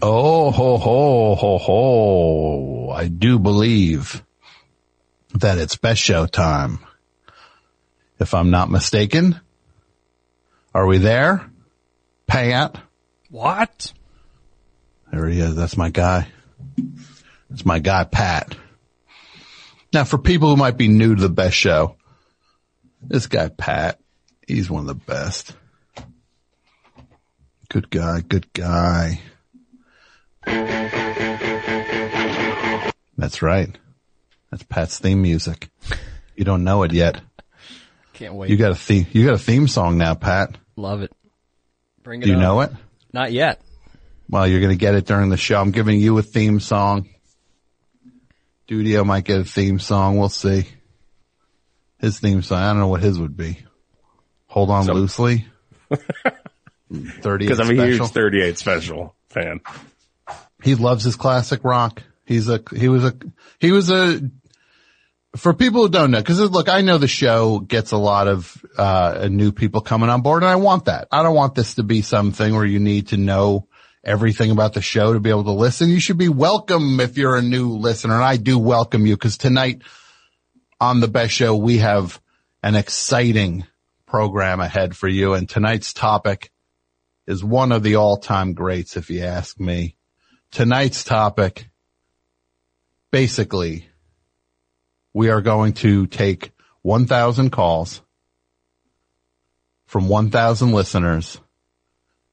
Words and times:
Oh, 0.00 0.50
ho, 0.52 0.78
ho, 0.78 1.34
ho, 1.34 1.58
ho. 1.58 2.90
I 2.90 3.08
do 3.08 3.38
believe 3.38 4.24
that 5.34 5.58
it's 5.58 5.76
best 5.76 6.00
show 6.00 6.26
time. 6.26 6.78
If 8.20 8.34
I'm 8.34 8.50
not 8.50 8.70
mistaken. 8.70 9.40
Are 10.74 10.86
we 10.86 10.98
there? 10.98 11.50
Pat? 12.26 12.80
What? 13.30 13.92
There 15.10 15.26
he 15.26 15.40
is. 15.40 15.56
That's 15.56 15.76
my 15.76 15.90
guy. 15.90 16.28
That's 17.50 17.64
my 17.64 17.78
guy, 17.78 18.04
Pat. 18.04 18.54
Now, 19.92 20.04
for 20.04 20.18
people 20.18 20.50
who 20.50 20.56
might 20.56 20.76
be 20.76 20.88
new 20.88 21.14
to 21.14 21.20
the 21.20 21.28
best 21.28 21.56
show, 21.56 21.96
this 23.02 23.26
guy, 23.26 23.48
Pat, 23.48 23.98
he's 24.46 24.70
one 24.70 24.82
of 24.82 24.86
the 24.86 24.94
best. 24.94 25.54
Good 27.68 27.90
guy, 27.90 28.20
good 28.20 28.52
guy. 28.52 29.20
That's 33.16 33.42
right. 33.42 33.76
That's 34.50 34.62
Pat's 34.62 34.98
theme 34.98 35.20
music. 35.22 35.68
You 36.36 36.44
don't 36.44 36.64
know 36.64 36.82
it 36.84 36.92
yet. 36.92 37.20
Can't 38.14 38.34
wait. 38.34 38.50
You 38.50 38.56
got 38.56 38.70
a 38.70 38.74
theme, 38.76 39.06
you 39.12 39.24
got 39.26 39.34
a 39.34 39.38
theme 39.38 39.68
song 39.68 39.98
now, 39.98 40.14
Pat. 40.14 40.56
Love 40.76 41.02
it. 41.02 41.12
Bring 42.02 42.22
it 42.22 42.26
Do 42.26 42.30
you 42.30 42.36
on. 42.36 42.42
know 42.42 42.60
it? 42.62 42.70
Not 43.12 43.32
yet. 43.32 43.60
Well, 44.30 44.46
you're 44.46 44.60
going 44.60 44.72
to 44.72 44.76
get 44.78 44.94
it 44.94 45.06
during 45.06 45.30
the 45.30 45.36
show. 45.36 45.60
I'm 45.60 45.70
giving 45.72 45.98
you 46.00 46.16
a 46.18 46.22
theme 46.22 46.60
song. 46.60 47.08
Dudio 48.68 49.04
might 49.04 49.24
get 49.24 49.40
a 49.40 49.44
theme 49.44 49.78
song. 49.78 50.18
We'll 50.18 50.28
see. 50.28 50.66
His 51.98 52.18
theme 52.20 52.42
song. 52.42 52.58
I 52.58 52.68
don't 52.70 52.78
know 52.80 52.88
what 52.88 53.02
his 53.02 53.18
would 53.18 53.36
be. 53.36 53.58
Hold 54.46 54.70
on 54.70 54.84
So- 54.84 54.92
loosely. 54.94 55.46
38 56.90 57.38
Because 57.38 57.60
I'm 57.60 57.70
a 57.70 57.74
special. 57.74 58.06
huge 58.06 58.10
38 58.12 58.58
special 58.58 59.14
fan. 59.28 59.60
He 60.62 60.74
loves 60.74 61.04
his 61.04 61.16
classic 61.16 61.64
rock. 61.64 62.02
He's 62.24 62.48
a, 62.48 62.62
he 62.74 62.88
was 62.88 63.04
a, 63.04 63.14
he 63.58 63.72
was 63.72 63.90
a, 63.90 64.20
for 65.36 65.54
people 65.54 65.82
who 65.82 65.88
don't 65.88 66.10
know, 66.10 66.22
cause 66.22 66.38
look, 66.38 66.68
I 66.68 66.80
know 66.80 66.98
the 66.98 67.08
show 67.08 67.60
gets 67.60 67.92
a 67.92 67.96
lot 67.96 68.28
of, 68.28 68.64
uh, 68.76 69.28
new 69.30 69.52
people 69.52 69.80
coming 69.80 70.08
on 70.08 70.22
board 70.22 70.42
and 70.42 70.50
I 70.50 70.56
want 70.56 70.86
that. 70.86 71.08
I 71.12 71.22
don't 71.22 71.34
want 71.34 71.54
this 71.54 71.76
to 71.76 71.82
be 71.82 72.02
something 72.02 72.54
where 72.54 72.64
you 72.64 72.80
need 72.80 73.08
to 73.08 73.16
know 73.16 73.68
everything 74.02 74.50
about 74.50 74.74
the 74.74 74.82
show 74.82 75.12
to 75.12 75.20
be 75.20 75.30
able 75.30 75.44
to 75.44 75.52
listen. 75.52 75.90
You 75.90 76.00
should 76.00 76.18
be 76.18 76.28
welcome 76.28 76.98
if 77.00 77.16
you're 77.16 77.36
a 77.36 77.42
new 77.42 77.70
listener 77.70 78.14
and 78.14 78.24
I 78.24 78.36
do 78.36 78.58
welcome 78.58 79.06
you 79.06 79.16
cause 79.16 79.38
tonight 79.38 79.82
on 80.80 81.00
the 81.00 81.08
best 81.08 81.32
show, 81.32 81.56
we 81.56 81.78
have 81.78 82.20
an 82.62 82.74
exciting 82.74 83.66
program 84.06 84.60
ahead 84.60 84.96
for 84.96 85.08
you. 85.08 85.34
And 85.34 85.48
tonight's 85.48 85.92
topic 85.92 86.50
is 87.26 87.44
one 87.44 87.72
of 87.72 87.82
the 87.82 87.96
all 87.96 88.16
time 88.16 88.54
greats, 88.54 88.96
if 88.96 89.10
you 89.10 89.22
ask 89.22 89.58
me 89.60 89.96
tonight's 90.50 91.04
topic, 91.04 91.68
basically, 93.10 93.88
we 95.12 95.30
are 95.30 95.40
going 95.40 95.72
to 95.74 96.06
take 96.06 96.52
1,000 96.82 97.50
calls 97.50 98.02
from 99.86 100.08
1,000 100.08 100.72
listeners, 100.72 101.40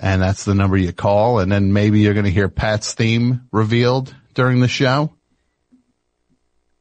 And 0.00 0.22
that's 0.22 0.44
the 0.44 0.54
number 0.54 0.76
you 0.76 0.92
call, 0.92 1.40
and 1.40 1.50
then 1.50 1.72
maybe 1.72 2.00
you're 2.00 2.14
going 2.14 2.24
to 2.24 2.30
hear 2.30 2.48
Pat's 2.48 2.94
theme 2.94 3.48
revealed 3.52 4.14
during 4.34 4.60
the 4.60 4.68
show. 4.68 5.12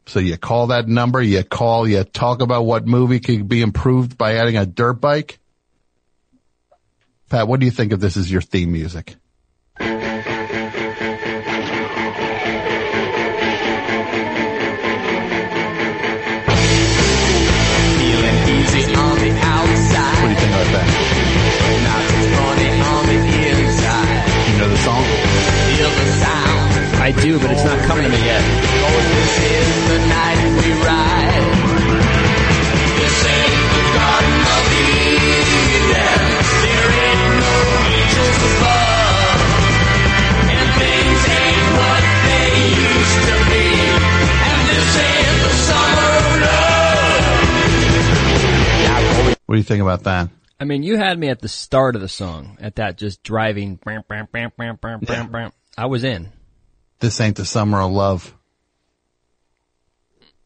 So 0.06 0.20
you 0.20 0.38
call 0.38 0.68
that 0.68 0.88
number, 0.88 1.22
you 1.22 1.44
call, 1.44 1.88
you 1.88 2.04
talk 2.06 2.42
about 2.42 2.64
what 2.64 2.88
movie 2.88 3.20
could 3.20 3.50
be 3.50 3.62
improved 3.62 4.18
by 4.18 4.36
adding 4.36 4.56
a 4.56 4.66
dirt 4.66 5.02
bike. 5.02 5.40
Pat, 7.30 7.48
what 7.48 7.60
do 7.60 7.66
you 7.66 7.72
think 7.72 7.92
of 7.92 8.00
this 8.00 8.16
as 8.16 8.32
your 8.32 8.42
theme 8.42 8.72
music? 8.72 9.17
I 27.08 27.12
do, 27.12 27.40
but 27.40 27.50
it's 27.52 27.64
not 27.64 27.80
coming 27.88 28.04
to 28.04 28.10
me 28.10 28.18
yet. 28.18 28.44
Oh, 28.44 29.00
this 29.16 29.40
is 29.40 29.88
the 29.88 30.00
night 30.12 30.44
we 30.60 30.76
ride. 30.84 31.48
This 33.00 33.24
ain't 33.24 33.64
the 33.72 33.84
Garden 33.96 34.44
of 34.44 34.68
Eden. 34.76 35.88
There 36.68 36.92
ain't 37.08 37.32
no 37.40 37.56
angels 37.88 38.40
above. 38.52 39.40
And 40.52 40.68
things 40.76 41.22
ain't 41.32 41.64
what 41.80 42.04
they 42.28 42.76
used 42.76 43.24
to 43.24 43.40
be. 43.56 43.72
And 44.44 44.68
this 44.68 44.92
ain't 45.00 45.40
the 45.48 45.54
summer 45.64 46.12
of 46.12 46.28
love. 49.32 49.40
What 49.46 49.56
do 49.56 49.60
you 49.60 49.64
think 49.64 49.82
about 49.82 50.04
that? 50.04 50.28
I 50.60 50.66
mean, 50.66 50.84
you 50.84 50.98
had 50.98 51.18
me 51.18 51.30
at 51.30 51.40
the 51.40 51.48
start 51.48 51.96
of 51.96 52.02
the 52.02 52.10
song, 52.10 52.58
at 52.60 52.76
that 52.76 52.98
just 52.98 53.24
driving. 53.24 53.78
bam, 53.78 54.04
bam, 54.10 54.28
bam, 54.30 54.52
bam, 54.58 54.76
bam, 54.82 55.00
bam, 55.00 55.32
bam. 55.32 55.54
I 55.78 55.86
was 55.86 56.04
in. 56.04 56.34
This 57.00 57.22
ain't 57.22 57.38
the 57.38 57.46
summer 57.46 57.80
of 57.82 57.92
love. 57.92 58.34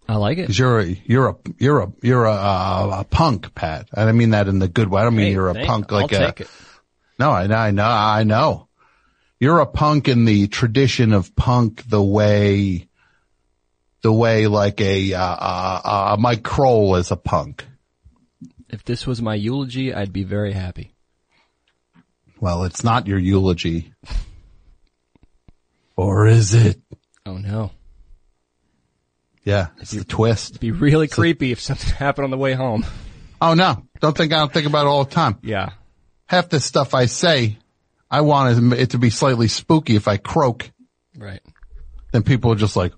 I 0.08 0.16
like 0.16 0.38
it. 0.38 0.48
Cause 0.48 0.60
you're 0.60 0.82
a, 0.82 0.86
you're 1.06 1.30
a, 1.30 1.36
you're 1.58 1.80
a, 1.80 1.94
you're 2.02 2.26
a, 2.26 2.34
a, 2.34 3.00
a 3.00 3.04
punk, 3.06 3.56
Pat. 3.56 3.88
I 3.94 4.04
don't 4.04 4.18
mean 4.18 4.32
that 4.32 4.50
in 4.50 4.60
the 4.60 4.68
good 4.68 4.90
way. 4.90 5.02
I 5.02 5.06
don't 5.06 5.16
mean 5.16 5.28
Hey, 5.28 5.34
you're 5.34 5.50
a 5.50 5.66
punk 5.66 5.92
I'll 5.92 6.02
like 6.02 6.12
a, 6.12 6.18
take 6.18 6.42
it. 6.42 6.50
No, 7.18 7.32
I 7.32 7.48
know, 7.48 7.56
I 7.56 7.72
know, 7.72 7.86
I 7.86 8.24
know. 8.24 8.68
You're 9.40 9.60
a 9.60 9.66
punk 9.66 10.08
in 10.08 10.26
the 10.26 10.48
tradition 10.48 11.14
of 11.14 11.36
punk 11.36 11.88
the 11.88 12.02
way, 12.02 12.90
the 14.02 14.12
way 14.12 14.48
like 14.48 14.82
a, 14.82 15.14
uh, 15.14 15.22
uh, 15.24 15.82
uh, 15.84 16.18
Mike 16.20 16.42
Krol 16.42 17.00
is 17.00 17.12
a 17.12 17.16
punk. 17.16 17.66
If 18.70 18.84
this 18.84 19.08
was 19.08 19.22
my 19.22 19.36
eulogy, 19.36 19.94
I'd 19.94 20.14
be 20.14 20.24
very 20.24 20.54
happy. 20.54 20.94
Well, 22.40 22.64
it's 22.66 22.84
not 22.84 23.08
your 23.08 23.20
eulogy. 23.20 23.94
Or 26.02 26.26
is 26.26 26.56
it? 26.56 26.82
Oh 27.28 27.38
no. 27.38 27.70
Yeah, 29.44 29.68
it's 29.80 29.92
the 29.92 30.04
twist. 30.04 30.50
It'd 30.52 30.60
be 30.60 30.72
really 30.72 31.08
creepy 31.08 31.52
if 31.52 31.62
something 31.62 31.94
happened 31.96 32.26
on 32.26 32.32
the 32.32 32.40
way 32.40 32.54
home. 32.54 32.84
Oh 33.40 33.54
no, 33.54 33.86
don't 34.00 34.18
think 34.18 34.34
I 34.34 34.40
don't 34.40 34.52
think 34.52 34.66
about 34.66 34.88
it 34.88 34.90
all 34.90 35.04
the 35.04 35.12
time. 35.12 35.38
Yeah. 35.44 35.74
Half 36.26 36.50
the 36.50 36.60
stuff 36.60 36.96
I 36.96 37.06
say, 37.06 37.60
I 38.10 38.22
want 38.22 38.74
it 38.74 38.90
to 38.92 38.98
be 38.98 39.12
slightly 39.12 39.48
spooky 39.48 39.96
if 39.96 40.08
I 40.08 40.18
croak. 40.18 40.72
Right. 41.16 41.42
then 42.12 42.24
people 42.24 42.52
are 42.52 42.56
just 42.56 42.76
like, 42.76 42.94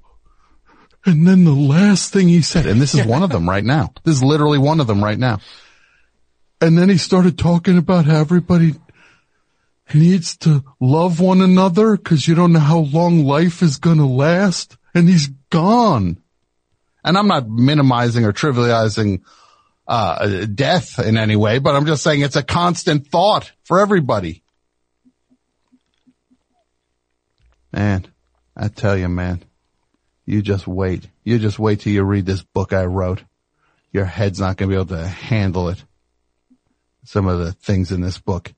and 1.06 1.28
then 1.28 1.44
the 1.44 1.52
last 1.52 2.14
thing 2.14 2.30
he 2.30 2.42
said, 2.42 2.68
and 2.68 2.80
this 2.80 2.96
is 2.96 3.06
one 3.06 3.24
of 3.24 3.32
them 3.32 3.50
right 3.50 3.66
now. 3.66 3.92
This 4.06 4.16
is 4.16 4.24
literally 4.24 4.60
one 4.60 4.80
of 4.80 4.88
them 4.88 5.04
right 5.04 5.20
now. 5.20 5.40
And 6.62 6.78
then 6.78 6.88
he 6.88 6.98
started 6.98 7.38
talking 7.38 7.78
about 7.78 8.06
how 8.06 8.22
everybody 8.22 8.76
needs 9.94 10.38
to 10.38 10.64
love 10.80 11.20
one 11.20 11.42
another 11.42 11.98
because 11.98 12.28
you 12.28 12.36
don't 12.36 12.54
know 12.54 12.60
how 12.60 12.80
long 12.80 13.26
life 13.26 13.62
is 13.62 13.78
going 13.78 13.98
to 13.98 14.06
last. 14.06 14.78
And 14.94 15.10
he's 15.10 15.28
gone. 15.50 16.22
And 17.04 17.18
I'm 17.18 17.28
not 17.28 17.50
minimizing 17.50 18.26
or 18.26 18.34
trivializing 18.34 19.22
uh, 19.88 20.46
death 20.46 21.00
in 21.00 21.18
any 21.18 21.36
way, 21.36 21.60
but 21.60 21.76
I'm 21.76 21.86
just 21.86 22.04
saying 22.04 22.22
it's 22.22 22.36
a 22.36 22.44
constant 22.44 23.08
thought 23.08 23.52
for 23.64 23.80
everybody. 23.80 24.44
Man, 27.72 28.06
I 28.56 28.68
tell 28.68 28.98
you, 28.98 29.10
man, 29.10 29.44
you 30.26 30.42
just 30.42 30.68
wait. 30.68 31.08
You 31.24 31.40
just 31.40 31.60
wait 31.60 31.82
till 31.82 31.92
you 31.92 32.04
read 32.04 32.26
this 32.26 32.44
book 32.44 32.72
I 32.72 32.86
wrote. 32.86 33.24
Your 33.92 34.06
head's 34.06 34.40
not 34.40 34.58
going 34.58 34.70
to 34.70 34.76
be 34.76 34.80
able 34.80 34.96
to 34.98 35.08
handle 35.08 35.70
it. 35.70 35.84
Some 37.04 37.28
of 37.28 37.40
the 37.40 37.52
things 37.52 37.92
in 37.92 38.02
this 38.02 38.18
book. 38.18 38.54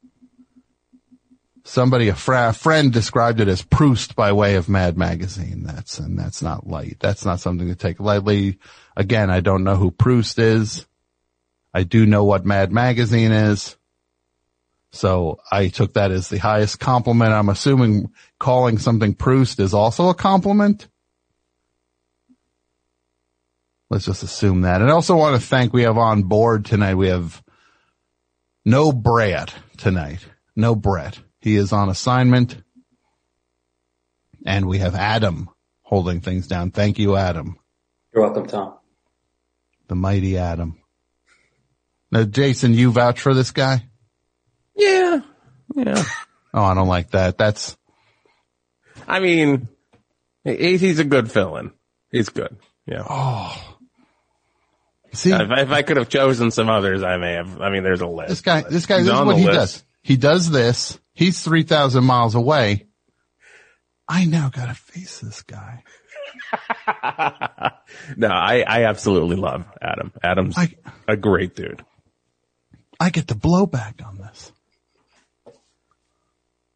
Somebody, 1.67 2.09
a, 2.09 2.15
fr- 2.15 2.35
a 2.35 2.53
friend 2.53 2.93
described 2.93 3.41
it 3.41 3.47
as 3.47 3.63
Proust 3.63 4.15
by 4.15 4.31
way 4.33 4.53
of 4.53 4.69
Mad 4.69 4.99
Magazine. 4.99 5.63
That's, 5.63 5.97
and 5.97 6.17
that's 6.17 6.43
not 6.43 6.67
light. 6.67 6.97
That's 6.99 7.25
not 7.25 7.39
something 7.39 7.67
to 7.67 7.75
take 7.75 7.99
lightly. 7.99 8.59
Again, 8.95 9.31
I 9.31 9.39
don't 9.39 9.63
know 9.63 9.75
who 9.75 9.89
Proust 9.89 10.37
is. 10.37 10.85
I 11.73 11.81
do 11.81 12.05
know 12.05 12.23
what 12.23 12.45
Mad 12.45 12.71
Magazine 12.71 13.31
is. 13.31 13.75
So 14.91 15.39
I 15.51 15.69
took 15.69 15.95
that 15.95 16.11
as 16.11 16.29
the 16.29 16.37
highest 16.37 16.79
compliment. 16.79 17.33
I'm 17.33 17.49
assuming 17.49 18.11
calling 18.39 18.77
something 18.77 19.15
Proust 19.15 19.59
is 19.59 19.73
also 19.73 20.09
a 20.09 20.15
compliment. 20.15 20.87
Let's 23.89 24.05
just 24.05 24.21
assume 24.21 24.61
that. 24.61 24.81
And 24.81 24.89
I 24.91 24.93
also 24.93 25.15
want 25.15 25.41
to 25.41 25.45
thank 25.45 25.73
we 25.73 25.81
have 25.81 25.97
on 25.97 26.23
board 26.23 26.65
tonight. 26.65 26.93
We 26.93 27.07
have 27.07 27.43
no 28.63 28.91
Brad 28.91 29.51
tonight. 29.77 30.25
no 30.55 30.75
Brett. 30.75 31.19
He 31.45 31.57
is 31.57 31.71
on 31.71 31.89
assignment. 31.89 32.57
And 34.47 34.67
we 34.67 34.79
have 34.79 34.95
Adam 34.95 35.47
holding 35.83 36.19
things 36.19 36.47
down. 36.47 36.71
Thank 36.71 36.97
you, 36.97 37.15
Adam. 37.15 37.59
You're 38.11 38.23
welcome, 38.23 38.47
Tom. 38.47 38.73
The 39.87 39.93
mighty 39.93 40.39
Adam. 40.39 40.79
Now, 42.11 42.23
Jason, 42.23 42.73
you 42.73 42.91
vouch 42.91 43.21
for 43.21 43.35
this 43.35 43.51
guy? 43.51 43.85
Yeah. 44.75 45.19
Yeah. 45.75 46.03
Oh, 46.57 46.63
I 46.63 46.73
don't 46.73 46.87
like 46.87 47.11
that. 47.11 47.37
That's, 47.37 47.75
I 49.05 49.19
mean, 49.19 49.67
he- 50.45 50.77
he's 50.77 50.99
a 50.99 51.03
good 51.03 51.29
fill-in. 51.29 51.73
He's 52.11 52.29
good. 52.29 52.55
Yeah. 52.87 53.03
Oh. 53.09 53.75
See, 55.11 55.33
If, 55.33 55.51
I- 55.51 55.61
if 55.63 55.69
I 55.71 55.81
could 55.81 55.97
have 55.97 56.07
chosen 56.07 56.51
some 56.51 56.69
others, 56.69 57.03
I 57.03 57.17
may 57.17 57.33
have. 57.33 57.59
I 57.59 57.69
mean, 57.71 57.83
there's 57.83 57.99
a 57.99 58.07
list. 58.07 58.29
this 58.29 58.39
guy, 58.39 58.61
this 58.61 58.85
guy, 58.85 58.99
he's 58.99 59.07
this 59.07 59.19
is 59.19 59.25
what 59.25 59.35
he 59.37 59.43
list. 59.43 59.57
does. 59.57 59.83
He 60.01 60.15
does 60.15 60.49
this. 60.49 60.97
He's 61.15 61.41
3,000 61.43 62.03
miles 62.03 62.35
away. 62.35 62.85
I 64.07 64.25
now 64.25 64.49
gotta 64.49 64.75
face 64.75 65.19
this 65.19 65.41
guy. 65.41 65.83
No, 68.17 68.27
I, 68.27 68.63
I 68.67 68.83
absolutely 68.85 69.35
love 69.37 69.65
Adam. 69.81 70.11
Adam's 70.23 70.57
I- 70.57 70.75
a 71.07 71.15
great 71.15 71.55
dude. 71.55 71.83
I 72.99 73.09
get 73.09 73.27
the 73.27 73.35
blowback 73.35 74.05
on 74.05 74.17
this. 74.17 74.51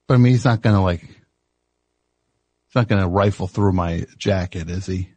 But 0.08 0.14
I 0.14 0.18
mean, 0.18 0.32
he's 0.34 0.46
not 0.46 0.62
gonna 0.62 0.82
like, 0.82 1.02
he's 1.02 2.76
not 2.76 2.88
gonna 2.88 3.08
rifle 3.08 3.48
through 3.48 3.74
my 3.74 4.06
jacket, 4.18 4.70
is 4.70 4.86
he? 4.86 5.10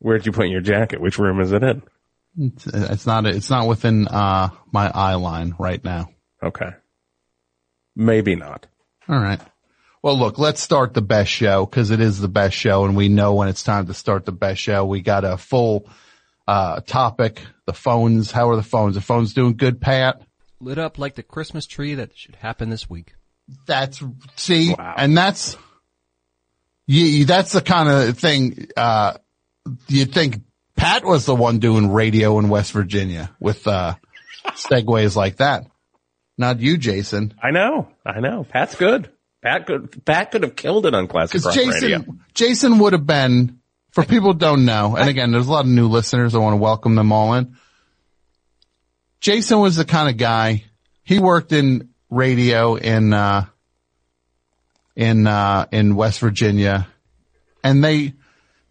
Where'd 0.00 0.26
you 0.26 0.32
put 0.32 0.48
your 0.48 0.60
jacket? 0.60 1.00
Which 1.00 1.18
room 1.18 1.40
is 1.40 1.52
it 1.52 1.62
in? 1.62 1.82
It's, 2.38 2.66
it's 2.66 3.06
not, 3.06 3.26
it's 3.26 3.50
not 3.50 3.68
within, 3.68 4.08
uh, 4.08 4.48
my 4.72 4.90
eye 4.90 5.14
line 5.14 5.54
right 5.58 5.82
now. 5.84 6.08
Okay. 6.42 6.70
Maybe 7.96 8.34
not. 8.34 8.66
All 9.08 9.18
right. 9.18 9.40
Well, 10.02 10.18
look, 10.18 10.38
let's 10.38 10.60
start 10.60 10.92
the 10.94 11.00
best 11.02 11.30
show 11.30 11.64
because 11.64 11.90
it 11.90 12.00
is 12.00 12.20
the 12.20 12.28
best 12.28 12.54
show 12.56 12.84
and 12.84 12.94
we 12.96 13.08
know 13.08 13.34
when 13.34 13.48
it's 13.48 13.62
time 13.62 13.86
to 13.86 13.94
start 13.94 14.26
the 14.26 14.32
best 14.32 14.60
show. 14.60 14.84
We 14.84 15.00
got 15.00 15.24
a 15.24 15.38
full, 15.38 15.88
uh, 16.46 16.80
topic. 16.80 17.40
The 17.66 17.72
phones. 17.72 18.30
How 18.30 18.50
are 18.50 18.56
the 18.56 18.62
phones? 18.62 18.96
The 18.96 19.00
phones 19.00 19.32
doing 19.32 19.56
good, 19.56 19.80
Pat? 19.80 20.20
Lit 20.60 20.78
up 20.78 20.98
like 20.98 21.14
the 21.14 21.22
Christmas 21.22 21.66
tree 21.66 21.94
that 21.94 22.16
should 22.16 22.36
happen 22.36 22.68
this 22.68 22.90
week. 22.90 23.14
That's, 23.66 24.02
see, 24.36 24.74
Wow. 24.74 24.94
and 24.98 25.16
that's, 25.16 25.56
you, 26.86 27.24
that's 27.24 27.52
the 27.52 27.60
kind 27.62 27.88
of 27.88 28.18
thing, 28.18 28.68
uh, 28.76 29.14
you'd 29.88 30.12
think 30.12 30.42
Pat 30.76 31.04
was 31.04 31.24
the 31.24 31.34
one 31.34 31.58
doing 31.58 31.90
radio 31.92 32.38
in 32.38 32.48
West 32.50 32.72
Virginia 32.72 33.34
with, 33.40 33.66
uh, 33.66 33.94
segues 34.48 35.16
like 35.16 35.36
that. 35.36 35.66
Not 36.36 36.60
you, 36.60 36.76
Jason. 36.76 37.34
I 37.42 37.50
know. 37.50 37.88
I 38.04 38.20
know. 38.20 38.44
Pat's 38.44 38.74
good. 38.74 39.10
Pat 39.42 39.66
could, 39.66 40.04
Pat 40.04 40.30
could 40.30 40.42
have 40.42 40.56
killed 40.56 40.86
it 40.86 40.94
on 40.94 41.06
Classic 41.06 41.44
Rock 41.44 41.54
Jason, 41.54 41.82
Radio. 41.82 42.04
Jason 42.32 42.78
would 42.78 42.92
have 42.92 43.06
been, 43.06 43.60
for 43.90 44.04
people 44.04 44.32
who 44.32 44.38
don't 44.38 44.64
know, 44.64 44.96
and 44.96 45.08
again, 45.08 45.30
there's 45.30 45.46
a 45.46 45.52
lot 45.52 45.64
of 45.64 45.70
new 45.70 45.88
listeners. 45.88 46.34
I 46.34 46.38
want 46.38 46.54
to 46.54 46.62
welcome 46.62 46.94
them 46.94 47.12
all 47.12 47.34
in. 47.34 47.56
Jason 49.20 49.60
was 49.60 49.76
the 49.76 49.84
kind 49.84 50.08
of 50.08 50.16
guy, 50.16 50.64
he 51.02 51.18
worked 51.18 51.52
in 51.52 51.90
radio 52.10 52.74
in, 52.76 53.12
uh, 53.12 53.46
in, 54.96 55.26
uh, 55.26 55.66
in 55.72 55.94
West 55.94 56.20
Virginia 56.20 56.88
and 57.64 57.82
they, 57.82 58.12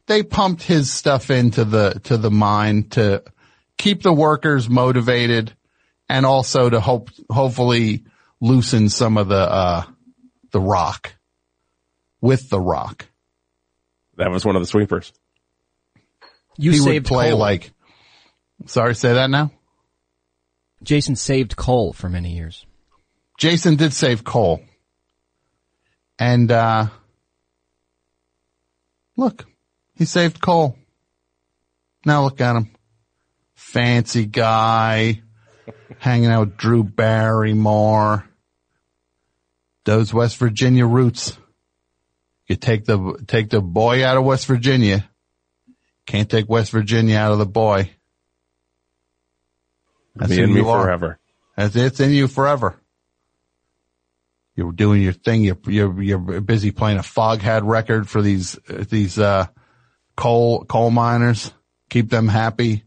they 0.06 0.24
pumped 0.24 0.62
his 0.62 0.92
stuff 0.94 1.32
into 1.32 1.66
the, 1.66 2.00
to 2.04 2.16
the 2.16 2.32
mine 2.32 2.84
to 2.92 3.24
keep 3.78 4.04
the 4.04 4.14
workers 4.14 4.70
motivated 4.70 5.54
and 6.14 6.28
also 6.28 6.70
to 6.70 6.80
hope, 6.80 7.10
hopefully 7.28 8.04
loosen 8.40 8.88
some 8.88 9.18
of 9.18 9.30
the, 9.30 9.36
uh, 9.36 9.84
the 10.52 10.62
rock 10.62 11.16
with 12.22 12.52
the 12.52 12.60
rock. 12.60 13.08
That 14.18 14.30
was 14.30 14.46
one 14.46 14.56
of 14.56 14.62
the 14.62 14.68
sweepers. 14.68 15.12
You 16.56 16.72
he 16.72 16.82
would 16.82 17.06
play 17.06 17.32
coal. 17.32 17.40
like, 17.40 17.72
sorry, 18.68 18.94
say 18.94 19.14
that 19.14 19.32
now. 19.32 19.52
Jason 20.84 21.16
saved 21.16 21.56
Cole 21.56 21.94
for 21.94 22.10
many 22.10 22.36
years. 22.36 22.64
Jason 23.40 23.76
did 23.76 23.92
save 23.92 24.24
Cole. 24.24 24.62
And, 26.20 26.52
uh, 26.52 26.90
look, 29.18 29.48
he 29.96 30.06
saved 30.06 30.40
Cole. 30.40 30.78
Now 32.06 32.26
look 32.26 32.40
at 32.40 32.56
him. 32.56 32.70
Fancy 33.56 34.28
guy, 34.28 35.23
hanging 36.04 36.30
out 36.30 36.48
with 36.48 36.58
Drew 36.58 36.84
Barrymore. 36.84 38.28
Those 39.86 40.14
West 40.14 40.36
Virginia 40.36 40.86
roots. 40.86 41.38
You 42.48 42.58
take 42.58 42.84
the, 42.84 43.24
take 43.26 43.50
the 43.50 43.62
boy 43.62 44.06
out 44.06 44.18
of 44.18 44.26
West 44.26 44.46
Virginia. 44.46 45.10
Can't 46.06 46.30
take 46.30 46.50
West 46.50 46.72
Virginia 46.72 47.18
out 47.18 47.32
of 47.32 47.40
the 47.40 47.46
boy. 47.46 47.90
That's 50.16 50.30
Be 50.30 50.38
who 50.38 50.44
in 50.44 50.54
me 50.54 50.60
you 50.60 50.70
are. 50.70 50.84
forever. 50.84 51.20
That's 51.56 51.76
it's 51.76 52.02
in 52.02 52.12
you 52.12 52.28
forever. 52.28 52.76
You're 54.56 54.74
doing 54.74 55.02
your 55.02 55.14
thing. 55.14 55.44
You're 55.44 55.58
you're 55.68 56.02
you're 56.02 56.42
busy 56.42 56.72
playing 56.72 56.98
a 56.98 57.02
Foghat 57.02 57.62
record 57.64 58.10
for 58.10 58.22
these 58.22 58.60
these 58.68 59.18
uh 59.18 59.48
coal 60.18 60.66
coal 60.66 60.92
miners. 60.92 61.54
Keep 61.90 62.10
them 62.10 62.28
happy. 62.28 62.83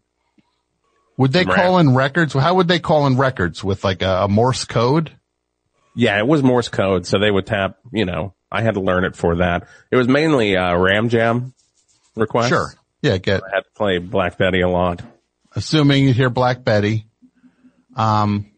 Would 1.19 1.33
they 1.33 1.45
call 1.45 1.79
in 1.79 1.95
records? 1.95 2.35
How 2.35 2.55
would 2.55 2.69
they 2.69 2.79
call 2.79 3.07
in 3.07 3.17
records 3.17 3.65
with 3.65 3.85
like 3.85 4.03
a, 4.03 4.25
a 4.25 4.29
Morse 4.29 4.65
code? 4.65 5.13
Yeah, 5.95 6.19
it 6.19 6.27
was 6.27 6.43
Morse 6.43 6.69
code, 6.69 7.07
so 7.07 7.19
they 7.19 7.31
would 7.31 7.47
tap, 7.47 7.79
you 7.91 8.05
know, 8.05 8.35
I 8.53 8.63
had 8.63 8.75
to 8.75 8.81
learn 8.81 9.05
it 9.05 9.17
for 9.17 9.37
that. 9.37 9.67
It 9.91 9.97
was 9.97 10.09
mainly, 10.09 10.57
uh, 10.57 10.77
Ram 10.77 11.09
Jam 11.09 11.55
requests. 12.15 12.49
Sure. 12.49 12.73
Yeah. 13.01 13.17
Get 13.19 13.43
I 13.43 13.57
had 13.57 13.63
to 13.63 13.71
play 13.75 13.99
Black 13.99 14.37
Betty 14.37 14.61
a 14.61 14.69
lot. 14.69 15.03
assuming 15.55 16.05
you 16.05 16.13
hear 16.13 16.31
Black 16.31 16.63
Betty. 16.65 17.07
Um. 17.95 18.51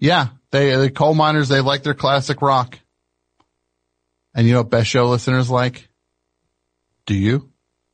Yeah, 0.00 0.28
they 0.50 0.74
the 0.76 0.90
coal 0.90 1.14
miners 1.14 1.48
they 1.48 1.60
like 1.60 1.82
their 1.84 1.94
classic 1.94 2.42
rock. 2.42 2.78
And 4.34 4.46
you 4.46 4.52
know 4.52 4.60
what 4.60 4.70
best 4.70 4.88
show 4.88 5.08
listeners 5.08 5.48
like? 5.48 5.88
Do 7.06 7.14
you? 7.14 7.50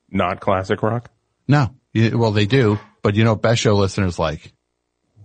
Not 0.09 0.41
classic 0.41 0.83
rock. 0.83 1.11
No. 1.47 1.75
Well, 1.95 2.33
they 2.33 2.47
do, 2.47 2.79
but 3.03 3.15
you 3.15 3.25
know 3.25 3.35
best 3.35 3.61
show 3.63 3.75
listeners 3.75 4.19
like? 4.19 4.53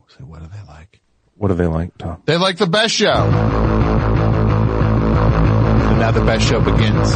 So 0.07 0.23
what 0.23 0.41
do 0.41 0.47
they 0.47 0.61
like? 0.67 1.01
What 1.35 1.49
do 1.49 1.55
they 1.55 1.67
like, 1.67 1.97
Tom? 1.97 2.21
They 2.25 2.37
like 2.37 2.57
the 2.57 2.67
best 2.67 2.95
show. 2.95 3.11
And 3.11 3.19
now 5.99 6.11
the 6.11 6.23
best 6.23 6.47
show 6.47 6.61
begins. 6.61 7.15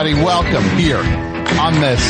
Everybody, 0.00 0.24
welcome 0.24 0.64
here 0.78 0.96
on 1.60 1.74
this 1.74 2.00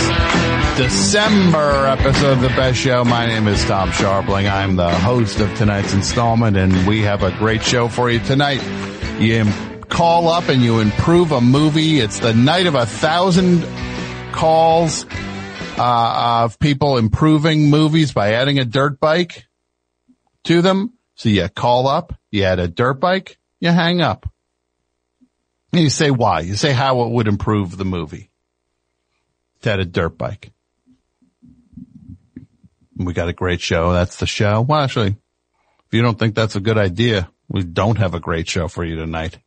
December 0.78 1.88
episode 1.88 2.35
of 2.35 2.40
the 2.40 2.49
best 2.50 2.78
show. 2.78 3.02
My 3.02 3.26
name 3.26 3.49
is 3.49 3.64
Tom 3.64 3.90
Scharpling. 3.90 4.49
I'm 4.49 4.76
the 4.76 4.88
host 4.88 5.40
of 5.40 5.52
tonight's 5.56 5.92
installment 5.92 6.56
and 6.56 6.87
we 6.87 7.00
have 7.00 7.25
a 7.25 7.32
great 7.32 7.64
show 7.64 7.88
for 7.88 8.09
you 8.09 8.20
tonight. 8.20 8.62
You 9.18 9.44
call 9.88 10.28
up 10.28 10.49
and 10.49 10.62
you 10.62 10.78
improve 10.78 11.32
a 11.32 11.40
movie. 11.40 11.99
It's 11.99 12.20
the 12.20 12.32
night 12.32 12.66
of 12.66 12.76
a 12.76 12.87
thousand 12.87 13.66
calls 14.30 15.04
uh, 15.76 16.44
of 16.44 16.61
people 16.61 16.97
improving 16.97 17.70
movies 17.70 18.12
by 18.12 18.35
adding 18.35 18.61
a 18.61 18.64
dirt 18.64 19.00
bike 19.00 19.49
to 20.44 20.62
them. 20.62 20.92
So 21.16 21.28
you 21.28 21.49
call 21.49 21.88
up, 21.88 22.14
you 22.30 22.44
add 22.44 22.61
a 22.61 22.68
dirt 22.68 23.00
bike, 23.00 23.40
you 23.59 23.70
hang 23.70 24.00
up. 24.00 24.30
You 25.73 25.91
say 25.91 26.11
why. 26.11 26.41
You 26.41 26.57
say 26.57 26.73
how 26.73 27.03
it 27.03 27.11
would 27.11 27.29
improve 27.29 27.77
the 27.77 27.85
movie. 27.85 28.31
Add 29.65 29.81
a 29.81 29.85
dirt 29.85 30.17
bike. 30.17 30.53
We 32.97 33.12
got 33.12 33.29
a 33.29 33.35
great 33.35 33.61
show. 33.61 33.93
That's 33.93 34.17
the 34.17 34.27
show. 34.27 34.62
Well, 34.62 34.81
actually, 34.81 35.09
if 35.09 35.93
you 35.93 36.03
don't 36.03 36.19
think 36.19 36.35
that's 36.35 36.57
a 36.57 36.61
good 36.61 36.79
idea, 36.79 37.31
we 37.49 37.62
don't 37.62 37.99
have 37.99 38.15
a 38.15 38.21
great 38.21 38.49
show 38.49 38.69
for 38.69 38.85
you 38.85 38.97
tonight. 38.97 39.39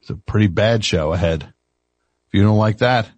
It's 0.00 0.10
a 0.10 0.16
pretty 0.16 0.48
bad 0.48 0.84
show 0.84 1.12
ahead. 1.12 1.42
If 1.42 2.34
you 2.34 2.42
don't 2.42 2.58
like 2.58 2.78
that, 2.78 3.08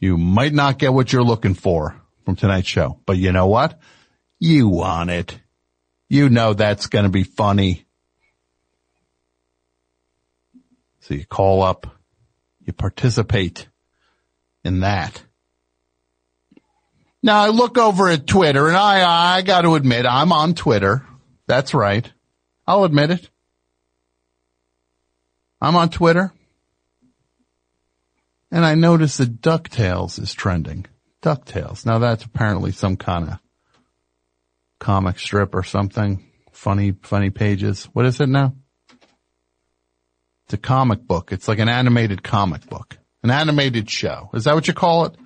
you 0.00 0.16
might 0.16 0.52
not 0.52 0.78
get 0.78 0.92
what 0.92 1.12
you're 1.12 1.22
looking 1.22 1.54
for 1.54 2.00
from 2.24 2.36
tonight's 2.36 2.68
show. 2.68 3.00
But 3.06 3.18
you 3.18 3.32
know 3.32 3.46
what? 3.46 3.78
You 4.38 4.68
want 4.68 5.10
it. 5.10 5.38
You 6.08 6.28
know 6.28 6.54
that's 6.54 6.86
going 6.86 7.04
to 7.04 7.10
be 7.10 7.24
funny. 7.24 7.86
So 11.02 11.14
you 11.14 11.26
call 11.26 11.62
up, 11.62 11.98
you 12.64 12.72
participate 12.72 13.68
in 14.64 14.80
that. 14.80 15.20
Now 17.24 17.40
I 17.40 17.48
look 17.48 17.76
over 17.76 18.08
at 18.08 18.28
Twitter 18.28 18.68
and 18.68 18.76
I, 18.76 19.36
I 19.36 19.42
got 19.42 19.62
to 19.62 19.74
admit 19.74 20.06
I'm 20.06 20.30
on 20.30 20.54
Twitter. 20.54 21.04
That's 21.48 21.74
right. 21.74 22.10
I'll 22.68 22.84
admit 22.84 23.10
it. 23.10 23.28
I'm 25.60 25.74
on 25.74 25.90
Twitter 25.90 26.32
and 28.52 28.64
I 28.64 28.76
notice 28.76 29.16
that 29.16 29.40
DuckTales 29.40 30.20
is 30.20 30.32
trending. 30.32 30.86
DuckTales. 31.20 31.84
Now 31.84 31.98
that's 31.98 32.24
apparently 32.24 32.70
some 32.70 32.96
kind 32.96 33.28
of 33.28 33.38
comic 34.78 35.18
strip 35.18 35.52
or 35.56 35.64
something. 35.64 36.30
Funny, 36.52 36.94
funny 37.02 37.30
pages. 37.30 37.86
What 37.92 38.06
is 38.06 38.20
it 38.20 38.28
now? 38.28 38.54
It's 40.46 40.54
a 40.54 40.58
comic 40.58 41.06
book. 41.06 41.32
It's 41.32 41.48
like 41.48 41.58
an 41.58 41.68
animated 41.68 42.22
comic 42.22 42.68
book. 42.68 42.98
An 43.22 43.30
animated 43.30 43.88
show. 43.88 44.30
Is 44.34 44.44
that 44.44 44.54
what 44.54 44.66
you 44.66 44.74
call 44.74 45.06
it, 45.06 45.16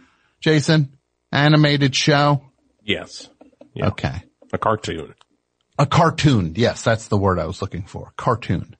Jason? 0.40 0.96
Animated 1.32 1.94
show? 1.94 2.44
Yes. 2.82 3.28
Yeah. 3.74 3.88
Okay. 3.88 4.22
A 4.52 4.58
cartoon. 4.58 5.14
A 5.78 5.86
cartoon. 5.86 6.54
Yes, 6.56 6.82
that's 6.82 7.08
the 7.08 7.16
word 7.16 7.38
I 7.38 7.46
was 7.46 7.60
looking 7.60 7.82
for. 7.82 8.12
Cartoon. 8.16 8.76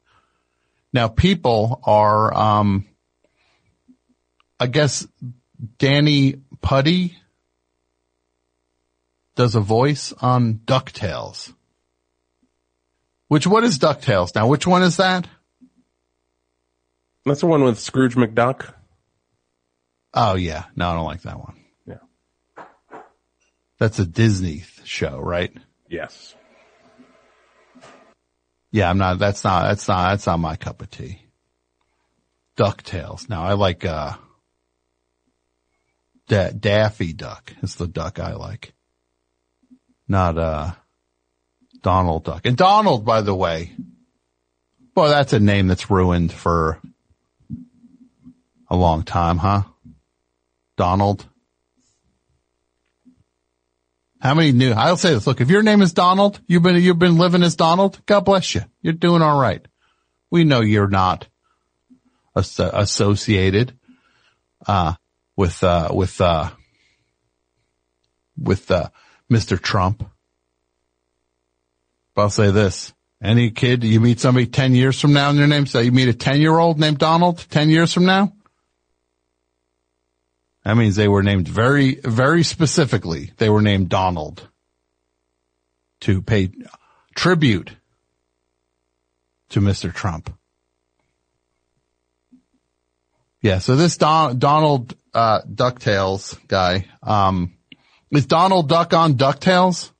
Now 0.93 1.09
people 1.09 1.81
are, 1.85 2.33
um, 2.35 2.87
I 4.59 4.66
guess 4.66 5.07
Danny 5.78 6.37
Pudi 6.62 7.14
does 9.35 9.55
a 9.55 9.61
voice 9.61 10.12
on 10.21 10.55
DuckTales. 10.64 11.52
Which, 13.28 13.47
what 13.47 13.64
is 13.64 13.78
DuckTales 13.78 14.35
now? 14.35 14.47
Which 14.47 14.66
one 14.66 14.83
is 14.83 14.97
that? 14.99 15.26
That's 17.26 17.40
the 17.40 17.47
one 17.49 17.64
with 17.64 17.80
Scrooge 17.80 18.14
McDuck. 18.14 18.73
Oh 20.14 20.37
yeah. 20.37 20.66
No, 20.76 20.88
I 20.88 20.95
don't 20.95 21.04
like 21.04 21.23
that 21.23 21.38
one. 21.38 21.56
Yeah. 21.85 22.62
That's 23.80 23.99
a 23.99 24.06
Disney 24.06 24.62
show, 24.85 25.18
right? 25.18 25.52
Yes. 25.90 26.37
Yeah, 28.71 28.88
I'm 28.88 28.99
not, 28.99 29.18
that's 29.18 29.42
not, 29.42 29.68
that's 29.68 29.88
not, 29.88 30.11
that's 30.11 30.26
not 30.26 30.38
my 30.38 30.54
cup 30.54 30.83
of 30.83 30.90
tea. 30.90 31.21
DuckTales. 32.56 33.28
Now 33.28 33.42
I 33.42 33.54
like, 33.54 33.85
uh, 33.85 34.14
da- 36.28 36.52
Daffy 36.52 37.12
Duck 37.12 37.52
is 37.62 37.75
the 37.75 37.88
duck 37.88 38.21
I 38.21 38.35
like. 38.35 38.73
Not, 40.06 40.38
uh, 40.38 40.73
Donald 41.83 42.25
Duck. 42.25 42.47
And 42.47 42.56
Donald, 42.56 43.04
by 43.04 43.23
the 43.23 43.35
way, 43.35 43.73
boy, 44.95 45.09
that's 45.09 45.33
a 45.33 45.40
name 45.40 45.66
that's 45.66 45.90
ruined 45.90 46.33
for 46.33 46.80
a 48.68 48.76
long 48.76 49.02
time, 49.02 49.38
huh? 49.38 49.62
Donald. 50.76 51.26
How 54.20 54.35
many 54.35 54.52
new, 54.52 54.73
I'll 54.73 54.96
say 54.96 55.14
this, 55.14 55.26
look, 55.26 55.40
if 55.40 55.50
your 55.50 55.62
name 55.62 55.82
is 55.82 55.92
Donald, 55.92 56.40
you've 56.46 56.62
been, 56.62 56.76
you've 56.76 56.99
been 56.99 57.18
living 57.18 57.42
as 57.42 57.54
Donald, 57.54 58.00
God 58.06 58.20
bless 58.20 58.54
you. 58.54 58.62
You're 58.80 58.94
doing 58.94 59.23
all 59.23 59.40
right. 59.40 59.64
We 60.30 60.44
know 60.44 60.61
you're 60.62 60.88
not 60.88 61.28
as- 62.35 62.58
associated, 62.58 63.78
uh, 64.66 64.94
with, 65.37 65.62
uh, 65.62 65.90
with, 65.92 66.20
uh, 66.20 66.50
with, 68.38 68.70
uh, 68.70 68.88
Mr. 69.30 69.61
Trump. 69.61 70.08
But 72.14 72.23
I'll 72.23 72.30
say 72.30 72.50
this. 72.50 72.92
Any 73.23 73.50
kid, 73.50 73.85
you 73.85 74.00
meet 74.00 74.20
somebody 74.20 74.46
10 74.46 74.75
years 74.75 75.00
from 75.00 75.12
now 75.12 75.30
and 75.30 75.38
their 75.38 75.46
name, 75.46 75.66
so 75.66 75.80
you 75.80 75.92
meet 75.92 76.08
a 76.08 76.14
10 76.14 76.40
year 76.40 76.58
old 76.58 76.78
named 76.78 76.99
Donald 76.99 77.46
10 77.50 77.70
years 77.70 77.92
from 77.92 78.04
now? 78.04 78.32
That 80.66 80.76
means 80.76 80.96
they 80.96 81.06
were 81.06 81.23
named 81.23 81.46
very, 81.46 81.94
very 81.94 82.42
specifically. 82.42 83.30
They 83.37 83.49
were 83.49 83.62
named 83.62 83.88
Donald 83.88 84.49
to 86.00 86.20
pay 86.23 86.50
tribute 87.14 87.70
to 89.50 89.61
Mr. 89.61 89.94
Trump. 89.94 90.37
Yeah. 93.40 93.61
So 93.61 93.76
this 93.76 93.96
Don, 93.96 94.40
Donald, 94.40 94.96
uh, 95.14 95.42
DuckTales 95.42 96.37
guy, 96.49 96.87
um, 97.00 97.54
is 98.11 98.26
Donald 98.26 98.68
Duck 98.68 98.92
on 98.92 99.14
DuckTales? 99.14 99.92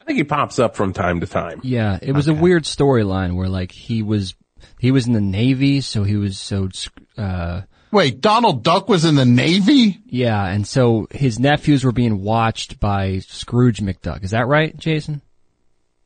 I 0.00 0.04
think 0.04 0.16
he 0.16 0.24
pops 0.24 0.58
up 0.58 0.74
from 0.74 0.92
time 0.92 1.20
to 1.20 1.28
time. 1.28 1.60
Yeah, 1.62 2.00
it 2.02 2.10
was 2.10 2.26
a 2.26 2.34
weird 2.34 2.64
storyline 2.64 3.36
where 3.36 3.48
like 3.48 3.70
he 3.70 4.02
was 4.02 4.34
he 4.80 4.90
was 4.90 5.06
in 5.06 5.12
the 5.12 5.20
Navy, 5.20 5.82
so 5.82 6.02
he 6.02 6.16
was 6.16 6.36
so 6.36 6.68
uh 7.16 7.60
Wait, 7.92 8.20
Donald 8.22 8.62
Duck 8.64 8.88
was 8.88 9.04
in 9.04 9.14
the 9.14 9.24
Navy? 9.26 10.00
yeah, 10.06 10.44
and 10.46 10.66
so 10.66 11.06
his 11.10 11.38
nephews 11.38 11.84
were 11.84 11.92
being 11.92 12.22
watched 12.22 12.80
by 12.80 13.18
Scrooge 13.20 13.80
McDuck. 13.80 14.24
Is 14.24 14.30
that 14.32 14.46
right, 14.48 14.76
Jason? 14.76 15.20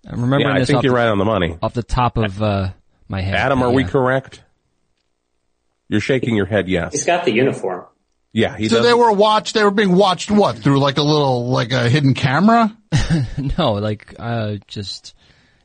I'm 0.07 0.21
remembering 0.21 0.49
Yeah, 0.49 0.57
I 0.57 0.59
this 0.61 0.67
think 0.67 0.79
off, 0.79 0.85
you're 0.85 0.93
the, 0.93 0.97
right 0.97 1.09
on 1.09 1.19
the 1.19 1.25
money. 1.25 1.57
off 1.63 1.75
the 1.75 1.83
top 1.83 2.17
of 2.17 2.43
uh 2.43 2.71
my 3.09 3.21
head. 3.21 3.35
Adam, 3.35 3.61
but 3.61 3.67
are 3.67 3.73
we 3.73 3.83
yeah. 3.83 3.89
correct? 3.89 4.43
You're 5.89 6.01
shaking 6.01 6.35
your 6.37 6.47
head 6.47 6.69
yes. 6.69 6.93
He's 6.93 7.05
got 7.07 7.25
the 7.25 7.33
uniform. 7.33 7.87
Yeah, 8.33 8.57
he 8.57 8.69
So 8.69 8.77
does. 8.79 8.87
they 8.87 8.93
were 8.95 9.13
watched, 9.13 9.55
they 9.55 9.63
were 9.65 9.71
being 9.71 9.95
watched 9.95 10.31
what? 10.31 10.59
Through 10.59 10.81
like 10.81 10.99
a 10.99 11.03
little, 11.03 11.49
like 11.49 11.73
a 11.73 11.89
hidden 11.89 12.15
camera? 12.15 12.77
No, 13.59 13.75
like 13.75 14.15
uh 14.19 14.57
just 14.67 15.15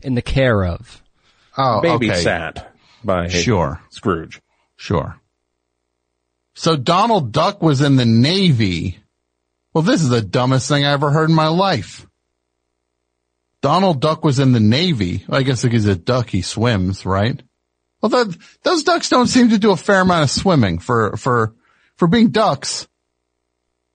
in 0.01 0.13
the 0.15 0.21
care 0.21 0.63
of. 0.65 1.01
Oh, 1.57 1.81
babysat 1.83 2.65
by 3.03 3.27
Sure. 3.27 3.81
Scrooge. 3.89 4.39
Sure. 4.77 5.15
So 6.53 6.75
Donald 6.75 7.31
Duck 7.31 7.61
was 7.61 7.81
in 7.81 7.95
the 7.95 8.05
Navy. 8.05 8.99
Well, 9.73 9.83
this 9.83 10.01
is 10.01 10.09
the 10.09 10.21
dumbest 10.21 10.67
thing 10.67 10.85
I 10.85 10.91
ever 10.91 11.11
heard 11.11 11.29
in 11.29 11.35
my 11.35 11.47
life. 11.47 12.05
Donald 13.61 14.01
Duck 14.01 14.25
was 14.25 14.39
in 14.39 14.51
the 14.51 14.59
Navy. 14.59 15.23
I 15.29 15.43
guess 15.43 15.63
because 15.63 15.85
a 15.85 15.95
duck, 15.95 16.29
he 16.29 16.41
swims, 16.41 17.05
right? 17.05 17.41
Well, 18.01 18.09
that, 18.09 18.37
those 18.63 18.83
ducks 18.83 19.09
don't 19.09 19.27
seem 19.27 19.49
to 19.49 19.59
do 19.59 19.71
a 19.71 19.77
fair 19.77 20.01
amount 20.01 20.23
of 20.23 20.31
swimming 20.31 20.79
for, 20.79 21.15
for, 21.17 21.53
for 21.95 22.07
being 22.07 22.31
ducks. 22.31 22.87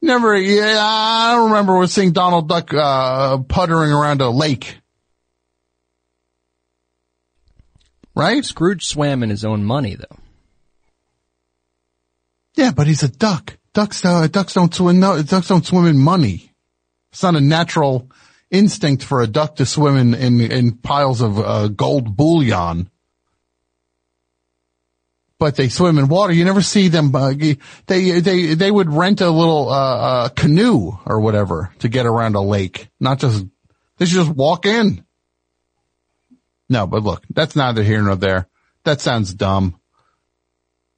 Never, 0.01 0.37
yeah, 0.37 0.79
I 0.79 1.35
don't 1.35 1.51
remember 1.51 1.77
was 1.77 1.93
seeing 1.93 2.13
Donald 2.13 2.49
Duck, 2.49 2.73
uh, 2.73 3.39
puttering 3.39 3.93
around 3.93 4.21
a 4.21 4.31
lake. 4.31 4.79
Right? 8.15 8.45
Scrooge 8.45 8.87
swam 8.87 9.23
in 9.23 9.31
his 9.31 9.45
own 9.45 9.65
money 9.65 9.97
though. 9.97 10.17
Yeah, 12.57 12.73
but 12.73 12.87
he's 12.87 13.03
a 13.03 13.09
duck. 13.09 13.59
Ducks, 13.75 14.05
uh, 14.05 14.27
ducks 14.29 14.55
don't 14.55 14.75
swim, 14.75 14.99
no, 14.99 15.23
ducks 15.23 15.49
don't 15.49 15.65
swim 15.65 15.87
in 15.87 15.99
money. 15.99 16.51
It's 17.13 17.23
not 17.23 17.37
a 17.37 17.41
natural 17.41 18.11
instinct 18.51 19.05
for 19.05 19.21
a 19.21 19.27
duck 19.27 19.57
to 19.57 19.67
swim 19.67 19.97
in, 19.97 20.15
in, 20.15 20.41
in 20.41 20.73
piles 20.79 21.21
of, 21.21 21.39
uh, 21.39 21.69
gold 21.69 22.17
bullion. 22.17 22.91
But 25.39 25.57
they 25.57 25.69
swim 25.69 25.99
in 25.99 26.09
water. 26.09 26.33
You 26.33 26.47
never 26.47 26.63
see 26.63 26.89
them, 26.89 27.15
uh, 27.15 27.35
they, 27.87 28.21
they, 28.21 28.55
they 28.55 28.71
would 28.71 28.91
rent 28.91 29.21
a 29.21 29.29
little, 29.29 29.69
uh, 29.69 29.97
uh, 29.97 30.29
canoe 30.31 30.93
or 31.05 31.21
whatever 31.21 31.75
to 31.81 31.91
get 31.91 32.07
around 32.07 32.37
a 32.37 32.41
lake. 32.41 32.89
Not 32.99 33.19
just, 33.19 33.45
they 33.99 34.07
should 34.07 34.25
just 34.25 34.35
walk 34.35 34.65
in. 34.65 35.05
No, 36.71 36.87
but 36.87 37.03
look, 37.03 37.23
that's 37.29 37.55
neither 37.55 37.83
here 37.83 38.01
nor 38.01 38.17
there. 38.17 38.49
That 38.85 39.03
sounds 39.03 39.35
dumb. 39.35 39.79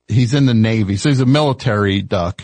He's 0.08 0.32
in 0.32 0.46
the 0.46 0.54
Navy, 0.54 0.96
so 0.96 1.10
he's 1.10 1.20
a 1.20 1.26
military 1.26 2.00
duck. 2.00 2.42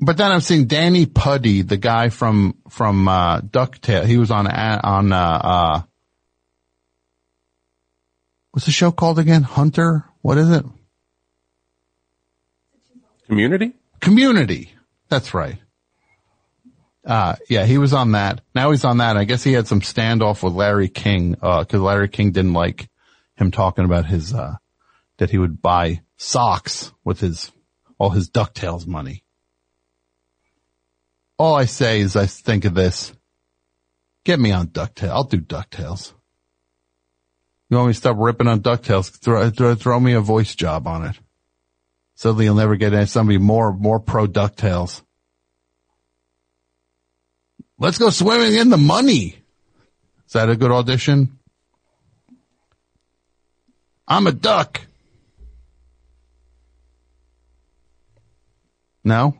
But 0.00 0.18
then 0.18 0.30
I'm 0.30 0.40
seeing 0.40 0.66
Danny 0.66 1.06
Pudi, 1.06 1.66
the 1.66 1.78
guy 1.78 2.10
from 2.10 2.56
from 2.68 3.08
uh, 3.08 3.40
Ducktail. 3.40 4.04
He 4.04 4.18
was 4.18 4.30
on 4.30 4.46
on 4.46 5.12
uh, 5.12 5.40
uh, 5.42 5.82
what's 8.50 8.66
the 8.66 8.72
show 8.72 8.92
called 8.92 9.18
again? 9.18 9.42
Hunter. 9.42 10.04
What 10.20 10.36
is 10.36 10.50
it? 10.50 10.64
Community? 13.26 13.72
Community. 14.00 14.72
That's 15.08 15.32
right. 15.32 15.56
Uh, 17.04 17.36
yeah, 17.48 17.64
he 17.64 17.78
was 17.78 17.92
on 17.92 18.12
that. 18.12 18.40
Now 18.54 18.72
he's 18.72 18.84
on 18.84 18.98
that. 18.98 19.16
I 19.16 19.24
guess 19.24 19.44
he 19.44 19.52
had 19.52 19.68
some 19.68 19.80
standoff 19.80 20.42
with 20.42 20.52
Larry 20.52 20.88
King, 20.88 21.36
uh, 21.40 21.64
cause 21.64 21.80
Larry 21.80 22.08
King 22.08 22.32
didn't 22.32 22.52
like 22.52 22.88
him 23.36 23.50
talking 23.50 23.84
about 23.84 24.06
his, 24.06 24.34
uh, 24.34 24.56
that 25.18 25.30
he 25.30 25.38
would 25.38 25.62
buy 25.62 26.02
socks 26.16 26.92
with 27.04 27.20
his, 27.20 27.52
all 27.98 28.10
his 28.10 28.28
DuckTales 28.28 28.86
money. 28.86 29.22
All 31.38 31.54
I 31.54 31.66
say 31.66 32.00
is 32.00 32.16
I 32.16 32.26
think 32.26 32.64
of 32.64 32.74
this. 32.74 33.12
Get 34.24 34.40
me 34.40 34.52
on 34.52 34.68
DuckTales. 34.68 35.10
I'll 35.10 35.24
do 35.24 35.40
DuckTales. 35.40 36.12
You 37.68 37.76
want 37.76 37.88
me 37.88 37.94
to 37.94 37.98
stop 37.98 38.16
ripping 38.18 38.48
on 38.48 38.60
DuckTales? 38.60 39.10
Throw, 39.10 39.50
throw, 39.50 39.74
throw 39.74 40.00
me 40.00 40.12
a 40.12 40.20
voice 40.20 40.54
job 40.54 40.86
on 40.86 41.04
it. 41.04 41.16
Suddenly 42.14 42.46
you'll 42.46 42.54
never 42.54 42.76
get 42.76 43.08
somebody 43.08 43.38
more, 43.38 43.72
more 43.72 44.00
pro 44.00 44.26
DuckTales. 44.26 45.02
Let's 47.78 47.98
go 47.98 48.08
swimming 48.08 48.54
in 48.54 48.70
the 48.70 48.78
money. 48.78 49.36
Is 50.26 50.32
that 50.32 50.48
a 50.48 50.56
good 50.56 50.70
audition? 50.70 51.35
I'm 54.08 54.26
a 54.26 54.32
duck. 54.32 54.80
No? 59.04 59.34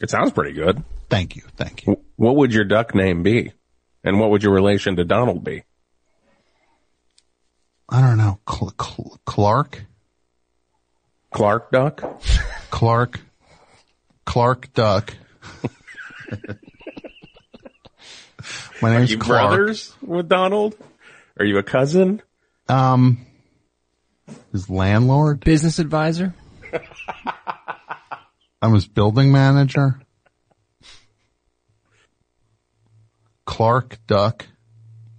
It 0.00 0.10
sounds 0.10 0.32
pretty 0.32 0.52
good. 0.52 0.82
Thank 1.08 1.36
you. 1.36 1.42
Thank 1.56 1.86
you. 1.86 2.00
What 2.16 2.36
would 2.36 2.52
your 2.52 2.64
duck 2.64 2.94
name 2.94 3.22
be? 3.22 3.52
And 4.04 4.20
what 4.20 4.30
would 4.30 4.42
your 4.42 4.52
relation 4.52 4.96
to 4.96 5.04
Donald 5.04 5.42
be? 5.44 5.64
I 7.88 8.00
don't 8.00 8.16
know. 8.18 8.38
Cl- 8.48 8.74
Cl- 8.80 9.18
Clark? 9.24 9.84
Clark 11.32 11.70
Duck? 11.70 12.02
Clark? 12.70 13.20
Clark 14.24 14.72
Duck. 14.74 15.14
My 18.80 18.96
name's 18.96 19.08
Clark. 19.08 19.08
Are 19.08 19.10
you 19.10 19.18
Clark. 19.18 19.48
brothers 19.48 19.94
with 20.02 20.28
Donald? 20.28 20.76
Are 21.38 21.44
you 21.44 21.58
a 21.58 21.62
cousin? 21.62 22.22
Um, 22.68 23.26
his 24.52 24.68
landlord. 24.68 25.40
Business 25.40 25.78
advisor? 25.78 26.34
I'm 28.62 28.74
his 28.74 28.86
building 28.86 29.32
manager. 29.32 30.00
Clark 33.46 33.98
Duck. 34.06 34.46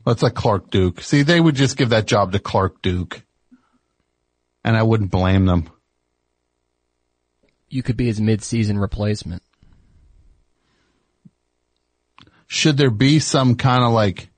That's 0.05 0.23
like 0.23 0.35
Clark 0.35 0.69
Duke. 0.71 1.01
See, 1.01 1.23
they 1.23 1.39
would 1.39 1.55
just 1.55 1.77
give 1.77 1.89
that 1.89 2.07
job 2.07 2.31
to 2.31 2.39
Clark 2.39 2.81
Duke. 2.81 3.23
And 4.63 4.75
I 4.75 4.83
wouldn't 4.83 5.11
blame 5.11 5.45
them. 5.45 5.69
You 7.69 7.83
could 7.83 7.97
be 7.97 8.07
his 8.07 8.19
mid-season 8.19 8.79
replacement. 8.79 9.43
Should 12.47 12.77
there 12.77 12.89
be 12.89 13.19
some 13.19 13.55
kind 13.55 13.83
of 13.83 13.91
like, 13.91 14.29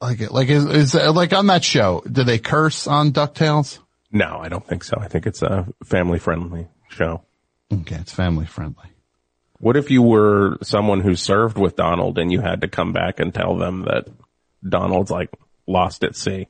like, 0.00 0.20
it, 0.20 0.32
like, 0.32 0.48
is, 0.48 0.64
is, 0.64 0.94
like 0.94 1.32
on 1.32 1.46
that 1.48 1.64
show, 1.64 2.02
do 2.10 2.24
they 2.24 2.38
curse 2.38 2.86
on 2.86 3.12
DuckTales? 3.12 3.78
No, 4.12 4.38
I 4.38 4.48
don't 4.48 4.66
think 4.66 4.84
so. 4.84 4.96
I 5.00 5.08
think 5.08 5.26
it's 5.26 5.42
a 5.42 5.66
family 5.84 6.18
friendly 6.18 6.68
show. 6.88 7.22
Okay, 7.72 7.96
it's 7.96 8.12
family 8.12 8.46
friendly. 8.46 8.90
What 9.58 9.76
if 9.76 9.90
you 9.90 10.02
were 10.02 10.58
someone 10.62 11.00
who 11.00 11.16
served 11.16 11.58
with 11.58 11.76
Donald 11.76 12.18
and 12.18 12.30
you 12.30 12.40
had 12.40 12.60
to 12.60 12.68
come 12.68 12.92
back 12.92 13.20
and 13.20 13.34
tell 13.34 13.56
them 13.56 13.82
that 13.82 14.06
Donald's 14.66 15.10
like 15.10 15.30
lost 15.66 16.04
at 16.04 16.14
sea? 16.14 16.48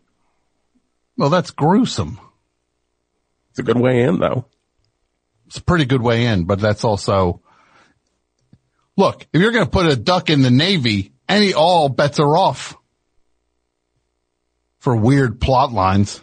Well, 1.17 1.31
that's 1.31 1.51
gruesome. 1.51 2.21
It's 3.51 3.61
a 3.61 3.63
good 3.63 3.81
way 3.81 4.03
in 4.03 4.19
though. 4.19 4.47
It's 5.47 5.59
a 5.59 5.63
pretty 5.63 5.85
good 5.85 6.03
way 6.03 6.27
in, 6.27 6.45
but 6.45 6.59
that's 6.59 6.85
also, 6.85 7.41
look, 8.97 9.27
if 9.33 9.41
you're 9.41 9.53
going 9.53 9.65
to 9.65 9.71
put 9.71 9.87
a 9.87 9.97
duck 9.97 10.29
in 10.29 10.43
the 10.43 10.51
Navy, 10.51 11.13
any, 11.29 11.55
all 11.55 11.89
bets 11.89 12.19
are 12.19 12.37
off 12.37 12.77
for 14.87 14.95
weird 14.95 15.41
plot 15.41 15.73
lines. 15.73 16.21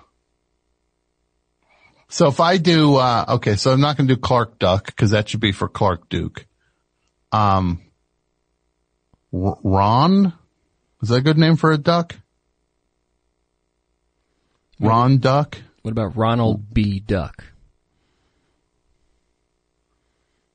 So 2.08 2.28
if 2.28 2.39
I 2.39 2.56
do, 2.56 2.95
uh, 2.95 3.26
okay, 3.28 3.58
so 3.58 3.73
I'm 3.73 3.82
not 3.82 3.97
going 3.97 4.08
to 4.08 4.15
do 4.15 4.21
Clark 4.21 4.58
Duck 4.58 4.86
because 4.86 5.10
that 5.12 5.28
should 5.28 5.41
be 5.41 5.52
for 5.52 5.67
Clark 5.67 6.08
Duke. 6.08 6.45
Um, 7.34 7.82
R- 9.34 9.58
Ron? 9.65 10.32
Is 11.02 11.10
that 11.10 11.15
a 11.15 11.21
good 11.21 11.38
name 11.38 11.58
for 11.58 11.73
a 11.73 11.78
duck? 11.78 12.15
Ron 14.80 15.17
Duck? 15.17 15.58
What 15.82 15.91
about 15.91 16.15
Ronald 16.15 16.73
B. 16.73 17.02
Duck? 17.02 17.43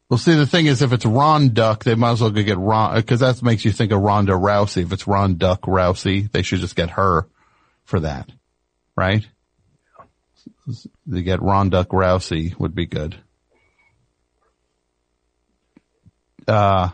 Well, 0.08 0.16
see, 0.16 0.34
the 0.34 0.46
thing 0.46 0.64
is, 0.64 0.80
if 0.80 0.94
it's 0.94 1.04
Ron 1.04 1.50
Duck, 1.50 1.84
they 1.84 1.94
might 1.94 2.12
as 2.12 2.22
well 2.22 2.30
go 2.30 2.42
get 2.42 2.56
Ron, 2.56 2.94
because 2.94 3.20
that 3.20 3.42
makes 3.42 3.66
you 3.66 3.72
think 3.72 3.92
of 3.92 4.00
Ronda 4.00 4.32
Rousey. 4.32 4.84
If 4.84 4.94
it's 4.94 5.06
Ron 5.06 5.36
Duck 5.36 5.60
Rousey, 5.64 6.32
they 6.32 6.40
should 6.40 6.60
just 6.60 6.74
get 6.74 6.88
her 6.92 7.28
for 7.88 8.00
that, 8.00 8.30
right? 8.94 9.26
They 11.06 11.22
get 11.22 11.40
Ron 11.42 11.70
Duck 11.70 11.88
Rousey 11.88 12.54
would 12.60 12.74
be 12.74 12.84
good. 12.84 13.16
Uh, 16.46 16.90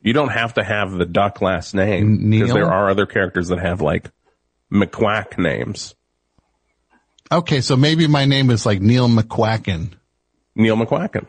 You 0.00 0.12
don't 0.12 0.30
have 0.30 0.54
to 0.54 0.64
have 0.64 0.92
the 0.92 1.04
duck 1.06 1.40
last 1.40 1.74
name 1.74 2.30
because 2.30 2.52
there 2.52 2.70
are 2.70 2.90
other 2.90 3.06
characters 3.06 3.48
that 3.48 3.58
have 3.58 3.80
like 3.80 4.10
McQuack 4.72 5.38
names. 5.38 5.94
okay, 7.30 7.60
so 7.60 7.76
maybe 7.76 8.06
my 8.06 8.24
name 8.24 8.50
is 8.50 8.66
like 8.66 8.80
Neil 8.80 9.08
McQuacken, 9.08 9.92
Neil 10.54 10.76
McQuacken. 10.76 11.26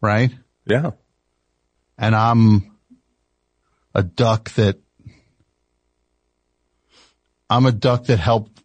right? 0.00 0.30
Yeah. 0.66 0.90
And 1.98 2.14
I'm 2.14 2.76
a 3.94 4.02
duck 4.02 4.50
that, 4.54 4.78
I'm 7.54 7.66
a 7.66 7.72
duck 7.72 8.04
that 8.04 8.18
helped 8.18 8.62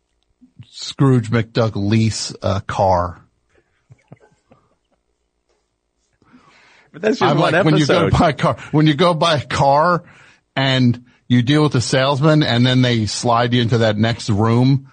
Scrooge 0.65 1.29
McDuck 1.29 1.73
lease 1.75 2.33
a 2.41 2.61
car. 2.61 3.23
But 6.91 7.03
that's 7.03 7.19
just 7.19 7.31
I'm 7.31 7.37
one 7.37 7.53
like 7.53 7.65
when 7.65 7.77
you 7.77 7.85
go 7.85 8.09
buy 8.09 8.29
a 8.29 8.33
car, 8.33 8.57
when 8.71 8.87
you 8.87 8.95
go 8.95 9.13
buy 9.13 9.37
a 9.37 9.45
car 9.45 10.03
and 10.55 11.05
you 11.27 11.43
deal 11.43 11.61
with 11.61 11.73
the 11.73 11.81
salesman 11.81 12.41
and 12.41 12.65
then 12.65 12.81
they 12.81 13.05
slide 13.05 13.53
you 13.53 13.61
into 13.61 13.79
that 13.79 13.95
next 13.95 14.31
room 14.31 14.91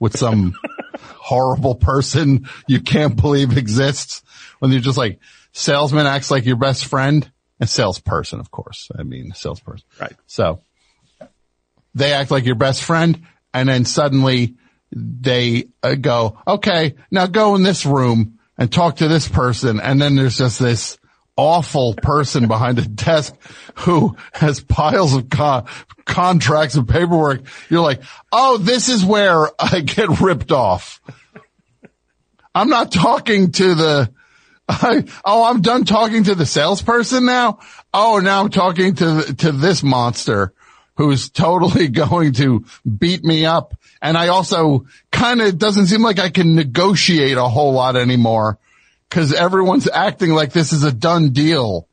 with 0.00 0.16
some 0.16 0.54
horrible 0.98 1.76
person 1.76 2.48
you 2.66 2.80
can't 2.80 3.14
believe 3.20 3.56
exists 3.56 4.22
when 4.58 4.72
you're 4.72 4.80
just 4.80 4.98
like 4.98 5.20
salesman 5.52 6.06
acts 6.06 6.32
like 6.32 6.44
your 6.44 6.56
best 6.56 6.84
friend 6.84 7.30
and 7.60 7.68
salesperson, 7.68 8.40
of 8.40 8.50
course. 8.50 8.90
I 8.98 9.02
mean, 9.02 9.32
salesperson. 9.34 9.86
Right. 10.00 10.14
So 10.26 10.62
they 11.94 12.12
act 12.12 12.30
like 12.30 12.44
your 12.44 12.56
best 12.56 12.82
friend 12.82 13.22
and 13.56 13.70
then 13.70 13.86
suddenly 13.86 14.56
they 14.92 15.68
uh, 15.82 15.94
go, 15.94 16.38
okay, 16.46 16.94
now 17.10 17.26
go 17.26 17.54
in 17.54 17.62
this 17.62 17.86
room 17.86 18.38
and 18.58 18.70
talk 18.70 18.96
to 18.96 19.08
this 19.08 19.26
person. 19.26 19.80
And 19.80 20.00
then 20.00 20.14
there's 20.14 20.36
just 20.36 20.60
this 20.60 20.98
awful 21.38 21.94
person 21.94 22.48
behind 22.48 22.78
a 22.78 22.86
desk 22.86 23.34
who 23.76 24.14
has 24.34 24.60
piles 24.60 25.16
of 25.16 25.30
co- 25.30 25.64
contracts 26.04 26.74
and 26.74 26.86
paperwork. 26.86 27.44
You're 27.70 27.80
like, 27.80 28.02
oh, 28.30 28.58
this 28.58 28.90
is 28.90 29.02
where 29.02 29.48
I 29.58 29.80
get 29.80 30.20
ripped 30.20 30.52
off. 30.52 31.00
I'm 32.54 32.68
not 32.68 32.92
talking 32.92 33.52
to 33.52 33.74
the, 33.74 34.12
I, 34.68 35.02
oh, 35.24 35.44
I'm 35.44 35.62
done 35.62 35.86
talking 35.86 36.24
to 36.24 36.34
the 36.34 36.44
salesperson 36.44 37.24
now. 37.24 37.60
Oh, 37.94 38.20
now 38.22 38.42
I'm 38.42 38.50
talking 38.50 38.96
to, 38.96 39.34
to 39.38 39.52
this 39.52 39.82
monster 39.82 40.52
who's 40.96 41.30
totally 41.30 41.88
going 42.02 42.32
to 42.34 42.64
beat 42.84 43.24
me 43.24 43.46
up. 43.46 43.74
And 44.02 44.16
I 44.16 44.28
also 44.28 44.86
kind 45.10 45.40
of 45.40 45.58
doesn't 45.58 45.86
seem 45.86 46.02
like 46.02 46.18
I 46.18 46.30
can 46.30 46.54
negotiate 46.54 47.36
a 47.36 47.48
whole 47.48 47.72
lot 47.72 47.96
anymore 47.96 48.58
because 49.08 49.32
everyone's 49.32 49.88
acting 49.88 50.30
like 50.32 50.52
this 50.52 50.72
is 50.72 50.84
a 50.84 50.92
done 50.92 51.30
deal. 51.30 51.88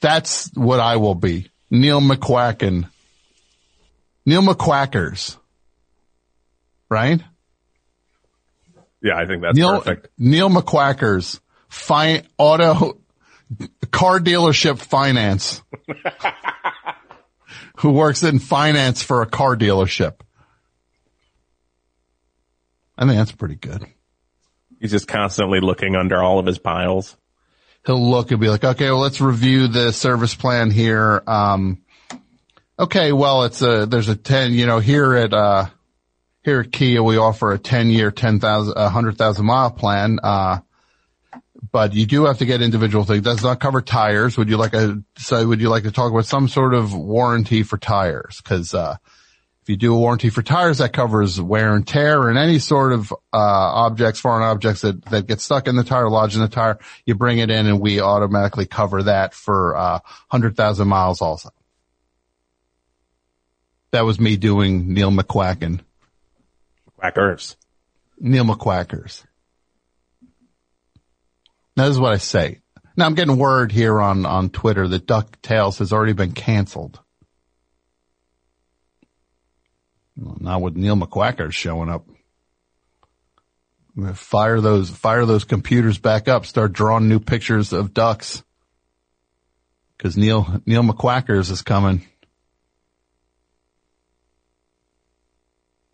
That's 0.00 0.50
what 0.54 0.80
I 0.80 0.96
will 0.96 1.14
be. 1.14 1.50
Neil 1.70 2.00
McQuacken. 2.00 2.88
Neil 4.24 4.42
McQuackers. 4.42 5.36
Right? 6.88 7.20
Yeah, 9.02 9.16
I 9.16 9.26
think 9.26 9.42
that's 9.42 9.56
Neil, 9.56 9.80
perfect. 9.80 10.08
Neil 10.18 10.48
McQuackers. 10.48 11.40
Fine 11.68 12.26
auto, 12.38 12.98
car 13.86 14.20
dealership 14.20 14.78
finance. 14.78 15.62
who 17.78 17.92
works 17.92 18.22
in 18.22 18.38
finance 18.38 19.02
for 19.02 19.22
a 19.22 19.26
car 19.26 19.56
dealership. 19.56 20.20
I 22.98 23.04
think 23.04 23.18
that's 23.18 23.32
pretty 23.32 23.56
good. 23.56 23.86
He's 24.80 24.90
just 24.90 25.08
constantly 25.08 25.60
looking 25.60 25.96
under 25.96 26.22
all 26.22 26.38
of 26.38 26.46
his 26.46 26.58
piles. 26.58 27.16
He'll 27.84 28.10
look 28.10 28.30
and 28.30 28.40
be 28.40 28.48
like, 28.48 28.64
okay, 28.64 28.86
well, 28.86 28.98
let's 28.98 29.20
review 29.20 29.68
the 29.68 29.92
service 29.92 30.34
plan 30.34 30.70
here. 30.70 31.22
Um, 31.26 31.82
okay, 32.78 33.12
well, 33.12 33.44
it's 33.44 33.62
a, 33.62 33.86
there's 33.86 34.08
a 34.08 34.16
10, 34.16 34.54
you 34.54 34.66
know, 34.66 34.78
here 34.78 35.14
at, 35.14 35.32
uh, 35.32 35.66
here 36.42 36.60
at 36.60 36.72
Kia, 36.72 37.02
we 37.02 37.16
offer 37.16 37.52
a 37.52 37.58
10 37.58 37.90
year, 37.90 38.10
10,000, 38.10 38.72
a 38.76 38.82
100,000 38.84 39.46
mile 39.46 39.70
plan. 39.70 40.18
Uh, 40.22 40.60
but 41.72 41.94
you 41.94 42.06
do 42.06 42.24
have 42.24 42.38
to 42.38 42.46
get 42.46 42.62
individual 42.62 43.04
things. 43.04 43.22
Does 43.22 43.42
not 43.42 43.60
cover 43.60 43.80
tires. 43.80 44.36
Would 44.36 44.48
you 44.48 44.56
like 44.56 44.74
a, 44.74 45.02
so 45.16 45.46
would 45.46 45.60
you 45.60 45.68
like 45.68 45.84
to 45.84 45.90
talk 45.90 46.10
about 46.10 46.26
some 46.26 46.48
sort 46.48 46.74
of 46.74 46.94
warranty 46.94 47.62
for 47.62 47.78
tires? 47.78 48.40
Cause, 48.40 48.74
uh, 48.74 48.96
if 49.62 49.70
you 49.70 49.76
do 49.76 49.94
a 49.94 49.98
warranty 49.98 50.30
for 50.30 50.42
tires, 50.42 50.78
that 50.78 50.92
covers 50.92 51.40
wear 51.40 51.74
and 51.74 51.86
tear 51.86 52.28
and 52.28 52.38
any 52.38 52.60
sort 52.60 52.92
of, 52.92 53.12
uh, 53.12 53.16
objects, 53.32 54.20
foreign 54.20 54.44
objects 54.44 54.82
that, 54.82 55.04
that 55.06 55.26
get 55.26 55.40
stuck 55.40 55.66
in 55.66 55.74
the 55.74 55.82
tire, 55.82 56.08
lodge 56.08 56.36
in 56.36 56.40
the 56.40 56.48
tire. 56.48 56.78
You 57.04 57.16
bring 57.16 57.38
it 57.38 57.50
in 57.50 57.66
and 57.66 57.80
we 57.80 58.00
automatically 58.00 58.66
cover 58.66 59.02
that 59.04 59.34
for, 59.34 59.76
uh, 59.76 59.98
100,000 60.30 60.86
miles 60.86 61.20
also. 61.20 61.50
That 63.90 64.04
was 64.04 64.20
me 64.20 64.36
doing 64.36 64.92
Neil 64.92 65.10
McQuacken. 65.10 65.80
Quackers. 67.00 67.56
Neil 68.20 68.44
McQuackers. 68.44 69.24
Now, 71.76 71.84
this 71.84 71.92
is 71.92 72.00
what 72.00 72.12
I 72.12 72.18
say. 72.18 72.60
Now 72.96 73.04
I'm 73.04 73.14
getting 73.14 73.36
word 73.36 73.72
here 73.72 74.00
on, 74.00 74.24
on 74.24 74.48
Twitter 74.48 74.88
that 74.88 75.06
DuckTales 75.06 75.78
has 75.80 75.92
already 75.92 76.14
been 76.14 76.32
canceled. 76.32 76.98
Well, 80.16 80.38
not 80.40 80.62
with 80.62 80.76
Neil 80.76 80.96
McQuackers 80.96 81.52
showing 81.52 81.90
up. 81.90 82.06
Fire 84.14 84.60
those, 84.60 84.88
fire 84.90 85.26
those 85.26 85.44
computers 85.44 85.98
back 85.98 86.28
up, 86.28 86.46
start 86.46 86.72
drawing 86.72 87.08
new 87.08 87.20
pictures 87.20 87.72
of 87.72 87.92
ducks. 87.92 88.42
Cause 89.98 90.16
Neil, 90.16 90.62
Neil 90.66 90.82
McQuackers 90.82 91.50
is 91.50 91.62
coming. 91.62 92.06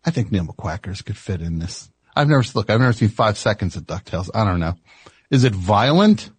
I 0.05 0.11
think 0.11 0.31
Neil 0.31 0.45
McQuackers 0.45 1.03
could 1.03 1.17
fit 1.17 1.41
in 1.41 1.59
this. 1.59 1.89
I've 2.15 2.27
never, 2.27 2.43
look, 2.55 2.69
I've 2.69 2.79
never 2.79 2.93
seen 2.93 3.09
five 3.09 3.37
seconds 3.37 3.75
of 3.75 3.83
DuckTales. 3.83 4.29
I 4.33 4.45
don't 4.45 4.59
know. 4.59 4.75
Is 5.33 5.43
it 5.45 5.53
violent? 5.55 6.29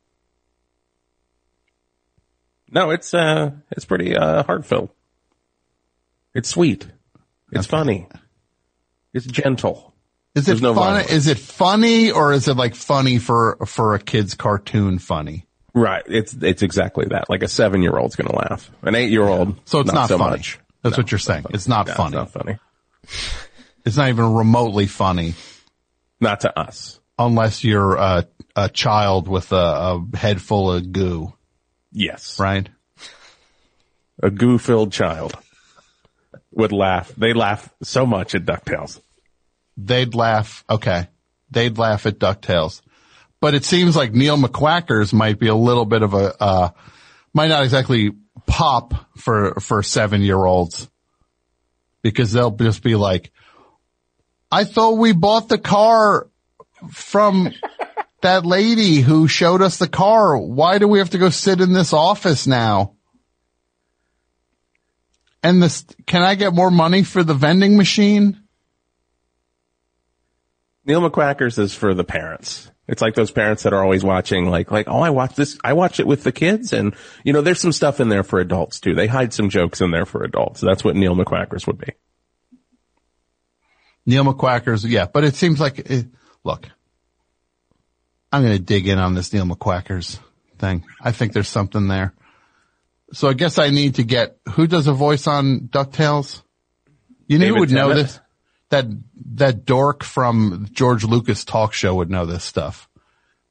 No, 2.70 2.90
it's, 2.90 3.12
uh, 3.12 3.50
it's 3.72 3.84
pretty, 3.84 4.16
uh, 4.16 4.44
heartfelt. 4.44 4.94
It's 6.32 6.48
sweet. 6.48 6.86
It's 7.52 7.66
funny. 7.66 8.06
It's 9.12 9.26
gentle. 9.26 9.92
Is 10.36 10.46
There's 10.46 10.60
it 10.60 10.62
no 10.62 10.74
funny? 10.74 11.04
Is 11.10 11.26
it 11.26 11.38
funny 11.38 12.10
or 12.12 12.32
is 12.32 12.46
it 12.48 12.56
like 12.56 12.74
funny 12.76 13.18
for, 13.18 13.56
for 13.66 13.94
a 13.94 13.98
kid's 14.00 14.34
cartoon 14.34 14.98
funny? 14.98 15.46
Right. 15.74 16.02
It's, 16.06 16.32
it's 16.34 16.62
exactly 16.62 17.06
that. 17.06 17.28
Like 17.28 17.42
a 17.42 17.48
seven 17.48 17.82
year 17.82 17.96
old's 17.96 18.14
gonna 18.16 18.34
laugh. 18.34 18.70
An 18.82 18.94
eight 18.94 19.10
year 19.10 19.24
old. 19.24 19.56
So 19.68 19.80
it's 19.80 19.92
not, 19.92 20.08
so 20.08 20.18
funny. 20.18 20.30
much. 20.38 20.58
That's 20.82 20.96
No, 20.96 21.02
what 21.02 21.10
you're 21.12 21.18
saying. 21.18 21.46
It's 21.50 21.66
not 21.68 21.86
No, 21.88 21.94
funny. 21.94 22.16
It's 22.16 22.34
not 22.34 22.42
funny. 22.44 22.58
It's 23.84 23.96
not 23.96 24.08
even 24.08 24.34
remotely 24.34 24.86
funny 24.86 25.34
Not 26.20 26.40
to 26.40 26.56
us. 26.58 26.98
Unless 27.18 27.64
you're 27.64 27.96
a, 27.96 28.26
a 28.56 28.68
child 28.68 29.28
with 29.28 29.52
a, 29.52 29.56
a 29.56 30.16
head 30.16 30.40
full 30.40 30.72
of 30.72 30.92
goo, 30.92 31.32
Yes. 31.92 32.38
right? 32.40 32.68
A 34.22 34.30
goo 34.30 34.58
filled 34.58 34.92
child 34.92 35.36
would 36.52 36.72
laugh. 36.72 37.12
They 37.16 37.32
laugh 37.32 37.72
so 37.82 38.06
much 38.06 38.34
at 38.34 38.44
DuckTales. 38.44 39.00
They'd 39.76 40.14
laugh. 40.14 40.64
Okay. 40.70 41.08
They'd 41.50 41.78
laugh 41.78 42.06
at 42.06 42.18
DuckTales. 42.18 42.80
But 43.40 43.54
it 43.54 43.64
seems 43.64 43.96
like 43.96 44.12
Neil 44.12 44.36
McQuackers 44.38 45.12
might 45.12 45.38
be 45.38 45.48
a 45.48 45.54
little 45.54 45.84
bit 45.84 46.02
of 46.02 46.14
a, 46.14 46.34
uh, 46.42 46.68
might 47.32 47.48
not 47.48 47.64
exactly 47.64 48.12
pop 48.46 48.94
for, 49.18 49.54
for 49.60 49.82
seven 49.82 50.22
year 50.22 50.42
olds 50.42 50.88
because 52.02 52.32
they'll 52.32 52.50
just 52.52 52.82
be 52.82 52.94
like, 52.94 53.30
I 54.50 54.64
thought 54.64 54.92
we 54.98 55.12
bought 55.12 55.48
the 55.48 55.58
car 55.58 56.28
from 56.92 57.52
that 58.22 58.46
lady 58.46 59.00
who 59.00 59.28
showed 59.28 59.62
us 59.62 59.76
the 59.76 59.88
car. 59.88 60.36
Why 60.36 60.78
do 60.78 60.88
we 60.88 60.98
have 60.98 61.10
to 61.10 61.18
go 61.18 61.30
sit 61.30 61.60
in 61.60 61.72
this 61.72 61.92
office 61.92 62.46
now? 62.46 62.94
And 65.42 65.62
this, 65.62 65.84
can 66.06 66.22
I 66.22 66.34
get 66.34 66.54
more 66.54 66.70
money 66.70 67.02
for 67.02 67.22
the 67.22 67.34
vending 67.34 67.76
machine? 67.76 68.40
Neil 70.86 71.08
McQuackers 71.08 71.58
is 71.58 71.74
for 71.74 71.92
the 71.94 72.04
parents. 72.04 72.70
It's 72.86 73.00
like 73.02 73.14
those 73.14 73.30
parents 73.30 73.62
that 73.62 73.72
are 73.72 73.82
always 73.82 74.04
watching, 74.04 74.50
like, 74.50 74.70
like, 74.70 74.88
oh, 74.88 75.00
I 75.00 75.10
watch 75.10 75.34
this, 75.34 75.58
I 75.64 75.72
watch 75.72 76.00
it 76.00 76.06
with 76.06 76.22
the 76.22 76.32
kids, 76.32 76.74
and 76.74 76.94
you 77.24 77.32
know, 77.32 77.40
there's 77.40 77.60
some 77.60 77.72
stuff 77.72 78.00
in 78.00 78.10
there 78.10 78.22
for 78.22 78.40
adults 78.40 78.80
too. 78.80 78.94
They 78.94 79.06
hide 79.06 79.32
some 79.32 79.48
jokes 79.48 79.80
in 79.80 79.90
there 79.90 80.04
for 80.04 80.22
adults. 80.22 80.60
That's 80.60 80.84
what 80.84 80.96
Neil 80.96 81.14
McQuackers 81.14 81.66
would 81.66 81.78
be. 81.78 81.92
Neil 84.04 84.24
McQuackers, 84.24 84.86
yeah, 84.86 85.06
but 85.06 85.24
it 85.24 85.34
seems 85.34 85.60
like, 85.60 85.78
it, 85.78 86.06
look, 86.44 86.68
I'm 88.30 88.42
going 88.42 88.56
to 88.56 88.62
dig 88.62 88.86
in 88.86 88.98
on 88.98 89.14
this 89.14 89.32
Neil 89.32 89.44
McQuackers 89.44 90.18
thing. 90.58 90.84
I 91.00 91.12
think 91.12 91.32
there's 91.32 91.48
something 91.48 91.88
there. 91.88 92.14
So 93.12 93.28
I 93.28 93.32
guess 93.32 93.58
I 93.58 93.70
need 93.70 93.96
to 93.96 94.04
get, 94.04 94.38
who 94.50 94.66
does 94.66 94.86
a 94.86 94.92
voice 94.92 95.26
on 95.26 95.68
DuckTales? 95.68 96.42
You 97.26 97.38
know 97.38 97.46
who 97.46 97.54
David 97.54 97.60
would 97.60 97.70
know 97.72 97.94
this? 97.94 98.20
That, 98.70 98.86
that 99.34 99.64
dork 99.64 100.02
from 100.02 100.68
George 100.72 101.04
Lucas 101.04 101.44
talk 101.44 101.72
show 101.72 101.94
would 101.94 102.10
know 102.10 102.26
this 102.26 102.44
stuff. 102.44 102.88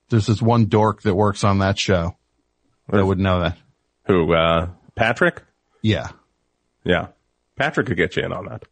There's 0.09 0.27
this 0.27 0.41
one 0.41 0.65
dork 0.65 1.03
that 1.03 1.15
works 1.15 1.43
on 1.43 1.59
that 1.59 1.79
show 1.79 2.17
that 2.89 3.05
would 3.05 3.19
know 3.19 3.39
that. 3.39 3.57
Who, 4.05 4.33
uh, 4.33 4.69
Patrick? 4.95 5.41
Yeah. 5.81 6.09
Yeah. 6.83 7.07
Patrick 7.55 7.87
could 7.87 7.97
get 7.97 8.17
you 8.17 8.23
in 8.23 8.33
on 8.33 8.45
that. 8.47 8.63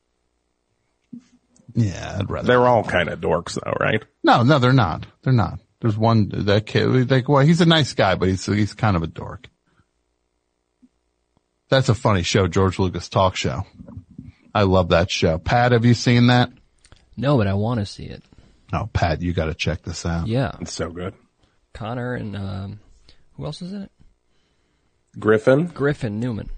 Yeah, 1.76 2.18
I'd 2.20 2.30
rather. 2.30 2.48
They're 2.48 2.66
all 2.68 2.84
kind 2.84 3.10
of 3.10 3.20
dorks 3.20 3.54
though, 3.54 3.74
right? 3.80 4.04
No, 4.24 4.44
no, 4.44 4.60
they're 4.60 4.74
not. 4.74 5.06
They're 5.24 5.34
not. 5.34 5.60
There's 5.80 5.98
one 5.98 6.30
that 6.34 6.66
kid. 6.66 7.10
Like, 7.10 7.28
well, 7.28 7.44
he's 7.46 7.62
a 7.62 7.66
nice 7.66 7.94
guy, 7.94 8.16
but 8.16 8.30
he's 8.30 8.46
he's 8.46 8.74
kind 8.74 8.96
of 8.96 9.04
a 9.04 9.08
dork. 9.08 9.48
That's 11.70 11.90
a 11.90 11.96
funny 11.96 12.24
show, 12.24 12.48
George 12.48 12.80
Lucas 12.80 13.08
talk 13.10 13.36
show. 13.36 13.66
I 14.54 14.64
love 14.64 14.90
that 14.90 15.10
show. 15.10 15.38
Pat, 15.38 15.72
have 15.72 15.86
you 15.86 15.94
seen 15.94 16.28
that? 16.28 16.52
No, 17.16 17.38
but 17.38 17.48
I 17.48 17.54
want 17.54 17.80
to 17.80 17.86
see 17.86 18.04
it. 18.06 18.22
Oh, 18.74 18.90
Pat, 18.92 19.22
you 19.22 19.34
got 19.34 19.46
to 19.46 19.54
check 19.54 19.82
this 19.82 20.06
out. 20.06 20.28
Yeah. 20.28 20.52
It's 20.60 20.74
so 20.74 20.90
good. 20.90 21.14
Connor 21.74 22.16
and, 22.16 22.36
um, 22.36 22.80
who 23.34 23.46
else 23.46 23.62
is 23.62 23.72
in 23.72 23.84
it? 23.84 23.92
Griffin. 25.18 25.68
Griffin 25.68 26.20
Newman. 26.20 26.50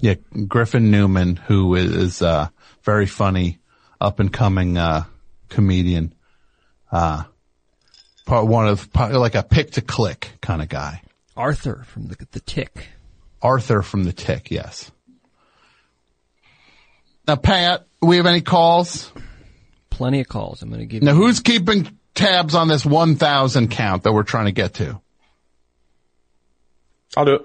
Yeah, 0.00 0.14
Griffin 0.46 0.90
Newman, 0.90 1.36
who 1.36 1.74
is 1.74 2.20
uh 2.20 2.48
very 2.82 3.06
funny, 3.06 3.57
up 4.00 4.20
and 4.20 4.32
coming 4.32 4.76
uh 4.76 5.04
comedian. 5.48 6.14
Uh, 6.90 7.24
part 8.26 8.46
one 8.46 8.68
of 8.68 8.92
part, 8.92 9.12
like 9.14 9.34
a 9.34 9.42
pick 9.42 9.72
to 9.72 9.80
click 9.80 10.32
kind 10.40 10.62
of 10.62 10.68
guy. 10.68 11.02
Arthur 11.36 11.84
from 11.84 12.08
the, 12.08 12.16
the 12.32 12.40
Tick. 12.40 12.88
Arthur 13.40 13.82
from 13.82 14.04
the 14.04 14.12
Tick, 14.12 14.50
yes. 14.50 14.90
Now, 17.28 17.36
Pat, 17.36 17.86
we 18.02 18.16
have 18.16 18.26
any 18.26 18.40
calls? 18.40 19.12
Plenty 19.90 20.20
of 20.20 20.28
calls. 20.28 20.62
I'm 20.62 20.70
going 20.70 20.80
to 20.80 20.86
give 20.86 21.02
Now, 21.02 21.12
you. 21.12 21.18
who's 21.18 21.40
keeping 21.40 21.96
tabs 22.14 22.54
on 22.54 22.68
this 22.68 22.84
1,000 22.84 23.68
count 23.70 24.02
that 24.04 24.12
we're 24.12 24.22
trying 24.22 24.46
to 24.46 24.52
get 24.52 24.74
to? 24.74 25.00
I'll 27.16 27.24
do 27.24 27.34
it. 27.34 27.42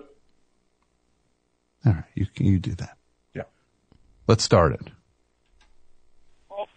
All 1.86 1.94
right, 1.94 2.04
you 2.16 2.26
can 2.26 2.46
you 2.46 2.60
do 2.60 2.72
that. 2.76 2.98
Yeah. 3.36 3.44
Let's 4.28 4.44
start 4.44 4.74
it. 4.74 4.82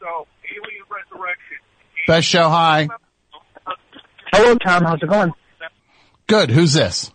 Also, 0.07 0.27
Alien 0.45 0.85
Resurrection. 0.90 1.57
Best 2.07 2.29
show, 2.29 2.49
hi. 2.49 2.88
Hello, 4.33 4.55
Tom. 4.57 4.85
How's 4.85 5.03
it 5.03 5.09
going? 5.09 5.33
Good. 6.27 6.51
Who's 6.51 6.73
this? 6.73 7.12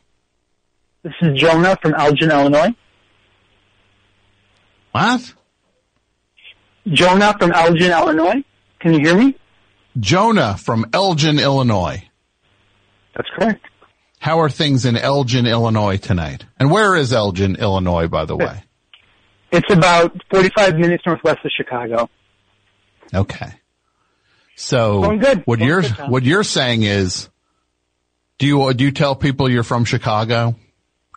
This 1.04 1.14
is 1.22 1.40
Jonah 1.40 1.78
from 1.82 1.94
Elgin, 1.96 2.32
Illinois. 2.32 2.76
What? 4.92 5.34
Jonah 6.88 7.36
from 7.40 7.52
Elgin, 7.52 7.92
Illinois. 7.92 8.44
Can 8.80 8.94
you 8.94 9.00
hear 9.00 9.18
me? 9.18 9.36
Jonah 10.00 10.58
from 10.58 10.86
Elgin, 10.94 11.40
Illinois. 11.40 12.04
That's 13.16 13.30
correct. 13.38 13.66
How 14.20 14.40
are 14.40 14.50
things 14.50 14.86
in 14.86 14.98
Elgin, 14.98 15.48
Illinois 15.48 15.98
tonight? 15.98 16.46
And 16.60 16.72
where 16.72 16.96
is 16.96 17.14
Elgin, 17.14 17.56
Illinois, 17.56 18.08
by 18.08 18.26
the 18.26 18.36
way? 18.36 18.64
It's 19.52 19.72
about 19.72 20.16
45 20.30 20.76
minutes 20.76 21.04
northwest 21.06 21.40
of 21.44 21.52
Chicago. 21.56 22.10
Okay. 23.14 23.54
So 24.56 25.00
what 25.00 25.60
Going 25.60 25.68
you're 25.68 25.82
good, 25.82 25.92
what 26.10 26.24
you're 26.24 26.44
saying 26.44 26.84
is, 26.84 27.30
do 28.38 28.46
you 28.46 28.74
do 28.74 28.84
you 28.84 28.92
tell 28.92 29.16
people 29.16 29.50
you're 29.50 29.64
from 29.64 29.86
Chicago? 29.86 30.56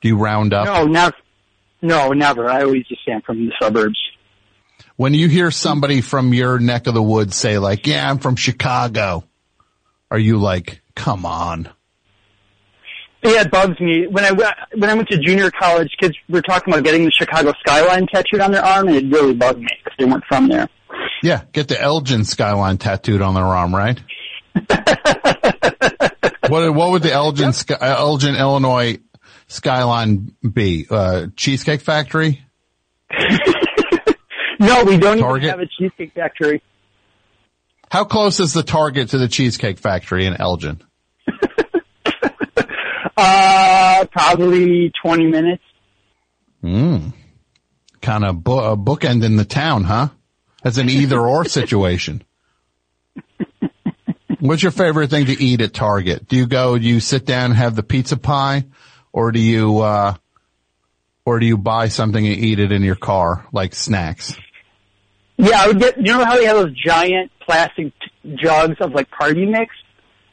Do 0.02 0.08
you 0.08 0.16
round 0.16 0.52
up? 0.54 0.66
No, 0.66 0.86
not 0.86 1.14
No, 1.82 2.12
never. 2.12 2.48
I 2.48 2.62
always 2.62 2.86
just 2.86 3.04
say 3.04 3.12
I'm 3.12 3.22
from 3.22 3.46
the 3.46 3.52
suburbs. 3.60 3.98
When 4.96 5.12
you 5.12 5.28
hear 5.28 5.50
somebody 5.50 6.00
from 6.00 6.32
your 6.32 6.58
neck 6.58 6.86
of 6.86 6.94
the 6.94 7.02
woods 7.02 7.36
say 7.36 7.58
like, 7.58 7.86
yeah, 7.86 8.08
I'm 8.08 8.18
from 8.18 8.36
Chicago, 8.36 9.24
are 10.10 10.18
you 10.18 10.38
like, 10.38 10.80
come 10.94 11.26
on? 11.26 11.68
Yeah, 13.22 13.40
it 13.40 13.50
bugs 13.50 13.80
me. 13.80 14.06
When 14.06 14.24
I 14.24 14.32
when 14.32 14.90
I 14.90 14.94
went 14.94 15.08
to 15.08 15.18
junior 15.18 15.50
college, 15.50 15.90
kids 15.98 16.14
were 16.28 16.42
talking 16.42 16.72
about 16.72 16.84
getting 16.84 17.04
the 17.04 17.10
Chicago 17.10 17.52
skyline 17.60 18.06
tattooed 18.06 18.40
on 18.40 18.52
their 18.52 18.64
arm, 18.64 18.88
and 18.88 18.96
it 18.96 19.10
really 19.10 19.34
bugged 19.34 19.60
me 19.60 19.68
because 19.82 19.96
they 19.98 20.04
weren't 20.04 20.24
from 20.24 20.48
there. 20.48 20.68
Yeah, 21.24 21.42
get 21.52 21.68
the 21.68 21.80
Elgin 21.80 22.24
skyline 22.26 22.76
tattooed 22.76 23.22
on 23.22 23.32
their 23.32 23.44
arm, 23.44 23.74
right? 23.74 23.98
what 26.48 26.74
what 26.74 26.90
would 26.90 27.02
the 27.02 27.12
Elgin 27.12 27.54
sky, 27.54 27.74
uh, 27.76 27.96
Elgin 27.98 28.36
Illinois 28.36 28.98
skyline 29.48 30.36
be? 30.42 30.86
Uh, 30.88 31.28
Cheesecake 31.34 31.80
Factory? 31.80 32.44
No, 34.60 34.84
we 34.84 34.96
don't 34.98 35.18
Target? 35.18 35.48
even 35.48 35.58
have 35.58 35.60
a 35.60 35.66
cheesecake 35.66 36.12
factory. 36.14 36.62
How 37.90 38.04
close 38.04 38.38
is 38.38 38.52
the 38.52 38.62
Target 38.62 39.08
to 39.10 39.18
the 39.18 39.26
Cheesecake 39.28 39.78
Factory 39.78 40.26
in 40.26 40.34
Elgin? 40.40 40.80
Uh, 43.16 44.04
probably 44.10 44.90
20 45.02 45.26
minutes. 45.26 45.62
Mm. 46.62 47.12
Kind 48.02 48.24
of 48.24 48.42
bu- 48.42 48.76
bookend 48.76 49.22
in 49.24 49.36
the 49.36 49.44
town, 49.44 49.84
huh? 49.84 50.08
That's 50.64 50.78
an 50.78 50.88
either 50.88 51.20
or 51.20 51.44
situation. 51.44 52.24
What's 54.40 54.62
your 54.62 54.72
favorite 54.72 55.10
thing 55.10 55.26
to 55.26 55.32
eat 55.32 55.60
at 55.60 55.72
Target? 55.72 56.26
Do 56.26 56.36
you 56.36 56.46
go, 56.46 56.76
do 56.76 56.84
you 56.84 57.00
sit 57.00 57.24
down 57.24 57.46
and 57.46 57.54
have 57.54 57.76
the 57.76 57.82
pizza 57.82 58.16
pie 58.16 58.64
or 59.12 59.30
do 59.30 59.40
you, 59.40 59.78
uh, 59.78 60.14
or 61.24 61.38
do 61.38 61.46
you 61.46 61.56
buy 61.56 61.88
something 61.88 62.26
and 62.26 62.36
eat 62.36 62.58
it 62.58 62.72
in 62.72 62.82
your 62.82 62.96
car, 62.96 63.46
like 63.52 63.74
snacks? 63.74 64.36
Yeah, 65.36 65.62
I 65.62 65.68
would 65.68 65.78
get, 65.78 65.96
you 65.96 66.04
know 66.04 66.24
how 66.24 66.36
they 66.36 66.46
have 66.46 66.56
those 66.56 66.78
giant 66.78 67.30
plastic 67.40 67.92
jugs 68.34 68.76
of 68.80 68.92
like 68.92 69.10
party 69.10 69.46
mix? 69.46 69.74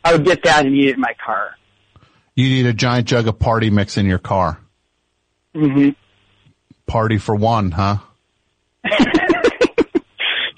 I 0.04 0.13
would 0.13 0.26
get 0.26 0.44
that 0.44 0.65
and 0.65 0.76
eat 0.76 0.89
it 0.89 0.96
in 0.96 1.02
my 1.02 1.15
car. 1.24 1.56
You 2.36 2.50
need 2.50 2.65
a 2.65 2.74
giant 2.74 3.08
jug 3.08 3.28
of 3.28 3.38
party 3.38 3.70
mix 3.70 3.98
in 3.98 4.06
your 4.06 4.20
car. 4.20 4.60
Mm-hmm. 5.54 5.89
Party 6.88 7.17
for 7.17 7.36
one, 7.36 7.72
huh? 7.72 7.98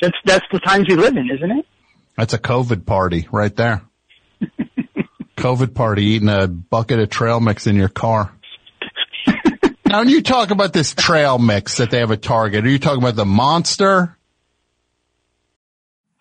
That's, 0.04 0.18
that's 0.26 0.46
the 0.52 0.60
times 0.60 0.90
we 0.90 0.98
live 0.98 1.16
in, 1.16 1.30
isn't 1.32 1.52
it? 1.60 1.66
That's 2.18 2.34
a 2.34 2.38
COVID 2.38 2.86
party 2.86 3.26
right 3.32 3.56
there. 3.56 3.84
COVID 5.38 5.74
party 5.74 6.04
eating 6.04 6.28
a 6.28 6.46
bucket 6.50 7.00
of 7.00 7.10
trail 7.10 7.40
mix 7.40 7.68
in 7.68 7.78
your 7.78 7.88
car. 7.88 8.34
now, 9.86 10.00
when 10.00 10.10
you 10.10 10.22
talk 10.22 10.52
about 10.52 10.74
this 10.74 10.94
trail 10.94 11.40
mix 11.40 11.78
that 11.78 11.90
they 11.90 12.00
have 12.00 12.12
at 12.12 12.22
Target, 12.22 12.66
are 12.66 12.70
you 12.70 12.80
talking 12.80 13.02
about 13.02 13.16
the 13.16 13.24
monster? 13.24 14.18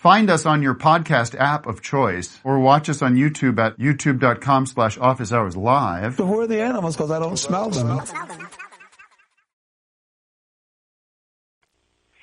Find 0.00 0.30
us 0.30 0.46
on 0.46 0.62
your 0.62 0.74
podcast 0.74 1.38
app 1.38 1.66
of 1.66 1.82
choice 1.82 2.40
or 2.42 2.58
watch 2.58 2.88
us 2.88 3.02
on 3.02 3.16
YouTube 3.16 3.58
at 3.58 3.76
youtube.com 3.78 4.64
slash 4.64 4.96
office 4.96 5.30
hours 5.30 5.58
live. 5.58 6.16
Who 6.16 6.40
are 6.40 6.46
the 6.46 6.62
animals? 6.62 6.96
Because 6.96 7.10
I 7.10 7.18
don't 7.18 7.36
smell 7.36 7.68
them. 7.68 8.00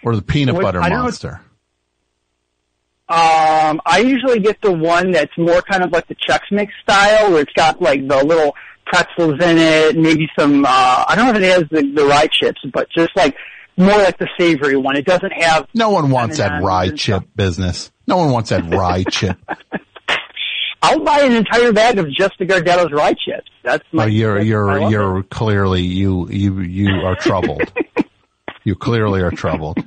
Or 0.02 0.16
the 0.16 0.24
peanut 0.24 0.56
What- 0.56 0.64
butter 0.64 0.82
I 0.82 0.90
monster? 0.90 1.42
Um, 3.10 3.80
I 3.86 4.00
usually 4.04 4.40
get 4.40 4.60
the 4.64 4.72
one 4.72 5.12
that's 5.12 5.38
more 5.38 5.62
kind 5.62 5.84
of 5.84 5.92
like 5.92 6.08
the 6.08 6.16
Chex 6.16 6.40
Mix 6.50 6.74
style, 6.82 7.30
where 7.32 7.42
it's 7.42 7.54
got 7.54 7.80
like 7.80 8.08
the 8.08 8.26
little 8.26 8.56
pretzels 8.88 9.36
in 9.40 9.60
it, 9.60 9.96
maybe 9.96 10.28
some, 10.38 10.66
uh, 10.66 11.06
I 11.08 11.14
don't 11.16 11.26
know 11.28 11.32
if 11.40 11.44
it 11.44 11.44
has 11.44 11.64
the, 11.70 11.92
the 11.94 12.08
rye 12.08 12.28
chips, 12.32 12.60
but 12.74 12.90
just 12.90 13.16
like 13.16 13.36
more 13.78 13.98
like 13.98 14.18
the 14.18 14.28
savory 14.40 14.76
one. 14.76 14.98
It 14.98 15.06
doesn't 15.06 15.32
have, 15.32 15.68
No 15.74 15.92
one 15.92 16.10
wants 16.10 16.38
that 16.38 16.64
rye 16.64 16.90
chip 16.90 17.24
business. 17.36 17.92
No 18.08 18.18
one 18.18 18.32
wants 18.32 18.50
that 18.50 18.66
rye 18.74 19.04
chip. 19.10 19.38
I'll 20.82 21.04
buy 21.04 21.22
an 21.22 21.34
entire 21.34 21.72
bag 21.74 21.98
of 22.00 22.10
just 22.12 22.34
the 22.40 22.46
Gardetto's 22.46 22.92
rye 22.92 23.14
chips. 23.14 23.50
That's 23.64 23.84
oh, 23.94 23.98
my, 23.98 24.04
Oh, 24.04 24.08
you're, 24.08 24.34
that's- 24.36 24.48
you're, 24.48 24.90
you're 24.90 25.24
clearly, 25.24 25.82
you, 25.82 26.28
you, 26.30 26.60
you 26.60 26.90
are 27.06 27.16
troubled. 27.16 27.72
you 28.64 28.76
clearly 28.76 29.22
are 29.22 29.32
troubled. 29.32 29.78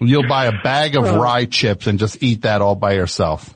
You'll 0.00 0.28
buy 0.28 0.46
a 0.46 0.62
bag 0.62 0.96
of 0.96 1.04
uh. 1.04 1.18
rye 1.18 1.44
chips 1.46 1.86
and 1.86 1.98
just 1.98 2.22
eat 2.22 2.42
that 2.42 2.62
all 2.62 2.74
by 2.74 2.92
yourself. 2.92 3.54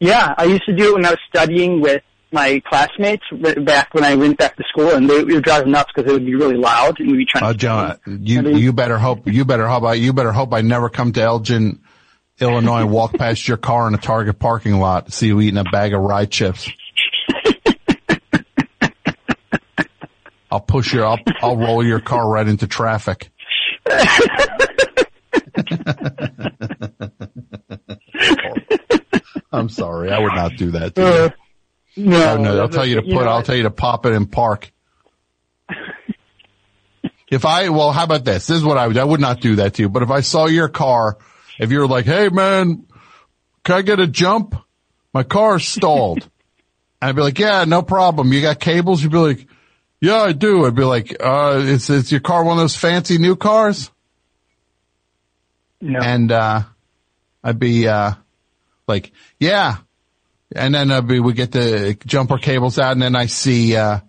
Yeah, 0.00 0.34
I 0.36 0.44
used 0.44 0.64
to 0.66 0.74
do 0.74 0.90
it 0.90 0.94
when 0.94 1.06
I 1.06 1.10
was 1.10 1.18
studying 1.28 1.80
with 1.80 2.02
my 2.34 2.60
classmates 2.66 3.24
back 3.64 3.94
when 3.94 4.04
I 4.04 4.14
went 4.16 4.36
back 4.36 4.56
to 4.56 4.64
school, 4.68 4.90
and 4.90 5.08
they 5.08 5.24
were 5.24 5.40
driving 5.40 5.72
nuts 5.72 5.90
because 5.94 6.10
it 6.10 6.12
would 6.12 6.26
be 6.26 6.34
really 6.34 6.56
loud, 6.56 7.00
and 7.00 7.10
we'd 7.10 7.16
be 7.18 7.24
trying 7.26 7.44
Oh, 7.44 7.52
to. 7.52 7.58
John, 7.58 7.98
you, 8.06 8.46
you 8.56 8.72
better 8.74 8.98
hope, 8.98 9.26
you 9.26 9.44
better 9.46 9.66
hope, 9.66 9.84
I, 9.84 9.94
you 9.94 10.12
better 10.12 10.32
hope 10.32 10.52
I 10.52 10.60
never 10.60 10.90
come 10.90 11.12
to 11.12 11.22
Elgin, 11.22 11.80
Illinois 12.40 12.80
and 12.80 12.90
walk 12.90 13.14
past 13.18 13.48
your 13.48 13.56
car 13.56 13.88
in 13.88 13.94
a 13.94 13.98
Target 13.98 14.38
parking 14.38 14.74
lot, 14.74 15.12
see 15.12 15.28
you 15.28 15.40
eating 15.40 15.56
a 15.58 15.64
bag 15.64 15.94
of 15.94 16.00
rye 16.02 16.26
chips. 16.26 16.68
I'll 20.50 20.60
push 20.60 20.92
you 20.94 21.02
I'll, 21.02 21.18
I'll 21.42 21.56
roll 21.56 21.84
your 21.84 21.98
car 22.00 22.28
right 22.28 22.46
into 22.46 22.66
traffic. 22.68 23.30
I'm 29.52 29.68
sorry. 29.68 30.10
I 30.10 30.18
would 30.18 30.34
not 30.34 30.56
do 30.56 30.72
that 30.72 30.94
to 30.96 31.00
you. 31.00 31.06
Uh, 31.06 31.30
no, 31.96 32.34
Oh, 32.34 32.36
no, 32.36 32.60
I'll 32.60 32.68
tell 32.68 32.86
you 32.86 33.00
to 33.00 33.06
you 33.06 33.14
put, 33.14 33.24
know, 33.24 33.30
I'll 33.30 33.42
tell 33.42 33.56
you 33.56 33.64
to 33.64 33.70
pop 33.70 34.06
it 34.06 34.12
in 34.12 34.26
park. 34.26 34.72
If 37.30 37.44
I, 37.44 37.70
well, 37.70 37.90
how 37.90 38.04
about 38.04 38.24
this? 38.24 38.46
This 38.46 38.58
is 38.58 38.64
what 38.64 38.78
I 38.78 38.86
would, 38.86 38.96
I 38.96 39.02
would 39.02 39.18
not 39.20 39.40
do 39.40 39.56
that 39.56 39.74
to 39.74 39.82
you, 39.82 39.88
but 39.88 40.04
if 40.04 40.10
I 40.10 40.20
saw 40.20 40.46
your 40.46 40.68
car, 40.68 41.18
if 41.58 41.72
you 41.72 41.80
were 41.80 41.88
like, 41.88 42.04
hey 42.04 42.28
man, 42.28 42.86
can 43.64 43.74
I 43.76 43.82
get 43.82 43.98
a 43.98 44.06
jump? 44.06 44.54
My 45.12 45.24
car's 45.24 45.66
stalled. 45.66 46.28
I'd 47.02 47.16
be 47.16 47.22
like, 47.22 47.38
yeah, 47.38 47.64
no 47.64 47.82
problem. 47.82 48.32
You 48.32 48.40
got 48.40 48.60
cables? 48.60 49.02
You'd 49.02 49.10
be 49.10 49.18
like, 49.18 49.46
yeah, 50.00 50.22
I 50.22 50.32
do. 50.32 50.64
I'd 50.64 50.76
be 50.76 50.84
like, 50.84 51.16
uh, 51.18 51.60
is, 51.64 51.90
is 51.90 52.12
your 52.12 52.20
car 52.20 52.44
one 52.44 52.58
of 52.58 52.62
those 52.62 52.76
fancy 52.76 53.18
new 53.18 53.36
cars? 53.36 53.90
No. 55.80 55.98
And, 56.00 56.30
uh, 56.30 56.62
I'd 57.42 57.58
be, 57.58 57.88
uh, 57.88 58.12
like, 58.86 59.12
yeah. 59.40 59.78
And 60.54 60.74
then 60.74 60.90
I'd 60.90 61.08
we 61.08 61.32
get 61.32 61.52
the 61.52 61.96
jumper 62.06 62.38
cables 62.38 62.78
out 62.78 62.92
and 62.92 63.02
then 63.02 63.16
I 63.16 63.26
see, 63.26 63.76
uh, 63.76 64.00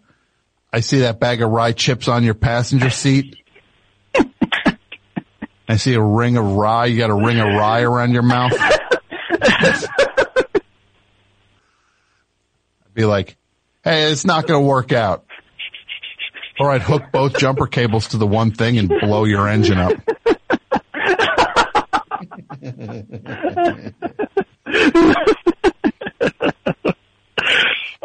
I 0.72 0.80
see 0.82 1.00
that 1.00 1.20
bag 1.20 1.42
of 1.42 1.50
rye 1.50 1.72
chips 1.72 2.08
on 2.08 2.24
your 2.24 2.36
passenger 2.36 2.90
seat. 2.90 3.38
I 5.68 5.78
see 5.78 5.96
a 5.96 6.02
ring 6.02 6.38
of 6.38 6.46
rye. 6.46 6.86
You 6.86 6.98
got 6.98 7.10
a 7.10 7.16
ring 7.16 7.40
of 7.40 7.48
rye 7.48 7.82
around 7.82 8.14
your 8.14 8.24
mouth. 8.24 8.54
I'd 8.60 9.88
be 12.94 13.06
like, 13.06 13.36
hey, 13.84 14.12
it's 14.12 14.26
not 14.26 14.48
going 14.48 14.62
to 14.62 14.68
work 14.68 14.92
out. 14.92 15.26
Or 16.60 16.72
I'd 16.72 16.82
hook 16.82 17.04
both 17.12 17.38
jumper 17.38 17.68
cables 17.68 18.10
to 18.10 18.18
the 18.18 18.28
one 18.28 18.52
thing 18.52 18.78
and 18.78 18.88
blow 18.88 19.26
your 19.26 19.50
engine 19.50 19.78
up. 19.78 19.94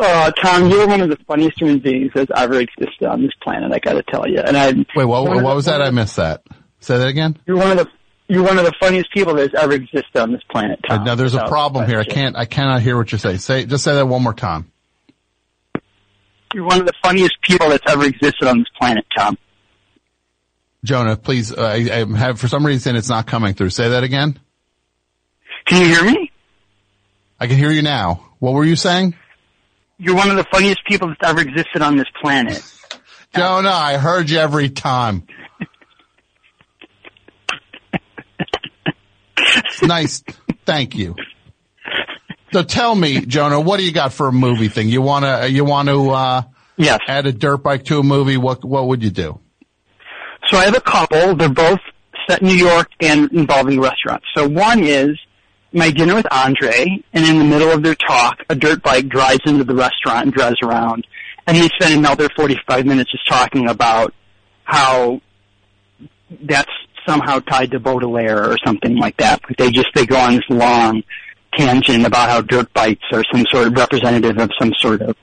Uh, 0.01 0.31
Tom, 0.31 0.71
you're 0.71 0.89
one 0.89 1.03
of 1.03 1.11
the 1.11 1.19
funniest 1.27 1.61
human 1.61 1.79
beings 1.79 2.11
that's 2.15 2.31
ever 2.35 2.59
existed 2.59 3.05
on 3.07 3.21
this 3.21 3.33
planet. 3.43 3.71
I 3.71 3.79
got 3.79 3.93
to 3.93 4.03
tell 4.03 4.27
you. 4.27 4.39
And 4.39 4.57
I 4.57 4.73
Wait, 4.97 5.05
what, 5.05 5.25
what 5.43 5.55
was 5.55 5.67
that? 5.67 5.83
I 5.83 5.91
missed 5.91 6.17
that. 6.17 6.43
Say 6.81 6.97
that 6.97 7.09
again. 7.09 7.37
You're 7.47 7.59
one 7.59 7.73
of 7.73 7.79
the 7.79 7.91
you're 8.29 8.45
one 8.45 8.59
of 8.59 8.65
the 8.65 8.73
funniest 8.81 9.13
people 9.13 9.35
that's 9.35 9.53
ever 9.55 9.73
existed 9.73 10.17
on 10.17 10.31
this 10.31 10.41
planet. 10.49 10.79
Tom. 10.89 11.03
now 11.05 11.17
there's 11.17 11.35
a 11.35 11.47
problem 11.47 11.87
here. 11.89 11.99
I 11.99 12.05
can't, 12.05 12.37
I 12.37 12.45
cannot 12.45 12.81
hear 12.81 12.97
what 12.97 13.11
you're 13.11 13.19
saying. 13.19 13.39
Say, 13.39 13.67
just 13.67 13.83
say 13.83 13.95
that 13.95 14.07
one 14.07 14.23
more 14.23 14.33
time. 14.33 14.71
You're 16.55 16.65
one 16.65 16.81
of 16.81 16.87
the 16.87 16.93
funniest 17.03 17.43
people 17.43 17.69
that's 17.71 17.83
ever 17.89 18.05
existed 18.05 18.47
on 18.47 18.59
this 18.59 18.69
planet, 18.79 19.05
Tom. 19.17 19.37
Jonah, 20.85 21.17
please, 21.17 21.53
uh, 21.53 21.61
I, 21.61 21.75
I 21.93 22.17
have, 22.17 22.39
for 22.39 22.47
some 22.47 22.65
reason 22.65 22.95
it's 22.95 23.09
not 23.09 23.27
coming 23.27 23.55
through. 23.55 23.71
Say 23.71 23.91
that 23.91 24.05
again. 24.05 24.39
Can 25.67 25.83
you 25.83 25.89
hear 25.89 26.05
me? 26.05 26.31
I 27.41 27.49
can 27.49 27.57
hear 27.57 27.73
you 27.73 27.83
now. 27.83 28.29
What 28.39 28.55
were 28.55 28.65
you 28.65 28.77
saying? 28.77 29.17
You're 30.03 30.17
one 30.17 30.31
of 30.31 30.37
the 30.37 30.47
funniest 30.51 30.81
people 30.87 31.09
that's 31.09 31.21
ever 31.23 31.41
existed 31.43 31.83
on 31.83 31.97
this 31.97 32.07
planet. 32.23 32.63
Jonah, 33.37 33.69
I 33.71 33.99
heard 33.99 34.31
you 34.31 34.39
every 34.39 34.71
time. 34.71 35.25
It's 39.37 39.83
nice. 39.83 40.23
Thank 40.65 40.97
you. 40.97 41.17
So 42.53 42.63
tell 42.63 42.95
me, 42.95 43.25
Jonah, 43.27 43.61
what 43.61 43.79
do 43.79 43.85
you 43.85 43.93
got 43.93 44.13
for 44.13 44.27
a 44.29 44.33
movie 44.33 44.69
thing? 44.69 44.89
You 44.89 45.03
want 45.03 45.25
to, 45.25 45.51
you 45.51 45.65
want 45.65 45.89
to, 45.89 46.11
uh, 46.11 46.43
Yes. 46.77 47.01
add 47.07 47.27
a 47.27 47.33
dirt 47.33 47.59
bike 47.59 47.85
to 47.85 47.99
a 47.99 48.03
movie? 48.03 48.39
What, 48.39 48.65
what 48.65 48.87
would 48.89 49.03
you 49.05 49.11
do? 49.11 49.39
So 50.49 50.57
I 50.57 50.65
have 50.65 50.77
a 50.77 50.81
couple. 50.81 51.37
They're 51.37 51.49
both 51.51 51.79
set 52.29 52.41
in 52.41 52.49
New 52.49 52.55
York 52.55 52.89
and 53.01 53.31
involving 53.33 53.79
restaurants. 53.81 54.25
So 54.35 54.49
one 54.49 54.83
is 54.83 55.11
my 55.73 55.91
dinner 55.91 56.15
with 56.15 56.27
Andre, 56.31 57.03
and 57.13 57.25
in 57.25 57.39
the 57.39 57.45
middle 57.45 57.71
of 57.71 57.83
their 57.83 57.95
talk, 57.95 58.39
a 58.49 58.55
dirt 58.55 58.83
bike 58.83 59.09
drives 59.09 59.41
into 59.47 59.65
the 59.65 59.75
restaurant 59.75 60.25
and 60.27 60.33
drives 60.33 60.57
around, 60.63 61.07
and 61.47 61.57
he 61.57 61.69
spent 61.81 61.95
another 61.95 62.29
45 62.37 62.87
minutes 62.87 63.13
just 63.13 63.27
talking 63.29 63.69
about 63.69 64.15
how 64.65 65.21
that's 66.43 66.71
somehow 67.07 67.39
tied 67.41 67.71
to 67.73 67.81
Baudelaire 67.81 68.51
or 68.51 68.57
something 68.65 68.97
like 68.97 69.17
that. 69.19 69.41
Like 69.49 69.57
they 69.57 69.71
just 69.71 69.89
they 69.95 70.07
go 70.07 70.17
on 70.17 70.35
this 70.35 70.45
long 70.49 71.03
tangent 71.55 72.07
about 72.07 72.29
how 72.29 72.41
dirt 72.41 72.73
bikes 72.73 73.05
are 73.13 73.25
some 73.33 73.45
sort 73.51 73.67
of 73.67 73.75
representative 73.75 74.39
of 74.39 74.51
some 74.59 74.73
sort 74.79 75.03
of 75.03 75.17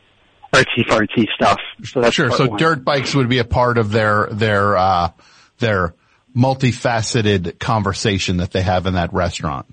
artsy 0.53 0.85
fartsy 0.85 1.27
stuff. 1.35 1.59
So 1.83 2.01
that's 2.01 2.15
Sure. 2.15 2.31
So 2.31 2.47
one. 2.47 2.57
dirt 2.57 2.83
bikes 2.83 3.15
would 3.15 3.29
be 3.29 3.39
a 3.39 3.45
part 3.45 3.77
of 3.77 3.91
their, 3.91 4.27
their, 4.31 4.77
uh, 4.77 5.11
their 5.59 5.93
multifaceted 6.35 7.59
conversation 7.59 8.37
that 8.37 8.51
they 8.51 8.61
have 8.61 8.85
in 8.85 8.95
that 8.95 9.13
restaurant. 9.13 9.65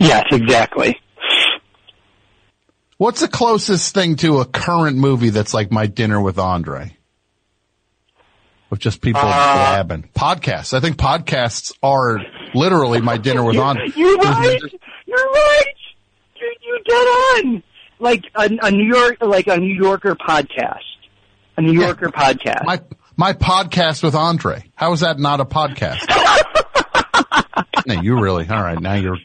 Yes, 0.00 0.24
exactly. 0.32 1.00
What's 2.98 3.20
the 3.20 3.28
closest 3.28 3.94
thing 3.94 4.16
to 4.16 4.38
a 4.40 4.44
current 4.46 4.96
movie 4.96 5.30
that's 5.30 5.52
like 5.52 5.70
My 5.70 5.86
Dinner 5.86 6.20
with 6.20 6.38
Andre? 6.38 6.96
Of 8.70 8.78
just 8.78 9.00
people 9.00 9.20
Uh, 9.22 9.24
blabbing. 9.84 10.08
Podcasts. 10.14 10.74
I 10.74 10.80
think 10.80 10.96
podcasts 10.96 11.72
are 11.82 12.18
literally 12.54 13.00
My 13.00 13.16
Dinner 13.18 13.44
with 13.44 13.58
Andre. 13.58 13.86
You're 13.94 14.16
right. 14.16 14.60
You're 15.06 15.16
right. 15.30 15.64
You're, 16.40 16.52
you're 16.62 16.78
dead 16.86 17.44
on. 17.54 17.62
Like 17.98 18.24
a, 18.34 18.50
a 18.62 18.70
New 18.70 18.92
York, 18.92 19.18
like 19.20 19.46
a 19.46 19.56
New 19.56 19.74
Yorker 19.74 20.14
podcast. 20.16 20.80
A 21.56 21.62
New 21.62 21.72
Yorker 21.80 22.08
podcast. 22.08 22.64
My, 22.64 22.80
my 23.16 23.32
podcast 23.34 24.02
with 24.02 24.14
Andre. 24.14 24.64
How 24.74 24.92
is 24.92 25.00
that 25.00 25.18
not 25.18 25.40
a 25.40 25.44
podcast? 25.44 26.00
no, 27.86 28.00
you 28.02 28.20
really, 28.20 28.48
all 28.48 28.62
right. 28.62 28.80
Now 28.80 28.94
you're, 28.94 29.18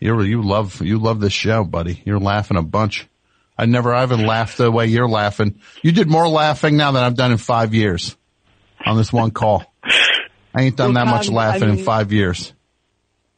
you're, 0.00 0.24
you 0.24 0.42
love, 0.42 0.80
you 0.82 0.98
love 0.98 1.20
this 1.20 1.32
show, 1.32 1.64
buddy. 1.64 2.02
You're 2.04 2.18
laughing 2.20 2.56
a 2.56 2.62
bunch. 2.62 3.06
I 3.56 3.66
never, 3.66 3.92
I 3.94 4.00
haven't 4.00 4.24
laughed 4.24 4.56
the 4.58 4.70
way 4.70 4.86
you're 4.86 5.08
laughing. 5.08 5.60
You 5.82 5.90
did 5.92 6.08
more 6.08 6.28
laughing 6.28 6.76
now 6.76 6.92
than 6.92 7.02
I've 7.02 7.16
done 7.16 7.32
in 7.32 7.38
five 7.38 7.74
years 7.74 8.16
on 8.86 8.96
this 8.96 9.12
one 9.12 9.32
call. 9.32 9.64
I 10.54 10.62
ain't 10.62 10.76
done 10.76 10.94
Well, 10.94 11.04
that 11.04 11.10
much 11.10 11.28
um, 11.28 11.34
laughing 11.34 11.64
I 11.68 11.72
in 11.72 11.78
five 11.84 12.12
years. 12.12 12.52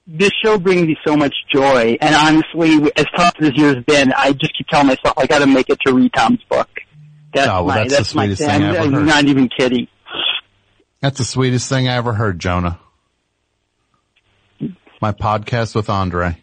this 0.06 0.30
show 0.44 0.58
brings 0.58 0.86
me 0.86 0.96
so 1.06 1.16
much 1.16 1.34
joy, 1.52 1.96
and 2.00 2.14
honestly, 2.14 2.92
as 2.96 3.06
tough 3.16 3.34
as 3.40 3.48
this 3.48 3.52
year's 3.56 3.82
been, 3.86 4.12
I 4.12 4.32
just 4.32 4.56
keep 4.56 4.66
telling 4.68 4.88
myself 4.88 5.14
I 5.16 5.26
got 5.26 5.38
to 5.40 5.46
make 5.46 5.70
it 5.70 5.78
to 5.86 5.94
read 5.94 6.12
Tom's 6.14 6.42
book. 6.50 6.68
That's 7.32 7.48
Oh, 7.48 7.64
well, 7.64 7.66
my 7.66 7.74
that's 7.78 7.90
the 7.90 7.96
that's 7.96 8.14
my 8.14 8.22
sweetest 8.24 8.42
thing. 8.42 8.50
thing 8.50 8.62
I 8.62 8.68
I'm, 8.68 8.74
ever 8.88 8.96
I'm 9.00 9.06
not 9.06 9.24
even 9.24 9.48
kidding. 9.56 9.86
That's 11.00 11.16
the 11.18 11.24
sweetest 11.24 11.68
thing 11.68 11.88
I 11.88 11.94
ever 11.96 12.12
heard, 12.12 12.38
Jonah. 12.38 12.78
My 15.00 15.12
podcast 15.12 15.74
with 15.74 15.88
Andre. 15.88 16.36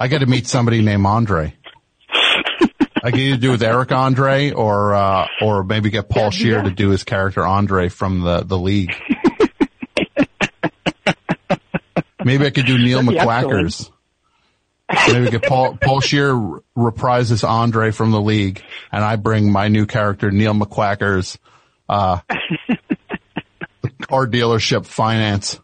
I 0.00 0.08
got 0.08 0.18
to 0.18 0.26
meet 0.26 0.48
somebody 0.48 0.82
named 0.82 1.06
Andre. 1.06 1.54
I 2.10 3.10
can 3.12 3.20
either 3.20 3.36
do 3.36 3.50
with 3.52 3.62
Eric 3.62 3.92
Andre 3.92 4.50
or, 4.50 4.94
uh, 4.94 5.28
or 5.40 5.62
maybe 5.62 5.90
get 5.90 6.08
Paul 6.08 6.32
Scheer 6.32 6.60
to 6.60 6.70
do 6.72 6.88
his 6.90 7.04
character 7.04 7.46
Andre 7.46 7.88
from 7.88 8.22
the, 8.22 8.42
the 8.42 8.58
league. 8.58 8.92
maybe 12.24 12.44
I 12.44 12.50
could 12.50 12.66
do 12.66 12.76
Neil 12.76 13.02
That'd 13.02 13.20
McQuackers. 13.20 13.90
Maybe 15.06 15.30
get 15.30 15.44
Paul, 15.44 15.76
Paul 15.80 16.00
Scheer 16.00 16.32
reprises 16.76 17.48
Andre 17.48 17.92
from 17.92 18.10
the 18.10 18.20
league 18.20 18.60
and 18.90 19.04
I 19.04 19.14
bring 19.16 19.52
my 19.52 19.68
new 19.68 19.86
character 19.86 20.32
Neil 20.32 20.54
McQuackers, 20.54 21.38
uh, 21.88 22.18
car 24.02 24.26
dealership 24.26 24.84
finance. 24.84 25.60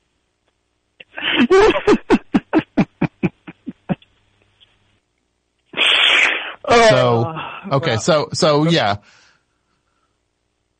So, 6.68 7.34
okay, 7.72 7.96
so, 7.98 8.28
so 8.32 8.64
yeah. 8.68 8.96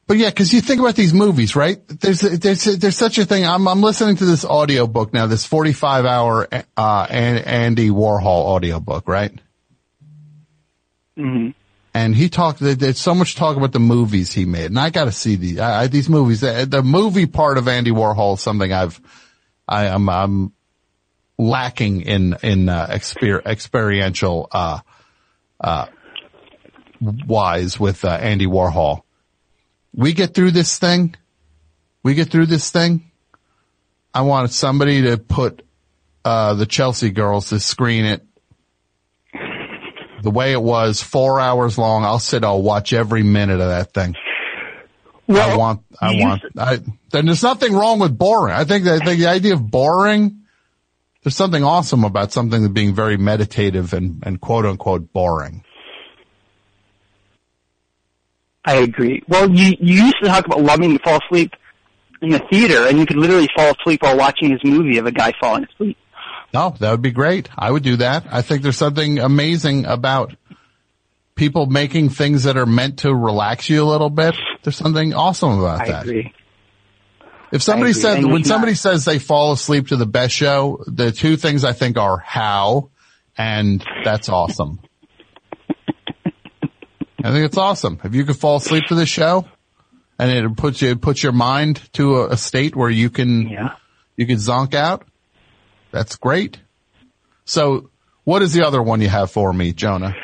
But 0.06 0.18
yeah, 0.18 0.30
cause 0.30 0.52
you 0.52 0.60
think 0.60 0.80
about 0.80 0.96
these 0.96 1.14
movies, 1.14 1.56
right? 1.56 1.78
There's, 1.88 2.20
there's, 2.20 2.64
there's 2.64 2.96
such 2.96 3.16
a 3.18 3.24
thing. 3.24 3.46
I'm, 3.46 3.66
I'm 3.66 3.80
listening 3.80 4.16
to 4.16 4.24
this 4.26 4.44
audio 4.44 4.86
book 4.86 5.14
now, 5.14 5.26
this 5.26 5.46
45 5.46 6.04
hour, 6.04 6.46
uh, 6.76 7.06
An- 7.08 7.38
Andy 7.44 7.88
Warhol 7.88 8.54
audio 8.54 8.80
book, 8.80 9.08
right? 9.08 9.32
hmm 11.16 11.50
and 11.96 12.12
he 12.16 12.28
talked. 12.28 12.58
there- 12.58 12.74
There's 12.74 12.98
so 12.98 13.14
much 13.14 13.36
talk 13.36 13.56
about 13.56 13.70
the 13.72 13.78
movies 13.78 14.32
he 14.32 14.46
made, 14.46 14.66
and 14.66 14.80
I 14.80 14.90
got 14.90 15.04
to 15.04 15.12
see 15.12 15.36
these. 15.36 15.60
I, 15.60 15.82
I, 15.82 15.86
these 15.86 16.08
movies. 16.08 16.40
The, 16.40 16.66
the 16.68 16.82
movie 16.82 17.26
part 17.26 17.56
of 17.56 17.68
Andy 17.68 17.92
Warhol 17.92 18.34
is 18.34 18.40
something 18.40 18.72
I've, 18.72 19.00
I 19.66 19.86
am, 19.86 20.08
I'm 20.08 20.52
lacking 21.38 22.02
in 22.02 22.36
in 22.42 22.68
uh, 22.68 22.86
exper- 22.86 23.44
experiential 23.44 24.48
uh, 24.52 24.80
uh, 25.60 25.86
wise 27.00 27.78
with 27.78 28.04
uh, 28.04 28.08
Andy 28.08 28.46
Warhol. 28.46 29.02
We 29.92 30.12
get 30.12 30.34
through 30.34 30.52
this 30.52 30.78
thing. 30.78 31.14
We 32.02 32.14
get 32.14 32.30
through 32.30 32.46
this 32.46 32.70
thing. 32.70 33.10
I 34.12 34.22
want 34.22 34.50
somebody 34.52 35.02
to 35.02 35.18
put 35.18 35.62
uh, 36.24 36.54
the 36.54 36.66
Chelsea 36.66 37.10
girls 37.10 37.48
to 37.48 37.60
screen 37.60 38.04
it 38.04 38.24
the 40.22 40.30
way 40.30 40.52
it 40.52 40.62
was, 40.62 41.02
four 41.02 41.38
hours 41.38 41.76
long. 41.76 42.04
I'll 42.04 42.18
sit. 42.18 42.44
I'll 42.44 42.62
watch 42.62 42.92
every 42.92 43.22
minute 43.22 43.60
of 43.60 43.68
that 43.68 43.92
thing. 43.92 44.14
I 45.28 45.56
want. 45.56 45.82
I 46.00 46.14
want. 46.16 46.42
I. 46.58 46.80
Then 47.10 47.26
there's 47.26 47.42
nothing 47.42 47.72
wrong 47.72 47.98
with 47.98 48.16
boring. 48.16 48.54
I 48.54 48.64
think 48.64 48.86
I 48.86 48.98
think 48.98 49.20
the 49.20 49.28
idea 49.28 49.54
of 49.54 49.70
boring. 49.70 50.40
There's 51.22 51.36
something 51.36 51.64
awesome 51.64 52.04
about 52.04 52.32
something 52.32 52.70
being 52.74 52.94
very 52.94 53.16
meditative 53.16 53.94
and 53.94 54.22
and 54.26 54.40
quote 54.40 54.66
unquote 54.66 55.12
boring. 55.12 55.64
I 58.64 58.76
agree. 58.76 59.22
Well, 59.28 59.50
you 59.50 59.76
you 59.80 60.04
used 60.04 60.16
to 60.22 60.28
talk 60.28 60.46
about 60.46 60.60
loving 60.60 60.96
to 60.96 61.02
fall 61.02 61.20
asleep 61.24 61.52
in 62.20 62.30
the 62.30 62.42
theater, 62.50 62.86
and 62.86 62.98
you 62.98 63.06
could 63.06 63.16
literally 63.16 63.48
fall 63.56 63.74
asleep 63.78 64.02
while 64.02 64.16
watching 64.16 64.50
this 64.50 64.60
movie 64.64 64.98
of 64.98 65.06
a 65.06 65.12
guy 65.12 65.32
falling 65.40 65.64
asleep. 65.64 65.96
No, 66.52 66.74
that 66.78 66.90
would 66.90 67.02
be 67.02 67.10
great. 67.10 67.48
I 67.58 67.70
would 67.70 67.82
do 67.82 67.96
that. 67.96 68.26
I 68.30 68.42
think 68.42 68.62
there's 68.62 68.76
something 68.76 69.18
amazing 69.18 69.86
about 69.86 70.34
people 71.34 71.66
making 71.66 72.10
things 72.10 72.44
that 72.44 72.56
are 72.56 72.66
meant 72.66 73.00
to 73.00 73.14
relax 73.14 73.68
you 73.68 73.82
a 73.82 73.88
little 73.88 74.10
bit. 74.10 74.36
There's 74.62 74.76
something 74.76 75.12
awesome 75.14 75.58
about 75.58 75.80
I 75.82 75.88
that. 75.88 76.02
agree. 76.04 76.32
If 77.52 77.62
somebody 77.62 77.92
says 77.92 78.16
And 78.16 78.32
when 78.32 78.44
somebody 78.44 78.72
not- 78.72 78.78
says 78.78 79.04
they 79.04 79.18
fall 79.18 79.52
asleep 79.52 79.88
to 79.88 79.96
the 79.96 80.06
best 80.06 80.34
show, 80.34 80.82
the 80.86 81.12
two 81.12 81.36
things 81.36 81.64
I 81.64 81.72
think 81.72 81.96
are 81.98 82.18
how 82.18 82.90
and 83.36 83.84
that's 84.04 84.28
awesome. 84.28 84.80
I 87.22 87.30
think 87.32 87.46
it's 87.46 87.56
awesome. 87.56 88.00
If 88.04 88.14
you 88.14 88.24
could 88.24 88.36
fall 88.36 88.56
asleep 88.56 88.84
to 88.88 88.94
the 88.94 89.06
show 89.06 89.46
and 90.18 90.30
it 90.30 90.56
puts 90.56 90.82
you, 90.82 90.90
it 90.90 91.00
puts 91.00 91.22
your 91.22 91.32
mind 91.32 91.80
to 91.94 92.16
a, 92.22 92.30
a 92.30 92.36
state 92.36 92.76
where 92.76 92.90
you 92.90 93.08
can, 93.10 93.48
Yeah. 93.48 93.74
you 94.16 94.26
can 94.26 94.36
zonk 94.36 94.74
out. 94.74 95.04
That's 95.90 96.16
great. 96.16 96.58
So 97.44 97.90
what 98.24 98.42
is 98.42 98.52
the 98.52 98.66
other 98.66 98.82
one 98.82 99.00
you 99.00 99.08
have 99.08 99.30
for 99.30 99.52
me, 99.52 99.72
Jonah? 99.72 100.14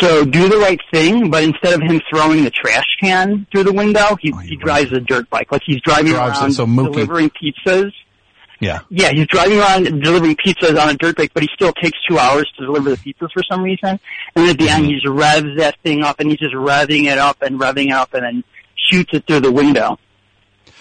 So 0.00 0.24
do 0.24 0.48
the 0.48 0.56
right 0.56 0.80
thing, 0.90 1.30
but 1.30 1.44
instead 1.44 1.74
of 1.74 1.82
him 1.82 2.00
throwing 2.10 2.44
the 2.44 2.50
trash 2.50 2.96
can 3.00 3.46
through 3.52 3.64
the 3.64 3.72
window, 3.72 4.16
he, 4.18 4.32
he 4.44 4.56
drives 4.56 4.92
a 4.92 5.00
dirt 5.00 5.28
bike. 5.28 5.52
Like 5.52 5.62
he's 5.64 5.80
driving 5.82 6.12
it, 6.12 6.16
around 6.16 6.52
so 6.52 6.64
delivering 6.64 7.30
pizzas. 7.30 7.92
Yeah. 8.60 8.80
Yeah, 8.90 9.10
he's 9.10 9.26
driving 9.26 9.58
around 9.58 9.84
delivering 10.02 10.36
pizzas 10.36 10.80
on 10.80 10.90
a 10.90 10.94
dirt 10.94 11.16
bike, 11.16 11.32
but 11.34 11.42
he 11.42 11.48
still 11.54 11.72
takes 11.72 11.98
two 12.08 12.18
hours 12.18 12.50
to 12.58 12.66
deliver 12.66 12.90
the 12.90 12.96
pizzas 12.96 13.30
for 13.32 13.42
some 13.50 13.62
reason. 13.62 13.88
And 13.88 14.00
then 14.34 14.48
at 14.48 14.58
the 14.58 14.68
end, 14.68 14.86
he 14.86 14.94
just 14.94 15.06
revs 15.06 15.56
that 15.58 15.76
thing 15.82 16.02
up, 16.02 16.20
and 16.20 16.30
he's 16.30 16.38
just 16.38 16.54
revving 16.54 17.04
it 17.04 17.18
up 17.18 17.42
and 17.42 17.60
revving 17.60 17.86
it 17.86 17.92
up, 17.92 18.14
and 18.14 18.24
then 18.24 18.44
shoots 18.76 19.10
it 19.12 19.26
through 19.26 19.40
the 19.40 19.52
window. 19.52 19.98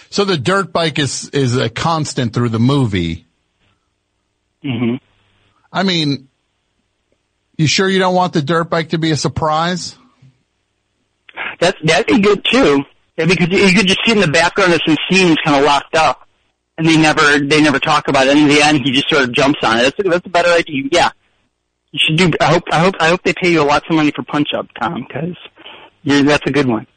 So 0.09 0.25
the 0.25 0.37
dirt 0.37 0.71
bike 0.73 0.97
is, 0.97 1.29
is 1.29 1.55
a 1.55 1.69
constant 1.69 2.33
through 2.33 2.49
the 2.49 2.59
movie. 2.59 3.25
hmm 4.61 4.95
I 5.71 5.83
mean, 5.83 6.28
you 7.59 7.67
sure 7.67 7.89
you 7.89 7.99
don't 7.99 8.15
want 8.15 8.31
the 8.33 8.41
dirt 8.41 8.69
bike 8.69 8.89
to 8.89 8.97
be 8.97 9.11
a 9.11 9.17
surprise? 9.17 9.97
That's 11.59 11.77
that'd 11.83 12.07
be 12.07 12.19
good 12.19 12.43
too, 12.45 12.83
yeah, 13.17 13.25
because 13.25 13.49
you 13.49 13.73
could 13.73 13.87
just 13.87 13.99
see 14.05 14.13
in 14.13 14.21
the 14.21 14.29
background 14.29 14.71
there's 14.71 14.85
some 14.85 14.97
scenes 15.09 15.37
kind 15.43 15.57
of 15.57 15.65
locked 15.65 15.95
up, 15.95 16.27
and 16.77 16.87
they 16.87 16.95
never 16.95 17.39
they 17.39 17.61
never 17.61 17.79
talk 17.79 18.07
about 18.07 18.27
it. 18.27 18.31
And 18.31 18.39
in 18.39 18.47
the 18.47 18.61
end, 18.61 18.81
he 18.83 18.91
just 18.91 19.09
sort 19.09 19.23
of 19.23 19.33
jumps 19.33 19.59
on 19.61 19.77
it. 19.79 19.81
That's 19.83 19.99
a, 19.99 20.03
that's 20.09 20.25
a 20.25 20.29
better 20.29 20.49
idea. 20.49 20.83
Yeah, 20.89 21.09
you 21.91 21.99
should 22.01 22.17
do. 22.17 22.31
I 22.39 22.45
hope 22.45 22.63
I 22.71 22.79
hope 22.79 22.95
I 22.99 23.09
hope 23.09 23.23
they 23.23 23.33
pay 23.33 23.51
you 23.51 23.63
lots 23.63 23.85
of 23.89 23.95
money 23.95 24.11
for 24.11 24.23
Punch 24.23 24.49
Up, 24.57 24.67
Tom, 24.79 25.05
because 25.05 25.35
that's 26.05 26.47
a 26.47 26.51
good 26.51 26.67
one. 26.67 26.87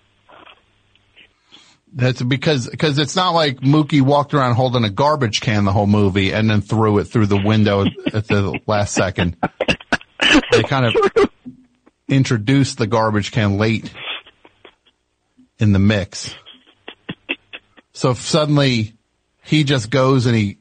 That's 1.95 2.23
because, 2.23 2.69
because 2.69 2.99
it's 2.99 3.17
not 3.17 3.31
like 3.33 3.59
Mookie 3.59 4.01
walked 4.01 4.33
around 4.33 4.55
holding 4.55 4.83
a 4.85 4.89
garbage 4.89 5.43
can 5.43 5.67
the 5.67 5.73
whole 5.73 5.87
movie 5.87 6.33
and 6.33 6.49
then 6.49 6.63
threw 6.63 6.99
it 6.99 7.05
through 7.05 7.27
the 7.27 7.37
window 7.37 7.85
at 8.15 8.27
the 8.29 8.59
last 8.67 8.95
second. 8.95 9.37
They 10.53 10.63
kind 10.63 10.87
of 10.87 11.29
introduced 12.09 12.79
the 12.79 12.87
garbage 12.87 13.33
can 13.33 13.59
late 13.59 13.91
in 15.59 15.73
the 15.73 15.79
mix. 15.79 16.35
So 17.93 18.15
suddenly 18.15 18.95
he 19.45 19.65
just 19.65 19.91
goes 19.91 20.27
and 20.27 20.37
he, 20.37 20.59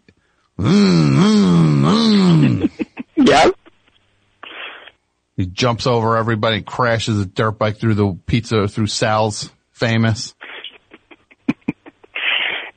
mm, 0.60 1.12
mm, 1.14 2.70
mm, 2.70 2.72
Yeah. 3.16 3.50
he 5.38 5.46
jumps 5.46 5.88
over 5.88 6.18
everybody 6.18 6.62
crashes 6.62 7.20
a 7.20 7.26
dirt 7.26 7.58
bike 7.58 7.78
through 7.78 7.96
the 7.96 8.18
pizza, 8.26 8.68
through 8.68 8.88
Sal's 8.88 9.50
famous. 9.72 10.36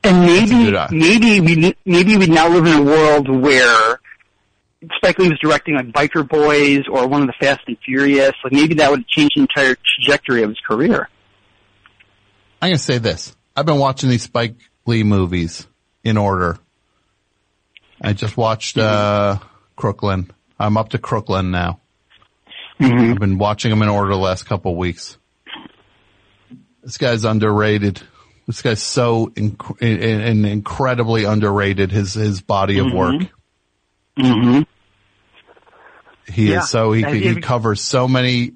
And 0.06 0.20
maybe, 0.26 0.70
maybe 0.90 1.40
we, 1.40 1.74
maybe 1.86 2.18
we 2.18 2.26
now 2.26 2.48
live 2.48 2.66
in 2.66 2.74
a 2.74 2.82
world 2.82 3.28
where 3.28 4.00
Spike 4.96 5.18
Lee 5.18 5.28
was 5.28 5.38
directing 5.40 5.74
like 5.74 5.86
Biker 5.92 6.28
Boys 6.28 6.82
or 6.90 7.06
one 7.06 7.20
of 7.22 7.26
the 7.26 7.34
Fast 7.40 7.60
and 7.66 7.76
Furious. 7.84 8.32
Like 8.42 8.52
maybe 8.52 8.74
that 8.74 8.90
would 8.90 9.06
change 9.06 9.30
the 9.34 9.42
entire 9.42 9.76
trajectory 9.76 10.42
of 10.42 10.50
his 10.50 10.58
career. 10.66 11.08
I'm 12.62 12.70
gonna 12.70 12.78
say 12.78 12.98
this. 12.98 13.34
I've 13.56 13.66
been 13.66 13.78
watching 13.78 14.08
these 14.10 14.22
Spike 14.22 14.56
Lee 14.86 15.02
movies 15.02 15.66
in 16.02 16.16
order. 16.16 16.58
I 18.00 18.12
just 18.12 18.36
watched, 18.36 18.76
uh, 18.78 19.38
Crooklyn. 19.76 20.30
I'm 20.58 20.76
up 20.76 20.90
to 20.90 20.98
Crooklyn 20.98 21.50
now. 21.50 21.80
I've 22.80 23.18
been 23.18 23.38
watching 23.38 23.70
them 23.70 23.82
in 23.82 23.88
order 23.88 24.10
the 24.10 24.18
last 24.18 24.44
couple 24.44 24.72
of 24.72 24.78
weeks. 24.78 25.16
This 26.82 26.98
guy's 26.98 27.24
underrated. 27.24 28.02
This 28.46 28.60
guy's 28.62 28.82
so 28.82 29.28
inc- 29.28 29.80
in- 29.80 30.00
in- 30.00 30.44
incredibly 30.44 31.24
underrated. 31.24 31.92
His 31.92 32.12
his 32.14 32.40
body 32.42 32.78
of 32.78 32.92
work. 32.92 33.22
Mm-hmm. 34.18 34.62
He 36.26 36.50
Yeah. 36.50 36.60
is 36.62 36.68
so 36.70 36.92
he 36.92 37.02
And 37.04 37.14
he 37.16 37.40
covers 37.40 37.80
so 37.80 38.08
many. 38.08 38.52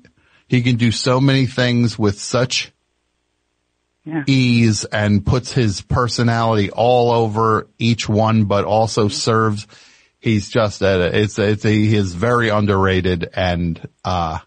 He 0.47 0.63
can 0.63 0.77
do 0.77 0.91
so 0.93 1.21
many 1.21 1.47
things 1.47 1.99
with 1.99 2.19
such 2.19 2.73
Yeah. 4.05 4.25
ease 4.27 4.85
and 4.87 5.25
puts 5.25 5.53
his 5.53 5.81
personality 5.83 6.71
all 6.71 7.11
over 7.13 7.69
each 7.79 8.09
one, 8.09 8.45
but 8.45 8.65
also 8.65 9.09
serves. 9.09 9.67
He's 10.21 10.49
just 10.49 10.83
at 10.83 11.01
a, 11.01 11.17
it's 11.17 11.39
it's 11.39 11.65
a, 11.65 11.69
he 11.71 11.95
is 11.95 12.15
very 12.15 12.49
underrated 12.49 13.29
and 13.35 13.81
uh 14.05 14.39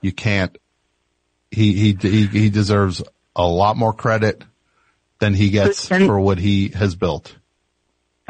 you 0.00 0.12
can't. 0.12 0.56
He 1.50 1.74
he 1.74 1.98
he 2.00 2.26
he 2.26 2.50
deserves 2.50 3.02
a 3.36 3.46
lot 3.46 3.76
more 3.76 3.92
credit 3.92 4.44
than 5.18 5.34
he 5.34 5.50
gets 5.50 5.90
And- 5.90 6.06
for 6.06 6.18
what 6.20 6.38
he 6.38 6.68
has 6.68 6.94
built. 6.94 7.34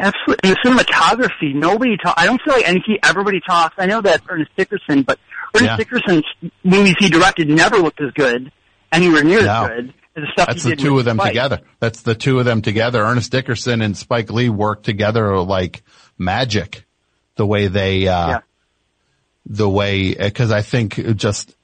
Absolutely. 0.00 0.50
And 0.50 0.56
the 0.56 0.68
cinematography, 0.84 1.54
nobody 1.54 1.96
talk. 1.96 2.14
I 2.16 2.26
don't 2.26 2.40
feel 2.42 2.54
like 2.54 2.66
any 2.68 2.82
everybody 3.02 3.40
talks. 3.46 3.74
I 3.78 3.86
know 3.86 4.00
that 4.00 4.22
Ernest 4.28 4.50
Dickerson, 4.56 5.02
but 5.02 5.18
Ernest 5.54 5.70
Yeah. 5.70 5.76
Dickerson's 5.76 6.24
movies 6.64 6.94
he 6.98 7.08
directed 7.08 7.48
never 7.48 7.76
looked 7.78 8.00
as 8.00 8.10
good, 8.12 8.50
anywhere 8.92 9.22
near 9.24 9.42
No. 9.42 9.64
as 9.64 9.68
good 9.68 9.94
as 10.16 10.22
the 10.22 10.26
stuff 10.32 10.46
That's 10.48 10.62
the 10.64 10.76
two 10.76 10.98
of 10.98 11.04
them 11.04 11.18
Spike. 11.18 11.28
together. 11.30 11.60
That's 11.78 12.02
the 12.02 12.14
two 12.14 12.38
of 12.38 12.44
them 12.44 12.62
together. 12.62 13.02
Ernest 13.02 13.30
Dickerson 13.30 13.82
and 13.82 13.96
Spike 13.96 14.30
Lee 14.32 14.48
work 14.48 14.82
together 14.82 15.38
like 15.38 15.82
magic. 16.18 16.84
The 17.36 17.46
way 17.46 17.68
they, 17.68 18.06
uh, 18.08 18.28
Yeah. 18.28 18.38
the 19.46 19.68
way, 19.68 20.14
cause 20.30 20.50
I 20.52 20.62
think 20.62 21.16
just 21.16 21.54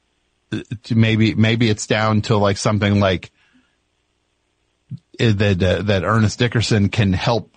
uh, 0.53 0.59
maybe, 0.95 1.35
maybe 1.35 1.69
it's 1.69 1.87
down 1.87 2.23
to 2.23 2.37
like 2.37 2.57
something 2.57 3.01
like 3.01 3.31
uh, 5.21 5.33
that, 5.33 5.63
uh, 5.63 5.83
that 5.83 6.05
Ernest 6.05 6.39
Dickerson 6.39 6.89
can 6.89 7.13
help, 7.13 7.56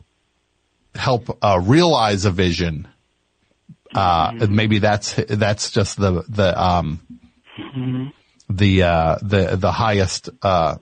help, 0.99 1.39
uh, 1.41 1.59
realize 1.63 2.25
a 2.25 2.31
vision. 2.31 2.87
Uh, 3.95 4.45
maybe 4.47 4.77
that's, 4.77 5.13
that's 5.13 5.71
just 5.71 5.97
the, 5.97 6.23
the, 6.29 6.61
um, 6.61 6.99
the, 8.47 8.83
uh, 8.83 9.17
the, 9.21 9.55
the 9.55 9.71
highest, 9.71 10.29
uh, 10.43 10.75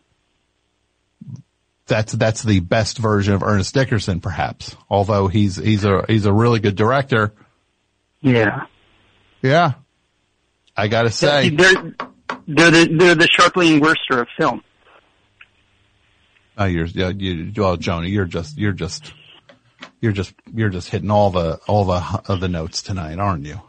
that's, 1.86 2.12
that's 2.12 2.44
the 2.44 2.60
best 2.60 2.98
version 2.98 3.34
of 3.34 3.44
Ernest 3.44 3.74
Dickerson, 3.74 4.20
perhaps. 4.20 4.76
Although 4.90 5.28
he's, 5.28 5.56
he's 5.56 5.86
a, 5.86 6.04
he's 6.08 6.26
a 6.26 6.34
really 6.34 6.60
good 6.60 6.76
director. 6.76 7.34
Yeah. 8.20 8.66
Yeah. 9.42 9.74
I 10.76 10.90
gotta 10.90 11.12
say. 11.12 11.50
They're, 11.50 11.94
they're 12.46 12.72
the, 12.72 12.96
they're 12.98 13.16
the 13.16 13.30
Scharpling 13.30 13.76
and 13.76 13.82
Wurster 13.82 14.22
of 14.22 14.28
film. 14.38 14.64
Oh, 16.58 16.66
you're, 16.66 16.88
yeah, 16.88 17.10
you, 17.10 17.54
well, 17.56 17.78
Jonah, 17.78 18.08
you're 18.08 18.26
just, 18.26 18.58
you're 18.58 18.74
just, 18.74 19.14
you're 20.02 20.12
just, 20.12 20.34
you're 20.54 20.70
just 20.70 20.90
hitting 20.90 21.12
all 21.12 21.30
the, 21.30 21.60
all 21.68 21.86
the, 21.86 22.22
of 22.28 22.40
the 22.40 22.48
notes 22.48 22.82
tonight, 22.82 23.20
aren't 23.20 23.46
you? 23.46 23.62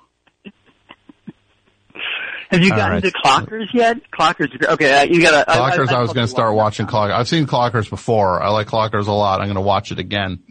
Have 2.50 2.62
you 2.62 2.70
gotten 2.70 2.92
right. 2.92 3.02
to 3.02 3.12
Clockers 3.12 3.66
yet? 3.74 3.98
Clockers, 4.10 4.50
okay, 4.62 5.00
uh, 5.00 5.04
you 5.04 5.20
gotta. 5.20 5.50
Clockers, 5.50 5.88
I, 5.88 6.00
was 6.00 6.14
gonna 6.14 6.26
start 6.26 6.54
watching 6.54 6.86
Clockers. 6.86 7.12
I've 7.12 7.28
seen 7.28 7.46
Clockers 7.46 7.90
before. 7.90 8.42
I 8.42 8.48
like 8.48 8.68
Clockers 8.68 9.06
a 9.06 9.12
lot. 9.12 9.42
I'm 9.42 9.48
gonna 9.48 9.60
watch 9.60 9.92
it 9.92 9.98
again. 9.98 10.42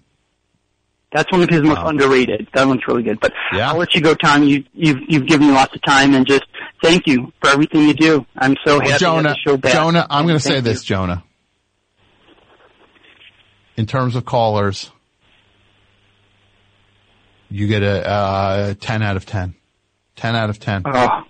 That's 1.12 1.32
one 1.32 1.42
of 1.42 1.50
his 1.50 1.62
most 1.64 1.78
Wow. 1.78 1.88
underrated. 1.88 2.50
That 2.54 2.68
one's 2.68 2.82
really 2.88 3.02
good. 3.02 3.20
But 3.20 3.34
Yeah. 3.52 3.70
I'll 3.72 3.78
let 3.78 3.96
you 3.96 4.02
go, 4.02 4.14
Tom. 4.14 4.44
You, 4.44 4.64
you've 4.74 5.00
you've 5.08 5.26
given 5.26 5.48
me 5.48 5.54
lots 5.54 5.74
of 5.74 5.82
time, 5.82 6.14
and 6.14 6.28
just 6.28 6.44
thank 6.84 7.08
you 7.08 7.32
for 7.42 7.50
everything 7.50 7.88
you 7.88 7.96
do. 7.96 8.26
I'm 8.38 8.56
so 8.64 8.74
happy 8.74 8.90
Well, 8.90 8.98
to 8.98 9.00
Jonah, 9.00 9.30
the 9.30 9.38
show 9.44 9.58
back. 9.58 9.74
Jonah, 9.74 10.06
I'm 10.10 10.26
going 10.28 10.38
to 10.38 10.44
say 10.44 10.56
Thank 10.56 10.66
this. 10.66 10.84
Jonah. 10.84 11.24
In 13.76 13.86
terms 13.88 14.16
of 14.16 14.26
callers, 14.26 14.92
you 17.50 17.68
get 17.68 17.84
a 17.84 18.08
uh, 18.08 18.74
10 18.80 19.04
out 19.04 19.18
of 19.18 19.26
10. 19.26 19.56
10 20.16 20.36
out 20.36 20.50
of 20.50 20.60
10. 20.60 20.84
Oh, 20.86 21.22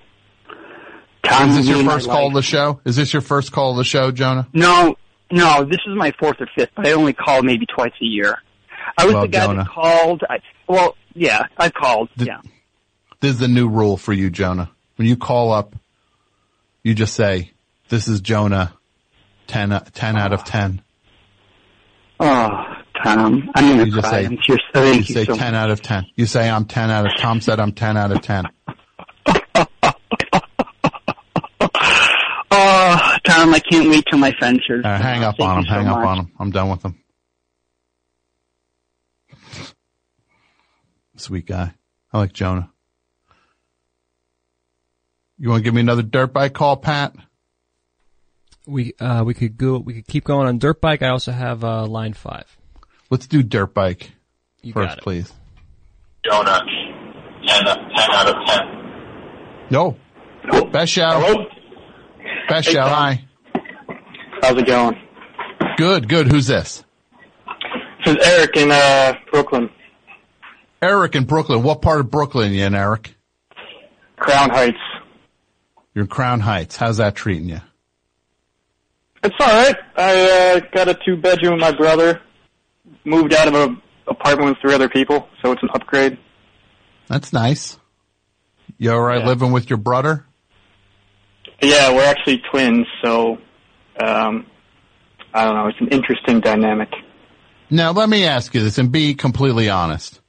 Tom, 1.24 1.50
Is 1.50 1.58
this 1.58 1.68
your 1.68 1.84
first 1.84 2.08
call 2.08 2.22
life. 2.24 2.28
of 2.28 2.34
the 2.36 2.42
show? 2.42 2.80
Is 2.86 2.96
this 2.96 3.12
your 3.12 3.22
first 3.22 3.52
call 3.52 3.72
of 3.72 3.78
the 3.78 3.84
show, 3.84 4.12
Jonah? 4.12 4.48
No, 4.54 4.96
no, 5.30 5.66
this 5.66 5.80
is 5.86 5.96
my 5.96 6.14
fourth 6.20 6.38
or 6.40 6.48
fifth, 6.56 6.70
but 6.76 6.88
I 6.88 6.92
only 6.94 7.14
call 7.14 7.44
maybe 7.44 7.66
twice 7.66 7.92
a 8.02 8.06
year. 8.06 8.38
I 8.98 9.06
was 9.06 9.14
the 9.14 9.28
guy 9.28 9.46
Jonah. 9.46 9.64
that 9.66 9.70
called. 9.70 10.24
I, 10.30 10.40
well, 10.68 10.96
yeah, 11.14 11.44
I 11.58 11.70
called. 11.70 12.10
The- 12.16 12.26
yeah. 12.26 12.42
This 13.20 13.32
is 13.34 13.40
the 13.40 13.48
new 13.50 13.68
rule 13.68 13.98
for 13.98 14.14
you, 14.14 14.30
Jonah. 14.30 14.70
When 14.96 15.08
you 15.08 15.18
call 15.18 15.52
up, 15.52 15.76
you 16.84 16.94
just 16.94 17.14
say, 17.14 17.52
this 17.90 18.08
is 18.08 18.22
Jonah, 18.22 18.74
10, 19.48 19.72
uh, 19.74 19.80
10 19.94 20.18
out 20.18 20.32
of 20.34 20.44
10. 20.46 20.82
Oh, 22.20 22.64
Tom, 23.04 23.50
I'm 23.56 23.70
gonna 23.70 23.86
You 23.86 23.92
just 23.92 24.02
cry. 24.08 24.12
say- 24.22 24.26
I'm 24.26 24.38
tears. 24.38 24.48
You 24.50 24.58
Thank 24.74 25.10
you, 25.10 25.16
say 25.16 25.26
so 25.26 25.36
10 25.36 25.56
out 25.56 25.70
of 25.72 25.82
10. 25.82 26.06
You 26.16 26.26
say 26.26 26.50
I'm 26.50 26.66
10 26.66 26.90
out 26.92 27.06
of, 27.06 27.12
Tom 27.20 27.42
said 27.42 27.60
I'm 27.60 27.72
10 27.72 27.98
out 27.98 28.12
of 28.12 28.22
10. 28.22 28.46
Oh, 32.50 33.16
Tom, 33.26 33.54
I 33.54 33.60
can't 33.60 33.90
wait 33.90 34.04
till 34.10 34.18
my 34.20 34.32
friends 34.40 34.62
hear. 34.66 34.82
Uh, 34.84 34.98
hang 34.98 35.24
up 35.24 35.36
Thank 35.38 35.50
on 35.50 35.58
him. 35.60 35.64
so 35.66 35.70
Hang 35.74 35.88
up 35.88 35.98
on 35.98 36.18
him. 36.20 36.32
I'm 36.40 36.50
done 36.50 36.70
with 36.70 36.84
him. 36.84 36.96
Sweet 41.18 41.46
guy. 41.46 41.74
I 42.14 42.18
like 42.18 42.34
Jonah. 42.34 42.70
You 45.38 45.50
want 45.50 45.60
to 45.60 45.64
give 45.64 45.74
me 45.74 45.82
another 45.82 46.02
dirt 46.04 46.34
bike 46.34 46.54
call, 46.54 46.78
Pat? 46.78 47.14
We 48.66 48.94
uh 49.00 49.24
we 49.26 49.34
could 49.34 49.56
go 49.58 49.78
we 49.78 49.94
could 49.94 50.08
keep 50.08 50.24
going 50.24 50.48
on 50.48 50.58
dirt 50.58 50.82
bike. 50.82 51.02
I 51.02 51.10
also 51.10 51.32
have 51.32 51.64
uh 51.64 51.86
line 51.86 52.14
five. 52.14 52.57
Let's 53.10 53.28
do 53.28 53.44
dirt 53.44 53.74
bike 53.74 54.12
You 54.62 54.74
first, 54.74 54.90
got 54.90 54.98
it. 54.98 55.04
please. 55.04 55.34
Jonah, 56.26 56.60
10, 57.48 57.64
10 57.66 57.76
out 58.12 58.28
of 58.28 58.48
10. 58.48 58.60
No. 59.70 59.98
Best 60.72 60.92
shout. 60.92 61.22
Hello? 61.24 61.46
Best 62.50 62.68
Hey, 62.68 62.74
shout. 62.74 62.90
Hi. 62.90 63.24
How's 64.42 64.58
it 64.58 64.66
going? 64.68 64.96
Good, 65.78 66.08
good. 66.10 66.28
Who's 66.32 66.48
this? 66.48 66.84
This 68.06 68.16
is 68.16 68.26
Eric 68.28 68.56
in 68.58 68.72
uh, 68.72 69.14
Brooklyn, 69.32 69.70
Eric 70.82 71.16
in 71.16 71.26
Brooklyn. 71.26 71.64
What 71.64 71.82
part 71.82 72.00
of 72.00 72.10
Brooklyn 72.12 72.52
are 72.52 72.54
you 72.54 72.64
in, 72.66 72.76
Eric? 72.76 73.16
Crown 74.16 74.50
Heights. 74.50 74.78
You're 75.94 76.04
in 76.06 76.10
Crown 76.10 76.40
Heights. 76.40 76.76
How's 76.78 76.98
that 76.98 77.16
treating 77.16 77.50
you? 77.50 77.60
It's 79.24 79.36
alright. 79.42 79.76
I 79.98 80.54
uh, 80.56 80.60
got 80.74 80.88
a 80.88 80.94
two 81.06 81.18
bedroom 81.18 81.54
with 81.54 81.62
my 81.62 81.76
brother. 81.76 82.22
Moved 83.06 83.34
out 83.34 83.48
of 83.48 83.54
an 83.54 83.82
apartment 84.08 84.50
with 84.52 84.58
three 84.62 84.74
other 84.74 84.90
people, 84.90 85.28
so 85.42 85.52
it's 85.52 85.64
an 85.64 85.70
upgrade. 85.74 86.18
That's 87.08 87.32
nice. 87.32 87.78
You 88.78 88.92
alright 88.92 89.22
Yeah. 89.22 89.28
living 89.28 89.52
with 89.52 89.70
your 89.70 89.78
brother? 89.78 90.26
Yeah, 91.62 91.94
we're 91.94 92.06
actually 92.06 92.42
twins, 92.52 92.86
so 93.04 93.38
um, 94.00 94.46
I 95.34 95.46
don't 95.46 95.56
know. 95.56 95.68
It's 95.68 95.80
an 95.82 95.88
interesting 95.90 96.40
dynamic. 96.42 96.90
Now 97.70 97.92
let 97.92 98.08
me 98.10 98.26
ask 98.26 98.54
you 98.54 98.62
this 98.62 98.78
and 98.78 98.92
be 98.92 99.16
completely 99.16 99.70
honest. 99.70 100.22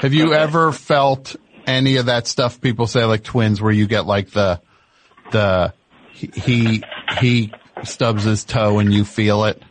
Have 0.00 0.12
you 0.12 0.32
Okay. 0.32 0.42
ever 0.42 0.72
felt 0.72 1.36
any 1.66 1.96
of 1.96 2.06
that 2.06 2.26
stuff 2.26 2.60
people 2.60 2.86
say 2.86 3.04
like 3.04 3.22
twins 3.24 3.62
where 3.62 3.72
you 3.72 3.86
get 3.86 4.06
like 4.06 4.30
the, 4.30 4.60
the, 5.30 5.72
he, 6.12 6.26
he, 6.34 6.84
he 7.18 7.52
stubs 7.84 8.24
his 8.24 8.44
toe 8.44 8.78
and 8.78 8.92
you 8.92 9.04
feel 9.04 9.44
it? 9.44 9.62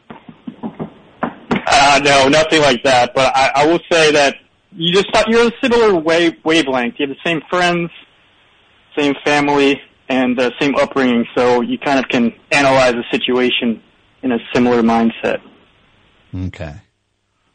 Uh, 1.87 1.99
no, 1.99 2.27
nothing 2.27 2.61
like 2.61 2.81
that. 2.83 3.13
But 3.13 3.31
I, 3.35 3.51
I 3.57 3.65
will 3.67 3.79
say 3.91 4.11
that 4.13 4.37
you 4.71 4.91
just 4.91 5.13
thought 5.13 5.27
you're 5.27 5.47
a 5.47 5.51
similar 5.61 5.93
wave, 5.93 6.33
wavelength. 6.43 6.95
You 6.97 7.07
have 7.07 7.15
the 7.15 7.29
same 7.29 7.41
friends, 7.47 7.91
same 8.97 9.13
family, 9.23 9.79
and 10.09 10.39
uh, 10.39 10.49
same 10.59 10.75
upbringing, 10.75 11.25
so 11.37 11.61
you 11.61 11.77
kind 11.77 11.99
of 11.99 12.07
can 12.09 12.33
analyze 12.51 12.93
the 12.93 13.03
situation 13.11 13.83
in 14.23 14.31
a 14.31 14.39
similar 14.51 14.81
mindset. 14.81 15.41
Okay. 16.35 16.73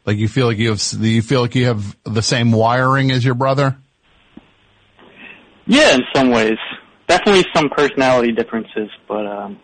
Like 0.05 0.17
you 0.17 0.29
feel 0.29 0.47
like 0.47 0.57
you 0.57 0.69
have, 0.69 0.81
you 0.99 1.21
feel 1.21 1.41
like 1.41 1.55
you 1.55 1.65
have 1.65 1.97
the 2.05 2.21
same 2.21 2.53
wiring 2.53 3.11
as 3.11 3.25
your 3.25 3.35
brother? 3.35 3.77
Yeah, 5.67 5.95
in 5.95 6.03
some 6.15 6.31
ways. 6.31 6.57
Definitely 7.07 7.45
some 7.53 7.69
personality 7.69 8.31
differences, 8.31 8.89
but 9.09 9.27
um, 9.27 9.59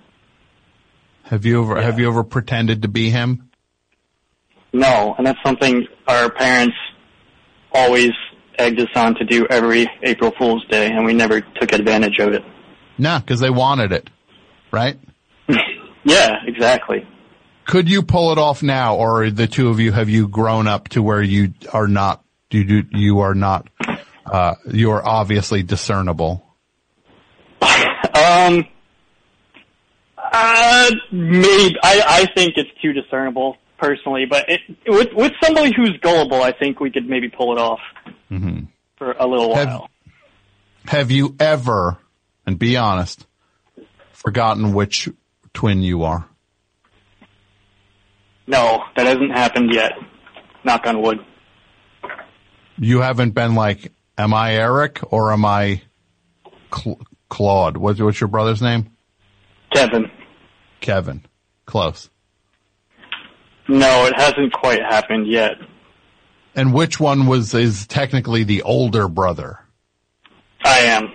Have 1.23 1.45
you 1.45 1.63
ever, 1.63 1.81
have 1.81 1.99
you 1.99 2.09
ever 2.09 2.25
pretended 2.25 2.81
to 2.81 2.89
be 2.89 3.09
him? 3.09 3.46
No, 4.77 5.15
and 5.17 5.25
that's 5.25 5.39
something 5.43 5.85
our 6.07 6.29
parents 6.31 6.75
always 7.71 8.11
egged 8.57 8.79
us 8.79 8.89
on 8.95 9.15
to 9.15 9.25
do 9.25 9.45
every 9.49 9.89
April 10.03 10.31
Fool's 10.37 10.65
Day, 10.67 10.91
and 10.91 11.05
we 11.05 11.13
never 11.13 11.41
took 11.41 11.73
advantage 11.73 12.19
of 12.19 12.33
it. 12.33 12.43
No, 12.97 13.19
cause 13.25 13.39
they 13.39 13.49
wanted 13.49 13.91
it, 13.91 14.09
right? 14.71 14.97
Yeah, 16.03 16.35
exactly. 16.45 17.05
Could 17.65 17.89
you 17.89 18.01
pull 18.01 18.31
it 18.31 18.37
off 18.37 18.63
now 18.63 18.95
or 18.95 19.29
the 19.29 19.45
two 19.45 19.67
of 19.67 19.81
you, 19.81 19.91
have 19.91 20.07
you 20.07 20.29
grown 20.29 20.65
up 20.65 20.87
to 20.89 21.03
where 21.03 21.21
you 21.21 21.53
are 21.73 21.89
not, 21.89 22.23
you 22.49 22.63
do, 22.63 22.83
you 22.93 23.19
are 23.19 23.35
not, 23.35 23.67
uh, 24.25 24.55
you 24.71 24.91
are 24.91 25.05
obviously 25.05 25.63
discernible? 25.63 26.45
Um, 28.17 28.65
uh, 30.17 30.91
maybe 31.11 31.75
I, 31.83 32.03
I 32.07 32.25
think 32.33 32.53
it's 32.55 32.69
too 32.81 32.93
discernible 32.93 33.57
personally, 33.77 34.25
but 34.25 34.45
it, 34.49 34.61
with 34.87 35.09
with 35.13 35.33
somebody 35.43 35.71
who's 35.75 35.97
gullible, 36.01 36.41
I 36.41 36.51
think 36.51 36.79
we 36.79 36.91
could 36.91 37.07
maybe 37.07 37.29
pull 37.29 37.53
it 37.53 37.59
off 37.59 37.79
mm-hmm. 38.31 38.65
for 38.97 39.11
a 39.11 39.27
little 39.27 39.55
Have- 39.55 39.67
while. 39.67 39.89
Have 40.85 41.11
you 41.11 41.35
ever, 41.37 41.97
and 42.45 42.57
be 42.57 42.77
honest, 42.77 43.27
forgotten 44.13 44.73
which 44.73 45.09
twin 45.53 45.81
you 45.81 46.03
are? 46.03 46.29
No, 48.47 48.83
that 48.95 49.05
hasn't 49.05 49.31
happened 49.31 49.73
yet. 49.73 49.91
Knock 50.63 50.87
on 50.87 51.01
wood. 51.01 51.19
You 52.77 53.01
haven't 53.01 53.31
been 53.31 53.55
like, 53.55 53.91
am 54.17 54.33
I 54.33 54.53
Eric 54.53 55.01
or 55.11 55.33
am 55.33 55.43
I 55.43 55.81
Cl- 56.73 57.01
Claude? 57.29 57.75
What's, 57.75 57.99
what's 57.99 58.21
your 58.21 58.29
brother's 58.29 58.61
name? 58.61 58.91
Kevin. 59.73 60.09
Kevin. 60.79 61.25
Close. 61.65 62.09
No, 63.67 64.05
it 64.05 64.13
hasn't 64.15 64.53
quite 64.53 64.81
happened 64.81 65.27
yet. 65.27 65.53
And 66.55 66.73
which 66.73 66.99
one 66.99 67.27
was, 67.27 67.53
is 67.53 67.85
technically 67.87 68.43
the 68.43 68.63
older 68.63 69.07
brother? 69.07 69.59
I 70.63 70.79
am. 70.79 71.11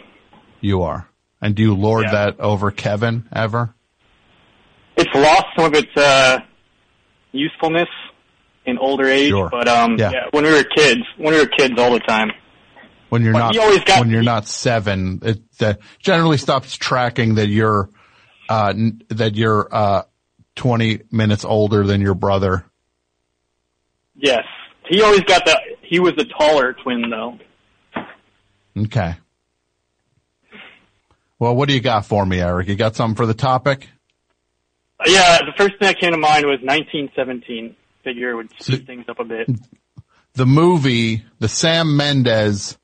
You 0.61 0.83
are. 0.83 1.09
And 1.41 1.55
do 1.55 1.63
you 1.63 1.75
lord 1.75 2.05
Yeah. 2.05 2.13
that 2.13 2.41
over 2.41 2.71
Kevin 2.71 3.27
ever? 3.33 3.75
It's 4.97 5.11
lost 5.15 5.47
some 5.57 5.65
of 5.67 5.75
its 5.75 5.91
uh, 5.97 6.39
usefulness 7.33 7.89
in 8.65 8.79
older 8.79 9.07
age, 9.09 9.31
Sure. 9.31 9.49
but 9.51 9.67
um, 9.67 9.97
Yeah. 9.99 10.11
yeah. 10.13 10.21
when 10.31 10.45
we 10.45 10.53
were 10.53 10.63
kids, 10.63 11.01
when 11.17 11.35
we 11.35 11.41
were 11.41 11.47
kids 11.47 11.75
all 11.79 11.93
the 11.93 12.01
time. 12.01 12.31
When 13.09 13.23
you're 13.25 13.33
But 13.33 13.53
not, 13.53 13.87
got- 13.87 14.01
when 14.01 14.11
you're 14.11 14.23
not 14.23 14.47
seven, 14.47 15.21
it 15.23 15.41
uh, 15.61 15.75
generally 15.99 16.39
stops 16.39 16.77
tracking 16.77 17.35
that 17.35 17.49
you're, 17.49 17.91
uh, 18.49 18.73
n- 18.75 19.03
that 19.09 19.35
you're, 19.35 19.69
uh, 19.71 20.03
20 20.57 21.03
minutes 21.11 21.45
older 21.45 21.85
than 21.85 22.01
your 22.01 22.15
brother. 22.15 22.65
Yes, 24.17 24.45
he 24.89 25.03
always 25.03 25.23
got 25.23 25.45
the. 25.45 25.59
He 25.83 25.99
was 26.01 26.15
the 26.17 26.25
taller 26.25 26.75
twin, 26.75 27.11
though. 27.11 27.39
Okay. 28.77 29.15
Well, 31.39 31.57
what 31.57 31.69
do 31.69 31.75
you 31.75 31.81
got 31.81 32.07
for 32.07 32.25
me, 32.25 32.41
Eric? 32.41 32.69
You 32.69 32.77
got 32.77 32.95
something 32.95 33.17
for 33.17 33.27
the 33.27 33.35
topic? 33.35 33.89
Uh, 35.01 35.05
Yeah, 35.09 35.39
the 35.39 35.53
first 35.57 35.79
thing 35.79 35.89
that 35.89 35.99
came 35.99 36.13
to 36.13 36.19
mind 36.19 36.47
was 36.47 36.61
1917. 36.63 37.75
Figure 38.05 38.37
would 38.37 38.51
speed 38.61 38.87
things 38.87 39.05
up 39.09 39.19
a 39.19 39.25
bit. 39.25 39.49
The 40.35 40.47
movie, 40.47 41.25
the 41.41 41.49
Sam 41.49 41.97
Mendes 41.97 42.79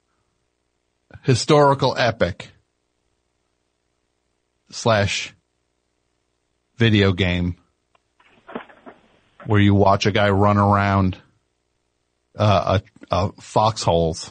historical 1.23 1.97
epic 1.97 2.51
slash 4.71 5.35
video 6.79 7.13
game 7.13 7.57
where 9.47 9.61
you 9.61 9.75
watch 9.75 10.07
a 10.07 10.13
guy 10.13 10.31
run 10.31 10.57
around 10.57 11.19
uh, 12.37 12.79
a, 13.11 13.15
a 13.15 13.33
foxholes. 13.41 14.31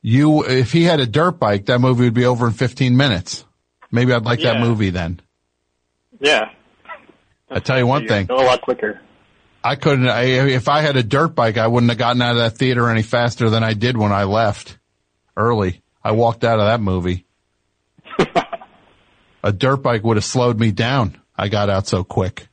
You, 0.00 0.44
if 0.44 0.72
he 0.72 0.84
had 0.84 1.00
a 1.00 1.06
dirt 1.06 1.32
bike, 1.32 1.66
that 1.66 1.80
movie 1.80 2.04
would 2.04 2.14
be 2.14 2.24
over 2.24 2.46
in 2.46 2.52
15 2.52 2.96
minutes. 2.96 3.44
Maybe 3.90 4.12
I'd 4.12 4.24
like 4.24 4.40
that 4.42 4.60
movie 4.60 4.90
then. 4.90 5.20
Yeah, 6.20 6.50
I 7.50 7.60
tell 7.60 7.78
you 7.78 7.86
one 7.86 8.02
you 8.02 8.08
thing. 8.08 8.26
go 8.26 8.36
a 8.36 8.44
lot 8.44 8.60
quicker. 8.62 9.00
I 9.62 9.74
couldn't, 9.74 10.08
I, 10.08 10.22
if 10.22 10.68
I 10.68 10.80
had 10.80 10.96
a 10.96 11.02
dirt 11.02 11.34
bike, 11.34 11.58
I 11.58 11.66
wouldn't 11.66 11.90
have 11.90 11.98
gotten 11.98 12.22
out 12.22 12.32
of 12.32 12.36
that 12.38 12.56
theater 12.58 12.88
any 12.90 13.02
faster 13.02 13.50
than 13.50 13.64
I 13.64 13.72
did 13.74 13.96
when 13.96 14.12
I 14.12 14.24
left 14.24 14.78
early. 15.36 15.82
I 16.02 16.12
walked 16.12 16.44
out 16.44 16.60
of 16.60 16.66
that 16.66 16.80
movie. 16.80 17.24
A 19.42 19.52
dirt 19.52 19.78
bike 19.78 20.04
would 20.04 20.16
have 20.16 20.24
slowed 20.24 20.58
me 20.58 20.70
down. 20.72 21.20
I 21.36 21.48
got 21.48 21.70
out 21.70 21.86
so 21.86 22.04
quick. 22.04 22.48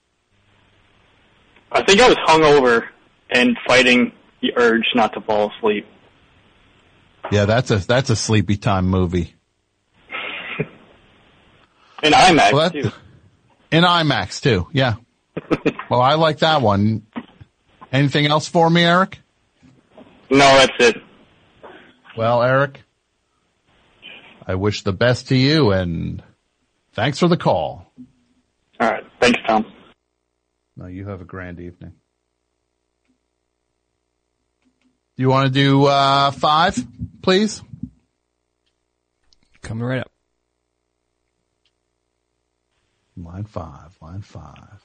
I 1.72 1.84
think 1.84 2.00
I 2.00 2.08
was 2.08 2.18
hungover 2.28 2.88
and 3.30 3.58
fighting 3.68 4.12
the 4.42 4.54
urge 4.56 4.86
not 4.94 5.14
to 5.14 5.22
fall 5.22 5.52
asleep. 5.58 5.86
Yeah, 7.32 7.46
that's 7.46 7.72
a, 7.72 7.78
that's 7.78 8.10
a 8.12 8.16
sleepy 8.16 8.56
time 8.58 8.88
movie. 8.88 9.34
In 12.04 12.14
IMAX 12.14 12.54
Well, 12.54 12.70
too. 12.70 12.92
in 13.72 13.84
IMAX 13.84 14.42
too. 14.42 14.68
Yeah. 14.72 14.96
well, 15.90 16.02
I 16.02 16.14
like 16.14 16.40
that 16.40 16.62
one. 16.62 17.06
Anything 17.92 18.28
else 18.28 18.48
for 18.48 18.70
me, 18.70 18.84
Eric? 18.84 19.20
No, 20.30 20.38
that's 20.38 20.74
it. 20.80 20.98
Well, 22.16 22.44
Eric, 22.44 22.82
I 24.46 24.56
wish 24.56 24.84
the 24.84 24.94
best 24.94 25.30
to 25.30 25.36
you 25.36 25.72
and 25.72 26.22
thanks 26.96 27.20
for 27.20 27.28
the 27.28 27.38
call. 27.38 27.92
All 28.80 28.90
right, 28.90 29.04
thanks, 29.22 29.40
Tom. 29.48 29.66
No, 30.76 30.88
you 30.88 31.08
have 31.08 31.22
a 31.22 31.26
grand 31.26 31.60
evening. 31.60 31.94
Do 35.16 35.24
you 35.24 35.30
want 35.30 35.46
to 35.46 35.52
do 35.52 35.86
uh, 35.86 36.32
five, 36.32 36.76
please? 37.22 37.62
Coming 39.62 39.86
right 39.86 40.02
up. 40.02 40.12
Line 43.18 43.46
five, 43.46 43.96
line 44.02 44.22
five. 44.22 44.84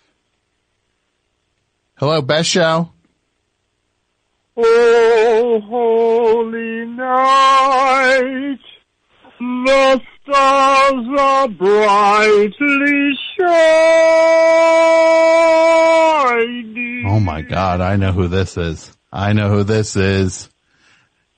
Hello, 1.97 2.23
best 2.23 2.49
show. 2.49 2.93
Oh, 4.57 5.61
holy 5.69 6.87
night, 6.87 8.59
the 9.39 10.01
stars 10.31 11.07
are 11.19 11.49
brightly 11.49 13.19
shining. 13.37 13.47
Oh 17.09 17.21
my 17.21 17.43
God, 17.43 17.81
I 17.81 17.97
know 17.97 18.13
who 18.13 18.29
this 18.29 18.57
is. 18.57 18.97
I 19.13 19.33
know 19.33 19.49
who 19.49 19.65
this 19.65 19.97
is. 19.97 20.49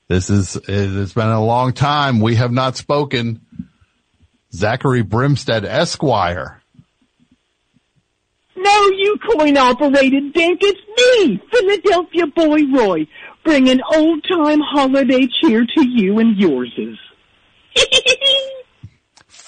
This 0.07 0.29
is, 0.29 0.57
it's 0.67 1.13
been 1.13 1.27
a 1.27 1.43
long 1.43 1.73
time. 1.73 2.19
We 2.19 2.35
have 2.35 2.51
not 2.51 2.77
spoken. 2.77 3.41
Zachary 4.53 5.03
Brimstead 5.03 5.63
Esquire. 5.63 6.61
No, 8.55 8.87
you 8.89 9.17
coin-operated 9.31 10.33
dink. 10.33 10.59
It's 10.61 10.79
me, 10.97 11.41
Philadelphia 11.51 12.27
Boy 12.27 12.59
Roy, 12.71 13.07
bringing 13.43 13.81
old-time 13.95 14.59
holiday 14.61 15.27
cheer 15.41 15.65
to 15.65 15.87
you 15.87 16.19
and 16.19 16.37
yourses. 16.37 16.99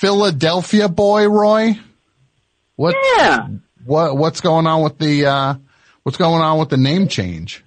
Philadelphia 0.06 0.88
boy, 0.88 1.28
Roy? 1.28 1.80
What, 2.76 2.96
Yeah. 3.18 3.48
what, 3.86 4.16
what's 4.16 4.40
going 4.40 4.68
on 4.68 4.84
with 4.84 5.00
the, 5.00 5.26
uh, 5.26 5.56
what's 6.04 6.18
going 6.18 6.42
on 6.44 6.60
with 6.60 6.70
the 6.70 6.78
name 6.78 7.08
change? 7.08 7.64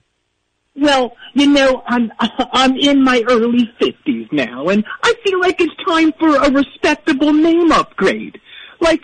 Well, 0.76 1.16
you 1.34 1.48
know, 1.48 1.82
I'm 1.84 2.12
I'm 2.52 2.76
in 2.76 3.02
my 3.02 3.24
early 3.28 3.68
fifties 3.80 4.28
now, 4.30 4.68
and 4.68 4.84
I 5.02 5.14
feel 5.24 5.40
like 5.40 5.60
it's 5.60 5.74
time 5.84 6.12
for 6.20 6.36
a 6.36 6.48
respectable 6.52 7.32
name 7.32 7.72
upgrade. 7.72 8.38
Like, 8.78 9.02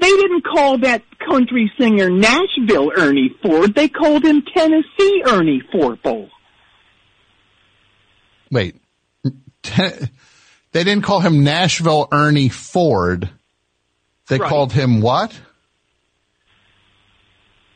they 0.00 0.08
didn't 0.08 0.42
call 0.44 0.78
that 0.78 1.02
country 1.18 1.72
singer 1.76 2.08
Nashville 2.10 2.92
Ernie 2.96 3.34
Ford; 3.42 3.74
they 3.74 3.88
called 3.88 4.24
him 4.24 4.44
Tennessee 4.54 5.22
Ernie 5.26 5.62
Forple. 5.72 6.28
Wait, 8.52 8.76
te- 9.64 10.06
they 10.72 10.84
didn't 10.84 11.04
call 11.04 11.20
him 11.20 11.42
Nashville 11.44 12.08
Ernie 12.12 12.48
Ford. 12.48 13.28
They 14.28 14.38
Right. 14.38 14.48
called 14.48 14.72
him 14.72 15.00
what? 15.00 15.32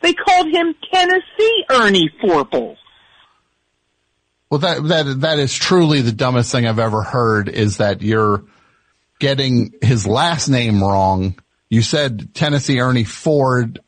They 0.00 0.12
called 0.12 0.48
him 0.48 0.74
Tennessee 0.92 1.64
Ernie 1.70 2.10
Forple. 2.20 2.76
Well, 4.50 4.60
that, 4.60 4.84
that, 4.88 5.20
that 5.22 5.38
is 5.38 5.54
truly 5.54 6.02
the 6.02 6.12
dumbest 6.12 6.52
thing 6.52 6.66
I've 6.66 6.78
ever 6.78 7.02
heard 7.02 7.48
is 7.48 7.78
that 7.78 8.02
you're 8.02 8.44
getting 9.18 9.72
his 9.80 10.06
last 10.06 10.48
name 10.48 10.82
wrong. 10.82 11.38
You 11.70 11.82
said 11.82 12.34
Tennessee 12.34 12.80
Ernie 12.80 13.04
Ford. 13.04 13.80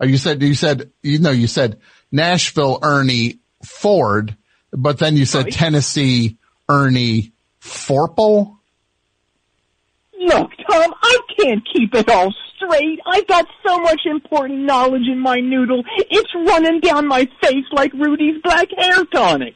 Or 0.00 0.06
you 0.06 0.16
said, 0.16 0.42
you 0.42 0.54
said, 0.54 0.90
you 1.02 1.18
know, 1.18 1.30
you 1.30 1.46
said 1.46 1.78
Nashville 2.10 2.78
Ernie 2.82 3.38
Ford, 3.62 4.34
but 4.72 4.98
then 4.98 5.16
you 5.16 5.26
said 5.26 5.44
Right. 5.44 5.52
Tennessee 5.52 6.38
Ernie 6.68 7.32
Forple. 7.60 8.58
Look, 10.18 10.50
Tom, 10.70 10.94
I 11.02 11.18
can't 11.38 11.62
keep 11.72 11.94
it 11.94 12.10
all 12.10 12.34
straight. 12.56 13.00
I've 13.06 13.26
got 13.26 13.46
so 13.66 13.78
much 13.78 14.00
important 14.04 14.60
knowledge 14.60 15.08
in 15.10 15.18
my 15.18 15.36
noodle. 15.36 15.82
It's 15.96 16.34
running 16.34 16.80
down 16.80 17.06
my 17.06 17.26
face 17.42 17.64
like 17.72 17.92
Rudy's 17.94 18.40
black 18.42 18.68
hair 18.76 19.04
tonic. 19.06 19.54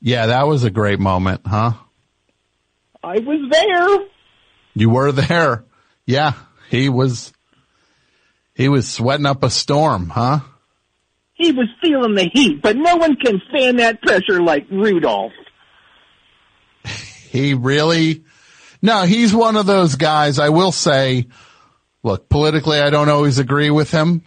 Yeah, 0.00 0.26
that 0.26 0.46
was 0.46 0.64
a 0.64 0.70
great 0.70 0.98
moment, 0.98 1.42
huh? 1.46 1.72
I 3.02 3.18
was 3.20 3.50
there. 3.50 4.06
You 4.74 4.90
were 4.90 5.12
there. 5.12 5.64
Yeah, 6.06 6.32
he 6.68 6.88
was, 6.88 7.32
he 8.54 8.68
was 8.68 8.88
sweating 8.88 9.26
up 9.26 9.42
a 9.42 9.50
storm, 9.50 10.08
huh? 10.08 10.40
He 11.34 11.52
was 11.52 11.68
feeling 11.80 12.14
the 12.14 12.28
heat, 12.32 12.60
but 12.62 12.76
no 12.76 12.96
one 12.96 13.16
can 13.16 13.40
stand 13.48 13.78
that 13.78 14.02
pressure 14.02 14.40
like 14.42 14.66
Rudolph. 14.70 15.32
He 17.32 17.54
really, 17.54 18.24
no, 18.82 19.04
he's 19.04 19.34
one 19.34 19.56
of 19.56 19.64
those 19.64 19.94
guys. 19.94 20.38
I 20.38 20.50
will 20.50 20.70
say, 20.70 21.28
look, 22.02 22.28
politically, 22.28 22.78
I 22.78 22.90
don't 22.90 23.08
always 23.08 23.38
agree 23.38 23.70
with 23.70 23.90
him, 23.90 24.22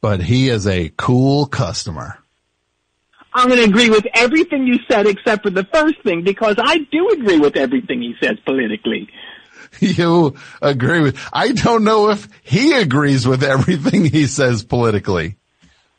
but 0.00 0.20
he 0.22 0.48
is 0.48 0.68
a 0.68 0.92
cool 0.96 1.46
customer. 1.46 2.16
I'm 3.34 3.48
going 3.48 3.58
to 3.58 3.68
agree 3.68 3.90
with 3.90 4.06
everything 4.14 4.64
you 4.68 4.78
said 4.88 5.08
except 5.08 5.42
for 5.42 5.50
the 5.50 5.64
first 5.64 6.00
thing 6.04 6.22
because 6.22 6.54
I 6.56 6.78
do 6.92 7.08
agree 7.08 7.40
with 7.40 7.56
everything 7.56 8.00
he 8.00 8.14
says 8.22 8.38
politically. 8.46 9.08
You 9.78 10.34
agree 10.60 11.00
with, 11.00 11.18
I 11.32 11.52
don't 11.52 11.84
know 11.84 12.10
if 12.10 12.26
he 12.42 12.72
agrees 12.72 13.26
with 13.26 13.44
everything 13.44 14.04
he 14.04 14.26
says 14.26 14.64
politically. 14.64 15.36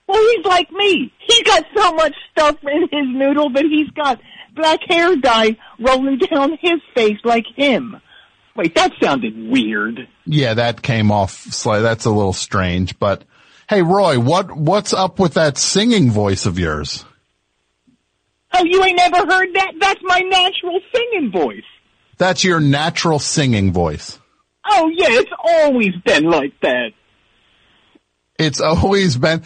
Well, 0.08 0.22
he's 0.36 0.45
like 0.45 0.70
me. 0.74 1.14
He's 1.20 1.43
got 1.43 1.66
so 1.76 1.93
much 1.93 2.14
stuff 2.32 2.58
in 2.64 2.82
his 2.82 3.08
noodle 3.08 3.49
that 3.52 3.64
he's 3.64 3.89
got 3.91 4.20
black 4.54 4.80
hair 4.88 5.16
dye 5.16 5.58
rolling 5.80 6.18
down 6.18 6.58
his 6.62 6.82
face 6.93 7.20
like 7.24 7.45
him. 7.56 8.02
Wait, 8.56 8.76
that 8.76 8.91
sounded 9.02 9.34
weird. 9.49 10.08
Yeah, 10.26 10.56
that 10.56 10.82
came 10.82 11.12
off 11.12 11.32
slightly. 11.32 11.84
That's 11.84 12.06
a 12.06 12.12
little 12.12 12.34
strange, 12.34 12.99
but 12.99 13.24
hey, 13.70 13.82
Roy, 13.82 14.20
what, 14.20 14.52
what's 14.52 14.93
up 14.93 15.20
with 15.20 15.36
that 15.36 15.58
singing 15.58 16.12
voice 16.12 16.45
of 16.45 16.60
yours? 16.60 17.06
Oh, 18.54 18.66
you 18.66 18.84
ain't 18.84 18.97
never 18.97 19.18
heard 19.18 19.49
that? 19.56 19.72
That's 19.80 20.02
my 20.04 20.20
natural 20.20 20.80
singing 20.93 21.32
voice. 21.32 21.64
That's 22.18 22.43
your 22.43 22.60
natural 22.60 23.20
singing 23.20 23.72
voice. 23.72 24.20
Oh 24.70 24.91
yeah, 24.93 25.08
it's 25.10 25.32
always 25.43 25.95
been 26.06 26.26
like 26.26 26.54
that. 26.62 26.91
It's 28.38 28.62
always 28.62 29.18
been, 29.18 29.43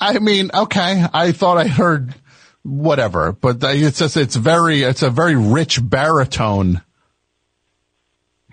I 0.00 0.18
mean, 0.20 0.50
okay, 0.54 1.04
I 1.12 1.32
thought 1.32 1.58
I 1.58 1.66
heard 1.66 2.14
whatever, 2.64 3.30
but 3.32 3.58
it's 3.62 3.98
just, 4.00 4.16
it's 4.16 4.34
very, 4.36 4.82
it's 4.82 5.02
a 5.02 5.10
very 5.10 5.36
rich 5.36 5.78
baritone. 5.82 6.82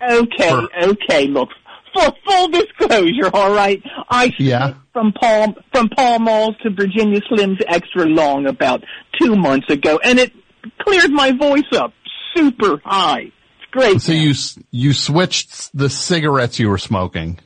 Okay, 0.01 0.49
For- 0.49 0.69
okay, 0.83 1.27
look. 1.27 1.49
For 1.93 2.09
full 2.25 2.47
disclosure, 2.47 3.29
all 3.33 3.53
right. 3.53 3.81
I 4.09 4.33
Yeah. 4.39 4.75
from 4.93 5.11
Paul 5.11 5.55
from 5.73 5.89
Pall 5.89 6.19
Malls 6.19 6.55
to 6.63 6.69
Virginia 6.69 7.19
Slims 7.29 7.61
extra 7.67 8.05
long 8.05 8.45
about 8.47 8.85
two 9.19 9.35
months 9.35 9.69
ago, 9.69 9.99
and 10.01 10.17
it 10.17 10.31
cleared 10.79 11.11
my 11.11 11.31
voice 11.33 11.67
up 11.73 11.93
super 12.33 12.79
high. 12.85 13.23
It's 13.59 13.71
great. 13.71 14.01
So 14.01 14.13
you, 14.13 14.33
you 14.71 14.93
switched 14.93 15.77
the 15.77 15.89
cigarettes 15.89 16.59
you 16.59 16.69
were 16.69 16.77
smoking. 16.77 17.39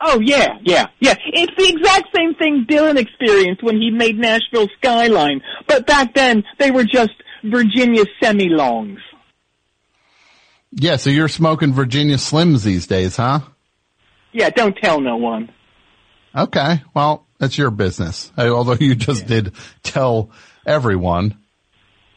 Oh 0.00 0.20
yeah, 0.20 0.58
yeah, 0.62 0.86
yeah. 1.00 1.14
It's 1.26 1.52
the 1.56 1.68
exact 1.68 2.14
same 2.14 2.34
thing 2.34 2.66
Dylan 2.68 2.96
experienced 2.98 3.62
when 3.62 3.80
he 3.80 3.90
made 3.90 4.16
Nashville 4.16 4.68
Skyline, 4.78 5.42
but 5.66 5.86
back 5.86 6.14
then 6.14 6.44
they 6.58 6.70
were 6.70 6.84
just 6.84 7.14
Virginia 7.42 8.04
semi-longs. 8.22 9.00
Yeah, 10.70 10.96
so 10.96 11.10
you're 11.10 11.28
smoking 11.28 11.72
Virginia 11.72 12.16
Slims 12.16 12.62
these 12.62 12.86
days, 12.86 13.16
huh? 13.16 13.40
Yeah, 14.32 14.50
don't 14.50 14.76
tell 14.76 15.00
no 15.00 15.16
one. 15.16 15.50
Okay, 16.36 16.82
well, 16.94 17.26
that's 17.38 17.56
your 17.58 17.70
business. 17.70 18.30
Although 18.36 18.76
you 18.78 18.94
just 18.94 19.26
did 19.26 19.52
tell 19.82 20.30
everyone. 20.66 21.38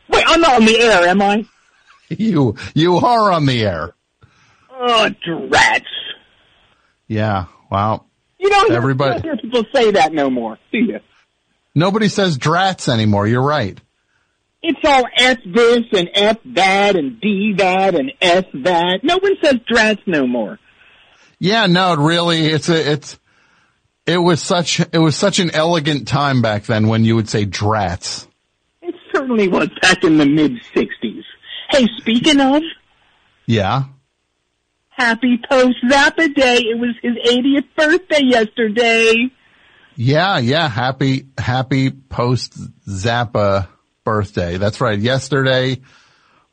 Wait, 0.09 0.23
I'm 0.27 0.41
not 0.41 0.55
on 0.57 0.65
the 0.65 0.77
air, 0.79 1.07
am 1.07 1.21
I? 1.21 1.45
You, 2.09 2.55
you 2.73 2.97
are 2.97 3.31
on 3.31 3.45
the 3.45 3.63
air. 3.63 3.95
Oh, 4.69 5.09
drats. 5.25 5.85
Yeah, 7.07 7.45
well, 7.71 8.05
You 8.37 8.49
don't 8.49 8.67
hear, 8.67 8.77
Everybody- 8.77 9.15
you 9.15 9.21
don't 9.21 9.39
hear 9.41 9.49
people 9.49 9.63
say 9.73 9.91
that 9.91 10.13
no 10.13 10.29
more, 10.29 10.57
do 10.71 10.77
you? 10.79 10.99
nobody 11.73 12.07
says 12.09 12.37
drats 12.37 12.87
anymore. 12.91 13.25
You're 13.27 13.41
right. 13.41 13.79
It's 14.63 14.79
all 14.83 15.05
F 15.17 15.37
this 15.45 15.81
and 15.93 16.09
F 16.13 16.37
that 16.53 16.95
and 16.95 17.19
D 17.19 17.53
that 17.57 17.95
and 17.95 18.11
F 18.21 18.45
that. 18.53 18.99
No 19.03 19.17
one 19.17 19.33
says 19.43 19.55
drats 19.71 20.01
no 20.05 20.27
more. 20.27 20.59
Yeah, 21.39 21.65
no, 21.65 21.93
it 21.93 21.99
really, 21.99 22.45
it's 22.45 22.69
a, 22.69 22.91
it's, 22.91 23.17
it 24.05 24.17
was 24.19 24.39
such, 24.41 24.79
it 24.79 24.99
was 24.99 25.15
such 25.15 25.39
an 25.39 25.49
elegant 25.51 26.07
time 26.07 26.43
back 26.43 26.63
then 26.65 26.87
when 26.87 27.03
you 27.05 27.15
would 27.15 27.27
say 27.29 27.45
drats. 27.47 28.27
It 28.83 28.93
certainly 29.15 29.47
was 29.47 29.69
back 29.81 30.03
in 30.03 30.17
the 30.17 30.25
mid 30.27 30.61
60s. 30.75 31.23
Hey, 31.71 31.87
speaking 31.97 32.39
of, 32.39 32.61
Yeah. 33.47 33.83
Happy 35.01 35.39
post 35.49 35.77
Zappa 35.89 36.33
day. 36.33 36.57
It 36.57 36.79
was 36.79 36.95
his 37.01 37.13
80th 37.25 37.67
birthday 37.75 38.23
yesterday. 38.23 39.31
Yeah, 39.95 40.37
yeah. 40.37 40.69
Happy, 40.69 41.27
happy 41.37 41.89
post 41.89 42.53
Zappa 42.87 43.67
birthday. 44.03 44.57
That's 44.57 44.79
right. 44.79 44.97
Yesterday 44.97 45.81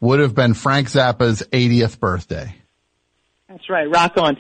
would 0.01 0.21
have 0.21 0.35
been 0.35 0.55
Frank 0.55 0.89
Zappa's 0.89 1.43
80th 1.53 2.01
birthday. 2.01 2.55
That's 3.49 3.69
right, 3.69 3.89
rock 3.91 4.17
on. 4.17 4.37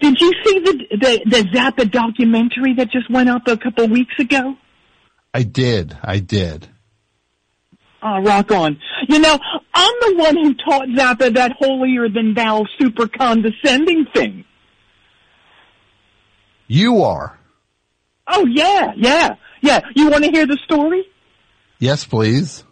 Did 0.00 0.20
you 0.20 0.32
see 0.44 0.58
the, 0.60 0.72
the, 0.90 1.22
the 1.26 1.42
Zappa 1.54 1.90
documentary 1.90 2.74
that 2.74 2.90
just 2.90 3.10
went 3.10 3.28
up 3.28 3.46
a 3.46 3.56
couple 3.56 3.86
weeks 3.88 4.14
ago? 4.18 4.56
I 5.32 5.42
did. 5.42 5.96
I 6.02 6.18
did. 6.18 6.68
Oh, 8.08 8.20
rock 8.22 8.52
on. 8.52 8.78
You 9.08 9.18
know, 9.18 9.36
I'm 9.74 9.94
the 10.00 10.14
one 10.16 10.36
who 10.36 10.54
taught 10.54 10.86
Zappa 10.90 11.34
that 11.34 11.52
holier 11.58 12.08
than 12.08 12.34
thou 12.34 12.64
super 12.78 13.08
condescending 13.08 14.06
thing. 14.14 14.44
You 16.68 17.02
are. 17.02 17.36
Oh 18.28 18.46
yeah, 18.46 18.92
yeah, 18.96 19.34
yeah. 19.60 19.80
You 19.96 20.08
want 20.08 20.22
to 20.22 20.30
hear 20.30 20.46
the 20.46 20.58
story? 20.64 21.04
Yes, 21.80 22.04
please. 22.04 22.62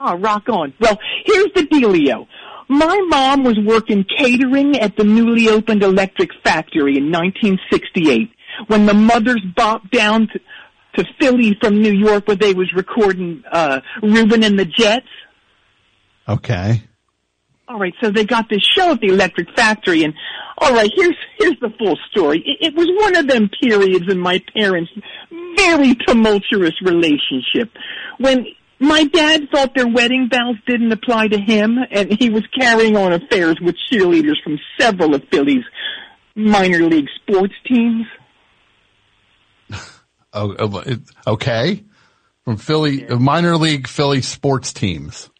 Oh, 0.00 0.16
rock 0.16 0.48
on. 0.48 0.72
Well, 0.80 0.98
here's 1.26 1.52
the 1.54 1.62
dealio. 1.62 2.26
My 2.68 2.98
mom 3.08 3.44
was 3.44 3.58
working 3.62 4.04
catering 4.18 4.78
at 4.78 4.96
the 4.96 5.04
newly 5.04 5.50
opened 5.50 5.82
electric 5.82 6.30
factory 6.42 6.96
in 6.96 7.12
1968 7.12 8.30
when 8.68 8.86
the 8.86 8.94
mothers 8.94 9.42
bopped 9.56 9.90
down 9.90 10.28
to, 10.28 10.40
to 10.96 11.04
Philly 11.20 11.56
from 11.60 11.80
New 11.80 11.92
York 11.92 12.26
where 12.26 12.36
they 12.36 12.54
was 12.54 12.72
recording, 12.74 13.42
uh, 13.50 13.80
Ruben 14.02 14.42
and 14.42 14.58
the 14.58 14.64
Jets. 14.64 15.06
Okay. 16.28 16.82
All 17.66 17.78
right, 17.78 17.94
so 18.02 18.10
they 18.10 18.24
got 18.24 18.48
this 18.50 18.62
show 18.76 18.92
at 18.92 19.00
the 19.00 19.08
Electric 19.08 19.48
Factory, 19.56 20.04
and 20.04 20.12
all 20.58 20.74
right, 20.74 20.90
here's 20.94 21.16
here's 21.38 21.58
the 21.60 21.70
full 21.78 21.96
story. 22.10 22.42
It, 22.44 22.68
it 22.68 22.74
was 22.74 22.88
one 23.00 23.16
of 23.16 23.26
them 23.26 23.48
periods 23.62 24.04
in 24.10 24.18
my 24.18 24.42
parents' 24.54 24.90
very 25.56 25.94
tumultuous 26.06 26.74
relationship 26.82 27.70
when 28.18 28.46
my 28.78 29.04
dad 29.04 29.48
thought 29.50 29.74
their 29.74 29.88
wedding 29.88 30.28
vows 30.30 30.56
didn't 30.66 30.92
apply 30.92 31.28
to 31.28 31.38
him, 31.38 31.78
and 31.90 32.12
he 32.18 32.28
was 32.28 32.42
carrying 32.58 32.96
on 32.96 33.12
affairs 33.12 33.56
with 33.62 33.76
cheerleaders 33.90 34.42
from 34.42 34.58
several 34.78 35.14
of 35.14 35.22
Philly's 35.30 35.64
minor 36.34 36.82
league 36.82 37.08
sports 37.22 37.54
teams. 37.66 38.06
Oh, 40.34 40.78
it- 40.80 41.00
okay. 41.26 41.84
From 42.44 42.56
Philly, 42.58 43.06
uh, 43.08 43.16
minor 43.18 43.56
league 43.56 43.88
Philly 43.88 44.20
sports 44.20 44.72
teams. 44.72 45.30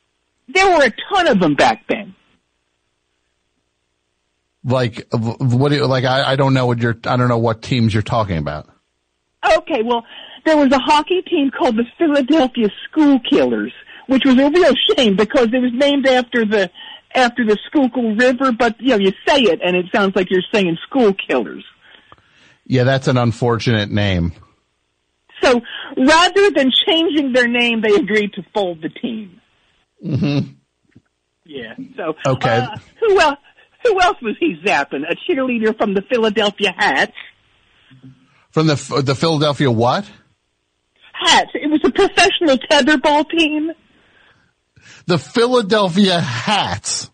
There 0.48 0.66
were 0.66 0.84
a 0.84 0.92
ton 1.12 1.26
of 1.28 1.40
them 1.40 1.54
back 1.54 1.82
then. 1.88 2.14
Like, 4.64 5.06
what 5.12 5.68
do 5.70 5.76
you, 5.76 5.86
like, 5.86 6.04
I, 6.04 6.32
I 6.32 6.36
don't 6.36 6.54
know 6.54 6.64
what 6.66 6.78
you're, 6.78 6.96
I 7.04 7.16
don't 7.16 7.28
know 7.28 7.36
what 7.38 7.60
teams 7.60 7.92
you're 7.92 8.02
talking 8.02 8.38
about. 8.38 8.66
Okay, 9.58 9.82
well, 9.82 10.04
there 10.46 10.56
was 10.56 10.72
a 10.72 10.78
hockey 10.78 11.20
team 11.22 11.50
called 11.50 11.76
the 11.76 11.84
Philadelphia 11.98 12.68
School 12.88 13.20
Killers, 13.28 13.72
which 14.06 14.22
was 14.24 14.38
a 14.38 14.50
real 14.50 14.72
shame 14.96 15.16
because 15.16 15.48
it 15.52 15.58
was 15.60 15.72
named 15.74 16.06
after 16.06 16.46
the 16.46 16.70
after 17.14 17.44
the 17.44 17.56
Schuylkill 17.68 18.16
River, 18.16 18.50
but 18.52 18.80
you 18.80 18.88
know, 18.88 18.96
you 18.98 19.12
say 19.26 19.42
it 19.42 19.60
and 19.64 19.76
it 19.76 19.86
sounds 19.94 20.16
like 20.16 20.30
you're 20.30 20.42
saying 20.52 20.76
school 20.82 21.12
killers. 21.14 21.64
Yeah, 22.66 22.84
that's 22.84 23.06
an 23.06 23.16
unfortunate 23.18 23.90
name. 23.90 24.32
So 25.44 25.60
rather 25.96 26.50
than 26.50 26.70
changing 26.86 27.32
their 27.32 27.46
name, 27.48 27.80
they 27.82 27.94
agreed 27.94 28.32
to 28.34 28.42
fold 28.54 28.80
the 28.82 28.88
team. 28.88 29.40
hmm 30.02 30.38
Yeah. 31.44 31.74
So 31.96 32.14
Okay. 32.26 32.58
uh, 32.58 32.76
who 33.00 33.20
else? 33.20 33.38
Who 33.84 34.00
else 34.00 34.16
was 34.22 34.34
he 34.40 34.56
zapping? 34.64 35.02
A 35.06 35.14
cheerleader 35.14 35.76
from 35.76 35.92
the 35.92 36.00
Philadelphia 36.10 36.72
Hats. 36.76 37.12
From 38.50 38.66
the 38.66 39.02
the 39.04 39.14
Philadelphia 39.14 39.70
what? 39.70 40.08
Hats. 41.12 41.50
It 41.54 41.70
was 41.70 41.80
a 41.84 41.90
professional 41.90 42.56
tetherball 42.56 43.28
team. 43.30 43.72
The 45.06 45.18
Philadelphia 45.18 46.18
Hats. 46.20 47.10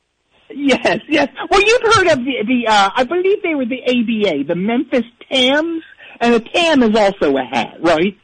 Yes, 0.52 0.98
yes. 1.08 1.28
Well, 1.50 1.60
you've 1.60 1.82
heard 1.94 2.08
of 2.08 2.18
the, 2.24 2.34
the 2.46 2.66
uh, 2.68 2.90
I 2.94 3.04
believe 3.04 3.42
they 3.42 3.54
were 3.54 3.66
the 3.66 3.82
ABA, 3.84 4.44
the 4.48 4.56
Memphis 4.56 5.04
Tams, 5.30 5.82
and 6.20 6.34
a 6.34 6.40
tam 6.40 6.82
is 6.82 6.96
also 6.96 7.36
a 7.36 7.44
hat, 7.44 7.78
right? 7.80 8.16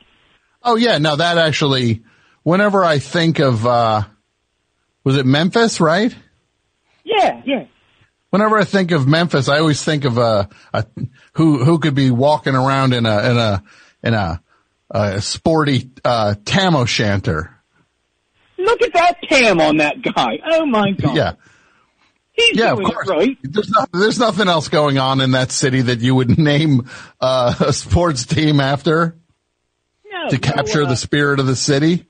Oh 0.62 0.76
yeah, 0.76 0.98
no, 0.98 1.16
that 1.16 1.38
actually. 1.38 2.02
Whenever 2.42 2.84
I 2.84 2.98
think 2.98 3.38
of, 3.40 3.66
uh 3.66 4.02
was 5.04 5.16
it 5.16 5.26
Memphis? 5.26 5.80
Right. 5.80 6.14
Yeah, 7.04 7.42
yeah. 7.44 7.66
Whenever 8.30 8.58
I 8.58 8.64
think 8.64 8.90
of 8.90 9.06
Memphis, 9.06 9.48
I 9.48 9.58
always 9.58 9.82
think 9.82 10.04
of 10.04 10.18
a, 10.18 10.48
a 10.72 10.84
who 11.32 11.64
who 11.64 11.78
could 11.78 11.94
be 11.94 12.10
walking 12.10 12.54
around 12.54 12.92
in 12.92 13.06
a 13.06 13.30
in 13.30 13.36
a 13.38 13.62
in 14.02 14.14
a, 14.14 14.42
a 14.90 15.20
sporty 15.20 15.90
uh, 16.04 16.34
tam 16.44 16.74
o' 16.74 16.84
shanter. 16.84 17.50
Look 18.58 18.82
at 18.82 18.92
that 18.94 19.22
tam 19.28 19.60
on 19.60 19.76
that 19.76 20.02
guy. 20.02 20.40
Oh 20.44 20.66
my 20.66 20.90
god. 20.92 21.14
Yeah, 21.16 21.32
He's 22.36 22.58
yeah, 22.58 22.72
of 22.72 22.78
course. 22.78 23.08
it 23.08 23.12
right. 23.12 23.38
There's 23.42 23.70
not, 23.70 23.88
there's 23.92 24.18
nothing 24.18 24.48
else 24.48 24.68
going 24.68 24.98
on 24.98 25.20
in 25.20 25.30
that 25.32 25.50
city 25.50 25.80
that 25.82 26.00
you 26.00 26.14
would 26.14 26.38
name 26.38 26.88
uh, 27.20 27.54
a 27.60 27.72
sports 27.72 28.26
team 28.26 28.60
after 28.60 29.16
No, 30.10 30.28
to 30.28 30.36
no, 30.36 30.38
capture 30.38 30.84
uh, 30.84 30.88
the 30.88 30.96
spirit 30.96 31.40
of 31.40 31.46
the 31.46 31.56
city. 31.56 32.06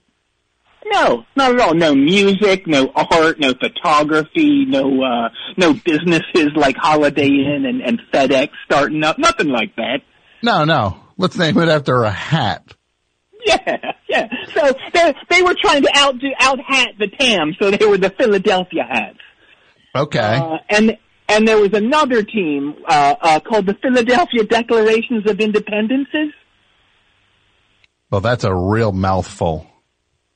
No, 0.88 1.24
not 1.34 1.54
at 1.54 1.60
all. 1.60 1.74
No 1.74 1.94
music, 1.94 2.66
no 2.66 2.90
art, 2.94 3.40
no 3.40 3.54
photography, 3.54 4.64
no 4.66 5.02
uh 5.02 5.28
no 5.56 5.74
businesses 5.74 6.50
like 6.54 6.76
Holiday 6.76 7.26
Inn 7.26 7.64
and, 7.66 7.80
and 7.80 8.00
FedEx 8.12 8.50
starting 8.64 9.02
up. 9.02 9.18
Nothing 9.18 9.48
like 9.48 9.74
that. 9.76 10.02
No, 10.42 10.64
no. 10.64 11.00
Let's 11.18 11.36
name 11.36 11.58
it 11.58 11.68
after 11.68 12.02
a 12.02 12.10
hat. 12.10 12.74
Yeah, 13.44 13.92
yeah. 14.08 14.28
So 14.54 14.72
they 14.92 15.14
they 15.28 15.42
were 15.42 15.56
trying 15.60 15.82
to 15.82 15.96
outdo 15.96 16.28
out 16.38 16.60
hat 16.60 16.90
the 16.98 17.08
TAM, 17.08 17.54
so 17.60 17.70
they 17.70 17.84
were 17.86 17.98
the 17.98 18.10
Philadelphia 18.10 18.84
Hats. 18.88 19.18
Okay. 19.96 20.36
Uh, 20.36 20.58
and 20.68 20.96
and 21.28 21.48
there 21.48 21.58
was 21.58 21.72
another 21.72 22.22
team 22.22 22.74
uh, 22.86 23.14
uh 23.20 23.40
called 23.40 23.66
the 23.66 23.74
Philadelphia 23.74 24.44
Declarations 24.44 25.28
of 25.28 25.38
Independences. 25.38 26.32
well, 28.10 28.20
that's 28.20 28.44
a 28.44 28.54
real 28.54 28.92
mouthful. 28.92 29.66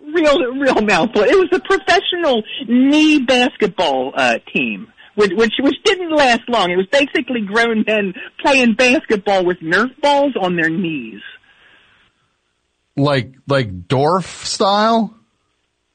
real 0.01 0.39
real 0.55 0.81
mouthful. 0.81 1.23
It 1.23 1.37
was 1.37 1.49
a 1.53 1.61
professional 1.61 2.43
knee 2.67 3.21
basketball 3.21 4.13
uh, 4.17 4.39
team, 4.55 4.89
which, 5.15 5.33
which 5.35 5.53
which 5.61 5.77
didn't 5.85 6.11
last 6.11 6.49
long. 6.49 6.71
It 6.71 6.77
was 6.77 6.89
basically 6.91 7.43
grown 7.43 7.85
men 7.87 8.15
playing 8.41 8.75
basketball 8.75 9.45
with 9.45 9.59
Nerf 9.59 10.01
balls 10.01 10.33
on 10.41 10.57
their 10.57 10.71
knees. 10.71 11.21
Like 12.97 13.35
like 13.47 13.87
Dorf 13.87 14.47
style. 14.47 15.15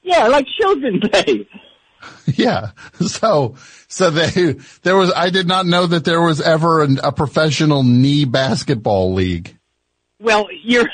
Yeah, 0.03 0.28
like 0.28 0.45
children 0.59 1.01
play. 1.01 1.47
Yeah. 2.28 2.72
So, 3.08 3.56
so 3.88 4.10
they, 4.10 4.56
there 4.82 4.97
was, 4.97 5.14
I 5.16 5.30
did 5.30 5.47
not 5.47 5.66
know 5.66 5.86
that 5.88 6.03
there 6.03 6.22
was 6.22 6.41
ever 6.41 6.82
an, 6.82 6.99
a 7.03 7.12
professional 7.12 7.84
knee 7.84 8.26
basketball 8.26 9.14
league. 9.14 9.56
Well, 10.20 10.47
you're 10.64 10.89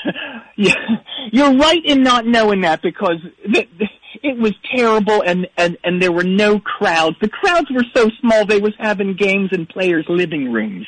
you're 0.55 1.55
right 1.55 1.83
in 1.83 2.03
not 2.03 2.27
knowing 2.27 2.61
that 2.61 2.81
because 2.81 3.17
the, 3.43 3.67
the, 3.79 3.87
it 4.21 4.37
was 4.37 4.53
terrible 4.75 5.23
and, 5.23 5.47
and 5.57 5.77
and 5.83 6.01
there 6.01 6.11
were 6.11 6.23
no 6.23 6.59
crowds. 6.59 7.15
The 7.21 7.29
crowds 7.29 7.71
were 7.71 7.85
so 7.95 8.09
small 8.19 8.45
they 8.45 8.59
was 8.59 8.73
having 8.77 9.15
games 9.15 9.49
in 9.51 9.65
players' 9.65 10.05
living 10.09 10.51
rooms. 10.51 10.85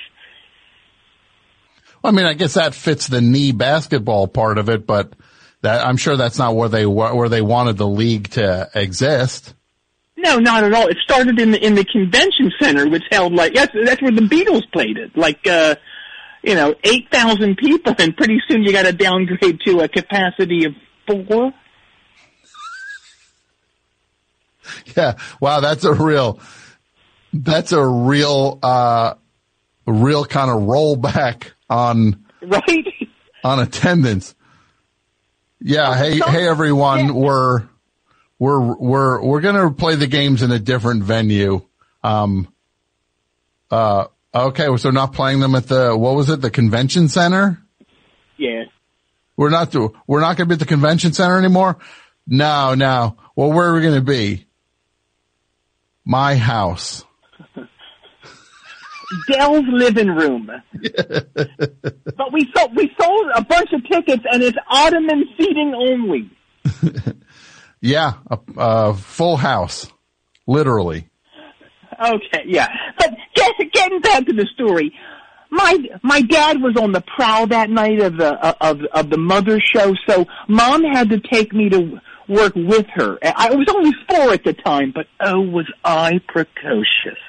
I 2.03 2.11
mean, 2.11 2.25
I 2.25 2.33
guess 2.33 2.55
that 2.55 2.75
fits 2.75 3.07
the 3.07 3.21
knee 3.21 3.53
basketball 3.53 4.27
part 4.27 4.57
of 4.57 4.69
it, 4.69 4.85
but 4.85 5.13
that, 5.61 5.85
I'm 5.85 5.97
sure 5.97 6.17
that's 6.17 6.37
not 6.37 6.55
where 6.55 6.67
they, 6.67 6.85
where 6.85 7.29
they 7.29 7.41
wanted 7.41 7.77
the 7.77 7.87
league 7.87 8.31
to 8.31 8.69
exist. 8.75 9.53
No, 10.23 10.37
not 10.39 10.63
at 10.63 10.73
all. 10.73 10.87
It 10.87 10.97
started 11.03 11.39
in 11.39 11.51
the 11.51 11.63
in 11.63 11.75
the 11.75 11.83
convention 11.83 12.51
center, 12.61 12.87
which 12.89 13.03
held 13.11 13.33
like 13.33 13.53
that's 13.53 13.73
that's 13.85 14.01
where 14.01 14.11
the 14.11 14.21
Beatles 14.21 14.63
played 14.71 14.97
it. 14.97 15.17
Like 15.17 15.45
uh 15.45 15.75
you 16.43 16.55
know, 16.55 16.75
eight 16.83 17.09
thousand 17.11 17.57
people, 17.57 17.95
and 17.99 18.15
pretty 18.15 18.39
soon 18.47 18.63
you 18.63 18.71
got 18.73 18.83
to 18.85 18.91
downgrade 18.93 19.61
to 19.65 19.79
a 19.79 19.87
capacity 19.87 20.65
of 20.65 20.73
four. 21.07 21.51
Yeah. 24.95 25.15
Wow. 25.41 25.59
That's 25.59 25.83
a 25.83 25.93
real, 25.93 26.39
that's 27.33 27.73
a 27.73 27.85
real, 27.85 28.59
uh, 28.63 29.15
real 29.85 30.23
kind 30.23 30.49
of 30.49 30.61
rollback 30.61 31.51
on, 31.69 32.23
Right? 32.41 32.87
on 33.43 33.59
attendance. 33.59 34.33
Yeah. 35.59 35.95
Hey, 35.95 36.17
hey 36.17 36.47
everyone. 36.47 37.13
We're, 37.13 37.67
we're, 38.43 38.75
we're, 38.75 39.23
we're 39.23 39.39
going 39.39 39.55
to 39.55 39.71
play 39.71 39.95
the 39.95 40.05
games 40.05 40.41
in 40.41 40.51
a 40.51 40.59
different 40.59 41.01
venue. 41.01 41.61
Um, 42.03 42.53
uh, 43.71 44.07
okay. 44.35 44.75
So 44.75 44.89
not 44.89 45.13
playing 45.13 45.39
them 45.39 45.55
at 45.55 45.67
the, 45.67 45.95
what 45.95 46.13
was 46.15 46.29
it? 46.29 46.41
The 46.41 46.51
convention 46.51 47.07
center? 47.07 47.63
Yeah. 48.35 48.65
We're 49.37 49.49
not, 49.49 49.73
we're 50.07 50.19
not 50.19 50.35
going 50.35 50.39
to 50.39 50.45
be 50.47 50.53
at 50.55 50.59
the 50.59 50.65
convention 50.65 51.13
center 51.13 51.37
anymore. 51.37 51.77
No, 52.27 52.73
no. 52.73 53.15
Well, 53.33 53.53
where 53.53 53.69
are 53.69 53.75
we 53.75 53.81
going 53.81 53.95
to 53.95 54.01
be? 54.01 54.45
My 56.03 56.35
house. 56.35 57.05
Dell's 59.31 59.63
living 59.69 60.09
room. 60.09 60.51
but 60.81 62.33
we 62.33 62.51
sold 62.53 62.75
we 62.75 62.91
sold 62.99 63.27
a 63.35 63.43
bunch 63.45 63.71
of 63.71 63.87
tickets, 63.87 64.25
and 64.29 64.43
it's 64.43 64.57
ottoman 64.69 65.23
seating 65.37 65.73
only. 65.73 66.29
Yeah. 67.83 68.13
A, 68.31 68.39
a 68.57 68.93
full 68.95 69.35
house. 69.35 69.91
Literally. 70.47 71.09
Okay, 72.01 72.43
yeah. 72.45 72.69
But 72.97 73.11
get, 73.35 73.53
getting 73.71 73.99
back 73.99 74.25
to 74.25 74.33
the 74.33 74.47
story, 74.55 74.93
my 75.51 75.77
my 76.01 76.21
dad 76.21 76.61
was 76.61 76.75
on 76.77 76.93
the 76.93 77.01
prowl 77.01 77.47
that 77.47 77.69
night 77.69 77.99
of 77.99 78.17
the 78.17 78.33
uh, 78.33 78.53
of 78.61 78.81
of 78.93 79.09
the 79.09 79.17
mother 79.17 79.59
show, 79.59 79.93
so 80.07 80.25
mom 80.47 80.83
had 80.83 81.09
to 81.09 81.19
take 81.19 81.53
me 81.53 81.69
to 81.69 82.01
work 82.27 82.55
with 82.55 82.87
her. 82.95 83.19
I 83.21 83.53
was 83.53 83.67
only 83.69 83.91
four 84.09 84.33
at 84.33 84.43
the 84.43 84.53
time, 84.53 84.91
but 84.93 85.05
oh, 85.19 85.41
was 85.41 85.71
I 85.83 86.19
precocious. 86.27 87.19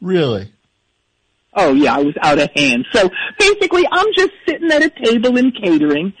Really? 0.00 0.52
Oh 1.52 1.72
yeah, 1.74 1.96
I 1.96 2.02
was 2.02 2.14
out 2.22 2.38
of 2.38 2.48
hand. 2.56 2.86
So 2.92 3.10
basically, 3.38 3.84
I'm 3.90 4.08
just 4.16 4.32
sitting 4.48 4.70
at 4.70 4.82
a 4.82 4.90
table 4.90 5.36
in 5.36 5.52
catering, 5.52 6.14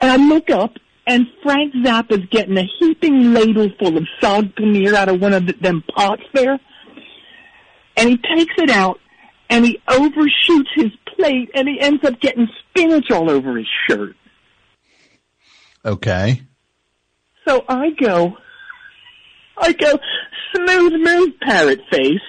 and 0.00 0.10
I 0.10 0.16
look 0.16 0.50
up, 0.50 0.76
and 1.06 1.26
Frank 1.42 1.74
Zappa's 1.74 2.26
getting 2.30 2.56
a 2.58 2.68
heaping 2.78 3.32
ladle 3.32 3.70
full 3.78 3.96
of 3.96 4.06
saag 4.22 4.54
paneer 4.54 4.94
out 4.94 5.08
of 5.08 5.20
one 5.20 5.32
of 5.32 5.46
the, 5.46 5.52
them 5.54 5.82
pots 5.94 6.22
there, 6.34 6.58
and 7.96 8.08
he 8.08 8.16
takes 8.16 8.54
it 8.58 8.70
out, 8.70 9.00
and 9.48 9.64
he 9.64 9.80
overshoots 9.88 10.70
his 10.74 10.92
plate, 11.16 11.50
and 11.54 11.68
he 11.68 11.80
ends 11.80 12.04
up 12.04 12.20
getting 12.20 12.48
spinach 12.68 13.10
all 13.10 13.30
over 13.30 13.56
his 13.56 13.66
shirt. 13.88 14.16
Okay. 15.84 16.42
So 17.46 17.64
I 17.68 17.90
go, 17.90 18.36
I 19.56 19.72
go, 19.72 19.98
smooth 20.54 20.92
move, 21.00 21.40
parrot 21.40 21.80
face. 21.90 22.20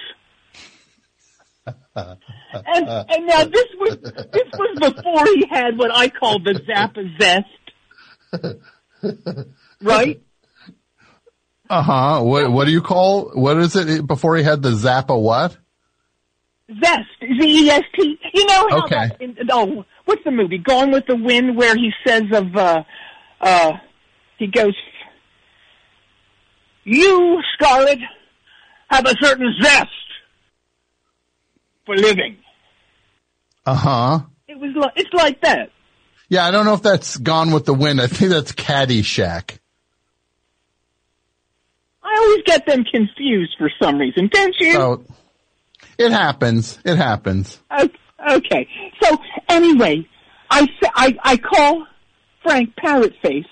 And, 1.94 2.88
and 2.88 3.26
now 3.26 3.44
this 3.44 3.66
was 3.78 3.98
this 4.00 4.48
was 4.58 4.92
before 4.94 5.24
he 5.26 5.46
had 5.50 5.76
what 5.76 5.90
I 5.94 6.08
call 6.08 6.38
the 6.38 6.54
Zappa 6.54 7.20
zest, 7.20 7.46
right? 9.82 10.22
Uh 11.68 11.82
huh. 11.82 12.20
What 12.22 12.50
What 12.52 12.64
do 12.66 12.70
you 12.70 12.82
call? 12.82 13.30
What 13.34 13.56
is 13.58 13.76
it 13.76 14.06
before 14.06 14.36
he 14.36 14.42
had 14.42 14.62
the 14.62 14.70
Zappa? 14.70 15.20
What? 15.20 15.56
Zest, 16.82 17.08
Z 17.20 17.64
E 17.66 17.70
S 17.70 17.82
T. 17.94 18.18
You 18.34 18.46
know 18.46 18.68
how? 18.70 18.84
Okay. 18.84 19.08
that- 19.08 19.20
in- 19.20 19.36
oh, 19.50 19.84
what's 20.04 20.24
the 20.24 20.30
movie? 20.30 20.58
Gone 20.58 20.90
with 20.90 21.06
the 21.06 21.16
Wind, 21.16 21.56
where 21.56 21.74
he 21.76 21.90
says 22.06 22.22
of, 22.32 22.54
uh, 22.56 22.82
uh, 23.40 23.72
he 24.38 24.46
goes, 24.46 24.74
"You, 26.84 27.40
Scarlet, 27.54 27.98
have 28.88 29.04
a 29.06 29.14
certain 29.20 29.52
zest 29.60 29.88
for 31.86 31.96
living." 31.96 32.38
Uh 33.66 33.74
huh. 33.74 34.20
It 34.48 34.58
was 34.58 34.74
like 34.74 34.92
it's 34.96 35.12
like 35.12 35.40
that. 35.42 35.70
Yeah, 36.32 36.46
I 36.46 36.50
don't 36.50 36.64
know 36.64 36.72
if 36.72 36.80
that's 36.80 37.18
Gone 37.18 37.50
with 37.50 37.66
the 37.66 37.74
Wind. 37.74 38.00
I 38.00 38.06
think 38.06 38.30
that's 38.30 38.52
Caddyshack. 38.52 39.58
I 42.02 42.16
always 42.22 42.42
get 42.46 42.64
them 42.64 42.84
confused 42.84 43.54
for 43.58 43.70
some 43.78 43.98
reason, 43.98 44.30
don't 44.32 44.54
you? 44.58 44.72
So 44.72 45.04
it 45.98 46.10
happens. 46.10 46.78
It 46.86 46.96
happens. 46.96 47.60
Okay. 47.70 48.66
So 49.02 49.18
anyway, 49.46 50.08
I 50.48 50.66
I 50.94 51.18
I 51.22 51.36
call 51.36 51.86
Frank 52.42 52.76
Parrotface, 52.82 53.44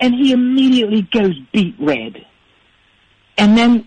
and 0.00 0.12
he 0.12 0.32
immediately 0.32 1.02
goes 1.02 1.38
beet 1.52 1.76
red, 1.78 2.26
and 3.38 3.56
then 3.56 3.86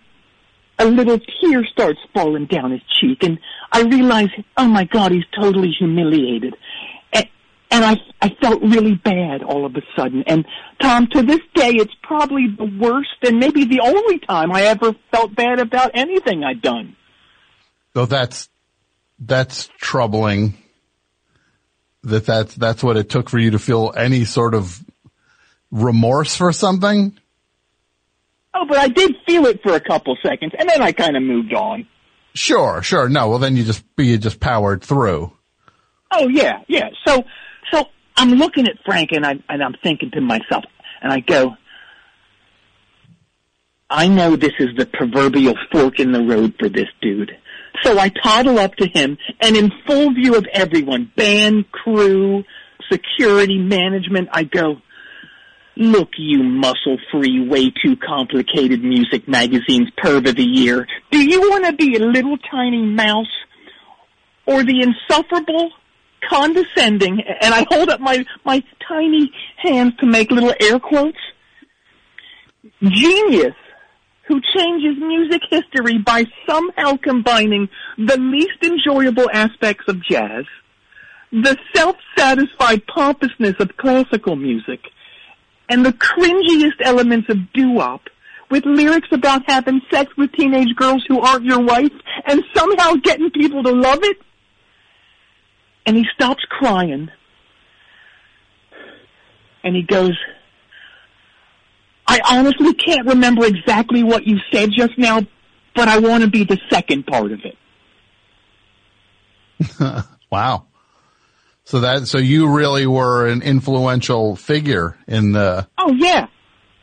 a 0.79 0.85
little 0.85 1.19
tear 1.19 1.65
starts 1.65 1.99
falling 2.13 2.45
down 2.45 2.71
his 2.71 2.81
cheek, 3.01 3.21
and 3.23 3.37
I 3.73 3.81
realize, 3.81 4.29
oh 4.55 4.67
my 4.69 4.85
God, 4.85 5.11
he's 5.11 5.25
totally 5.37 5.71
humiliated, 5.77 6.55
and, 7.73 7.83
I 7.83 7.97
I 8.21 8.29
felt 8.41 8.61
really 8.61 8.95
bad 8.95 9.43
all 9.43 9.65
of 9.65 9.75
a 9.75 9.81
sudden. 9.97 10.23
And 10.27 10.45
Tom, 10.81 11.07
to 11.07 11.23
this 11.23 11.41
day, 11.55 11.71
it's 11.71 11.93
probably 12.01 12.47
the 12.57 12.71
worst 12.79 13.15
and 13.23 13.39
maybe 13.39 13.65
the 13.65 13.81
only 13.81 14.19
time 14.19 14.51
I 14.51 14.63
ever 14.63 14.93
felt 15.11 15.35
bad 15.35 15.59
about 15.59 15.91
anything 15.93 16.43
I'd 16.43 16.61
done. 16.61 16.95
So 17.93 18.05
that's 18.05 18.49
that's 19.19 19.69
troubling. 19.77 20.57
That 22.03 22.25
that's 22.25 22.55
that's 22.55 22.83
what 22.83 22.97
it 22.97 23.09
took 23.09 23.29
for 23.29 23.39
you 23.39 23.51
to 23.51 23.59
feel 23.59 23.93
any 23.95 24.25
sort 24.25 24.53
of 24.53 24.83
remorse 25.71 26.35
for 26.35 26.51
something. 26.51 27.17
Oh, 28.53 28.65
but 28.67 28.77
I 28.77 28.87
did 28.87 29.15
feel 29.25 29.47
it 29.47 29.61
for 29.63 29.73
a 29.73 29.79
couple 29.79 30.15
seconds, 30.21 30.53
and 30.57 30.69
then 30.69 30.81
I 30.81 30.91
kind 30.91 31.17
of 31.17 31.23
moved 31.23 31.53
on. 31.53 31.87
Sure, 32.35 32.81
sure. 32.83 33.09
No, 33.09 33.29
well 33.29 33.39
then 33.39 33.55
you 33.55 33.63
just 33.63 33.83
you 33.97 34.17
just 34.17 34.39
powered 34.39 34.83
through. 34.83 35.31
Oh 36.11 36.27
yeah, 36.27 36.59
yeah. 36.67 36.89
So 37.05 37.23
I'm 38.15 38.31
looking 38.31 38.67
at 38.67 38.77
Frank, 38.85 39.11
and 39.11 39.25
I 39.25 39.35
and 39.49 39.63
I'm 39.63 39.75
thinking 39.83 40.11
to 40.11 40.21
myself, 40.21 40.65
and 41.01 41.11
I 41.11 41.19
go, 41.19 41.55
I 43.89 44.07
know 44.07 44.35
this 44.35 44.53
is 44.59 44.69
the 44.77 44.85
proverbial 44.85 45.55
fork 45.71 45.99
in 45.99 46.11
the 46.11 46.21
road 46.21 46.55
for 46.59 46.69
this 46.69 46.87
dude. 47.01 47.31
So 47.81 47.97
I 47.97 48.09
toddle 48.09 48.59
up 48.59 48.75
to 48.75 48.87
him, 48.87 49.17
and 49.39 49.57
in 49.57 49.71
full 49.85 50.13
view 50.13 50.35
of 50.35 50.45
everyone, 50.53 51.11
band, 51.15 51.71
crew, 51.71 52.43
security, 52.91 53.57
management, 53.57 54.29
I 54.31 54.43
go, 54.43 54.77
Look, 55.75 56.09
you 56.17 56.43
muscle-free, 56.43 57.47
way 57.47 57.71
too 57.71 57.95
complicated 57.95 58.83
music 58.83 59.27
magazine's 59.27 59.89
perv 59.97 60.29
of 60.29 60.35
the 60.35 60.43
year. 60.43 60.87
Do 61.09 61.19
you 61.19 61.49
want 61.49 61.65
to 61.65 61.73
be 61.73 61.95
a 61.95 61.99
little 61.99 62.37
tiny 62.37 62.83
mouse 62.83 63.25
or 64.45 64.63
the 64.63 64.81
insufferable, 64.81 65.71
condescending, 66.29 67.21
and 67.41 67.53
I 67.53 67.65
hold 67.69 67.89
up 67.89 67.99
my, 67.99 68.25
my 68.45 68.63
tiny 68.87 69.31
hands 69.57 69.93
to 69.99 70.05
make 70.05 70.31
little 70.31 70.53
air 70.61 70.79
quotes, 70.79 71.17
genius 72.81 73.55
who 74.27 74.39
changes 74.55 74.95
music 74.97 75.41
history 75.49 75.97
by 75.97 76.25
somehow 76.47 76.95
combining 76.97 77.67
the 77.97 78.17
least 78.17 78.63
enjoyable 78.63 79.29
aspects 79.33 79.83
of 79.87 80.01
jazz, 80.03 80.45
the 81.31 81.57
self-satisfied 81.75 82.85
pompousness 82.87 83.55
of 83.59 83.75
classical 83.77 84.35
music, 84.35 84.79
and 85.67 85.85
the 85.85 85.93
cringiest 85.93 86.79
elements 86.81 87.29
of 87.29 87.51
doo-wop 87.53 88.01
with 88.49 88.65
lyrics 88.65 89.07
about 89.11 89.41
having 89.47 89.81
sex 89.91 90.15
with 90.15 90.31
teenage 90.33 90.75
girls 90.75 91.03
who 91.07 91.19
aren't 91.19 91.43
your 91.43 91.61
wife 91.61 91.91
and 92.25 92.43
somehow 92.55 92.93
getting 92.95 93.29
people 93.31 93.63
to 93.63 93.71
love 93.71 93.99
it? 94.03 94.17
And 95.85 95.97
he 95.97 96.05
stops 96.13 96.43
crying. 96.49 97.09
And 99.63 99.75
he 99.75 99.83
goes, 99.83 100.17
I 102.05 102.19
honestly 102.29 102.73
can't 102.73 103.07
remember 103.07 103.45
exactly 103.45 104.03
what 104.03 104.25
you 104.25 104.37
said 104.51 104.71
just 104.71 104.97
now, 104.97 105.21
but 105.75 105.87
I 105.87 105.99
want 105.99 106.23
to 106.23 106.29
be 106.29 106.43
the 106.43 106.59
second 106.69 107.07
part 107.07 107.31
of 107.31 107.39
it. 107.43 107.57
wow. 110.31 110.65
So 111.65 111.79
that 111.79 112.07
so 112.07 112.17
you 112.17 112.53
really 112.53 112.85
were 112.85 113.27
an 113.27 113.41
influential 113.41 114.35
figure 114.35 114.97
in 115.07 115.31
the 115.31 115.67
Oh 115.77 115.93
yeah. 115.93 116.27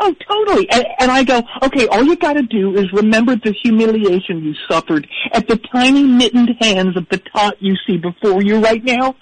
Oh, 0.02 0.14
totally. 0.26 0.68
And, 0.70 0.86
and 0.98 1.10
I 1.10 1.24
go, 1.24 1.42
okay, 1.62 1.86
all 1.88 2.02
you 2.02 2.16
gotta 2.16 2.42
do 2.42 2.74
is 2.74 2.90
remember 2.92 3.36
the 3.36 3.54
humiliation 3.62 4.42
you 4.42 4.54
suffered 4.68 5.06
at 5.32 5.46
the 5.46 5.58
tiny 5.58 6.02
mittened 6.02 6.56
hands 6.58 6.96
of 6.96 7.06
the 7.10 7.18
tot 7.18 7.56
you 7.60 7.74
see 7.86 7.98
before 7.98 8.42
you 8.42 8.60
right 8.60 8.82
now. 8.82 9.14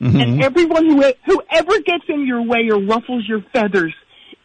Mm-hmm. 0.00 0.20
And 0.20 0.42
everyone 0.42 0.86
who, 0.86 1.12
whoever 1.26 1.78
gets 1.80 2.04
in 2.08 2.26
your 2.26 2.42
way 2.42 2.70
or 2.70 2.80
ruffles 2.80 3.28
your 3.28 3.44
feathers 3.52 3.94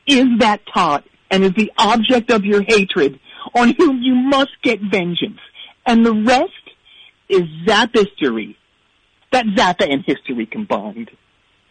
is 0.05 0.25
that 0.39 0.61
tot 0.73 1.05
and 1.31 1.43
is 1.45 1.53
the 1.53 1.71
object 1.77 2.29
of 2.29 2.43
your 2.43 2.61
hatred 2.61 3.19
on 3.55 3.73
whom 3.77 4.01
you 4.01 4.15
must 4.15 4.51
get 4.61 4.79
vengeance. 4.81 5.39
And 5.85 6.05
the 6.05 6.13
rest 6.13 6.51
is 7.29 7.43
Zap 7.65 7.91
history. 7.93 8.57
That 9.31 9.45
Zappa 9.45 9.89
and 9.89 10.03
history 10.05 10.45
combined. 10.45 11.11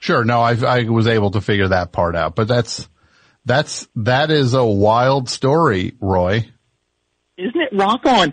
Sure, 0.00 0.24
no, 0.24 0.40
I 0.40 0.54
I 0.54 0.84
was 0.84 1.08
able 1.08 1.32
to 1.32 1.40
figure 1.40 1.68
that 1.68 1.90
part 1.90 2.14
out, 2.14 2.36
but 2.36 2.46
that's 2.46 2.88
that's 3.48 3.88
that 3.96 4.30
is 4.30 4.54
a 4.54 4.64
wild 4.64 5.28
story, 5.28 5.94
Roy. 6.00 6.46
Isn't 7.36 7.60
it 7.60 7.70
rock 7.72 8.04
on? 8.04 8.32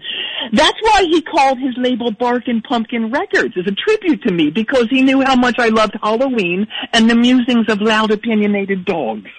That's 0.51 0.78
why 0.82 1.03
he 1.03 1.22
called 1.22 1.57
his 1.59 1.76
label 1.78 2.11
Barking 2.11 2.61
Pumpkin 2.61 3.11
Records 3.11 3.55
as 3.57 3.66
a 3.66 3.72
tribute 3.72 4.24
to 4.24 4.34
me 4.34 4.49
because 4.49 4.88
he 4.89 5.01
knew 5.01 5.22
how 5.22 5.36
much 5.36 5.55
I 5.57 5.70
loved 5.70 5.95
Halloween 6.01 6.68
and 6.93 7.09
the 7.09 7.16
musings 7.16 7.68
of 7.70 7.82
loud 7.82 8.11
opinionated 8.11 8.86
dogs. 8.86 9.30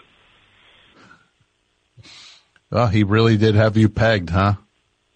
Oh, 2.72 2.86
he 2.86 3.04
really 3.04 3.36
did 3.36 3.54
have 3.54 3.76
you 3.76 3.88
pegged, 3.88 4.30
huh? 4.30 4.54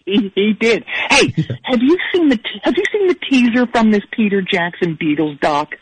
He, 0.05 0.31
he 0.35 0.53
did. 0.53 0.85
Hey, 0.85 1.33
have 1.63 1.81
you 1.81 1.97
seen 2.13 2.29
the 2.29 2.39
have 2.63 2.75
you 2.77 2.83
seen 2.91 3.07
the 3.07 3.17
teaser 3.29 3.67
from 3.67 3.91
this 3.91 4.03
Peter 4.11 4.41
Jackson 4.41 4.97
Beatles 4.97 5.39
doc? 5.39 5.75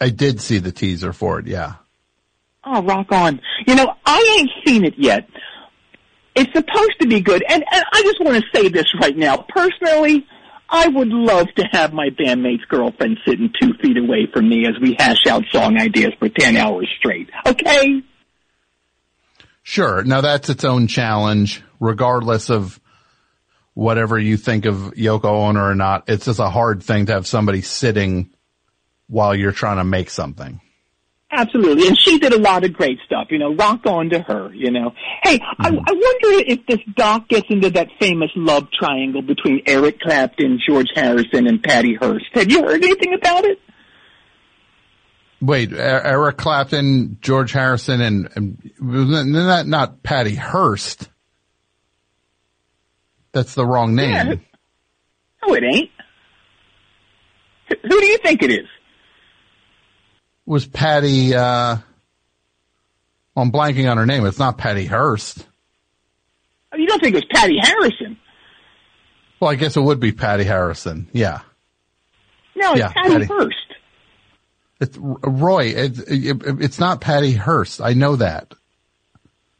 I 0.00 0.10
did 0.10 0.40
see 0.40 0.58
the 0.58 0.72
teaser 0.72 1.12
for 1.12 1.40
it, 1.40 1.46
yeah. 1.46 1.74
Oh, 2.70 2.82
rock 2.82 3.10
on. 3.12 3.40
You 3.66 3.74
know, 3.76 3.94
I 4.04 4.36
ain't 4.38 4.50
seen 4.66 4.84
it 4.84 4.94
yet. 4.98 5.26
It's 6.34 6.52
supposed 6.52 7.00
to 7.00 7.08
be 7.08 7.20
good. 7.20 7.42
And, 7.48 7.64
and 7.72 7.84
I 7.92 8.02
just 8.02 8.20
want 8.20 8.36
to 8.36 8.58
say 8.58 8.68
this 8.68 8.86
right 9.00 9.16
now. 9.16 9.38
Personally, 9.48 10.26
I 10.68 10.86
would 10.88 11.08
love 11.08 11.46
to 11.56 11.64
have 11.72 11.94
my 11.94 12.10
bandmate's 12.10 12.64
girlfriend 12.66 13.18
sitting 13.26 13.50
two 13.58 13.72
feet 13.82 13.96
away 13.96 14.28
from 14.32 14.48
me 14.48 14.66
as 14.66 14.74
we 14.80 14.96
hash 14.98 15.26
out 15.26 15.44
song 15.50 15.78
ideas 15.78 16.12
for 16.18 16.28
10 16.28 16.56
hours 16.56 16.88
straight. 16.98 17.30
Okay? 17.46 18.02
Sure. 19.62 20.04
Now 20.04 20.20
that's 20.20 20.50
its 20.50 20.64
own 20.64 20.88
challenge, 20.88 21.62
regardless 21.80 22.50
of 22.50 22.78
whatever 23.72 24.18
you 24.18 24.36
think 24.36 24.66
of 24.66 24.76
Yoko 24.94 25.24
Ono 25.24 25.60
or 25.60 25.74
not. 25.74 26.04
It's 26.08 26.26
just 26.26 26.38
a 26.38 26.50
hard 26.50 26.82
thing 26.82 27.06
to 27.06 27.14
have 27.14 27.26
somebody 27.26 27.62
sitting 27.62 28.30
while 29.06 29.34
you're 29.34 29.52
trying 29.52 29.78
to 29.78 29.84
make 29.84 30.10
something. 30.10 30.60
Absolutely. 31.30 31.88
And 31.88 31.98
she 31.98 32.18
did 32.18 32.32
a 32.32 32.38
lot 32.38 32.64
of 32.64 32.72
great 32.72 32.98
stuff, 33.04 33.26
you 33.30 33.38
know, 33.38 33.54
rock 33.54 33.84
on 33.86 34.08
to 34.10 34.20
her, 34.20 34.52
you 34.54 34.70
know. 34.70 34.92
Hey, 35.22 35.38
I, 35.58 35.70
mm-hmm. 35.70 35.78
I 35.86 35.92
wonder 35.92 36.50
if 36.50 36.66
this 36.66 36.80
doc 36.96 37.28
gets 37.28 37.46
into 37.50 37.68
that 37.70 37.88
famous 38.00 38.30
love 38.34 38.68
triangle 38.70 39.20
between 39.20 39.60
Eric 39.66 40.00
Clapton, 40.00 40.58
George 40.66 40.88
Harrison, 40.94 41.46
and 41.46 41.62
Patty 41.62 41.96
Hearst. 42.00 42.26
Have 42.32 42.50
you 42.50 42.62
heard 42.62 42.82
anything 42.82 43.12
about 43.12 43.44
it? 43.44 43.60
Wait, 45.40 45.72
Eric 45.72 46.38
Clapton, 46.38 47.18
George 47.20 47.52
Harrison, 47.52 48.00
and, 48.00 48.28
and 48.34 48.72
not, 48.80 49.66
not 49.66 50.02
Patty 50.02 50.34
Hearst. 50.34 51.08
That's 53.32 53.54
the 53.54 53.66
wrong 53.66 53.94
name. 53.94 54.10
Yeah. 54.10 54.34
No, 55.46 55.54
it 55.54 55.62
ain't. 55.62 55.90
Who 57.82 58.00
do 58.00 58.06
you 58.06 58.18
think 58.18 58.42
it 58.42 58.50
is? 58.50 58.66
Was 60.48 60.66
Patty, 60.66 61.34
uh, 61.34 61.76
well, 61.76 61.82
I'm 63.36 63.52
blanking 63.52 63.90
on 63.90 63.98
her 63.98 64.06
name. 64.06 64.24
It's 64.24 64.38
not 64.38 64.56
Patty 64.56 64.86
Hearst. 64.86 65.46
You 66.74 66.86
don't 66.86 67.00
think 67.02 67.14
it 67.14 67.18
was 67.18 67.26
Patty 67.30 67.58
Harrison? 67.60 68.16
Well, 69.40 69.50
I 69.50 69.56
guess 69.56 69.76
it 69.76 69.82
would 69.82 70.00
be 70.00 70.12
Patty 70.12 70.44
Harrison. 70.44 71.06
Yeah. 71.12 71.40
No, 72.56 72.70
it's 72.70 72.80
Yeah, 72.80 72.92
Patty, 72.94 73.10
Patty. 73.10 73.24
Hearst. 73.26 73.56
It's 74.80 74.96
Roy. 74.98 75.64
It, 75.66 75.98
it, 76.08 76.42
it's 76.62 76.78
not 76.78 77.02
Patty 77.02 77.32
Hearst. 77.34 77.82
I 77.82 77.92
know 77.92 78.16
that. 78.16 78.54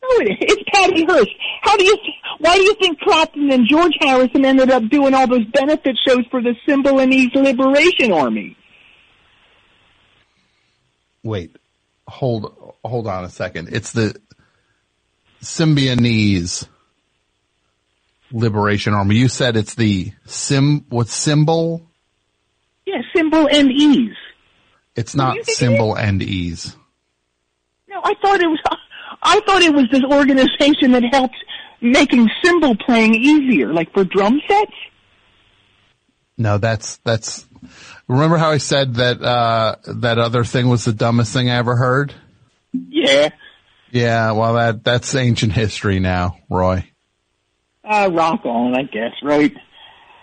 No, 0.03 0.09
it, 0.21 0.39
it's 0.41 0.63
Patty 0.73 1.05
Hearst. 1.05 1.31
How 1.61 1.77
do 1.77 1.85
you? 1.85 1.99
Why 2.39 2.57
do 2.57 2.63
you 2.63 2.75
think 2.81 2.99
Clapton 3.01 3.53
and 3.53 3.69
George 3.69 3.93
Harrison 4.01 4.47
ended 4.47 4.71
up 4.71 4.89
doing 4.89 5.13
all 5.13 5.27
those 5.27 5.45
benefit 5.53 5.99
shows 6.07 6.25
for 6.31 6.41
the 6.41 6.55
Symbionese 6.67 7.35
Liberation 7.35 8.11
Army? 8.11 8.57
Wait, 11.29 11.55
hold, 12.07 12.75
hold 12.83 13.07
on 13.07 13.25
a 13.25 13.29
second. 13.29 13.69
It's 13.71 13.93
the 13.93 14.19
Symbionese 15.43 16.67
Liberation 18.33 18.95
Army. 18.95 19.17
You 19.17 19.29
said 19.29 19.57
it's 19.59 19.75
the 19.75 20.13
sim, 20.25 20.87
what 20.89 21.09
symbol? 21.09 21.87
Yeah, 22.87 23.03
symbol 23.15 23.47
and 23.47 23.71
ease. 23.71 24.17
It's 24.97 25.15
not 25.15 25.35
think 25.35 25.49
it 25.49 25.57
symbol 25.57 25.95
and 25.99 26.23
ease. 26.23 26.75
No, 27.91 28.01
I 28.03 28.15
thought 28.23 28.41
it 28.41 28.49
was. 28.49 28.61
I 29.23 29.41
thought 29.41 29.61
it 29.61 29.75
was 29.75 29.85
this 29.93 30.05
organization 30.05 30.93
that 30.93 31.05
helped 31.13 31.37
making 31.83 32.31
cymbal 32.43 32.75
playing 32.75 33.15
easier, 33.15 33.71
like 33.73 33.93
for 33.93 34.05
drum 34.05 34.41
sets? 34.49 34.73
No, 36.39 36.57
that's, 36.57 36.97
that's, 36.99 37.47
remember 38.09 38.37
how 38.37 38.51
I 38.51 38.59
said 38.59 38.95
that, 38.95 39.23
uh, 39.23 39.77
that 39.87 40.19
other 40.19 40.45
thing 40.45 40.69
was 40.69 40.85
the 40.85 40.93
dumbest 40.93 41.33
thing 41.33 41.51
I 41.51 41.57
ever 41.57 41.77
heard? 41.77 42.15
Yeah. 42.73 43.31
Yeah, 43.91 44.33
well 44.33 44.55
that, 44.55 44.85
that's 44.85 45.15
ancient 45.15 45.53
history 45.53 46.01
now, 46.01 46.39
Roy. 46.51 46.85
Uh, 47.85 48.11
rock 48.13 48.45
on, 48.45 48.77
I 48.77 48.83
guess, 48.83 49.13
right? 49.23 49.55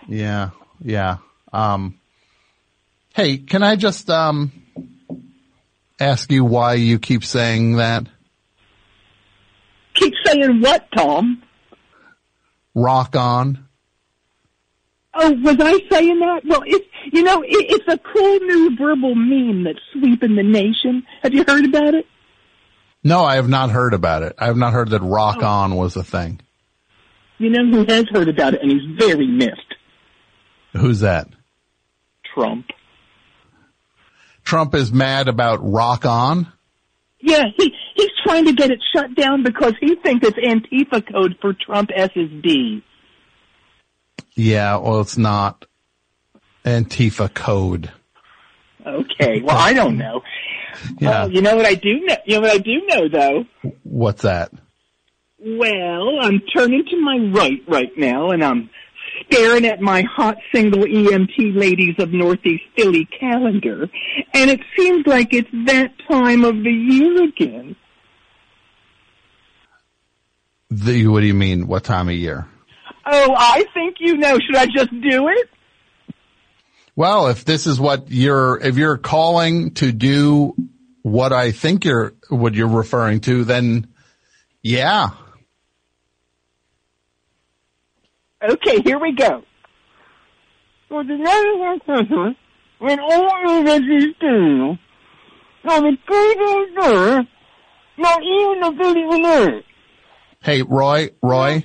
Yeah, 0.06 0.50
yeah. 0.80 1.16
Um, 1.52 1.98
hey, 3.14 3.38
can 3.38 3.62
I 3.62 3.76
just, 3.76 4.08
um, 4.10 4.52
ask 5.98 6.30
you 6.30 6.44
why 6.44 6.74
you 6.74 6.98
keep 6.98 7.24
saying 7.24 7.76
that? 7.76 8.06
Keep 9.94 10.14
saying 10.24 10.60
what, 10.60 10.86
Tom? 10.94 11.42
Rock 12.74 13.16
on? 13.16 13.65
Oh, 15.18 15.32
was 15.42 15.56
I 15.58 15.78
saying 15.90 16.18
that? 16.20 16.42
Well, 16.46 16.62
it's 16.66 16.86
you 17.12 17.22
know, 17.22 17.42
it, 17.42 17.48
it's 17.48 17.88
a 17.88 17.98
cool 17.98 18.38
new 18.40 18.76
verbal 18.76 19.14
meme 19.14 19.64
that's 19.64 19.78
sweeping 19.92 20.36
the 20.36 20.42
nation. 20.42 21.04
Have 21.22 21.34
you 21.34 21.44
heard 21.46 21.64
about 21.64 21.94
it? 21.94 22.06
No, 23.02 23.24
I 23.24 23.36
have 23.36 23.48
not 23.48 23.70
heard 23.70 23.94
about 23.94 24.22
it. 24.22 24.34
I 24.38 24.46
have 24.46 24.56
not 24.56 24.72
heard 24.72 24.90
that 24.90 25.02
rock 25.02 25.38
oh. 25.40 25.46
on 25.46 25.76
was 25.76 25.96
a 25.96 26.02
thing. 26.02 26.40
You 27.38 27.50
know 27.50 27.64
who 27.64 27.84
has 27.84 28.06
heard 28.10 28.28
about 28.28 28.54
it 28.54 28.62
and 28.62 28.70
he's 28.70 28.98
very 28.98 29.26
missed? 29.26 29.74
Who's 30.72 31.00
that? 31.00 31.28
Trump. 32.34 32.66
Trump 34.42 34.74
is 34.74 34.92
mad 34.92 35.28
about 35.28 35.58
rock 35.62 36.04
on? 36.04 36.52
Yeah, 37.20 37.44
he 37.56 37.72
he's 37.94 38.10
trying 38.24 38.44
to 38.46 38.52
get 38.52 38.70
it 38.70 38.80
shut 38.94 39.14
down 39.14 39.42
because 39.42 39.74
he 39.80 39.96
thinks 39.96 40.26
it's 40.26 40.38
Antifa 40.38 41.02
code 41.12 41.36
for 41.40 41.54
Trump 41.54 41.90
SSD. 41.90 42.82
Yeah, 44.36 44.76
well 44.76 45.00
it's 45.00 45.18
not 45.18 45.64
Antifa 46.64 47.32
code. 47.32 47.90
Okay, 48.86 49.40
well 49.42 49.56
I 49.56 49.72
don't 49.72 49.98
know. 49.98 50.22
Yeah. 50.98 51.24
You 51.24 51.40
know 51.40 51.56
what 51.56 51.64
I 51.64 51.74
do 51.74 52.00
know. 52.00 52.16
You 52.26 52.34
know 52.34 52.42
what 52.42 52.50
I 52.50 52.58
do 52.58 52.82
know 52.86 53.08
though. 53.08 53.46
What's 53.82 54.22
that? 54.22 54.52
Well, 55.38 56.20
I'm 56.20 56.40
turning 56.54 56.84
to 56.90 57.00
my 57.00 57.16
right 57.32 57.62
right 57.66 57.90
now, 57.96 58.30
and 58.30 58.44
I'm 58.44 58.68
staring 59.24 59.64
at 59.64 59.80
my 59.80 60.02
hot 60.02 60.36
single 60.54 60.82
EMT 60.82 61.56
ladies 61.56 61.94
of 61.98 62.12
Northeast 62.12 62.62
Philly 62.76 63.06
calendar, 63.06 63.88
and 64.34 64.50
it 64.50 64.60
seems 64.76 65.06
like 65.06 65.32
it's 65.32 65.48
that 65.66 65.92
time 66.08 66.44
of 66.44 66.56
the 66.62 66.70
year 66.70 67.24
again. 67.24 67.76
The, 70.70 71.06
what 71.06 71.20
do 71.20 71.26
you 71.26 71.34
mean? 71.34 71.66
What 71.68 71.84
time 71.84 72.08
of 72.08 72.14
year? 72.14 72.46
Oh, 73.06 73.34
I 73.36 73.64
think 73.72 73.96
you 74.00 74.16
know. 74.16 74.38
Should 74.38 74.56
I 74.56 74.66
just 74.66 74.90
do 74.90 75.28
it? 75.28 75.48
Well, 76.96 77.28
if 77.28 77.44
this 77.44 77.66
is 77.66 77.78
what 77.78 78.10
you're, 78.10 78.58
if 78.58 78.76
you're 78.76 78.96
calling 78.96 79.74
to 79.74 79.92
do 79.92 80.54
what 81.02 81.32
I 81.32 81.52
think 81.52 81.84
you're, 81.84 82.14
what 82.30 82.54
you're 82.54 82.68
referring 82.68 83.20
to, 83.22 83.44
then 83.44 83.86
yeah. 84.62 85.10
Okay, 88.42 88.80
here 88.82 88.98
we 88.98 89.12
go. 89.12 89.42
For 90.88 91.04
the 91.04 91.80
Christmas, 91.84 92.36
when 92.78 92.98
all 93.00 93.60
of 93.60 93.66
us 93.66 93.80
is 93.80 94.06
due, 94.20 94.76
on 95.68 95.82
the 95.82 95.96
previous 96.06 96.84
door, 96.86 97.24
not 97.98 98.22
even 98.22 98.60
the 98.60 98.74
Philly 98.78 99.02
alert. 99.02 99.64
Hey, 100.42 100.62
Roy, 100.62 101.10
Roy, 101.22 101.64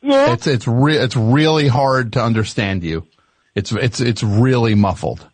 Yeah? 0.00 0.32
it's, 0.32 0.46
it's 0.46 0.66
re- 0.66 0.96
it's 0.96 1.16
really 1.16 1.68
hard 1.68 2.12
to 2.14 2.22
understand 2.22 2.84
you. 2.84 3.06
It's, 3.54 3.72
it's, 3.72 4.00
it's 4.00 4.22
really 4.22 4.74
muffled. 4.74 5.26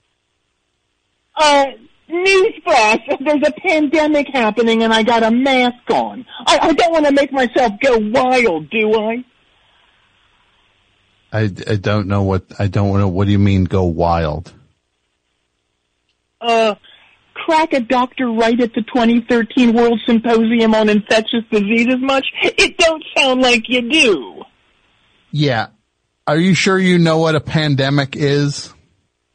Uh, 1.36 1.66
newsflash, 2.08 3.02
there's 3.20 3.42
a 3.46 3.52
pandemic 3.52 4.28
happening 4.32 4.82
and 4.82 4.92
I 4.92 5.02
got 5.02 5.22
a 5.22 5.30
mask 5.30 5.90
on. 5.90 6.24
I, 6.46 6.58
I 6.62 6.72
don't 6.72 6.92
want 6.92 7.06
to 7.06 7.12
make 7.12 7.32
myself 7.32 7.72
go 7.82 7.98
wild, 7.98 8.70
do 8.70 8.94
I? 8.94 9.24
I, 11.32 11.42
I 11.68 11.76
don't 11.76 12.06
know 12.06 12.22
what, 12.22 12.44
I 12.58 12.68
don't 12.68 12.96
know, 12.98 13.08
what 13.08 13.26
do 13.26 13.32
you 13.32 13.38
mean 13.38 13.64
go 13.64 13.84
wild? 13.84 14.52
Uh, 16.40 16.76
crack 17.34 17.72
a 17.72 17.80
doctor 17.80 18.30
right 18.30 18.58
at 18.60 18.72
the 18.74 18.82
2013 18.82 19.74
World 19.74 20.00
Symposium 20.06 20.74
on 20.74 20.88
Infectious 20.88 21.44
Diseases 21.50 21.98
much? 22.00 22.26
It 22.42 22.78
don't 22.78 23.02
sound 23.16 23.40
like 23.40 23.68
you 23.68 23.90
do. 23.90 24.33
Yeah. 25.34 25.66
Are 26.28 26.38
you 26.38 26.54
sure 26.54 26.78
you 26.78 26.96
know 26.96 27.18
what 27.18 27.34
a 27.34 27.40
pandemic 27.40 28.14
is? 28.14 28.72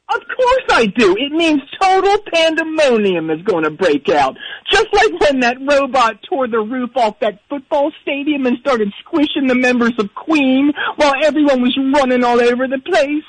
Of 0.07 0.21
course 0.37 0.63
I 0.69 0.85
do. 0.85 1.13
It 1.19 1.33
means 1.33 1.59
total 1.79 2.17
pandemonium 2.33 3.29
is 3.29 3.41
going 3.41 3.65
to 3.65 3.69
break 3.69 4.07
out. 4.07 4.37
Just 4.71 4.87
like 4.93 5.11
when 5.19 5.41
that 5.41 5.57
robot 5.59 6.23
tore 6.23 6.47
the 6.47 6.59
roof 6.59 6.91
off 6.95 7.19
that 7.19 7.41
football 7.49 7.91
stadium 8.01 8.45
and 8.45 8.57
started 8.59 8.93
squishing 9.01 9.47
the 9.47 9.55
members 9.55 9.91
of 9.99 10.15
Queen 10.15 10.71
while 10.95 11.15
everyone 11.21 11.61
was 11.61 11.77
running 11.93 12.23
all 12.23 12.39
over 12.39 12.65
the 12.65 12.79
place. 12.79 13.25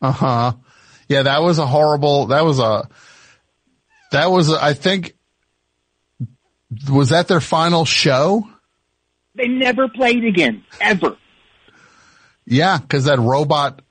Uh 0.00 0.12
huh. 0.12 0.52
Yeah, 1.08 1.24
that 1.24 1.42
was 1.42 1.58
a 1.58 1.66
horrible, 1.66 2.26
that 2.26 2.44
was 2.44 2.60
a, 2.60 2.88
that 4.12 4.30
was, 4.30 4.52
a, 4.52 4.62
I 4.62 4.74
think, 4.74 5.16
was 6.88 7.08
that 7.08 7.26
their 7.26 7.40
final 7.40 7.84
show? 7.84 8.48
They 9.34 9.48
never 9.48 9.88
played 9.88 10.24
again, 10.24 10.62
ever. 10.80 11.16
Yeah, 12.50 12.78
cause 12.78 13.04
that 13.04 13.18
robot 13.18 13.82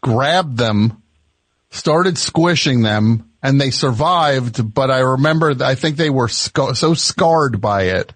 grabbed 0.00 0.56
them, 0.56 1.00
started 1.70 2.18
squishing 2.18 2.82
them, 2.82 3.30
and 3.42 3.60
they 3.60 3.70
survived, 3.70 4.74
but 4.74 4.90
I 4.90 4.98
remember, 5.00 5.54
I 5.62 5.76
think 5.76 5.96
they 5.96 6.10
were 6.10 6.26
sc- 6.28 6.74
so 6.74 6.94
scarred 6.94 7.60
by 7.60 7.84
it 7.84 8.12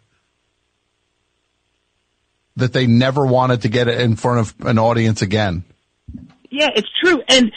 that 2.57 2.73
they 2.73 2.87
never 2.87 3.25
wanted 3.27 3.63
to 3.63 3.69
get 3.69 3.87
it 3.87 4.01
in 4.01 4.17
front 4.17 4.41
of 4.41 4.67
an 4.67 4.79
audience 4.79 5.23
again. 5.23 5.63
Yeah, 6.51 6.71
it's 6.75 6.89
true. 7.03 7.23
And 7.29 7.53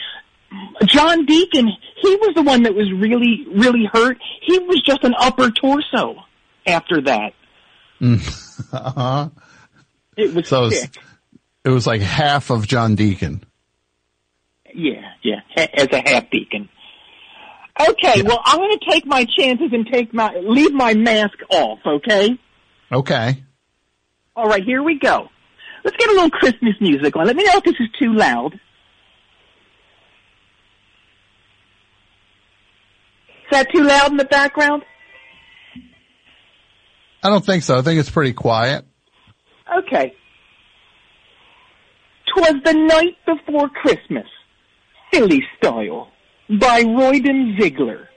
John 0.86 1.26
Deacon, 1.26 1.68
he 2.02 2.16
was 2.18 2.34
the 2.36 2.42
one 2.42 2.64
that 2.64 2.76
was 2.76 2.92
really, 2.92 3.46
really 3.56 3.86
hurt. 3.92 4.18
He 4.42 4.60
was 4.60 4.82
just 4.86 5.04
an 5.04 5.14
upper 5.18 5.50
torso 5.52 6.24
after 6.68 7.02
that. 7.02 7.34
uh-huh. 8.02 9.30
It 10.18 10.34
was 10.34 10.48
So 10.48 10.66
it's- 10.68 10.82
sick. 10.82 10.98
It 11.64 11.70
was 11.70 11.86
like 11.86 12.02
half 12.02 12.50
of 12.50 12.68
John 12.68 12.96
Deacon. 12.96 13.44
Yeah, 14.74 15.02
yeah, 15.24 15.42
as 15.56 15.88
a 15.92 16.10
half 16.10 16.30
deacon. 16.30 16.70
Okay, 17.80 18.22
well, 18.24 18.42
I'm 18.44 18.58
going 18.58 18.78
to 18.78 18.92
take 18.92 19.06
my 19.06 19.26
chances 19.38 19.70
and 19.72 19.88
take 19.92 20.14
my 20.14 20.36
leave 20.36 20.74
my 20.74 20.94
mask 20.94 21.38
off. 21.50 21.80
Okay. 21.86 22.38
Okay. 22.92 23.44
All 24.36 24.48
right, 24.48 24.64
here 24.64 24.84
we 24.84 25.00
go. 25.00 25.30
Let's 25.84 25.98
get 25.98 26.10
a 26.10 26.14
little 26.14 26.30
Christmas 26.30 26.76
music 26.80 27.16
on. 27.16 27.26
Let 27.26 27.36
me 27.36 27.44
know 27.44 27.56
if 27.56 27.64
this 27.64 27.76
is 27.80 27.88
too 27.98 28.14
loud. 28.14 28.54
Is 33.46 33.52
that 33.52 33.68
too 33.74 33.84
loud 33.84 34.12
in 34.12 34.18
the 34.18 34.26
background? 34.26 34.84
I 37.24 37.30
don't 37.30 37.46
think 37.46 37.64
so. 37.64 37.78
I 37.78 37.82
think 37.82 38.00
it's 38.00 38.10
pretty 38.10 38.34
quiet. 38.34 38.86
Okay. 39.86 40.14
Twas 42.40 42.56
the 42.64 42.74
night 42.74 43.18
before 43.26 43.68
Christmas, 43.68 44.26
Philly 45.12 45.44
style, 45.58 46.08
by 46.50 46.84
Royden 46.84 47.58
Ziegler. 47.60 48.08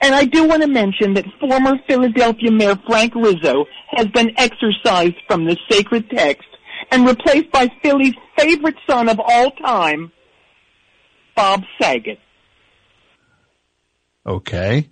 And 0.00 0.12
I 0.12 0.24
do 0.24 0.44
want 0.44 0.62
to 0.62 0.68
mention 0.68 1.14
that 1.14 1.24
former 1.38 1.78
Philadelphia 1.86 2.50
Mayor 2.50 2.76
Frank 2.88 3.14
Rizzo 3.14 3.66
has 3.90 4.06
been 4.08 4.32
exorcised 4.36 5.16
from 5.28 5.44
the 5.44 5.56
sacred 5.70 6.10
text 6.10 6.48
and 6.90 7.06
replaced 7.06 7.52
by 7.52 7.68
Philly's 7.80 8.14
favorite 8.36 8.76
son 8.88 9.08
of 9.08 9.20
all 9.20 9.52
time, 9.52 10.10
Bob 11.36 11.62
Saget. 11.80 12.18
Okay. 14.26 14.88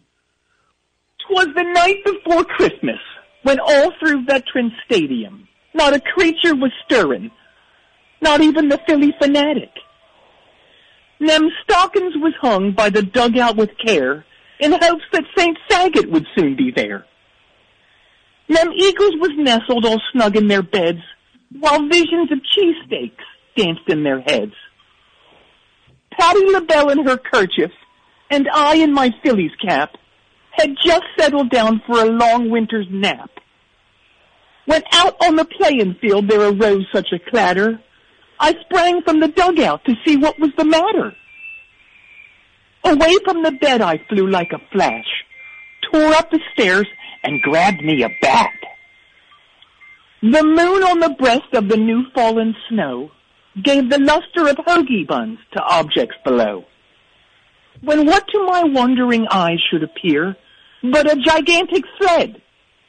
Twas 1.27 1.49
the 1.57 1.65
night 1.65 2.05
before 2.05 2.45
Christmas, 2.45 3.01
when 3.43 3.59
all 3.59 3.93
through 3.99 4.25
Veterans 4.25 4.73
Stadium, 4.85 5.49
not 5.75 5.95
a 5.95 6.01
creature 6.01 6.55
was 6.55 6.71
stirring, 6.85 7.31
not 8.21 8.41
even 8.41 8.69
the 8.69 8.81
Phillie 8.87 9.15
Phanatic. 9.21 9.71
Nem 11.21 11.49
stockings 11.63 12.15
was 12.17 12.35
hung 12.41 12.73
by 12.73 12.91
the 12.91 13.03
dugout 13.03 13.57
with 13.57 13.71
care, 13.85 14.25
in 14.61 14.73
hopes 14.73 15.05
that 15.13 15.25
St. 15.37 15.57
Saget 15.71 16.11
would 16.11 16.27
soon 16.37 16.57
be 16.57 16.71
there. 16.75 17.05
Nem 18.49 18.73
eagles 18.73 19.15
was 19.19 19.33
nestled 19.37 19.85
all 19.85 20.01
snug 20.13 20.37
in 20.37 20.49
their 20.49 20.63
beds, 20.63 21.01
while 21.59 21.87
visions 21.89 22.31
of 22.31 22.39
cheesesteaks 22.39 23.25
danced 23.57 23.89
in 23.89 24.03
their 24.03 24.21
heads. 24.21 24.53
Patti 26.19 26.51
LaBelle 26.53 26.91
in 26.91 27.07
her 27.07 27.17
kerchief, 27.17 27.73
and 28.31 28.49
I 28.53 28.77
in 28.77 28.93
my 28.93 29.11
Phillies 29.23 29.53
cap, 29.61 29.97
had 30.53 30.75
just 30.85 31.05
settled 31.19 31.51
down 31.51 31.83
for 31.87 32.01
a 32.01 32.07
long 32.07 32.51
winter's 32.51 32.87
nap. 32.91 33.31
When 34.65 34.83
out 34.93 35.17
on 35.23 35.37
the 35.37 35.45
playing 35.45 35.97
field 36.01 36.29
there 36.29 36.41
arose 36.41 36.87
such 36.93 37.09
a 37.13 37.31
clatter, 37.31 37.81
I 38.39 38.55
sprang 38.65 39.03
from 39.03 39.21
the 39.21 39.29
dugout 39.29 39.85
to 39.85 39.95
see 40.05 40.17
what 40.17 40.39
was 40.39 40.51
the 40.57 40.65
matter. 40.65 41.15
Away 42.85 43.17
from 43.25 43.43
the 43.43 43.53
bed 43.53 43.81
I 43.81 43.99
flew 44.09 44.29
like 44.29 44.53
a 44.53 44.61
flash, 44.73 45.07
tore 45.91 46.15
up 46.15 46.31
the 46.31 46.41
stairs, 46.53 46.87
and 47.23 47.43
grabbed 47.43 47.83
me 47.83 48.03
a 48.03 48.11
bat. 48.21 48.53
The 50.23 50.43
moon 50.43 50.83
on 50.83 51.01
the 51.01 51.17
breast 51.19 51.53
of 51.53 51.69
the 51.69 51.77
new 51.77 52.05
fallen 52.15 52.55
snow 52.69 53.11
gave 53.63 53.91
the 53.91 53.99
luster 53.99 54.49
of 54.49 54.57
hoagie 54.57 55.07
buns 55.07 55.39
to 55.53 55.63
objects 55.63 56.17
below. 56.25 56.65
When 57.83 58.07
what 58.07 58.27
to 58.29 58.47
my 58.47 58.63
wondering 58.65 59.27
eyes 59.31 59.59
should 59.71 59.83
appear 59.83 60.37
but 60.83 61.11
a 61.11 61.17
gigantic 61.17 61.85
sled 61.99 62.41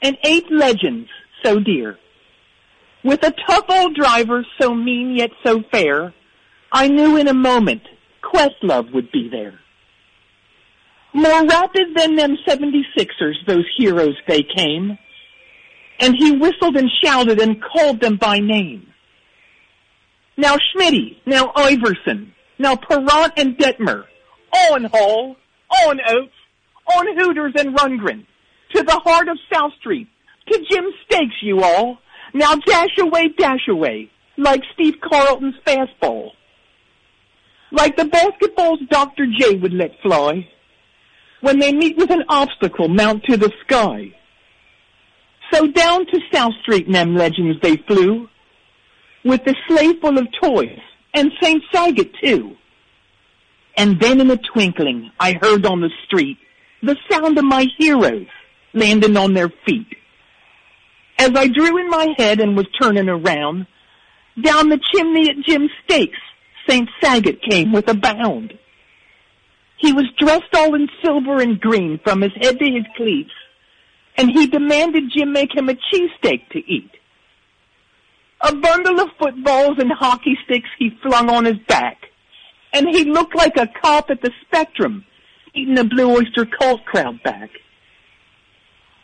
and 0.02 0.18
eight 0.24 0.46
legends 0.52 1.10
so 1.44 1.60
dear. 1.60 1.98
With 3.08 3.24
a 3.24 3.34
tough 3.48 3.64
old 3.70 3.96
driver 3.96 4.46
so 4.60 4.76
mean 4.76 5.16
yet 5.16 5.30
so 5.42 5.64
fair, 5.72 6.14
I 6.74 6.90
knew 6.90 7.16
in 7.16 7.30
a 7.30 7.34
moment 7.34 7.84
Questlove 8.22 8.94
would 8.94 9.14
be 9.14 9.30
there. 9.32 9.58
More 11.14 11.46
rapid 11.46 11.96
than 11.96 12.18
them 12.18 12.36
76ers, 12.46 13.36
those 13.48 13.64
heroes 13.78 14.18
they 14.28 14.44
came, 14.44 14.98
and 16.02 16.16
he 16.18 16.34
whistled 16.34 16.76
and 16.76 16.90
shouted 17.02 17.40
and 17.40 17.64
called 17.64 18.02
them 18.02 18.18
by 18.18 18.40
name. 18.40 18.92
Now 20.36 20.58
Schmitty, 20.58 21.16
now 21.26 21.54
Iverson, 21.56 22.34
now 22.60 22.76
Perrant 22.76 23.32
and 23.38 23.58
Detmer, 23.58 24.04
on 24.70 24.84
Hall, 24.84 25.38
on 25.88 26.02
Oates, 26.10 26.34
on 26.94 27.18
Hooters 27.18 27.54
and 27.58 27.74
Rundgren, 27.74 28.26
to 28.76 28.84
the 28.84 29.00
heart 29.06 29.30
of 29.30 29.38
South 29.50 29.72
Street, 29.80 30.10
to 30.52 30.66
Jim's 30.70 30.94
Steaks, 31.06 31.36
you 31.42 31.64
all. 31.64 32.00
Now 32.38 32.54
dash 32.54 32.96
away, 33.00 33.30
dash 33.30 33.68
away, 33.68 34.12
like 34.38 34.62
Steve 34.76 34.98
Carlton's 35.02 35.56
fastball. 35.66 36.34
Like 37.72 37.98
the 37.98 38.04
basketballs 38.04 38.88
Dr. 38.90 39.26
J 39.26 39.56
would 39.56 39.74
let 39.74 40.00
fly, 40.04 40.48
when 41.42 41.58
they 41.58 41.74
meet 41.74 41.98
with 41.98 42.12
an 42.12 42.26
obstacle 42.30 42.90
mount 42.90 43.24
to 43.24 43.38
the 43.38 43.52
sky. 43.66 44.14
So 45.52 45.66
down 45.66 46.06
to 46.06 46.20
South 46.32 46.54
Street, 46.62 46.88
them 46.92 47.16
legends 47.16 47.60
they 47.64 47.78
flew, 47.78 48.30
with 49.26 49.44
the 49.44 49.56
sleigh 49.68 50.00
full 50.00 50.20
of 50.20 50.28
toys, 50.40 50.80
and 51.16 51.32
St. 51.42 51.64
Saget 51.74 52.14
too. 52.24 52.56
And 53.76 54.00
then 54.00 54.22
in 54.22 54.30
a 54.30 54.38
twinkling, 54.38 55.10
I 55.20 55.40
heard 55.42 55.66
on 55.66 55.82
the 55.82 55.90
street 56.06 56.38
the 56.84 56.98
sound 57.10 57.40
of 57.40 57.46
my 57.46 57.66
heroes 57.80 58.28
landing 58.74 59.18
on 59.18 59.34
their 59.34 59.52
feet. 59.66 59.88
As 61.20 61.32
I 61.36 61.48
drew 61.48 61.78
in 61.78 61.90
my 61.90 62.14
head 62.18 62.40
and 62.40 62.56
was 62.56 62.68
turning 62.80 63.10
around, 63.10 63.66
down 64.42 64.70
the 64.70 64.80
chimney 64.94 65.30
at 65.30 65.46
Jim's 65.46 65.72
Steaks, 65.84 66.20
St. 66.68 66.88
Saget 67.02 67.42
came 67.42 67.72
with 67.72 67.90
a 67.90 67.96
bound. 67.96 68.54
He 69.78 69.94
was 69.94 70.06
dressed 70.18 70.54
all 70.56 70.76
in 70.76 70.88
silver 71.04 71.42
and 71.42 71.60
green 71.60 72.00
from 72.04 72.22
his 72.22 72.34
head 72.42 72.60
to 72.60 72.66
his 72.66 72.86
cleats, 72.96 73.32
and 74.16 74.30
he 74.30 74.48
demanded 74.48 75.12
Jim 75.16 75.32
make 75.32 75.56
him 75.56 75.70
a 75.70 75.74
cheesesteak 75.74 76.50
to 76.50 76.60
eat. 76.60 76.92
A 78.42 78.56
bundle 78.56 79.00
of 79.00 79.10
footballs 79.20 79.78
and 79.80 79.92
hockey 79.92 80.38
sticks 80.46 80.70
he 80.78 80.92
flung 81.02 81.30
on 81.30 81.46
his 81.46 81.58
back, 81.68 81.98
and 82.74 82.88
he 82.88 83.06
looked 83.06 83.36
like 83.36 83.58
a 83.58 83.68
cop 83.82 84.10
at 84.10 84.22
the 84.22 84.32
Spectrum 84.46 85.06
eating 85.54 85.78
a 85.80 85.84
Blue 85.84 86.16
Oyster 86.16 86.46
Cult 86.46 86.86
crowd 86.86 87.22
back. 87.24 87.50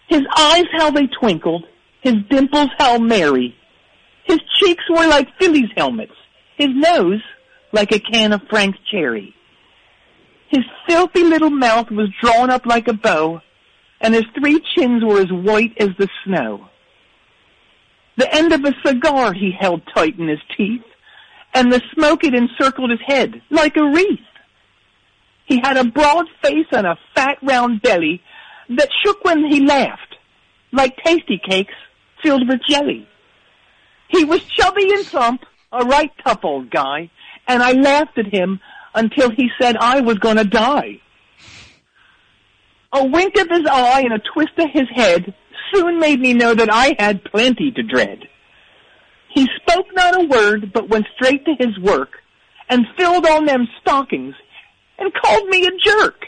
His 0.08 0.22
eyes 0.38 0.66
how 0.74 0.92
they 0.92 1.08
twinkled, 1.08 1.66
his 2.04 2.16
dimples 2.30 2.70
how 2.78 2.98
merry. 2.98 3.56
His 4.26 4.40
cheeks 4.60 4.84
were 4.90 5.08
like 5.08 5.38
Phillies 5.40 5.70
helmets, 5.76 6.14
his 6.58 6.68
nose 6.70 7.22
like 7.72 7.94
a 7.94 8.00
can 8.00 8.34
of 8.34 8.42
Frank's 8.50 8.78
cherry. 8.92 9.34
His 10.50 10.66
filthy 10.86 11.24
little 11.24 11.50
mouth 11.50 11.90
was 11.90 12.10
drawn 12.22 12.50
up 12.50 12.66
like 12.66 12.90
a 12.90 12.94
bow, 12.94 13.42
and 14.02 14.14
his 14.14 14.26
three 14.38 14.62
chins 14.76 15.04
were 15.04 15.22
as 15.22 15.32
white 15.32 15.74
as 15.80 15.90
the 15.98 16.10
snow. 16.26 16.68
The 18.18 18.32
end 18.36 18.52
of 18.52 18.66
a 18.66 18.76
cigar 18.86 19.34
he 19.34 19.52
held 19.58 19.82
tight 19.96 20.20
in 20.20 20.28
his 20.28 20.42
teeth, 20.56 20.84
and 21.54 21.72
the 21.72 21.82
smoke 21.94 22.26
it 22.26 22.36
encircled 22.36 22.92
his 22.92 23.00
head 23.06 23.42
like 23.50 23.78
a 23.78 23.84
wreath. 23.84 24.20
He 25.46 25.60
had 25.64 25.78
a 25.78 25.86
broad 25.86 26.28
face 26.44 26.68
and 26.72 26.86
a 26.86 27.00
fat 27.16 27.38
round 27.42 27.82
belly 27.82 28.22
that 28.70 28.90
shook 29.04 29.24
when 29.24 29.46
he 29.46 29.66
laughed, 29.66 30.16
like 30.72 30.98
Tastykakes 30.98 31.74
filled 32.24 32.48
with 32.48 32.62
jelly. 32.68 33.08
He 34.08 34.24
was 34.24 34.44
chubby 34.44 34.92
and 34.94 35.06
plump, 35.06 35.44
a 35.72 35.86
right 35.86 36.12
tough 36.24 36.44
old 36.44 36.70
guy, 36.70 37.10
and 37.48 37.62
I 37.62 37.74
laughed 37.74 38.18
at 38.18 38.34
him 38.34 38.60
until 38.96 39.30
he 39.32 39.50
said 39.60 39.76
I 39.78 40.02
was 40.02 40.20
gonna 40.20 40.44
die. 40.44 41.00
A 42.94 43.06
wink 43.06 43.36
of 43.38 43.50
his 43.50 43.66
eye 43.66 44.02
and 44.02 44.14
a 44.14 44.22
twist 44.34 44.54
of 44.60 44.70
his 44.72 44.88
head 44.94 45.34
soon 45.74 46.00
made 46.00 46.20
me 46.20 46.34
know 46.34 46.54
that 46.54 46.72
I 46.72 46.96
had 47.00 47.24
plenty 47.24 47.72
to 47.72 47.82
dread. 47.82 48.28
He 49.30 49.50
spoke 49.56 49.88
not 49.94 50.16
a 50.16 50.28
word, 50.28 50.72
but 50.72 50.90
went 50.90 51.08
straight 51.16 51.44
to 51.46 51.56
his 51.58 51.78
work, 51.80 52.20
and 52.70 52.86
filled 52.96 53.26
on 53.26 53.46
them 53.46 53.68
stockings, 53.82 54.36
and 55.00 55.12
called 55.14 55.48
me 55.50 55.66
a 55.66 55.72
jerk. 55.84 56.28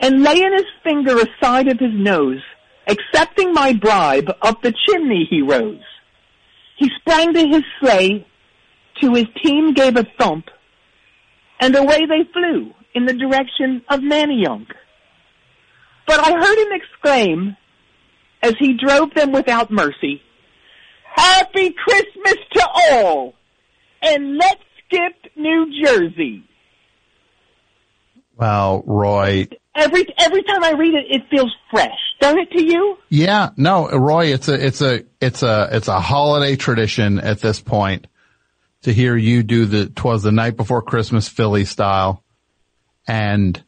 And 0.00 0.24
laying 0.24 0.52
his 0.52 0.66
finger 0.82 1.16
aside 1.16 1.68
of 1.68 1.78
his 1.78 1.92
nose, 1.92 2.42
accepting 2.90 3.52
my 3.52 3.72
bribe, 3.72 4.30
up 4.42 4.62
the 4.62 4.74
chimney 4.86 5.26
he 5.28 5.42
rose. 5.42 5.80
He 6.76 6.90
sprang 6.98 7.32
to 7.34 7.46
his 7.46 7.62
sleigh, 7.80 8.26
to 9.00 9.14
his 9.14 9.26
team 9.42 9.74
gave 9.74 9.96
a 9.96 10.06
thump, 10.18 10.46
and 11.60 11.74
away 11.76 12.06
they 12.06 12.28
flew 12.32 12.72
in 12.94 13.06
the 13.06 13.14
direction 13.14 13.82
of 13.88 14.00
Manayunk. 14.00 14.68
But 16.06 16.20
I 16.20 16.32
heard 16.32 16.58
him 16.58 16.72
exclaim, 16.72 17.56
as 18.42 18.54
he 18.58 18.76
drove 18.76 19.14
them 19.14 19.32
without 19.32 19.70
mercy, 19.70 20.22
Happy 21.14 21.72
Christmas 21.72 22.36
to 22.52 22.68
all, 22.90 23.34
and 24.02 24.36
let's 24.38 24.62
skip 24.84 25.32
New 25.36 25.84
Jersey. 25.84 26.44
Well, 28.36 28.82
Roy, 28.86 29.48
Every 29.74 30.06
every 30.18 30.42
time 30.42 30.64
I 30.64 30.72
read 30.72 30.94
it, 30.94 31.06
it 31.08 31.22
feels 31.30 31.54
fresh. 31.70 31.98
Don't 32.20 32.38
it 32.38 32.50
to 32.50 32.62
you? 32.62 32.98
Yeah, 33.08 33.50
no, 33.56 33.88
Roy, 33.88 34.26
it's 34.26 34.48
a, 34.48 34.66
it's 34.66 34.82
a, 34.82 35.04
it's 35.20 35.42
a, 35.42 35.68
it's 35.72 35.88
a 35.88 35.98
holiday 36.00 36.56
tradition 36.56 37.18
at 37.18 37.40
this 37.40 37.60
point 37.60 38.06
to 38.82 38.92
hear 38.92 39.16
you 39.16 39.42
do 39.42 39.64
the, 39.64 39.86
twas 39.86 40.22
the 40.22 40.32
night 40.32 40.56
before 40.56 40.82
Christmas 40.82 41.28
Philly 41.28 41.64
style. 41.64 42.22
And 43.08 43.62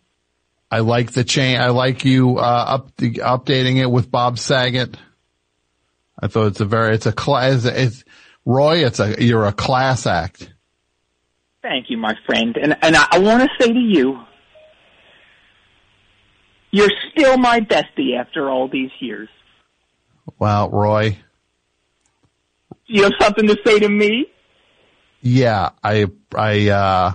I 0.71 0.81
like 0.81 1.13
the 1.13 1.25
chain, 1.25 1.61
I 1.61 1.69
like 1.69 2.05
you, 2.05 2.39
uh, 2.39 2.65
up, 2.69 2.97
the, 2.97 3.15
updating 3.15 3.77
it 3.77 3.91
with 3.91 4.11
Bob 4.11 4.39
Saget. 4.39 4.97
I 6.21 6.27
thought 6.27 6.49
it's 6.49 6.61
a 6.61 6.67
very, 6.67 6.95
it's 6.95 7.07
a 7.07 7.13
class, 7.13 7.65
it's, 7.65 8.05
Roy, 8.45 8.85
it's 8.85 9.01
a, 9.01 9.23
you're 9.23 9.47
a 9.47 9.53
class 9.53 10.07
act. 10.07 10.53
Thank 11.63 11.91
you, 11.91 11.97
my 11.97 12.17
friend. 12.27 12.57
And 12.61 12.77
and 12.83 12.97
I, 12.97 13.07
I 13.13 13.19
want 13.21 13.43
to 13.43 13.65
say 13.65 13.73
to 13.73 13.79
you, 13.79 14.21
you're 16.73 16.91
still 17.13 17.39
my 17.39 17.61
bestie 17.61 18.19
after 18.19 18.51
all 18.51 18.67
these 18.69 18.91
years. 18.99 19.29
Well, 20.39 20.69
Roy, 20.71 21.19
You 22.87 23.05
have 23.05 23.13
something 23.21 23.47
to 23.47 23.57
say 23.65 23.79
to 23.79 23.89
me? 23.89 24.27
yeah, 25.21 25.71
I, 25.85 26.07
I, 26.35 26.69
uh, 26.71 27.13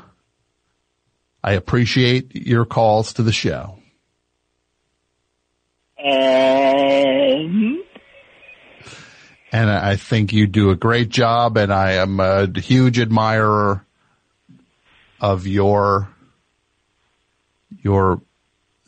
I 1.44 1.52
appreciate 1.54 2.36
your 2.36 2.64
calls 2.66 3.14
to 3.14 3.24
the 3.24 3.34
show. 3.34 3.80
And 5.98 7.80
and 9.52 9.70
I 9.70 9.96
think 9.96 10.32
you 10.34 10.46
do 10.48 10.70
a 10.70 10.76
great 10.76 11.10
job 11.10 11.58
and 11.58 11.74
I 11.74 11.94
am 11.94 12.20
a 12.20 12.48
huge 12.60 13.00
admirer 13.00 13.86
of 15.20 15.48
your, 15.48 16.10
your, 17.82 18.22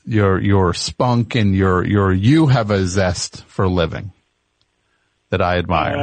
your, 0.10 0.42
your 0.42 0.74
spunk 0.74 1.36
and 1.36 1.56
your, 1.56 1.86
your, 1.86 2.12
you 2.12 2.48
have 2.48 2.72
a 2.72 2.86
zest 2.86 3.46
for 3.46 3.68
living 3.68 4.12
that 5.30 5.42
I 5.42 5.58
admire. 5.60 5.96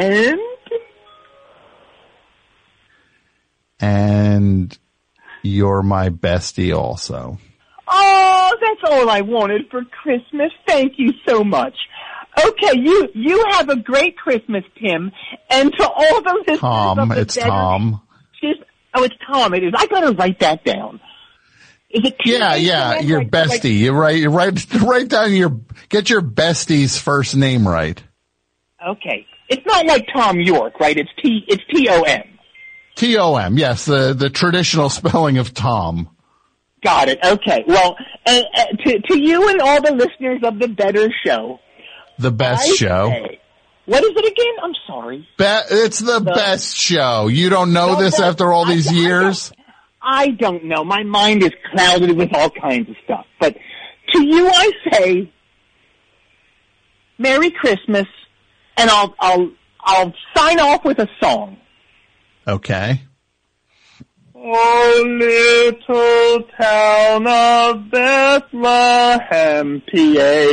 and 0.00 0.40
And 3.80 4.78
you're 5.42 5.82
my 5.82 6.10
bestie 6.10 6.76
also. 6.76 7.38
oh, 7.86 8.56
that's 8.60 8.92
all 8.92 9.08
I 9.08 9.20
wanted 9.20 9.70
for 9.70 9.84
Christmas. 9.84 10.50
Thank 10.66 10.94
you 10.96 11.12
so 11.26 11.44
much. 11.44 11.74
Okay, 12.38 12.78
you 12.78 13.08
you 13.14 13.44
have 13.50 13.68
a 13.68 13.76
great 13.76 14.16
Christmas, 14.16 14.62
Tim, 14.80 15.10
and 15.50 15.72
to 15.72 15.88
all 15.88 16.22
listeners 16.22 16.60
Tom, 16.60 17.12
it's 17.12 17.34
Tom. 17.36 18.00
Just, 18.40 18.60
oh, 18.94 19.02
it's 19.02 19.16
Tom. 19.26 19.54
It 19.54 19.64
is. 19.64 19.72
I 19.76 19.86
gotta 19.86 20.12
write 20.12 20.38
that 20.40 20.64
down. 20.64 21.00
Is 21.90 22.04
it 22.04 22.16
Yeah, 22.24 22.54
yeah, 22.54 23.00
your 23.00 23.22
Like- 23.22 23.34
like- 23.34 23.62
bestie. 23.62 23.78
you 23.78 23.92
write, 23.92 24.16
you 24.16 24.28
write, 24.30 24.66
write 24.82 25.08
down 25.08 25.32
your, 25.32 25.60
get 25.88 26.10
your 26.10 26.20
bestie's 26.20 26.98
first 26.98 27.34
name 27.36 27.66
right. 27.66 28.02
okay. 28.86 29.26
It's 29.48 29.64
not 29.64 29.86
like 29.86 30.06
Thom 30.14 30.38
Yorke, 30.40 30.78
right? 30.78 30.94
It's 30.96 31.08
T. 31.22 31.42
It's 31.48 31.62
T 31.74 31.88
O 31.88 32.02
M. 32.02 32.22
T-O-M, 32.96 33.56
yes, 33.56 33.84
the, 33.86 34.12
the 34.12 34.28
traditional 34.28 34.90
spelling 34.90 35.38
of 35.38 35.54
Tom. 35.54 36.10
Got 36.82 37.08
it. 37.08 37.18
Okay. 37.24 37.64
Well, 37.66 37.96
uh, 38.26 38.40
uh, 38.54 38.64
to 38.84 39.00
to 39.00 39.18
you 39.18 39.48
and 39.48 39.60
all 39.62 39.80
the 39.80 39.92
listeners 39.92 40.40
of 40.44 40.58
the 40.58 40.68
Better 40.68 41.08
Show, 41.24 41.60
The 42.18 42.30
best 42.32 42.68
I 42.70 42.74
show. 42.74 43.08
say- 43.10 43.40
what 43.86 44.04
is 44.04 44.10
it 44.14 44.32
again? 44.32 44.54
I'm 44.62 44.74
sorry. 44.86 45.28
Be- 45.38 45.76
it's 45.84 45.98
the, 46.00 46.20
best 46.20 46.76
show. 46.76 47.28
You 47.28 47.48
don't 47.48 47.72
know 47.72 47.94
No, 47.94 48.02
this 48.02 48.20
after 48.20 48.52
all 48.52 48.66
these 48.66 48.88
I 48.88 48.92
years? 48.92 49.50
I 50.02 50.30
don't 50.30 50.64
know. 50.64 50.84
My 50.84 51.02
mind 51.02 51.42
is 51.42 51.52
clouded 51.72 52.16
with 52.16 52.32
all 52.34 52.50
kinds 52.50 52.88
of 52.88 52.96
stuff. 53.04 53.26
But 53.40 53.56
to 54.14 54.24
you, 54.24 54.48
I 54.48 54.72
say, 54.90 55.32
Merry 57.18 57.50
Christmas, 57.50 58.06
and 58.76 58.90
I'll 58.90 59.14
I'll 59.18 59.50
I'll 59.80 60.14
sign 60.36 60.60
off 60.60 60.84
with 60.84 60.98
a 60.98 61.08
song. 61.20 61.56
Okay. 62.46 63.02
Oh, 64.34 65.04
little 65.04 66.42
town 66.60 67.26
of 67.26 67.90
Bethlehem, 67.90 69.82
PA, 69.92 70.52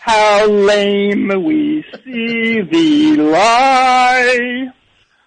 how 0.00 0.46
lame 0.46 1.28
we 1.42 1.82
see 2.04 2.60
thee 2.60 3.16
lie. 3.16 4.68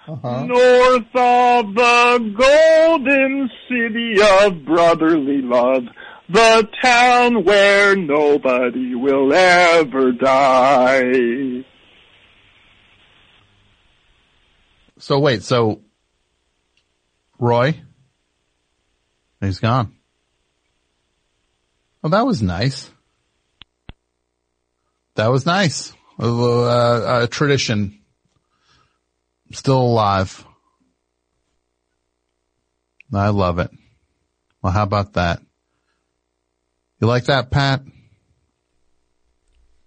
North 0.10 1.16
of 1.16 1.76
the 1.76 2.36
golden 2.38 3.50
city 3.68 4.16
of 4.22 4.66
brotherly 4.66 5.42
love, 5.42 5.84
the 6.28 6.68
town 6.82 7.44
where 7.44 7.96
nobody 7.96 8.96
will 8.96 9.34
ever 9.34 10.12
die. 10.12 11.66
So 14.98 15.20
wait, 15.20 15.44
so 15.44 15.82
Roy, 17.38 17.80
he's 19.40 19.60
gone. 19.60 19.96
Well, 22.02 22.12
that 22.12 22.26
was 22.26 22.42
nice. 22.42 22.90
That 25.16 25.28
was 25.28 25.46
nice. 25.46 25.94
A, 26.18 26.28
little, 26.28 26.64
uh, 26.64 27.24
a 27.24 27.28
tradition. 27.28 27.99
Still 29.52 29.82
alive. 29.82 30.46
I 33.14 33.30
love 33.30 33.60
it. 33.60 33.72
Well, 34.62 34.74
how 34.74 34.84
about 34.84 35.14
that? 35.14 35.42
You 37.02 37.08
like 37.08 37.26
that, 37.26 37.50
Pat? 37.50 37.82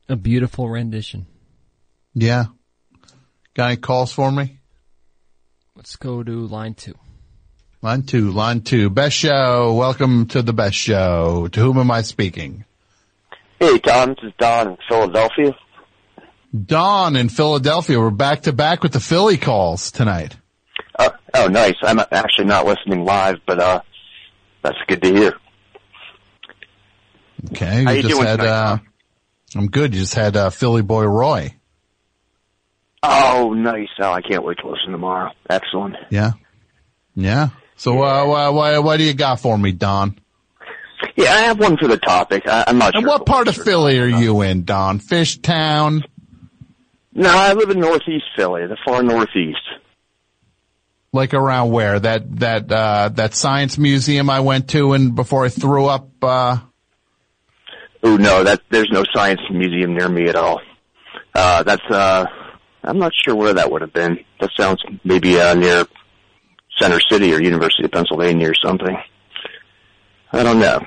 A 0.08 0.16
beautiful 0.16 0.68
rendition. 0.68 1.26
Yeah. 2.14 2.46
Got 3.54 3.66
any 3.66 3.76
calls 3.76 4.12
for 4.12 4.32
me? 4.32 4.58
Let's 5.76 5.96
go 5.96 6.22
to 6.22 6.46
line 6.46 6.74
two. 6.74 6.94
Line 7.82 8.02
two, 8.02 8.30
line 8.30 8.62
two. 8.62 8.90
Best 8.90 9.16
show. 9.16 9.74
Welcome 9.74 10.26
to 10.28 10.42
the 10.42 10.52
best 10.52 10.76
show. 10.76 11.48
To 11.48 11.60
whom 11.60 11.78
am 11.78 11.90
I 11.90 12.02
speaking? 12.02 12.64
Hey, 13.58 13.78
Tom, 13.78 14.10
this 14.10 14.24
is 14.24 14.32
Don 14.38 14.68
in 14.68 14.76
Philadelphia. 14.88 15.54
Don 16.54 17.16
in 17.16 17.28
Philadelphia. 17.28 17.98
We're 17.98 18.10
back 18.10 18.42
to 18.42 18.52
back 18.52 18.82
with 18.82 18.92
the 18.92 19.00
Philly 19.00 19.36
calls 19.38 19.90
tonight. 19.90 20.36
Uh, 20.98 21.10
oh, 21.34 21.46
nice. 21.48 21.76
I'm 21.82 21.98
actually 21.98 22.44
not 22.44 22.66
listening 22.66 23.04
live, 23.04 23.38
but 23.46 23.58
uh, 23.58 23.80
that's 24.62 24.76
good 24.86 25.02
to 25.02 25.14
hear. 25.14 25.34
Okay. 27.52 27.84
How 27.84 27.90
you 27.92 28.02
just 28.02 28.20
had, 28.22 28.40
uh, 28.40 28.78
I'm 29.56 29.68
good. 29.68 29.94
You 29.94 30.00
just 30.00 30.14
had, 30.14 30.36
uh, 30.36 30.50
Philly 30.50 30.82
boy 30.82 31.04
Roy. 31.04 31.54
Oh, 33.02 33.52
nice. 33.54 33.88
Oh, 33.98 34.12
I 34.12 34.20
can't 34.20 34.44
wait 34.44 34.58
to 34.58 34.68
listen 34.68 34.92
tomorrow. 34.92 35.32
Excellent. 35.48 35.96
Yeah. 36.10 36.32
Yeah. 37.14 37.48
So, 37.76 38.02
uh, 38.02 38.26
what, 38.26 38.54
what, 38.54 38.84
what 38.84 38.96
do 38.98 39.04
you 39.04 39.14
got 39.14 39.40
for 39.40 39.56
me, 39.58 39.72
Don? 39.72 40.18
Yeah, 41.16 41.32
I 41.32 41.40
have 41.42 41.58
one 41.58 41.76
for 41.78 41.88
the 41.88 41.96
topic. 41.98 42.44
I, 42.46 42.64
I'm 42.68 42.78
not 42.78 42.94
And 42.94 43.02
sure. 43.02 43.08
what 43.08 43.26
part 43.26 43.48
of 43.48 43.56
Philly 43.56 43.98
are 43.98 44.06
you 44.06 44.42
in, 44.42 44.64
Don? 44.64 45.00
Fishtown? 45.00 46.04
No, 47.14 47.30
I 47.30 47.52
live 47.52 47.70
in 47.70 47.80
Northeast 47.80 48.24
Philly, 48.36 48.66
the 48.66 48.76
far 48.84 49.02
Northeast. 49.02 49.60
Like 51.12 51.34
around 51.34 51.72
where? 51.72 52.00
That, 52.00 52.40
that, 52.40 52.72
uh, 52.72 53.10
that 53.10 53.34
science 53.34 53.76
museum 53.76 54.30
I 54.30 54.40
went 54.40 54.70
to 54.70 54.94
and 54.94 55.14
before 55.14 55.44
I 55.44 55.50
threw 55.50 55.86
up, 55.86 56.08
uh, 56.22 56.58
Oh 58.02 58.16
no, 58.16 58.42
that 58.44 58.60
there's 58.70 58.90
no 58.90 59.04
science 59.14 59.40
museum 59.50 59.94
near 59.94 60.08
me 60.08 60.28
at 60.28 60.34
all. 60.34 60.60
Uh, 61.34 61.62
that's 61.62 61.84
uh, 61.88 62.26
I'm 62.82 62.98
not 62.98 63.12
sure 63.14 63.34
where 63.34 63.54
that 63.54 63.70
would 63.70 63.80
have 63.82 63.92
been. 63.92 64.18
That 64.40 64.50
sounds 64.58 64.82
maybe 65.04 65.38
uh, 65.38 65.54
near 65.54 65.86
Center 66.80 66.98
City 67.08 67.32
or 67.32 67.40
University 67.40 67.84
of 67.84 67.92
Pennsylvania 67.92 68.50
or 68.50 68.54
something. 68.54 68.96
I 70.32 70.42
don't 70.42 70.58
know, 70.58 70.80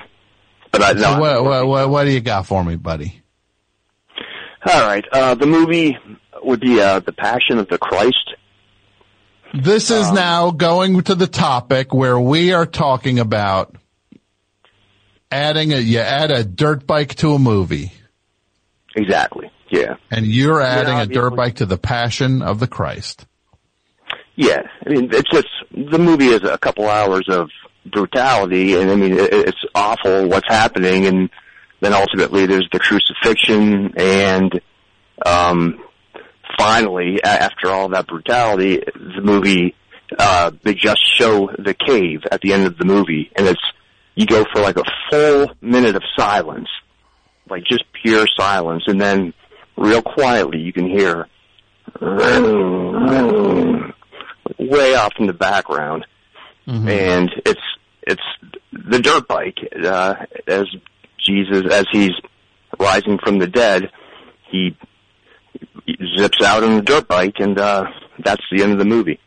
but 0.72 0.82
I 0.82 0.92
so 0.92 1.14
no. 1.14 1.20
what, 1.20 1.44
what, 1.44 1.66
what, 1.66 1.90
what 1.90 2.04
do 2.04 2.10
you 2.10 2.20
got 2.20 2.46
for 2.46 2.62
me, 2.62 2.76
buddy? 2.76 3.22
All 4.68 4.86
right, 4.86 5.04
uh, 5.12 5.34
the 5.36 5.46
movie 5.46 5.96
would 6.42 6.60
be 6.60 6.80
uh, 6.80 7.00
the 7.00 7.12
Passion 7.12 7.58
of 7.58 7.68
the 7.68 7.78
Christ. 7.78 8.34
This 9.54 9.90
is 9.90 10.10
now 10.12 10.50
going 10.50 11.00
to 11.04 11.14
the 11.14 11.28
topic 11.28 11.94
where 11.94 12.18
we 12.18 12.52
are 12.52 12.66
talking 12.66 13.18
about 13.20 13.76
adding 15.30 15.72
a, 15.72 15.78
you 15.78 16.00
add 16.00 16.30
a 16.30 16.42
dirt 16.44 16.86
bike 16.86 17.14
to 17.16 17.32
a 17.32 17.38
movie. 17.38 17.92
Exactly. 18.96 19.50
Yeah. 19.70 19.94
And 20.10 20.26
you're 20.26 20.60
adding 20.60 20.98
a 20.98 21.06
dirt 21.06 21.36
bike 21.36 21.56
to 21.56 21.66
the 21.66 21.78
passion 21.78 22.42
of 22.42 22.58
the 22.58 22.66
Christ. 22.66 23.24
Yeah, 24.34 24.62
I 24.84 24.90
mean, 24.90 25.10
it's 25.12 25.30
just 25.30 25.48
the 25.70 25.98
movie 25.98 26.26
is 26.26 26.42
a 26.42 26.58
couple 26.58 26.88
hours 26.88 27.26
of 27.28 27.48
brutality, 27.90 28.74
and 28.74 28.90
I 28.90 28.96
mean, 28.96 29.14
it, 29.14 29.32
it's 29.32 29.64
awful 29.74 30.28
what's 30.28 30.48
happening, 30.48 31.06
and 31.06 31.30
then 31.80 31.92
ultimately 31.92 32.46
there's 32.46 32.68
the 32.72 32.78
crucifixion, 32.78 33.92
and 33.96 34.60
um, 35.24 35.80
finally, 36.58 37.22
after 37.22 37.70
all 37.70 37.88
that 37.90 38.06
brutality, 38.06 38.78
the 38.94 39.22
movie 39.22 39.74
uh, 40.18 40.50
they 40.62 40.74
just 40.74 41.00
show 41.18 41.50
the 41.58 41.74
cave 41.74 42.20
at 42.30 42.40
the 42.40 42.52
end 42.52 42.64
of 42.64 42.78
the 42.78 42.84
movie, 42.84 43.30
and 43.36 43.46
it's 43.46 43.60
you 44.14 44.26
go 44.26 44.44
for 44.52 44.62
like 44.62 44.76
a 44.76 44.84
full 45.10 45.50
minute 45.60 45.96
of 45.96 46.02
silence, 46.16 46.68
like 47.48 47.64
just 47.64 47.84
pure 47.92 48.26
silence, 48.36 48.84
and 48.86 49.00
then 49.00 49.34
real 49.76 50.02
quietly 50.02 50.58
you 50.58 50.72
can 50.72 50.88
hear 50.88 51.26
way 54.58 54.94
off 54.94 55.12
in 55.18 55.26
the 55.26 55.32
background, 55.32 56.06
and 56.88 57.30
it's 57.44 57.60
it's 58.02 58.22
the 58.72 59.00
dirt 59.00 59.26
bike 59.26 59.58
uh, 59.84 60.14
as 60.46 60.66
Jesus 61.26 61.72
as 61.72 61.86
he's 61.92 62.12
rising 62.78 63.18
from 63.18 63.38
the 63.38 63.46
dead, 63.46 63.90
he 64.50 64.76
zips 66.16 66.42
out 66.44 66.62
on 66.62 66.76
the 66.76 66.82
dirt 66.82 67.08
bike, 67.08 67.36
and 67.38 67.58
uh, 67.58 67.84
that's 68.24 68.42
the 68.50 68.62
end 68.62 68.72
of 68.72 68.78
the 68.78 68.84
movie. 68.84 69.20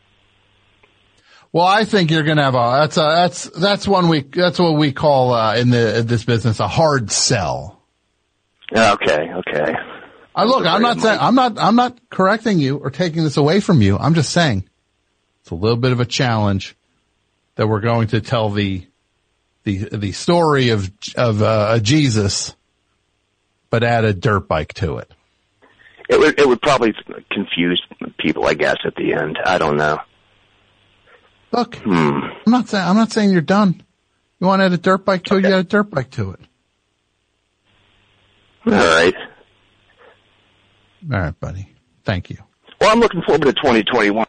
Well, 1.52 1.66
I 1.66 1.84
think 1.84 2.10
you're 2.10 2.22
gonna 2.22 2.44
have 2.44 2.54
a, 2.54 2.78
that's 2.80 2.96
a, 2.96 3.00
that's, 3.00 3.44
that's 3.50 3.88
one 3.88 4.08
we, 4.08 4.20
that's 4.22 4.58
what 4.58 4.76
we 4.76 4.92
call, 4.92 5.32
uh, 5.32 5.56
in 5.56 5.70
the, 5.70 5.98
in 5.98 6.06
this 6.06 6.24
business, 6.24 6.60
a 6.60 6.68
hard 6.68 7.10
sell. 7.10 7.82
Okay, 8.72 9.32
okay. 9.32 9.74
I 10.32 10.44
look, 10.44 10.64
I'm 10.64 10.80
not 10.80 11.00
saying, 11.00 11.18
I'm 11.20 11.34
not, 11.34 11.58
I'm 11.58 11.74
not 11.74 11.98
correcting 12.08 12.60
you 12.60 12.76
or 12.76 12.90
taking 12.90 13.24
this 13.24 13.36
away 13.36 13.58
from 13.58 13.82
you. 13.82 13.98
I'm 13.98 14.14
just 14.14 14.30
saying 14.30 14.68
it's 15.40 15.50
a 15.50 15.56
little 15.56 15.76
bit 15.76 15.90
of 15.90 15.98
a 15.98 16.04
challenge 16.04 16.76
that 17.56 17.66
we're 17.66 17.80
going 17.80 18.08
to 18.08 18.20
tell 18.20 18.48
the, 18.50 18.86
the, 19.78 19.96
the 19.98 20.12
story 20.12 20.70
of, 20.70 20.90
of, 21.16 21.42
uh, 21.42 21.78
Jesus, 21.80 22.54
but 23.70 23.82
add 23.82 24.04
a 24.04 24.12
dirt 24.12 24.48
bike 24.48 24.74
to 24.74 24.98
it. 24.98 25.10
It 26.08 26.18
would 26.18 26.40
it 26.40 26.48
would 26.48 26.60
probably 26.60 26.92
confuse 27.30 27.80
people, 28.18 28.44
I 28.46 28.54
guess, 28.54 28.78
at 28.84 28.96
the 28.96 29.14
end. 29.14 29.38
I 29.44 29.58
don't 29.58 29.76
know. 29.76 29.98
Look, 31.52 31.76
Hmm. 31.76 31.90
I'm 32.46 32.50
not 32.52 32.68
saying, 32.68 32.84
I'm 32.84 32.96
not 32.96 33.12
saying 33.12 33.30
you're 33.30 33.40
done. 33.42 33.80
You 34.40 34.46
want 34.48 34.60
to 34.60 34.64
add 34.66 34.72
a 34.72 34.78
dirt 34.78 35.04
bike 35.04 35.22
to 35.24 35.36
it, 35.36 35.42
you 35.44 35.52
add 35.52 35.60
a 35.60 35.64
dirt 35.64 35.90
bike 35.90 36.10
to 36.12 36.32
it. 36.32 36.40
All 38.66 38.72
right. 38.72 39.14
All 41.12 41.18
right, 41.20 41.38
buddy. 41.40 41.72
Thank 42.04 42.28
you. 42.30 42.38
Well, 42.80 42.90
I'm 42.90 42.98
looking 43.00 43.22
forward 43.22 43.42
to 43.42 43.52
2021. 43.52 44.26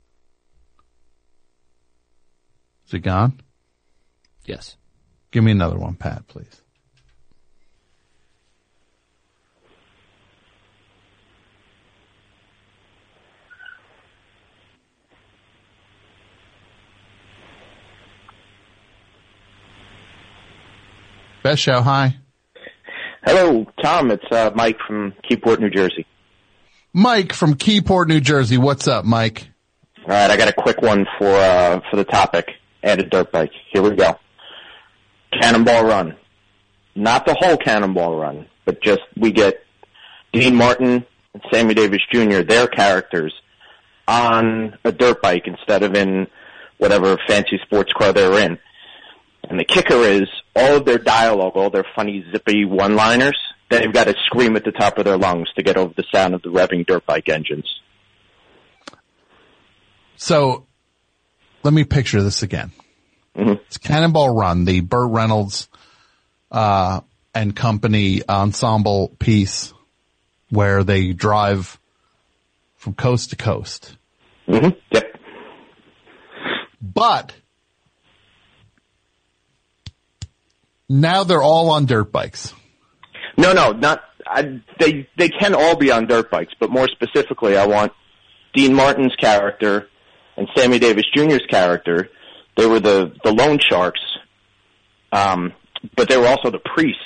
Is 2.88 2.94
it 2.94 3.00
gone? 3.00 3.40
Yes. 4.46 4.78
Give 5.32 5.44
me 5.44 5.52
another 5.52 5.78
one, 5.78 5.96
Pat, 5.96 6.28
please. 6.28 6.62
Best 21.44 21.62
show. 21.64 21.82
Hi. 21.82 22.18
Hello, 23.24 23.66
Tom. 23.82 24.12
It's 24.12 24.24
uh, 24.32 24.52
Mike 24.54 24.78
from 24.86 25.14
Keyport, 25.30 25.60
New 25.60 25.70
Jersey. 25.70 26.06
Mike 26.94 27.34
from 27.34 27.56
Keyport, 27.56 28.08
New 28.08 28.20
Jersey. 28.20 28.58
What's 28.58 28.88
up, 28.88 29.06
Mike? 29.06 29.48
All 30.04 30.10
right, 30.10 30.30
I 30.30 30.38
got 30.38 30.50
a 30.50 30.54
quick 30.54 30.82
one 30.82 31.06
for 31.18 31.30
uh, 31.30 31.80
for 31.90 31.96
the 31.96 32.04
topic. 32.04 32.50
Added 32.84 33.10
dirt 33.10 33.32
bike. 33.32 33.52
Here 33.72 33.82
we 33.82 33.96
go. 33.96 34.18
Cannonball 35.40 35.86
Run. 35.86 36.16
Not 36.96 37.26
the 37.26 37.36
whole 37.40 37.58
Cannonball 37.58 38.18
Run, 38.18 38.48
but 38.66 38.82
just 38.82 39.02
we 39.16 39.32
get 39.32 39.64
Dean 40.34 40.56
Martin 40.56 41.06
and 41.34 41.44
Sammy 41.52 41.74
Davis 41.74 42.02
Jr. 42.12 42.42
Their 42.42 42.68
characters 42.68 43.34
on 44.08 44.78
a 44.84 44.92
dirt 44.92 45.22
bike 45.22 45.44
instead 45.46 45.84
of 45.84 45.96
in 45.96 46.28
whatever 46.78 47.18
fancy 47.28 47.60
sports 47.64 47.94
car 47.94 48.12
they're 48.12 48.40
in. 48.40 48.58
And 49.50 49.60
the 49.60 49.66
kicker 49.66 49.96
is 49.96 50.28
all 50.56 50.78
of 50.78 50.86
their 50.86 50.98
dialogue, 50.98 51.54
all 51.56 51.70
their 51.70 51.86
funny, 51.96 52.26
zippy 52.32 52.66
one-liners, 52.66 53.38
they've 53.70 53.92
got 53.92 54.06
to 54.06 54.16
scream 54.26 54.56
at 54.56 54.64
the 54.64 54.72
top 54.72 54.98
of 54.98 55.06
their 55.06 55.18
lungs 55.18 55.48
to 55.56 55.64
get 55.64 55.78
over 55.78 55.94
the 55.96 56.04
sound 56.14 56.36
of 56.36 56.42
the 56.42 56.50
revving 56.50 56.86
dirt 56.86 57.06
bike 57.06 57.30
engines. 57.30 57.68
So 60.18 60.68
let 61.64 61.74
me 61.74 61.84
picture 61.84 62.22
this 62.22 62.44
again. 62.44 62.72
It's 63.36 63.78
Cannonball 63.78 64.36
Run, 64.36 64.66
the 64.66 64.82
Burt 64.82 65.10
Reynolds, 65.12 65.70
uh, 66.52 67.02
and 67.34 67.56
company 67.56 68.22
ensemble 68.28 69.10
piece 69.20 69.74
where 70.50 70.84
they 70.84 71.14
drive 71.14 71.80
from 72.76 72.94
coast 72.94 73.30
to 73.30 73.36
coast. 73.36 73.96
Mm-hmm. 74.48 74.78
Yep. 74.92 75.18
But 76.82 77.34
now 80.90 81.24
they're 81.24 81.42
all 81.42 81.70
on 81.70 81.86
dirt 81.86 82.12
bikes. 82.12 82.54
No, 83.38 83.54
no, 83.54 83.72
not. 83.72 84.02
I, 84.28 84.62
they 84.80 85.08
they 85.18 85.30
can 85.30 85.56
all 85.56 85.76
be 85.76 85.92
on 85.92 86.06
dirt 86.06 86.30
bikes, 86.30 86.54
but 86.60 86.70
more 86.70 86.88
specifically, 86.90 87.58
I 87.58 87.66
want 87.66 87.94
Dean 88.54 88.74
Martin's 88.74 89.16
character 89.16 89.88
and 90.38 90.48
Sammy 90.56 90.80
Davis 90.80 91.06
Jr.'s 91.16 91.46
character. 91.50 92.10
They 92.58 92.66
were 92.66 92.80
the 92.80 93.14
the 93.24 93.34
loan 93.34 93.60
sharks, 93.60 94.02
um, 95.12 95.54
but 95.96 96.10
they 96.10 96.18
were 96.18 96.28
also 96.28 96.52
the 96.52 96.60
priests 96.60 97.02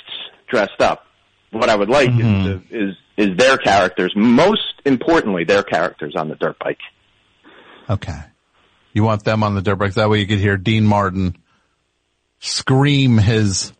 dressed 0.48 0.80
up. 0.80 1.06
What 1.50 1.70
I 1.70 1.76
would 1.76 1.88
like 1.88 2.10
is, 2.10 2.16
to, 2.18 2.62
is 2.70 2.96
is 3.16 3.36
their 3.36 3.56
characters. 3.56 4.12
Most 4.16 4.74
importantly, 4.84 5.44
their 5.44 5.62
characters 5.62 6.14
on 6.16 6.28
the 6.28 6.34
dirt 6.34 6.58
bike. 6.58 6.78
Okay. 7.88 8.20
You 8.92 9.02
want 9.02 9.24
them 9.24 9.42
on 9.42 9.54
the 9.54 9.62
dirt 9.62 9.76
bike. 9.76 9.94
That 9.94 10.10
way 10.10 10.20
you 10.20 10.26
could 10.26 10.38
hear 10.38 10.56
Dean 10.56 10.86
Martin 10.86 11.36
scream 12.38 13.18
his, 13.18 13.72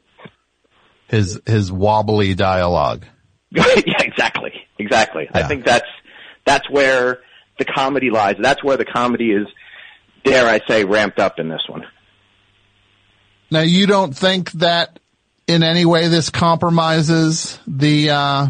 his, 1.08 1.40
his 1.46 1.72
wobbly 1.72 2.34
dialogue. 2.34 3.06
yeah, 3.50 3.64
exactly, 4.00 4.52
exactly. 4.78 5.28
I 5.32 5.44
think 5.44 5.64
that's 5.64 5.86
that's 6.44 6.68
where 6.68 7.20
the 7.58 7.64
comedy 7.64 8.10
lies. 8.10 8.36
That's 8.38 8.62
where 8.62 8.76
the 8.76 8.84
comedy 8.84 9.30
is. 9.30 9.46
Dare 10.26 10.48
I 10.48 10.60
say, 10.66 10.84
ramped 10.84 11.20
up 11.20 11.38
in 11.38 11.48
this 11.48 11.62
one. 11.68 11.86
Now 13.48 13.60
you 13.60 13.86
don't 13.86 14.14
think 14.14 14.50
that 14.52 14.98
in 15.46 15.62
any 15.62 15.84
way 15.84 16.08
this 16.08 16.30
compromises 16.30 17.60
the, 17.64 18.10
uh, 18.10 18.46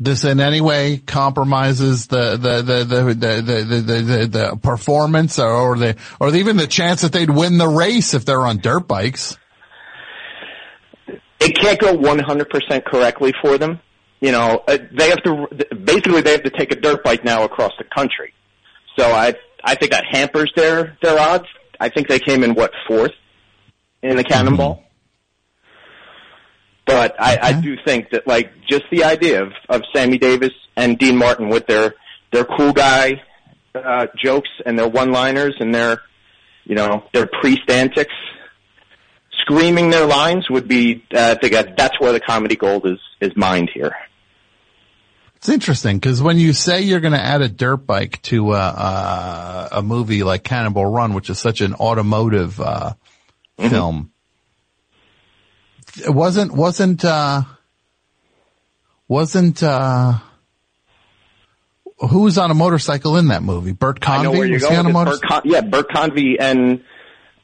this 0.00 0.24
in 0.24 0.40
any 0.40 0.60
way 0.60 0.98
compromises 0.98 2.08
the 2.08 2.32
the 2.32 2.62
the 2.62 2.84
the 2.84 3.04
the 3.04 3.42
the, 3.42 3.82
the, 3.82 4.26
the, 4.26 4.58
performance 4.60 5.38
or, 5.38 5.48
or 5.48 5.76
the 5.76 5.96
or 6.18 6.34
even 6.34 6.56
the 6.56 6.66
chance 6.66 7.02
that 7.02 7.12
they'd 7.12 7.30
win 7.30 7.58
the 7.58 7.68
race 7.68 8.14
if 8.14 8.24
they're 8.24 8.40
on 8.40 8.58
dirt 8.58 8.88
bikes. 8.88 9.36
It 11.38 11.56
can't 11.56 11.78
go 11.78 11.96
100% 11.96 12.84
correctly 12.86 13.32
for 13.40 13.56
them. 13.56 13.80
You 14.20 14.32
know, 14.32 14.64
uh, 14.66 14.78
they 14.90 15.10
have 15.10 15.22
to 15.22 15.46
basically 15.76 16.22
they 16.22 16.32
have 16.32 16.42
to 16.42 16.50
take 16.50 16.72
a 16.72 16.76
dirt 16.76 17.04
bike 17.04 17.24
now 17.24 17.44
across 17.44 17.72
the 17.78 17.84
country. 17.84 18.34
So 19.00 19.10
I 19.10 19.34
I 19.64 19.76
think 19.76 19.92
that 19.92 20.04
hampers 20.10 20.52
their 20.54 20.98
their 21.02 21.18
odds. 21.18 21.46
I 21.80 21.88
think 21.88 22.08
they 22.08 22.18
came 22.18 22.44
in 22.44 22.54
what 22.54 22.70
fourth 22.86 23.12
in 24.02 24.16
the 24.16 24.24
cannonball. 24.24 24.84
But 26.84 27.14
I, 27.18 27.38
I 27.40 27.52
do 27.52 27.76
think 27.84 28.10
that 28.10 28.26
like 28.26 28.52
just 28.68 28.84
the 28.90 29.04
idea 29.04 29.42
of, 29.42 29.52
of 29.70 29.82
Sammy 29.94 30.18
Davis 30.18 30.52
and 30.76 30.98
Dean 30.98 31.16
Martin 31.16 31.48
with 31.48 31.66
their 31.66 31.94
their 32.30 32.44
cool 32.44 32.74
guy 32.74 33.22
uh, 33.74 34.08
jokes 34.22 34.50
and 34.66 34.78
their 34.78 34.88
one 34.88 35.12
liners 35.12 35.54
and 35.60 35.74
their 35.74 36.02
you 36.64 36.74
know 36.74 37.04
their 37.14 37.26
priest 37.26 37.70
antics, 37.70 38.12
screaming 39.40 39.88
their 39.88 40.06
lines 40.06 40.50
would 40.50 40.68
be 40.68 41.04
uh, 41.14 41.36
I 41.36 41.40
think 41.40 41.76
that's 41.76 41.98
where 42.00 42.12
the 42.12 42.20
comedy 42.20 42.56
gold 42.56 42.86
is 42.86 42.98
is 43.22 43.34
mined 43.34 43.70
here. 43.72 43.94
It's 45.40 45.48
interesting 45.48 45.98
because 45.98 46.20
when 46.20 46.36
you 46.36 46.52
say 46.52 46.82
you're 46.82 47.00
going 47.00 47.14
to 47.14 47.20
add 47.20 47.40
a 47.40 47.48
dirt 47.48 47.78
bike 47.78 48.20
to 48.24 48.50
uh, 48.50 48.56
uh, 48.56 49.68
a 49.72 49.82
movie 49.82 50.22
like 50.22 50.44
Cannibal 50.44 50.84
Run, 50.84 51.14
which 51.14 51.30
is 51.30 51.38
such 51.38 51.62
an 51.62 51.72
automotive 51.76 52.60
uh, 52.60 52.92
film, 53.56 54.12
it 55.96 56.10
wasn't 56.10 56.52
wasn't 56.52 57.02
uh, 57.06 57.44
wasn't 59.08 59.62
uh, 59.62 60.18
who 62.00 62.20
was 62.20 62.36
on 62.36 62.50
a 62.50 62.54
motorcycle 62.54 63.16
in 63.16 63.28
that 63.28 63.42
movie? 63.42 63.72
Bert 63.72 63.98
I 64.06 64.22
know 64.22 64.32
where 64.32 64.40
Convy 64.40 64.48
you're 64.50 64.56
was 64.56 64.62
he 64.64 64.68
going. 64.68 64.78
on 64.80 64.84
a 64.84 64.88
with 64.88 64.94
motorcycle? 64.94 65.28
Bert 65.30 65.42
Con- 65.42 65.50
yeah, 65.50 65.60
Bert 65.62 65.90
Convy 65.90 66.36
and 66.38 66.84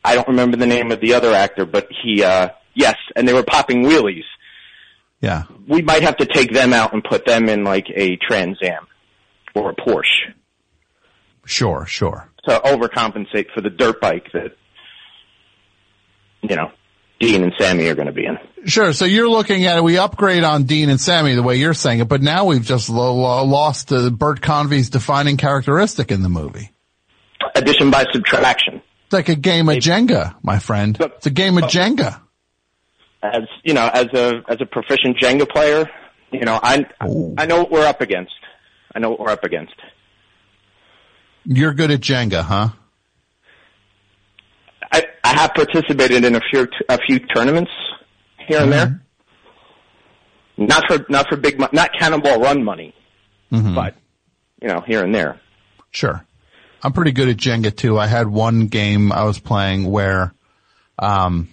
I 0.04 0.16
don't 0.16 0.28
remember 0.28 0.58
the 0.58 0.66
name 0.66 0.92
of 0.92 1.00
the 1.00 1.14
other 1.14 1.32
actor, 1.32 1.64
but 1.64 1.88
he 2.02 2.22
uh 2.22 2.50
yes, 2.74 2.96
and 3.16 3.26
they 3.26 3.32
were 3.32 3.42
popping 3.42 3.84
wheelies. 3.84 4.24
Yeah. 5.20 5.44
We 5.66 5.82
might 5.82 6.02
have 6.02 6.16
to 6.18 6.26
take 6.26 6.52
them 6.52 6.72
out 6.72 6.92
and 6.92 7.02
put 7.02 7.24
them 7.26 7.48
in 7.48 7.64
like 7.64 7.86
a 7.94 8.16
Trans 8.16 8.58
Am 8.62 8.86
or 9.54 9.70
a 9.70 9.74
Porsche 9.74 10.32
Sure, 11.46 11.86
sure. 11.86 12.28
to 12.48 12.58
overcompensate 12.64 13.46
for 13.54 13.60
the 13.60 13.70
dirt 13.70 14.00
bike 14.00 14.26
that 14.32 14.56
you 16.42 16.56
know 16.56 16.70
Dean 17.20 17.42
and 17.44 17.52
Sammy 17.58 17.86
are 17.88 17.94
going 17.94 18.06
to 18.08 18.12
be 18.12 18.26
in. 18.26 18.36
Sure. 18.66 18.92
So 18.92 19.04
you're 19.04 19.28
looking 19.28 19.64
at 19.64 19.78
it. 19.78 19.84
We 19.84 19.96
upgrade 19.96 20.44
on 20.44 20.64
Dean 20.64 20.90
and 20.90 21.00
Sammy 21.00 21.34
the 21.34 21.42
way 21.42 21.56
you're 21.56 21.72
saying 21.72 22.00
it, 22.00 22.08
but 22.08 22.20
now 22.20 22.44
we've 22.46 22.64
just 22.64 22.90
lo- 22.90 23.14
lo- 23.14 23.44
lost 23.44 23.92
uh, 23.92 24.10
Bert 24.10 24.42
Convy's 24.42 24.90
defining 24.90 25.36
characteristic 25.36 26.10
in 26.10 26.22
the 26.22 26.28
movie. 26.28 26.72
Addition 27.54 27.90
by 27.90 28.04
subtraction. 28.12 28.82
It's 29.04 29.12
like 29.12 29.28
a 29.28 29.36
game 29.36 29.68
of 29.68 29.76
Jenga, 29.76 30.34
my 30.42 30.58
friend. 30.58 30.96
It's 31.00 31.26
a 31.26 31.30
game 31.30 31.56
of 31.58 31.64
Jenga. 31.64 32.20
As 33.32 33.42
you 33.64 33.74
know, 33.74 33.88
as 33.92 34.06
a 34.14 34.42
as 34.48 34.58
a 34.60 34.66
proficient 34.66 35.18
Jenga 35.18 35.48
player, 35.48 35.88
you 36.30 36.44
know 36.44 36.58
I 36.62 36.86
I 37.38 37.46
know 37.46 37.58
what 37.58 37.70
we're 37.70 37.86
up 37.86 38.00
against. 38.00 38.32
I 38.94 38.98
know 38.98 39.10
what 39.10 39.20
we're 39.20 39.30
up 39.30 39.44
against. 39.44 39.74
You're 41.44 41.74
good 41.74 41.90
at 41.90 42.00
Jenga, 42.00 42.42
huh? 42.42 42.68
I, 44.90 45.04
I 45.22 45.28
have 45.40 45.54
participated 45.54 46.24
in 46.24 46.34
a 46.34 46.40
few 46.50 46.68
a 46.88 46.98
few 46.98 47.18
tournaments 47.20 47.70
here 48.48 48.60
and 48.60 48.72
there. 48.72 49.02
Not 50.56 50.84
for 50.88 51.04
not 51.08 51.28
for 51.28 51.36
big 51.36 51.58
not 51.72 51.90
Cannonball 51.98 52.40
Run 52.40 52.64
money, 52.64 52.94
but 53.74 53.94
you 54.62 54.68
know 54.68 54.82
here 54.86 55.04
and 55.04 55.14
there. 55.14 55.40
Sure. 55.90 56.24
I'm 56.82 56.92
pretty 56.92 57.12
good 57.12 57.28
at 57.28 57.36
Jenga 57.36 57.74
too. 57.74 57.98
I 57.98 58.06
had 58.06 58.28
one 58.28 58.66
game 58.68 59.10
I 59.10 59.24
was 59.24 59.38
playing 59.40 59.90
where, 59.90 60.34
um, 60.98 61.48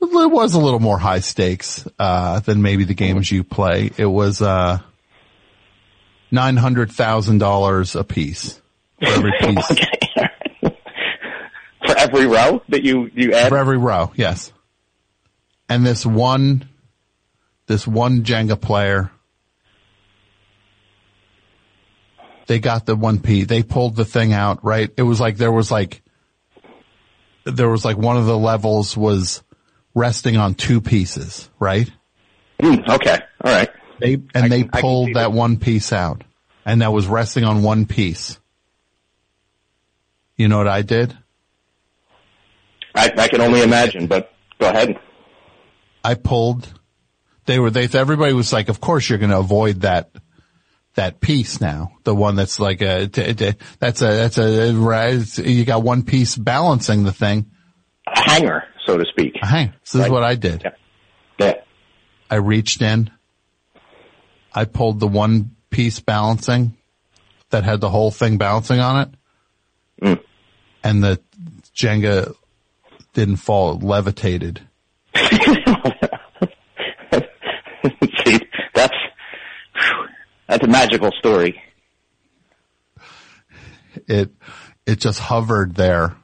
it 0.00 0.30
was 0.30 0.54
a 0.54 0.60
little 0.60 0.80
more 0.80 0.98
high 0.98 1.20
stakes, 1.20 1.86
uh, 1.98 2.40
than 2.40 2.62
maybe 2.62 2.84
the 2.84 2.94
games 2.94 3.30
you 3.30 3.44
play. 3.44 3.90
It 3.96 4.06
was, 4.06 4.40
uh, 4.42 4.78
$900,000 6.32 7.98
a 7.98 8.04
piece 8.04 8.60
for 9.00 9.08
every 9.08 9.32
piece. 9.40 9.66
For 11.86 11.96
every 11.96 12.26
row 12.26 12.62
that 12.68 12.82
you 12.82 13.10
you 13.14 13.32
add. 13.32 13.48
For 13.48 13.56
every 13.56 13.78
row, 13.78 14.12
yes. 14.14 14.52
And 15.68 15.86
this 15.86 16.04
one, 16.04 16.68
this 17.66 17.86
one 17.86 18.24
Jenga 18.24 18.60
player, 18.60 19.10
they 22.46 22.58
got 22.58 22.86
the 22.86 22.96
one 22.96 23.20
P. 23.20 23.44
They 23.44 23.62
pulled 23.62 23.96
the 23.96 24.04
thing 24.04 24.32
out, 24.32 24.64
right? 24.64 24.90
It 24.96 25.02
was 25.02 25.20
like 25.20 25.36
there 25.36 25.52
was 25.52 25.70
like, 25.70 26.02
there 27.44 27.68
was 27.70 27.84
like 27.84 27.96
one 27.96 28.16
of 28.16 28.26
the 28.26 28.36
levels 28.38 28.96
was 28.96 29.42
resting 29.98 30.36
on 30.36 30.54
two 30.54 30.80
pieces, 30.80 31.50
right? 31.58 31.90
Hmm, 32.60 32.76
okay, 32.88 33.18
all 33.44 33.52
right. 33.52 33.68
They 34.00 34.18
and 34.34 34.50
they 34.50 34.64
pulled 34.64 35.14
that 35.14 35.32
one 35.32 35.58
piece 35.58 35.92
out, 35.92 36.22
and 36.64 36.82
that 36.82 36.92
was 36.92 37.06
resting 37.06 37.44
on 37.44 37.62
one 37.62 37.86
piece. 37.86 38.38
You 40.36 40.48
know 40.48 40.58
what 40.58 40.68
I 40.68 40.82
did? 40.82 41.16
I, 42.94 43.12
I 43.16 43.28
can 43.28 43.40
only 43.40 43.62
imagine, 43.62 44.06
but 44.06 44.32
go 44.60 44.68
ahead. 44.68 44.98
I 46.04 46.14
pulled. 46.14 46.72
They 47.46 47.58
were. 47.58 47.70
They. 47.70 47.88
Everybody 47.92 48.32
was 48.32 48.52
like, 48.52 48.68
"Of 48.68 48.80
course, 48.80 49.08
you're 49.08 49.18
going 49.18 49.30
to 49.30 49.38
avoid 49.38 49.82
that." 49.82 50.10
That 50.94 51.20
piece 51.20 51.60
now, 51.60 51.92
the 52.02 52.12
one 52.12 52.34
that's 52.34 52.58
like 52.58 52.80
a, 52.80 53.06
t- 53.06 53.32
t- 53.32 53.54
that's 53.78 54.02
a, 54.02 54.06
that's 54.06 54.36
a, 54.36 54.72
right, 54.72 55.38
you 55.38 55.64
got 55.64 55.84
one 55.84 56.02
piece 56.02 56.34
balancing 56.34 57.04
the 57.04 57.12
thing. 57.12 57.52
A 58.16 58.30
hanger, 58.30 58.64
so 58.86 58.98
to 58.98 59.04
speak. 59.10 59.34
Hey, 59.42 59.72
this 59.82 59.94
is 59.94 60.08
what 60.08 60.22
I 60.22 60.34
did. 60.34 60.62
Yeah. 61.38 61.54
I 62.30 62.36
reached 62.36 62.82
in. 62.82 63.10
I 64.54 64.64
pulled 64.64 65.00
the 65.00 65.08
one 65.08 65.56
piece 65.70 66.00
balancing 66.00 66.76
that 67.50 67.64
had 67.64 67.80
the 67.80 67.88
whole 67.88 68.10
thing 68.10 68.38
balancing 68.38 68.80
on 68.80 69.00
it. 69.00 69.08
Mm. 70.02 70.20
And 70.84 71.02
the 71.02 71.20
Jenga 71.74 72.34
didn't 73.14 73.36
fall, 73.36 73.76
it 73.76 73.82
levitated. 73.82 74.60
See, 75.14 75.20
that's 78.74 78.94
that's 80.46 80.64
a 80.64 80.68
magical 80.68 81.10
story. 81.18 81.62
It, 84.06 84.30
it 84.86 85.00
just 85.00 85.18
hovered 85.18 85.74
there. 85.74 86.16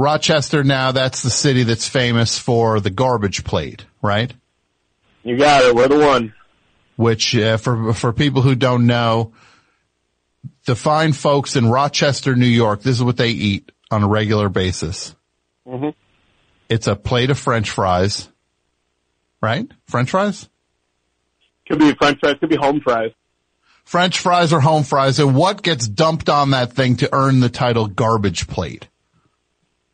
Rochester 0.00 0.64
now, 0.64 0.92
that's 0.92 1.22
the 1.22 1.28
city 1.28 1.62
that's 1.62 1.86
famous 1.86 2.38
for 2.38 2.80
the 2.80 2.88
garbage 2.88 3.44
plate, 3.44 3.84
right? 4.00 4.32
You 5.22 5.36
got 5.36 5.62
it. 5.62 5.74
We're 5.74 5.88
the 5.88 5.98
one. 5.98 6.32
Which, 6.96 7.36
uh, 7.36 7.58
for, 7.58 7.92
for 7.92 8.14
people 8.14 8.40
who 8.40 8.54
don't 8.54 8.86
know, 8.86 9.34
the 10.64 10.74
fine 10.74 11.12
folks 11.12 11.54
in 11.54 11.68
Rochester, 11.68 12.34
New 12.34 12.46
York, 12.46 12.80
this 12.80 12.96
is 12.96 13.02
what 13.02 13.18
they 13.18 13.28
eat 13.28 13.72
on 13.90 14.02
a 14.02 14.08
regular 14.08 14.48
basis. 14.48 15.14
Mm-hmm. 15.68 15.90
It's 16.70 16.86
a 16.86 16.96
plate 16.96 17.28
of 17.28 17.38
french 17.38 17.68
fries, 17.68 18.26
right? 19.42 19.70
French 19.86 20.12
fries? 20.12 20.48
Could 21.68 21.78
be 21.78 21.92
French 21.92 22.20
fries. 22.20 22.36
Could 22.40 22.48
be 22.48 22.56
home 22.56 22.80
fries. 22.80 23.10
French 23.84 24.18
fries 24.18 24.54
or 24.54 24.60
home 24.60 24.84
fries, 24.84 25.18
and 25.18 25.36
what 25.36 25.62
gets 25.62 25.86
dumped 25.86 26.30
on 26.30 26.52
that 26.52 26.72
thing 26.72 26.96
to 26.96 27.08
earn 27.12 27.40
the 27.40 27.50
title 27.50 27.86
garbage 27.86 28.48
plate? 28.48 28.88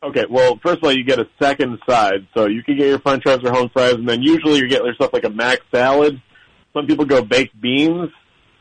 Okay. 0.02 0.24
Well, 0.28 0.58
first 0.62 0.78
of 0.78 0.84
all, 0.84 0.92
you 0.92 1.04
get 1.04 1.18
a 1.18 1.28
second 1.40 1.78
side, 1.88 2.26
so 2.34 2.46
you 2.46 2.62
can 2.62 2.76
get 2.76 2.86
your 2.86 3.00
French 3.00 3.22
fries 3.22 3.40
or 3.42 3.52
home 3.52 3.70
fries, 3.72 3.94
and 3.94 4.08
then 4.08 4.22
usually 4.22 4.58
you 4.58 4.68
get 4.68 4.82
there's 4.82 4.96
stuff 4.96 5.12
like 5.12 5.24
a 5.24 5.30
mac 5.30 5.60
salad. 5.72 6.20
Some 6.72 6.86
people 6.86 7.04
go 7.04 7.22
baked 7.22 7.58
beans. 7.60 8.10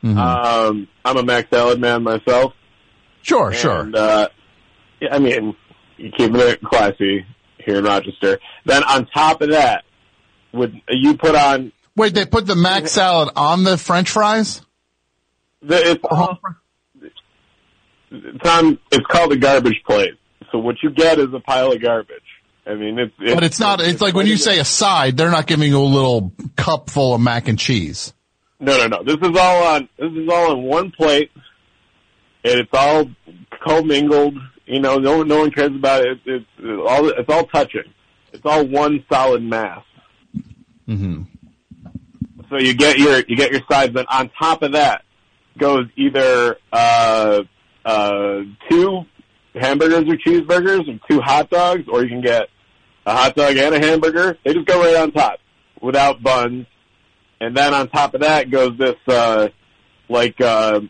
Mm-hmm. 0.04 0.18
Um, 0.18 0.88
I'm 1.04 1.18
a 1.18 1.24
mac 1.24 1.50
salad 1.50 1.80
man 1.80 2.04
myself. 2.04 2.54
Sure, 3.22 3.52
sure. 3.52 3.90
Uh, 3.94 4.28
I 5.12 5.20
mean, 5.20 5.56
you 5.98 6.12
keeping 6.12 6.40
it 6.40 6.62
classy 6.62 7.26
here 7.58 7.78
in 7.78 7.84
Rochester. 7.84 8.40
Then 8.66 8.84
on 8.84 9.08
top 9.08 9.42
of 9.42 9.50
that, 9.50 9.84
would 10.54 10.80
you 10.90 11.18
put 11.18 11.36
on 11.36 11.72
Wait, 11.98 12.14
they 12.14 12.26
put 12.26 12.46
the 12.46 12.56
mac 12.56 12.88
salad 12.88 13.30
on 13.36 13.64
the 13.64 13.78
french 13.78 14.10
fries? 14.10 14.62
the, 15.62 15.92
it's 18.12 18.46
on, 18.48 18.80
it's 18.92 19.06
called 19.08 19.32
a 19.32 19.38
garbage 19.38 19.82
plate. 19.88 20.14
So 20.56 20.60
what 20.60 20.78
you 20.82 20.90
get 20.90 21.20
is 21.20 21.34
a 21.34 21.42
pile 21.42 21.74
of 21.74 21.82
garbage. 21.82 22.16
I 22.66 22.76
mean, 22.76 22.98
it's, 22.98 23.14
it's 23.20 23.34
But 23.34 23.44
it's 23.44 23.60
not, 23.60 23.82
it's 23.82 24.00
like 24.00 24.14
when 24.14 24.26
you 24.26 24.38
say 24.38 24.58
a 24.58 24.64
side, 24.64 25.18
they're 25.18 25.30
not 25.30 25.48
giving 25.48 25.70
you 25.70 25.82
a 25.82 25.84
little 25.84 26.32
cup 26.56 26.90
full 26.90 27.14
of 27.14 27.20
mac 27.20 27.50
and 27.50 27.60
cheese. 27.60 28.14
No, 28.62 28.78
no, 28.78 28.88
no. 28.88 29.04
This 29.04 29.18
is 29.18 29.38
all 29.38 29.64
on. 29.66 29.90
This 30.00 30.14
is 30.14 30.30
all 30.30 30.52
on 30.52 30.64
one 30.64 30.92
plate, 30.92 31.30
and 32.46 32.54
it's 32.58 32.70
all 32.72 33.10
commingled. 33.68 34.38
You 34.66 34.80
know, 34.80 34.98
no 34.98 35.18
one, 35.18 35.28
no 35.28 35.40
one 35.40 35.52
cares 35.52 35.76
about 35.76 36.06
it. 36.06 36.20
It's, 36.26 36.46
it's 36.58 36.82
all. 36.88 37.10
It's 37.10 37.30
all 37.30 37.46
touching. 37.48 37.94
It's 38.32 38.46
all 38.46 38.66
one 38.66 39.04
solid 39.12 39.44
mass. 39.44 39.84
Mm-hmm. 40.88 41.24
So 42.50 42.58
you 42.60 42.74
get 42.76 42.98
your 42.98 43.18
you 43.28 43.36
get 43.36 43.52
your 43.52 43.62
sides. 43.70 43.94
Then 43.94 44.06
on 44.08 44.32
top 44.40 44.62
of 44.62 44.72
that 44.72 45.04
goes 45.58 45.88
either 45.98 46.56
uh, 46.72 47.44
uh, 47.84 48.40
two 48.70 49.06
hamburgers 49.56 50.04
or 50.08 50.18
cheeseburgers, 50.18 50.88
or 50.88 51.00
two 51.10 51.22
hot 51.22 51.50
dogs, 51.50 51.84
or 51.88 52.04
you 52.04 52.10
can 52.10 52.22
get 52.22 52.50
a 53.06 53.14
hot 53.14 53.36
dog 53.36 53.56
and 53.58 53.76
a 53.76 53.80
hamburger. 53.80 54.38
They 54.44 54.54
just 54.54 54.66
go 54.66 54.82
right 54.82 54.96
on 54.96 55.12
top 55.12 55.40
without 55.82 56.22
buns. 56.22 56.66
And 57.40 57.56
then 57.56 57.74
on 57.74 57.90
top 57.90 58.14
of 58.14 58.22
that 58.22 58.50
goes 58.50 58.78
this, 58.78 58.96
uh, 59.08 59.50
like, 60.10 60.40
uh, 60.42 60.82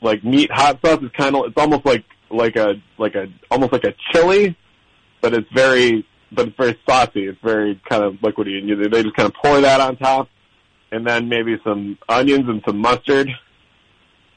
like 0.00 0.22
meat 0.22 0.50
hot 0.52 0.80
sauce. 0.84 1.00
It's 1.02 1.16
kind 1.16 1.34
of, 1.34 1.46
it's 1.46 1.56
almost 1.56 1.86
like, 1.86 2.04
like 2.30 2.56
a, 2.56 2.74
like 2.98 3.14
a, 3.14 3.26
almost 3.50 3.72
like 3.72 3.84
a 3.84 3.94
chili, 4.12 4.56
but 5.20 5.34
it's 5.34 5.48
very, 5.54 6.06
but 6.30 6.48
it's 6.48 6.56
very 6.56 6.78
saucy. 6.88 7.26
It's 7.26 7.40
very 7.42 7.80
kind 7.88 8.04
of 8.04 8.14
liquidy 8.16 8.58
and 8.58 8.68
you, 8.68 8.88
they 8.88 9.02
just 9.02 9.16
kind 9.16 9.28
of 9.28 9.34
pour 9.34 9.60
that 9.60 9.80
on 9.80 9.96
top 9.96 10.28
and 10.92 11.06
then 11.06 11.28
maybe 11.28 11.56
some 11.64 11.98
onions 12.08 12.48
and 12.48 12.62
some 12.66 12.78
mustard. 12.78 13.28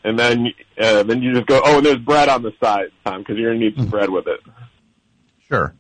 And 0.08 0.18
then, 0.18 0.54
uh, 0.80 1.04
then 1.04 1.22
you 1.22 1.34
just 1.34 1.48
go, 1.48 1.62
oh, 1.62 1.78
and 1.78 1.86
there's 1.86 1.98
bread 1.98 2.30
on 2.30 2.42
the 2.42 2.54
side, 2.64 2.92
Tom, 3.04 3.26
cause 3.26 3.36
you're 3.36 3.52
gonna 3.52 3.66
need 3.66 3.76
some 3.76 3.88
bread 3.88 4.10
with 4.10 4.26
it. 4.26 4.40
Sure. 5.50 5.76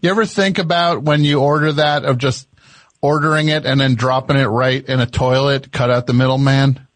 You 0.00 0.08
ever 0.10 0.24
think 0.24 0.60
about 0.60 1.02
when 1.02 1.24
you 1.24 1.40
order 1.40 1.72
that 1.72 2.04
of 2.04 2.18
just 2.18 2.46
ordering 3.00 3.48
it 3.48 3.66
and 3.66 3.80
then 3.80 3.96
dropping 3.96 4.36
it 4.36 4.44
right 4.44 4.84
in 4.84 5.00
a 5.00 5.06
toilet, 5.06 5.72
cut 5.72 5.90
out 5.90 6.06
the 6.06 6.12
middleman? 6.12 6.86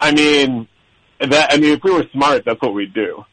I 0.00 0.10
mean, 0.10 0.66
that, 1.20 1.52
I 1.52 1.58
mean, 1.58 1.74
if 1.74 1.84
we 1.84 1.92
were 1.92 2.06
smart, 2.12 2.42
that's 2.44 2.60
what 2.60 2.74
we'd 2.74 2.92
do. 2.92 3.24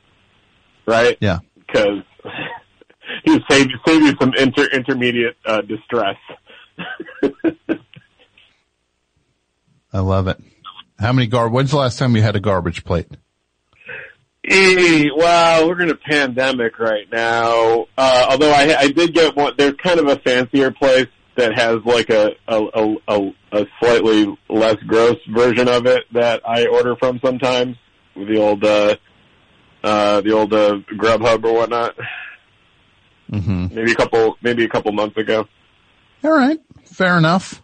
Right? 0.86 1.18
Yeah. 1.20 1.40
Cause 1.74 2.04
you 3.26 3.40
save, 3.50 3.70
save 3.88 4.04
you 4.04 4.14
some 4.22 4.36
inter, 4.38 4.68
intermediate, 4.72 5.36
uh, 5.48 5.62
distress. 5.62 6.18
I 9.92 10.00
love 10.00 10.28
it. 10.28 10.40
How 11.02 11.12
many 11.14 11.28
gar, 11.28 11.50
when's 11.50 11.72
the 11.72 11.78
last 11.78 11.98
time 11.98 12.16
you 12.16 12.22
had 12.22 12.36
a 12.36 12.40
garbage 12.40 12.84
plate? 12.86 13.08
Well, 15.18 15.68
we're 15.68 15.82
in 15.82 15.90
a 15.90 15.96
pandemic 15.96 16.80
right 16.80 17.12
now. 17.12 17.88
Uh, 17.98 18.28
although 18.30 18.52
I, 18.52 18.76
I 18.78 18.88
did 18.90 19.14
get 19.14 19.36
one, 19.36 19.54
there's 19.58 19.76
kind 19.76 20.00
of 20.00 20.08
a 20.08 20.18
fancier 20.18 20.72
place 20.72 21.08
that 21.38 21.54
has 21.58 21.80
like 21.86 22.10
a 22.10 22.32
a, 22.48 22.62
a 22.74 22.96
a 23.08 23.34
a 23.52 23.66
slightly 23.80 24.38
less 24.50 24.76
gross 24.88 25.18
version 25.30 25.68
of 25.68 25.86
it 25.86 26.04
that 26.14 26.42
I 26.48 26.68
order 26.68 26.96
from 26.98 27.20
sometimes 27.24 27.78
with 28.16 28.28
the 28.28 28.38
old 28.38 28.64
uh 28.64 28.96
uh 29.84 30.22
the 30.22 30.32
old 30.32 30.54
uh, 30.54 30.80
Grubhub 30.94 31.44
or 31.46 31.54
whatnot. 31.54 31.96
hmm 33.30 33.68
Maybe 33.72 33.92
a 33.92 33.96
couple 33.96 34.38
maybe 34.42 34.66
a 34.66 34.70
couple 34.70 34.92
months 34.92 35.18
ago. 35.18 35.48
All 36.24 36.32
right. 36.32 36.60
Fair 36.86 37.18
enough. 37.18 37.62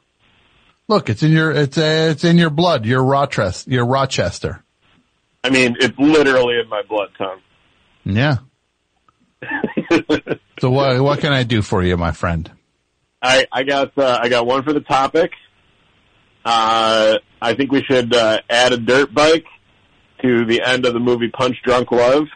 Look, 0.87 1.09
it's 1.09 1.23
in 1.23 1.31
your, 1.31 1.51
it's, 1.51 1.77
uh, 1.77 2.09
it's 2.11 2.23
in 2.23 2.37
your 2.37 2.49
blood. 2.49 2.85
You're 2.85 3.03
Rochester. 3.03 3.69
You're 3.69 3.85
Rochester. 3.85 4.63
I 5.43 5.49
mean, 5.49 5.75
it's 5.79 5.97
literally 5.97 6.59
in 6.59 6.69
my 6.69 6.81
blood, 6.87 7.09
Tom. 7.17 7.41
Yeah. 8.05 8.37
so 10.59 10.69
what, 10.69 11.01
what 11.01 11.19
can 11.19 11.33
I 11.33 11.43
do 11.43 11.61
for 11.61 11.83
you, 11.83 11.97
my 11.97 12.11
friend? 12.11 12.51
I 13.21 13.45
I 13.51 13.63
got 13.63 13.97
uh, 13.97 14.19
I 14.21 14.29
got 14.29 14.45
one 14.45 14.63
for 14.63 14.73
the 14.73 14.79
topic. 14.79 15.31
Uh, 16.45 17.17
I 17.41 17.53
think 17.55 17.71
we 17.71 17.83
should 17.83 18.13
uh, 18.13 18.39
add 18.49 18.73
a 18.73 18.77
dirt 18.77 19.13
bike 19.13 19.45
to 20.21 20.45
the 20.45 20.61
end 20.61 20.85
of 20.85 20.93
the 20.93 20.99
movie 20.99 21.29
Punch 21.29 21.57
Drunk 21.63 21.91
Love 21.91 22.27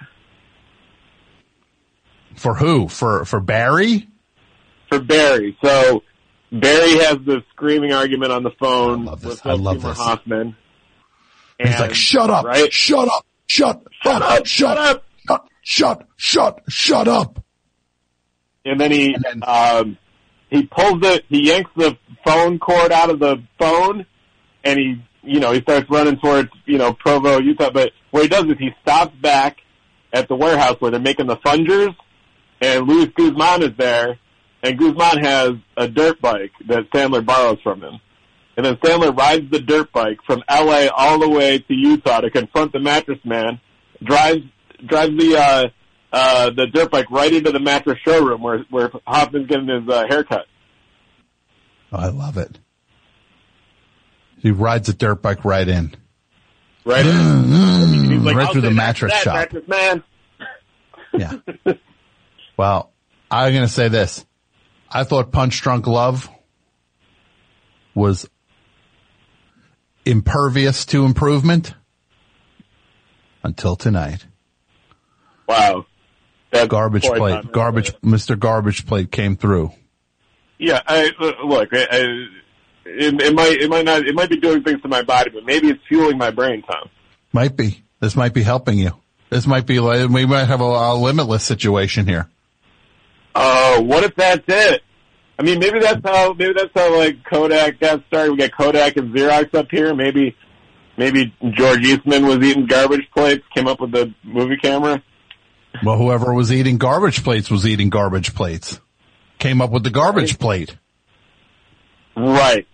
For 2.36 2.56
who? 2.56 2.88
For, 2.88 3.26
for 3.26 3.40
Barry? 3.40 4.08
for 4.90 5.00
Barry. 5.00 5.58
So 5.64 6.04
Barry 6.52 6.98
has 7.00 7.18
the 7.26 7.42
screaming 7.52 7.94
argument 7.94 8.32
on 8.32 8.44
the 8.44 8.52
phone 8.60 9.06
with 9.06 9.46
I 9.46 9.54
love 9.54 9.82
this. 9.82 9.98
Hoffman. 9.98 10.56
He's 11.60 11.80
like, 11.80 11.94
shut 11.94 12.30
up, 12.30 12.44
right? 12.46 12.74
shut 12.74 13.08
up, 13.08 13.26
shut, 13.46 13.82
shut 14.02 14.22
up, 14.22 14.46
shut 14.48 14.78
up, 14.78 15.06
shut, 15.28 15.48
shut, 15.64 16.08
shut, 16.18 16.62
shut 16.68 17.08
up. 17.08 17.44
and 18.66 18.80
then 18.82 18.92
he 18.92 19.16
um 19.44 19.98
he 20.50 20.66
pulls 20.66 21.00
the 21.02 21.22
he 21.30 21.48
yanks 21.48 21.72
the 21.76 21.98
phone 22.26 22.60
cord 22.60 22.92
out 22.92 23.10
of 23.12 23.20
the 23.20 23.38
phone 23.60 24.06
and 24.64 24.80
he 24.80 25.02
you 25.24 25.40
know 25.40 25.52
he 25.52 25.62
starts 25.62 25.90
running 25.90 26.18
towards 26.18 26.50
you 26.66 26.78
know 26.80 26.94
Provo 26.94 27.40
Utah 27.40 27.70
but 27.70 27.92
what 28.10 28.24
he 28.24 28.28
does 28.30 28.46
is 28.46 28.58
he 28.60 28.72
stops 28.82 29.16
back 29.22 29.58
at 30.12 30.28
the 30.28 30.36
warehouse 30.36 30.76
where 30.80 30.92
they're 30.92 31.00
making 31.00 31.28
the 31.28 31.38
fungers 31.38 31.92
and 32.60 32.88
Luis 32.88 33.08
Guzman 33.16 33.64
is 33.64 33.78
there 33.78 34.18
and 34.64 34.78
Guzman 34.78 35.24
has 35.24 35.52
a 35.78 35.88
dirt 35.88 36.22
bike 36.22 36.52
that 36.68 36.90
Sandler 36.92 37.26
borrows 37.26 37.60
from 37.62 37.82
him 37.82 38.00
and 38.58 38.66
then 38.66 38.76
Sandler 38.78 39.16
rides 39.16 39.50
the 39.50 39.60
dirt 39.60 39.92
bike 39.92 40.20
from 40.26 40.44
LA 40.50 40.88
all 40.96 41.20
the 41.20 41.30
way 41.30 41.60
to 41.60 41.74
Utah 41.74 42.22
to 42.22 42.30
confront 42.30 42.72
the 42.72 42.80
mattress 42.80 43.20
man 43.24 43.60
drives 44.04 44.44
drives 44.86 45.18
the 45.18 45.38
uh 45.38 45.70
uh, 46.14 46.50
the 46.50 46.68
dirt 46.68 46.92
bike 46.92 47.10
right 47.10 47.32
into 47.32 47.52
the 47.52 47.60
mattress 47.60 47.98
showroom 48.06 48.42
where 48.42 48.66
where 48.70 48.92
Hoffman's 49.08 49.48
getting 49.48 49.68
his 49.68 49.88
uh, 49.88 50.06
haircut. 50.10 50.46
Oh, 51.94 51.98
I 51.98 52.10
love 52.10 52.38
it. 52.38 52.60
He 54.38 54.52
rides 54.52 54.90
a 54.90 54.94
dirt 54.94 55.22
bike 55.22 55.46
right 55.46 55.68
in. 55.68 55.96
Right 56.84 57.06
in. 57.06 58.12
He's 58.12 58.22
like, 58.22 58.36
right 58.36 58.52
through 58.52 58.62
the 58.62 58.72
mattress 58.72 59.14
that, 59.14 59.24
shop. 59.24 59.36
mattress 59.36 59.68
man. 59.68 60.04
Yeah. 61.14 61.34
Well, 62.58 62.92
I'm 63.32 63.54
going 63.54 63.66
to 63.66 63.72
say 63.72 63.88
this. 63.88 64.24
I 64.92 65.04
thought 65.04 65.32
Punch 65.32 65.62
Drunk 65.62 65.88
Love 65.88 66.30
was 67.96 68.30
impervious 70.06 70.86
to 70.88 71.06
improvement 71.06 71.74
until 73.44 73.76
tonight. 73.76 74.26
Wow. 75.48 75.86
Garbage 76.68 77.04
plate, 77.04 77.52
garbage, 77.54 77.94
Mr. 78.02 78.38
Garbage 78.38 78.86
Plate 78.86 79.10
came 79.10 79.38
through. 79.38 79.72
Yeah, 80.58 80.82
I, 80.86 81.12
look, 81.46 81.70
I, 81.72 81.88
I, 81.90 82.28
it, 82.86 83.22
it 83.22 83.34
might 83.34 83.54
it 83.54 83.70
might 83.70 83.86
not 83.86 84.06
it 84.06 84.14
might 84.14 84.30
be 84.30 84.38
doing 84.38 84.62
things 84.62 84.82
to 84.82 84.90
my 84.90 85.02
body, 85.02 85.30
but 85.30 85.46
maybe 85.46 85.70
it's 85.70 85.82
fueling 85.88 86.18
my 86.18 86.30
brain, 86.30 86.62
Tom. 86.64 86.90
Might 87.32 87.56
be. 87.56 87.84
This 88.02 88.18
might 88.18 88.34
be 88.34 88.44
helping 88.44 88.78
you. 88.78 88.92
This 89.30 89.48
might 89.48 89.66
be 89.66 89.80
like, 89.80 90.10
we 90.10 90.26
might 90.26 90.46
have 90.46 90.60
a, 90.60 90.66
a 90.66 90.96
limitless 90.96 91.46
situation 91.46 92.06
here. 92.06 92.30
Oh, 93.36 93.82
what 93.82 94.04
if 94.04 94.16
that's 94.16 94.44
it? 94.48 94.82
I 95.40 95.44
mean, 95.44 95.60
maybe 95.60 95.80
that's 95.80 96.02
how 96.04 96.34
maybe 96.34 96.54
that's 96.54 96.72
how 96.76 96.96
like 96.98 97.24
Kodak 97.24 97.80
got 97.80 98.04
started. 98.08 98.32
We 98.32 98.38
got 98.38 98.52
Kodak 98.56 98.98
and 98.98 99.14
Xerox 99.14 99.54
up 99.56 99.68
here. 99.72 99.96
Maybe 99.96 100.36
maybe 100.98 101.34
George 101.52 101.84
Eastman 101.84 102.26
was 102.28 102.38
eating 102.40 102.68
garbage 102.68 103.08
plates, 103.16 103.44
came 103.56 103.68
up 103.68 103.80
with 103.80 103.92
the 103.92 104.14
movie 104.24 104.58
camera. 104.58 105.02
Well, 105.84 105.98
whoever 105.98 106.34
was 106.34 106.52
eating 106.52 106.78
garbage 106.78 107.24
plates 107.24 107.50
was 107.50 107.66
eating 107.66 107.90
garbage 107.90 108.36
plates. 108.36 108.80
Came 109.40 109.62
up 109.62 109.72
with 109.72 109.84
the 109.84 109.90
garbage 109.90 110.38
plate. 110.38 110.76
Right. 112.16 112.68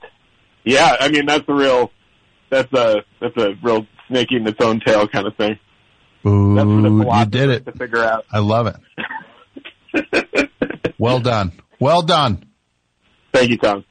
Yeah, 0.65 0.97
I 0.99 1.09
mean 1.09 1.25
that's 1.25 1.47
a 1.47 1.53
real 1.53 1.91
that's 2.49 2.71
a 2.73 3.03
that's 3.21 3.37
a 3.37 3.53
real 3.63 3.85
snake 4.09 4.27
eating 4.31 4.47
its 4.47 4.59
own 4.63 4.81
tail 4.85 5.07
kind 5.07 5.27
of 5.27 5.35
thing. 5.37 5.57
Ooh, 6.25 6.55
That's 6.55 6.65
for 6.65 6.81
the 6.81 7.17
you 7.19 7.25
did 7.25 7.49
it. 7.49 7.65
to 7.65 7.71
figure 7.71 8.03
out. 8.03 8.25
I 8.31 8.39
love 8.39 8.67
it. 8.67 10.46
well 10.97 11.19
done. 11.19 11.51
Well 11.79 12.01
done. 12.01 12.45
Thank 13.33 13.51
you, 13.51 13.57
Tom. 13.57 13.85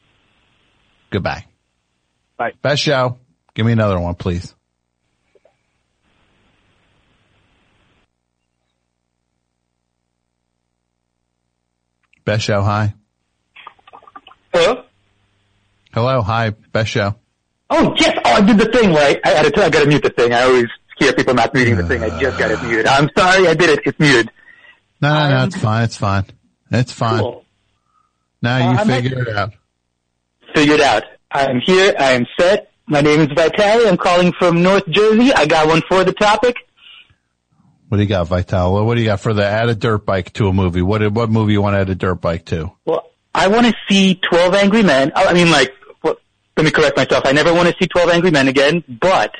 Goodbye. 1.10 1.44
Bye. 2.36 2.52
Best 2.62 2.82
show. 2.82 3.18
Give 3.54 3.64
me 3.64 3.72
another 3.72 3.98
one, 3.98 4.14
please. 4.14 4.54
Best 12.24 12.44
show. 12.44 12.60
Hi. 12.60 12.92
Hello? 14.52 14.84
Hello. 15.92 16.22
Hi. 16.22 16.50
Best 16.50 16.90
show. 16.90 17.14
Oh, 17.70 17.94
yes. 17.98 18.18
Oh, 18.24 18.32
I 18.32 18.40
did 18.40 18.58
the 18.58 18.66
thing 18.66 18.92
right. 18.92 19.20
I 19.24 19.28
had 19.28 19.54
to, 19.54 19.64
I 19.64 19.70
gotta 19.70 19.86
mute 19.86 20.02
the 20.02 20.10
thing. 20.10 20.32
I 20.32 20.42
always 20.42 20.66
hear 20.98 21.12
people 21.12 21.34
not 21.34 21.54
muting 21.54 21.76
the 21.76 21.86
thing. 21.86 22.02
I 22.02 22.18
just 22.20 22.38
got 22.38 22.50
it 22.50 22.60
muted. 22.62 22.86
I'm 22.86 23.08
sorry. 23.16 23.46
I 23.46 23.54
did 23.54 23.70
it. 23.70 23.80
It's 23.86 23.98
muted. 23.98 24.30
No, 25.00 25.14
no, 25.14 25.30
no. 25.30 25.36
Um, 25.38 25.48
it's 25.48 25.56
fine. 25.56 25.84
It's 25.84 25.96
fine. 25.96 26.24
It's 26.80 26.92
fine. 26.92 27.20
Cool. 27.20 27.44
Now 28.42 28.56
Uh, 28.56 28.72
you 28.72 28.78
I'm 28.78 28.86
figure 28.86 29.22
it 29.22 29.28
out. 29.36 29.52
Figured 30.54 30.80
out. 30.80 31.04
I 31.30 31.46
am 31.50 31.60
here. 31.60 31.94
I 31.98 32.12
am 32.12 32.26
set. 32.38 32.70
My 32.86 33.00
name 33.00 33.20
is 33.20 33.28
Vitali. 33.28 33.88
I'm 33.88 33.96
calling 33.96 34.32
from 34.38 34.62
North 34.62 34.88
Jersey. 34.88 35.32
I 35.32 35.46
got 35.46 35.66
one 35.66 35.82
for 35.88 36.04
the 36.04 36.12
topic. 36.12 36.56
What 37.88 37.98
do 37.98 38.02
you 38.02 38.08
got, 38.08 38.26
Vital? 38.28 38.84
What 38.84 38.94
do 38.94 39.00
you 39.00 39.06
got 39.06 39.20
for 39.20 39.32
the 39.32 39.44
add 39.44 39.68
a 39.68 39.74
dirt 39.74 40.04
bike 40.06 40.32
to 40.34 40.48
a 40.48 40.52
movie? 40.52 40.82
What 40.82 41.12
what 41.12 41.30
movie 41.30 41.52
you 41.52 41.62
want 41.62 41.74
to 41.74 41.78
add 41.80 41.90
a 41.90 41.94
dirt 41.94 42.16
bike 42.16 42.44
to? 42.46 42.72
Well, 42.84 43.10
I 43.34 43.48
want 43.48 43.66
to 43.66 43.74
see 43.88 44.16
12 44.16 44.54
Angry 44.54 44.82
Men. 44.82 45.12
I 45.14 45.32
mean, 45.34 45.50
like, 45.50 45.72
well, 46.02 46.16
let 46.56 46.64
me 46.64 46.70
correct 46.70 46.96
myself. 46.96 47.24
I 47.26 47.32
never 47.32 47.52
want 47.54 47.68
to 47.68 47.74
see 47.78 47.86
12 47.86 48.10
Angry 48.10 48.30
Men 48.30 48.48
again, 48.48 48.82
but 48.88 49.32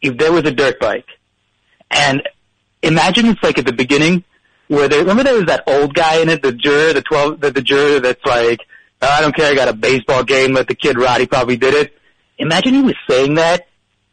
if 0.00 0.16
there 0.16 0.32
was 0.32 0.44
a 0.44 0.52
dirt 0.52 0.78
bike, 0.80 1.06
and 1.90 2.22
imagine 2.82 3.26
it's 3.26 3.42
like 3.42 3.58
at 3.58 3.66
the 3.66 3.72
beginning, 3.72 4.22
where 4.72 4.88
there, 4.88 5.00
remember 5.00 5.22
there 5.22 5.34
was 5.34 5.46
that 5.46 5.64
old 5.66 5.92
guy 5.94 6.22
in 6.22 6.30
it, 6.30 6.42
the 6.42 6.50
juror, 6.50 6.94
the 6.94 7.02
12, 7.02 7.40
the, 7.40 7.50
the 7.50 7.60
juror 7.60 8.00
that's 8.00 8.24
like, 8.24 8.60
"Oh, 9.02 9.06
I 9.06 9.20
don't 9.20 9.36
care, 9.36 9.52
I 9.52 9.54
got 9.54 9.68
a 9.68 9.74
baseball 9.74 10.24
game, 10.24 10.54
let 10.54 10.66
the 10.66 10.74
kid 10.74 10.96
rot, 10.96 11.20
he 11.20 11.26
probably 11.26 11.58
did 11.58 11.74
it. 11.74 11.94
Imagine 12.38 12.74
he 12.74 12.82
was 12.82 12.94
saying 13.08 13.34
that 13.34 13.68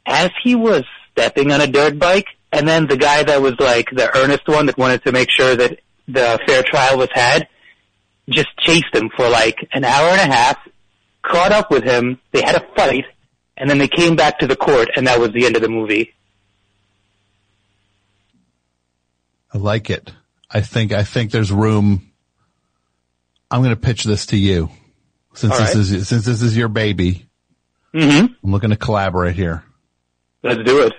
as 0.06 0.32
he 0.44 0.56
was 0.56 0.84
stepping 1.12 1.54
on 1.54 1.62
a 1.62 1.68
dirt 1.68 1.98
bike, 1.98 2.28
and 2.52 2.68
then 2.68 2.88
the 2.88 2.98
guy 2.98 3.24
that 3.24 3.42
was 3.42 3.58
like 3.58 3.90
the 3.92 4.14
earnest 4.18 4.48
one 4.48 4.66
that 4.66 4.78
wanted 4.78 5.02
to 5.06 5.14
make 5.14 5.30
sure 5.32 5.56
that 5.56 5.80
the 6.10 6.40
fair 6.46 6.62
trial 6.64 6.98
was 6.98 7.10
had, 7.14 7.48
just 8.28 8.50
chased 8.60 8.94
him 8.94 9.10
for 9.16 9.30
like 9.30 9.56
an 9.72 9.86
hour 9.86 10.10
and 10.10 10.30
a 10.30 10.34
half, 10.36 10.58
caught 11.22 11.54
up 11.54 11.72
with 11.72 11.86
him, 11.86 12.20
they 12.34 12.42
had 12.42 12.56
a 12.56 12.66
fight, 12.76 13.06
and 13.56 13.70
then 13.70 13.78
they 13.78 13.88
came 13.88 14.18
back 14.18 14.40
to 14.40 14.48
the 14.48 14.58
court, 14.58 14.90
and 14.98 15.08
that 15.08 15.22
was 15.22 15.32
the 15.32 15.46
end 15.46 15.56
of 15.56 15.62
the 15.62 15.70
movie. 15.70 16.14
I 19.54 19.58
like 19.58 19.90
it. 19.90 20.12
I 20.52 20.62
think 20.62 20.92
I 20.92 21.04
think 21.04 21.32
there's 21.32 21.52
room. 21.52 22.12
I'm 23.52 23.62
going 23.62 23.74
to 23.76 23.80
pitch 23.82 24.04
this 24.04 24.28
to 24.28 24.38
you, 24.38 24.70
since 25.34 25.58
this 25.58 25.76
is 25.76 26.08
since 26.08 26.26
this 26.26 26.42
is 26.42 26.56
your 26.58 26.68
baby. 26.70 27.26
Mm-hmm. 27.94 28.34
I'm 28.44 28.52
looking 28.52 28.70
to 28.70 28.76
collaborate 28.76 29.36
here. 29.36 29.64
Let's 30.44 30.64
do 30.64 30.84
it. 30.84 30.94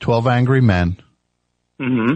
Twelve 0.00 0.26
Angry 0.26 0.60
Men, 0.60 0.96
Mm-hmm. 1.80 2.14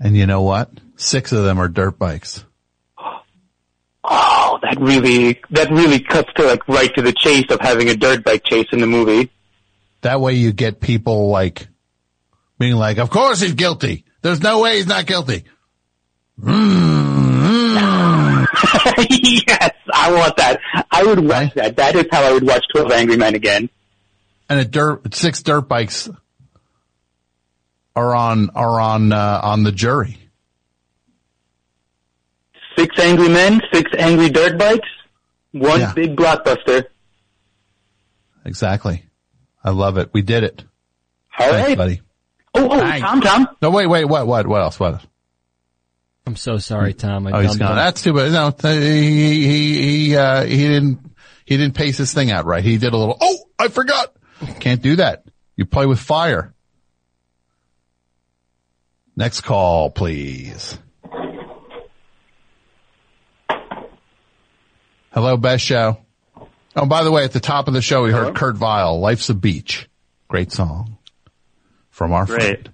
and 0.00 0.16
you 0.16 0.26
know 0.26 0.42
what? 0.42 0.70
Six 0.96 1.32
of 1.32 1.44
them 1.44 1.58
are 1.58 1.68
dirt 1.68 1.98
bikes. 1.98 2.44
Oh, 4.02 4.58
that 4.62 4.78
really, 4.80 5.40
that 5.50 5.70
really 5.70 6.00
cuts 6.00 6.32
to 6.34 6.44
like 6.46 6.66
right 6.68 6.92
to 6.94 7.02
the 7.02 7.12
chase 7.12 7.44
of 7.50 7.60
having 7.60 7.88
a 7.88 7.96
dirt 7.96 8.24
bike 8.24 8.42
chase 8.44 8.66
in 8.72 8.80
the 8.80 8.86
movie. 8.86 9.30
That 10.02 10.20
way, 10.20 10.34
you 10.34 10.52
get 10.52 10.80
people 10.80 11.28
like 11.28 11.68
being 12.60 12.76
like, 12.76 12.98
"Of 12.98 13.10
course 13.10 13.40
he's 13.40 13.54
guilty. 13.54 14.04
There's 14.22 14.40
no 14.40 14.60
way 14.60 14.76
he's 14.76 14.86
not 14.86 15.06
guilty." 15.06 15.44
yes, 19.10 19.72
I 19.92 20.12
want 20.12 20.36
that. 20.36 20.60
I 20.90 21.04
would 21.04 21.20
watch 21.20 21.54
that. 21.54 21.76
That 21.76 21.96
is 21.96 22.06
how 22.10 22.22
I 22.22 22.32
would 22.32 22.46
watch 22.46 22.64
12 22.74 22.92
Angry 22.92 23.16
Men 23.16 23.34
again. 23.34 23.68
and 24.48 24.60
a 24.60 24.64
dirt 24.64 25.14
six 25.14 25.42
dirt 25.42 25.62
bikes 25.68 26.08
are 27.96 28.14
on 28.14 28.50
are 28.50 28.80
on 28.80 29.12
uh, 29.12 29.40
on 29.42 29.62
the 29.64 29.72
jury. 29.72 30.16
Six 32.76 32.98
angry 32.98 33.28
men, 33.28 33.60
six 33.72 33.90
angry 33.98 34.30
dirt 34.30 34.58
bikes, 34.58 34.88
one 35.52 35.80
Yeah. 35.80 35.92
big 35.92 36.16
blockbuster. 36.16 36.84
Exactly. 38.44 39.04
I 39.62 39.70
love 39.70 39.98
it. 39.98 40.10
We 40.14 40.22
did 40.22 40.44
it. 40.44 40.64
All 41.38 41.50
Thanks, 41.50 41.68
right. 41.68 41.76
buddy. 41.76 42.00
Oh, 42.54 42.68
oh, 42.70 42.98
Tom, 42.98 43.20
Tom. 43.20 43.48
No, 43.62 43.70
wait, 43.70 43.86
wait, 43.86 44.04
what, 44.04 44.26
what, 44.26 44.46
what 44.46 44.60
else? 44.60 44.78
What? 44.80 45.04
I'm 46.26 46.36
so 46.36 46.58
sorry, 46.58 46.94
Tom. 46.94 47.26
I 47.26 47.30
Oh, 47.30 47.40
he's 47.40 47.50
dumbed 47.50 47.60
gone. 47.60 47.68
down. 47.68 47.76
That's 47.76 48.02
too 48.02 48.12
bad. 48.12 48.32
No, 48.32 48.54
he, 48.80 49.46
he, 49.46 49.82
he, 50.08 50.16
uh, 50.16 50.44
he 50.44 50.56
didn't, 50.56 50.98
he 51.44 51.56
didn't 51.56 51.74
pace 51.74 51.96
his 51.96 52.12
thing 52.12 52.30
out 52.30 52.44
right. 52.46 52.62
He 52.62 52.76
did 52.78 52.92
a 52.92 52.96
little, 52.96 53.16
oh, 53.20 53.38
I 53.58 53.68
forgot. 53.68 54.14
Can't 54.60 54.82
do 54.82 54.96
that. 54.96 55.24
You 55.56 55.64
play 55.66 55.86
with 55.86 55.98
fire. 56.00 56.54
Next 59.16 59.42
call, 59.42 59.90
please. 59.90 60.78
Hello, 65.12 65.36
best 65.36 65.64
show. 65.64 65.98
Oh, 66.76 66.86
by 66.86 67.02
the 67.02 67.10
way, 67.10 67.24
at 67.24 67.32
the 67.32 67.40
top 67.40 67.66
of 67.68 67.74
the 67.74 67.82
show, 67.82 68.04
we 68.04 68.12
heard 68.12 68.34
Kurt 68.36 68.56
Vile, 68.56 69.00
Life's 69.00 69.28
a 69.28 69.34
Beach. 69.34 69.88
Great 70.28 70.52
song 70.52 70.96
from 72.00 72.14
our 72.14 72.24
Great. 72.24 72.40
friend. 72.40 72.70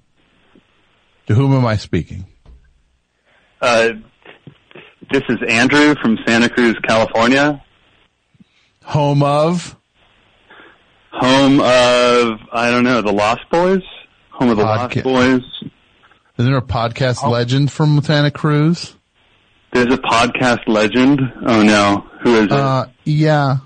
To 1.26 1.34
whom 1.34 1.52
am 1.52 1.66
I 1.66 1.74
speaking? 1.78 2.26
Uh, 3.60 3.88
this 5.10 5.24
is 5.28 5.38
Andrew 5.48 5.96
from 6.00 6.16
Santa 6.24 6.48
Cruz, 6.48 6.76
California, 6.86 7.60
Home 8.84 9.24
of? 9.24 9.74
home 11.10 11.58
of 11.58 12.38
I 12.52 12.70
don't 12.70 12.84
know 12.84 13.02
the 13.02 13.10
Lost 13.12 13.40
Boys, 13.50 13.82
home 14.30 14.50
of 14.50 14.58
the 14.58 14.62
Podca- 14.62 15.04
Lost 15.04 15.42
Boys. 15.42 15.70
Isn't 16.38 16.52
there 16.52 16.58
a 16.58 16.62
podcast 16.62 17.28
legend 17.28 17.72
from 17.72 18.00
Santa 18.02 18.30
Cruz? 18.30 18.94
There's 19.72 19.92
a 19.92 19.98
podcast 19.98 20.68
legend. 20.68 21.20
Oh 21.44 21.64
no, 21.64 22.06
who 22.22 22.36
is 22.36 22.44
it? 22.44 22.52
Uh, 22.52 22.86
yeah. 23.02 23.56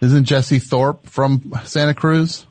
Isn't 0.00 0.24
Jesse 0.24 0.58
Thorn 0.58 0.98
from 1.04 1.52
Santa 1.62 1.94
Cruz? 1.94 2.48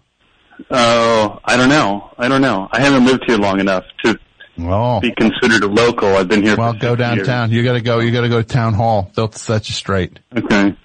Oh, 0.69 1.39
I 1.43 1.57
don't 1.57 1.69
know. 1.69 2.11
I 2.17 2.27
don't 2.27 2.41
know. 2.41 2.67
I 2.71 2.79
haven't 2.81 3.05
lived 3.05 3.23
here 3.27 3.37
long 3.37 3.59
enough 3.59 3.83
to 4.03 4.17
Oh. 4.59 4.99
be 4.99 5.11
considered 5.15 5.63
a 5.63 5.67
local. 5.67 6.15
I've 6.15 6.27
been 6.27 6.43
here. 6.43 6.55
Well, 6.55 6.73
go 6.73 6.95
50 6.95 7.03
years. 7.15 7.27
downtown. 7.27 7.51
You 7.51 7.63
gotta 7.63 7.81
go, 7.81 7.99
you 7.99 8.11
gotta 8.11 8.29
go 8.29 8.41
to 8.41 8.47
town 8.47 8.73
hall. 8.73 9.11
They'll 9.15 9.31
set 9.31 9.69
you 9.69 9.73
straight. 9.75 10.19
Okay. 10.37 10.75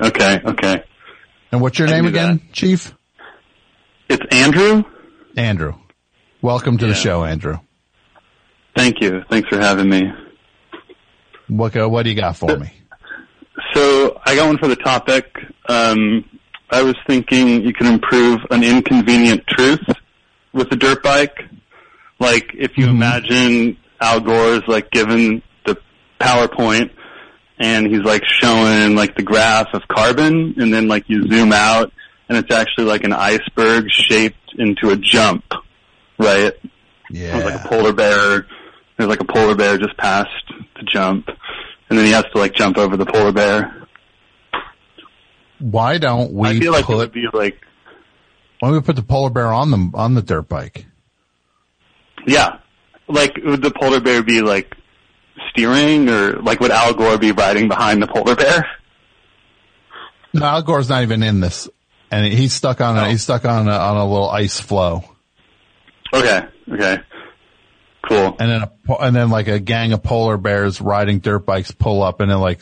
Okay. 0.00 0.40
Okay. 0.44 0.84
And 1.50 1.60
what's 1.60 1.78
your 1.78 1.88
I 1.88 1.92
name 1.92 2.06
again, 2.06 2.40
Chief? 2.52 2.94
It's 4.08 4.22
Andrew. 4.30 4.84
Andrew. 5.36 5.74
Welcome 6.42 6.78
to 6.78 6.86
the 6.86 6.94
show, 6.94 7.24
Andrew. 7.24 7.58
Thank 8.76 9.00
you. 9.00 9.22
Thanks 9.30 9.48
for 9.48 9.58
having 9.58 9.88
me. 9.88 10.02
What, 11.48 11.74
what 11.90 12.02
do 12.02 12.10
you 12.10 12.16
got 12.16 12.36
for 12.36 12.56
me? 12.56 12.72
So 13.72 14.20
I 14.26 14.34
got 14.34 14.46
one 14.46 14.58
for 14.58 14.68
the 14.68 14.76
topic. 14.76 15.34
Um, 15.68 16.24
I 16.70 16.82
was 16.82 16.96
thinking 17.06 17.62
you 17.62 17.72
could 17.72 17.86
improve 17.86 18.40
an 18.50 18.64
inconvenient 18.64 19.46
truth 19.46 19.84
with 20.52 20.72
a 20.72 20.76
dirt 20.76 21.02
bike. 21.02 21.36
Like 22.18 22.50
if 22.54 22.76
you 22.76 22.86
mm-hmm. 22.86 22.96
imagine 22.96 23.76
Al 24.00 24.20
Gore's 24.20 24.62
like 24.66 24.90
given 24.90 25.42
the 25.66 25.76
PowerPoint 26.20 26.90
and 27.58 27.86
he's 27.86 28.02
like 28.02 28.22
showing 28.26 28.96
like 28.96 29.16
the 29.16 29.22
graph 29.22 29.68
of 29.74 29.82
carbon 29.88 30.54
and 30.58 30.72
then 30.72 30.88
like 30.88 31.04
you 31.08 31.28
zoom 31.28 31.52
out 31.52 31.92
and 32.28 32.38
it's 32.38 32.54
actually 32.54 32.86
like 32.86 33.04
an 33.04 33.12
iceberg 33.12 33.90
shaped 33.90 34.54
into 34.58 34.90
a 34.90 34.96
jump, 34.96 35.44
right? 36.18 36.54
Yeah. 37.10 37.38
Like 37.38 37.64
a 37.64 37.68
polar 37.68 37.92
bear. 37.92 38.46
There's 38.96 39.08
like 39.08 39.20
a 39.20 39.24
polar 39.24 39.54
bear 39.54 39.76
just 39.78 39.96
past 39.96 40.30
the 40.76 40.82
jump, 40.84 41.28
and 41.88 41.98
then 41.98 42.06
he 42.06 42.12
has 42.12 42.24
to 42.32 42.38
like 42.38 42.54
jump 42.54 42.78
over 42.78 42.96
the 42.96 43.06
polar 43.06 43.32
bear. 43.32 43.83
Why 45.58 45.98
don't 45.98 46.32
we 46.32 46.48
I 46.48 46.58
feel 46.58 46.72
like 46.72 46.88
it 46.88 46.94
would 46.94 47.12
be 47.12 47.26
like, 47.32 47.60
why 48.60 48.68
don't 48.68 48.76
we 48.76 48.80
put 48.82 48.96
the 48.96 49.02
polar 49.02 49.30
bear 49.30 49.52
on 49.52 49.70
the, 49.70 49.90
on 49.94 50.14
the 50.14 50.22
dirt 50.22 50.48
bike? 50.48 50.86
yeah, 52.26 52.58
like 53.08 53.36
would 53.44 53.62
the 53.62 53.70
polar 53.70 54.00
bear 54.00 54.22
be 54.22 54.40
like 54.40 54.74
steering, 55.50 56.08
or 56.08 56.40
like 56.42 56.60
would 56.60 56.70
Al 56.70 56.94
Gore 56.94 57.18
be 57.18 57.32
riding 57.32 57.68
behind 57.68 58.02
the 58.02 58.06
polar 58.06 58.34
bear? 58.34 58.66
No, 60.32 60.46
Al 60.46 60.62
Gore's 60.62 60.88
not 60.88 61.02
even 61.02 61.22
in 61.22 61.40
this. 61.40 61.68
And 62.10 62.32
he's 62.32 62.52
stuck 62.52 62.80
on 62.80 62.96
a, 62.96 63.02
oh. 63.02 63.04
he's 63.06 63.22
stuck 63.22 63.44
on 63.44 63.68
a, 63.68 63.72
on 63.72 63.96
a 63.96 64.06
little 64.06 64.30
ice 64.30 64.60
floe. 64.60 65.04
Okay, 66.12 66.46
okay, 66.70 66.98
cool. 68.08 68.36
And 68.38 68.50
then 68.50 68.62
a, 68.62 68.94
and 69.00 69.16
then 69.16 69.30
like 69.30 69.48
a 69.48 69.58
gang 69.58 69.92
of 69.92 70.02
polar 70.02 70.36
bears 70.36 70.80
riding 70.80 71.18
dirt 71.18 71.40
bikes 71.40 71.72
pull 71.72 72.02
up 72.02 72.20
and 72.20 72.30
then 72.30 72.40
like 72.40 72.60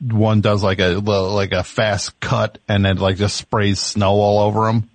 one 0.00 0.40
does 0.40 0.62
like 0.62 0.78
a 0.80 0.98
like 0.98 1.52
a 1.52 1.62
fast 1.64 2.18
cut 2.20 2.58
and 2.68 2.84
then 2.84 2.96
like 2.96 3.16
just 3.16 3.36
sprays 3.36 3.80
snow 3.80 4.12
all 4.12 4.40
over 4.40 4.68
him. 4.68 4.90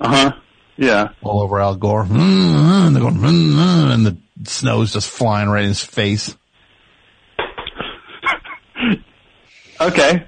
Uh 0.00 0.08
huh. 0.08 0.32
Yeah. 0.76 1.08
All 1.22 1.42
over 1.42 1.60
Al 1.60 1.76
Gore. 1.76 2.02
And 2.02 2.94
they're 2.94 3.02
going, 3.02 3.14
mm, 3.14 3.52
mm, 3.52 3.94
and 3.94 4.06
the 4.06 4.16
snow's 4.44 4.92
just 4.92 5.08
flying 5.08 5.48
right 5.48 5.62
in 5.62 5.68
his 5.68 5.84
face. 5.84 6.36
Okay. 9.80 10.24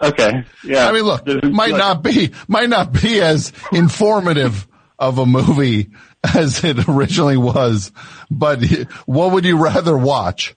Okay. 0.00 0.44
Yeah. 0.64 0.88
I 0.88 0.92
mean, 0.92 1.02
look, 1.02 1.26
might 1.44 1.72
not 1.72 2.02
be, 2.02 2.30
might 2.46 2.68
not 2.68 2.92
be 2.92 3.20
as 3.20 3.52
informative 3.72 4.68
of 4.98 5.18
a 5.18 5.26
movie 5.26 5.90
as 6.34 6.62
it 6.64 6.88
originally 6.88 7.36
was, 7.36 7.90
but 8.30 8.64
what 9.06 9.32
would 9.32 9.44
you 9.44 9.58
rather 9.58 9.98
watch? 9.98 10.54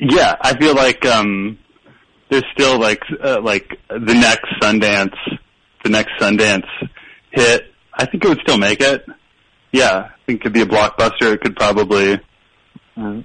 Yeah, 0.00 0.34
I 0.40 0.56
feel 0.56 0.74
like 0.74 1.04
um 1.04 1.58
there's 2.30 2.44
still 2.52 2.78
like 2.80 3.02
uh, 3.22 3.40
like 3.42 3.68
the 3.88 4.14
next 4.14 4.46
Sundance, 4.62 5.16
the 5.84 5.90
next 5.90 6.12
Sundance 6.20 6.66
hit. 7.30 7.64
I 7.92 8.06
think 8.06 8.24
it 8.24 8.28
would 8.28 8.40
still 8.40 8.58
make 8.58 8.80
it. 8.80 9.04
Yeah, 9.72 10.08
I 10.10 10.24
think 10.26 10.40
it 10.40 10.42
could 10.42 10.52
be 10.52 10.62
a 10.62 10.66
blockbuster. 10.66 11.34
It 11.34 11.40
could 11.42 11.56
probably 11.56 12.18
uh, 12.96 13.22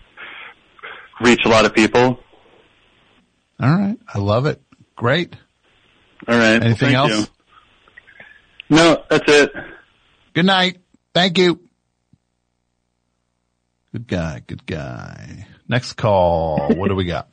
reach 1.21 1.45
a 1.45 1.49
lot 1.49 1.65
of 1.65 1.73
people. 1.73 2.19
All 3.59 3.69
right. 3.73 3.97
I 4.13 4.17
love 4.19 4.45
it. 4.45 4.61
Great. 4.95 5.35
All 6.27 6.37
right. 6.37 6.61
Anything 6.61 6.75
thank 6.93 6.95
else? 6.95 7.11
you. 8.69 8.75
No, 8.77 9.03
that's 9.09 9.31
it. 9.31 9.51
Good 10.33 10.45
night. 10.45 10.79
Thank 11.13 11.37
you. 11.37 11.61
Good 13.93 14.07
guy. 14.07 14.41
Good 14.45 14.65
guy. 14.65 15.47
Next 15.67 15.93
call. 15.93 16.73
what 16.75 16.89
do 16.89 16.95
we 16.95 17.05
got? 17.05 17.27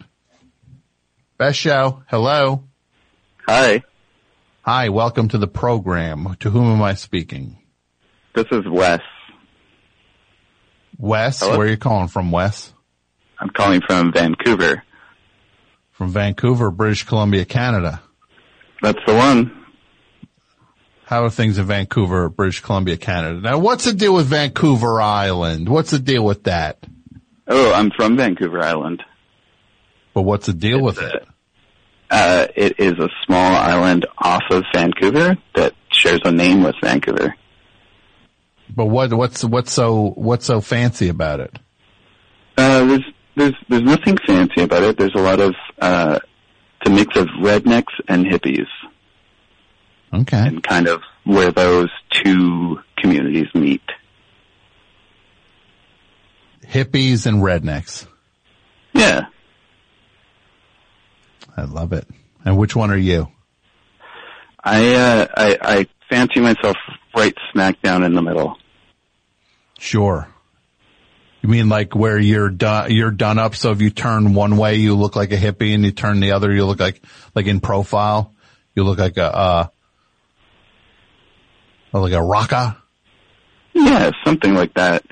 Best 1.37 1.59
show. 1.59 2.03
Hello. 2.09 2.65
Hi. 3.47 3.83
Hi. 4.63 4.89
Welcome 4.89 5.29
to 5.29 5.39
the 5.39 5.49
program. 5.49 6.37
To 6.41 6.51
whom 6.51 6.73
am 6.73 6.83
I 6.83 6.95
speaking? 6.95 7.59
This 8.35 8.47
is 8.51 8.63
Wes. 8.67 9.01
Wes. 10.97 11.41
Hello? 11.41 11.59
Where 11.59 11.67
are 11.67 11.71
you 11.71 11.77
calling 11.77 12.09
from, 12.09 12.31
Wes? 12.31 12.73
I'm 13.39 13.51
calling 13.51 13.83
from 13.87 14.13
Vancouver. 14.13 14.83
From 15.91 16.11
Vancouver, 16.11 16.71
British 16.71 17.03
Columbia, 17.03 17.45
Canada. 17.45 18.01
That's 18.81 19.01
the 19.07 19.15
one. 19.15 19.67
How 21.05 21.25
are 21.25 21.31
things 21.31 21.59
in 21.59 21.67
Vancouver, 21.67 22.31
British 22.31 22.61
Columbia, 22.61 22.97
Canada? 22.97 23.41
Now, 23.41 23.59
what's 23.59 23.85
the 23.85 23.93
deal 23.93 24.15
with 24.15 24.27
Vancouver 24.27 25.01
Island? 25.01 25.69
What's 25.69 25.91
the 25.91 25.99
deal 25.99 26.25
with 26.25 26.45
that? 26.45 26.79
Oh, 27.55 27.73
I'm 27.75 27.91
from 27.91 28.17
Vancouver 28.17 28.61
Island. 28.63 29.03
But 30.15 30.23
what's 30.23 30.47
the 30.47 30.53
deal 30.55 30.81
with 30.81 30.99
it? 31.01 31.27
Uh, 32.11 32.47
it 32.57 32.79
is 32.79 32.93
a 32.99 33.09
small 33.27 33.55
island 33.57 34.07
off 34.19 34.43
of 34.51 34.65
Vancouver 34.75 35.37
that 35.55 35.75
shares 35.91 36.21
a 36.25 36.33
name 36.33 36.63
with 36.63 36.75
Vancouver. 36.83 37.35
But 38.75 38.87
what, 38.87 39.13
what's, 39.13 39.45
what's 39.45 39.71
so, 39.73 40.11
what's 40.17 40.47
so 40.47 40.61
fancy 40.63 41.09
about 41.09 41.41
it? 41.41 41.59
Uh, 42.57 42.85
there's, 42.87 43.05
there's, 43.37 43.55
there's 43.69 43.83
nothing 43.83 44.17
fancy 44.27 44.63
about 44.63 44.83
it. 44.83 44.97
There's 44.99 45.15
a 45.15 45.21
lot 45.21 45.41
of, 45.41 45.55
uh, 45.79 46.19
it's 46.81 46.91
a 46.91 46.93
mix 46.95 47.17
of 47.17 47.29
rednecks 47.41 47.93
and 48.09 48.25
hippies 48.27 48.67
Okay. 50.13 50.39
and 50.39 50.63
kind 50.63 50.89
of 50.89 51.03
where 51.25 51.51
those 51.53 51.91
two 52.11 52.79
communities 52.99 53.47
meet. 53.55 53.83
Hippies 56.73 57.27
and 57.27 57.43
rednecks. 57.43 58.07
Yeah. 58.95 59.27
I 61.55 61.65
love 61.65 61.93
it. 61.93 62.09
And 62.47 62.57
which 62.57 62.75
one 62.75 62.91
are 62.91 62.97
you? 62.97 63.29
I, 64.65 64.95
uh, 64.95 65.27
I, 65.37 65.59
I 65.61 65.87
fancy 66.09 66.41
myself 66.41 66.77
right 67.15 67.37
smack 67.53 67.83
down 67.83 68.05
in 68.05 68.15
the 68.15 68.23
middle. 68.23 68.57
Sure. 69.79 70.27
You 71.43 71.51
mean 71.51 71.69
like 71.69 71.95
where 71.95 72.19
you're 72.19 72.49
done, 72.49 72.91
you're 72.91 73.11
done 73.11 73.39
up. 73.39 73.55
So 73.55 73.73
if 73.73 73.83
you 73.83 73.91
turn 73.91 74.33
one 74.33 74.57
way, 74.57 74.77
you 74.77 74.95
look 74.95 75.15
like 75.15 75.33
a 75.33 75.37
hippie 75.37 75.75
and 75.75 75.85
you 75.85 75.91
turn 75.91 76.21
the 76.21 76.33
other, 76.33 76.51
you 76.51 76.65
look 76.65 76.81
like, 76.81 77.03
like 77.35 77.47
in 77.47 77.61
profile, 77.61 78.33
you 78.75 78.85
look 78.85 78.99
like 78.99 79.19
a, 79.19 79.37
uh, 79.37 79.67
like 81.93 82.13
a 82.13 82.23
rocker. 82.23 82.77
Yeah, 83.75 84.13
something 84.25 84.55
like 84.55 84.73
that. 84.75 85.05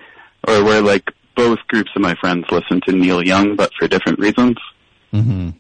Or 0.49 0.65
where 0.65 0.81
like 0.81 1.11
both 1.41 1.59
groups 1.69 1.91
of 1.97 2.03
my 2.03 2.15
friends 2.17 2.45
listen 2.51 2.83
to 2.87 2.93
Neil 2.93 3.23
Young, 3.23 3.57
but 3.57 3.73
for 3.79 3.89
different 3.89 4.19
reasons. 4.19 4.57
Mm-hmm. 5.11 5.51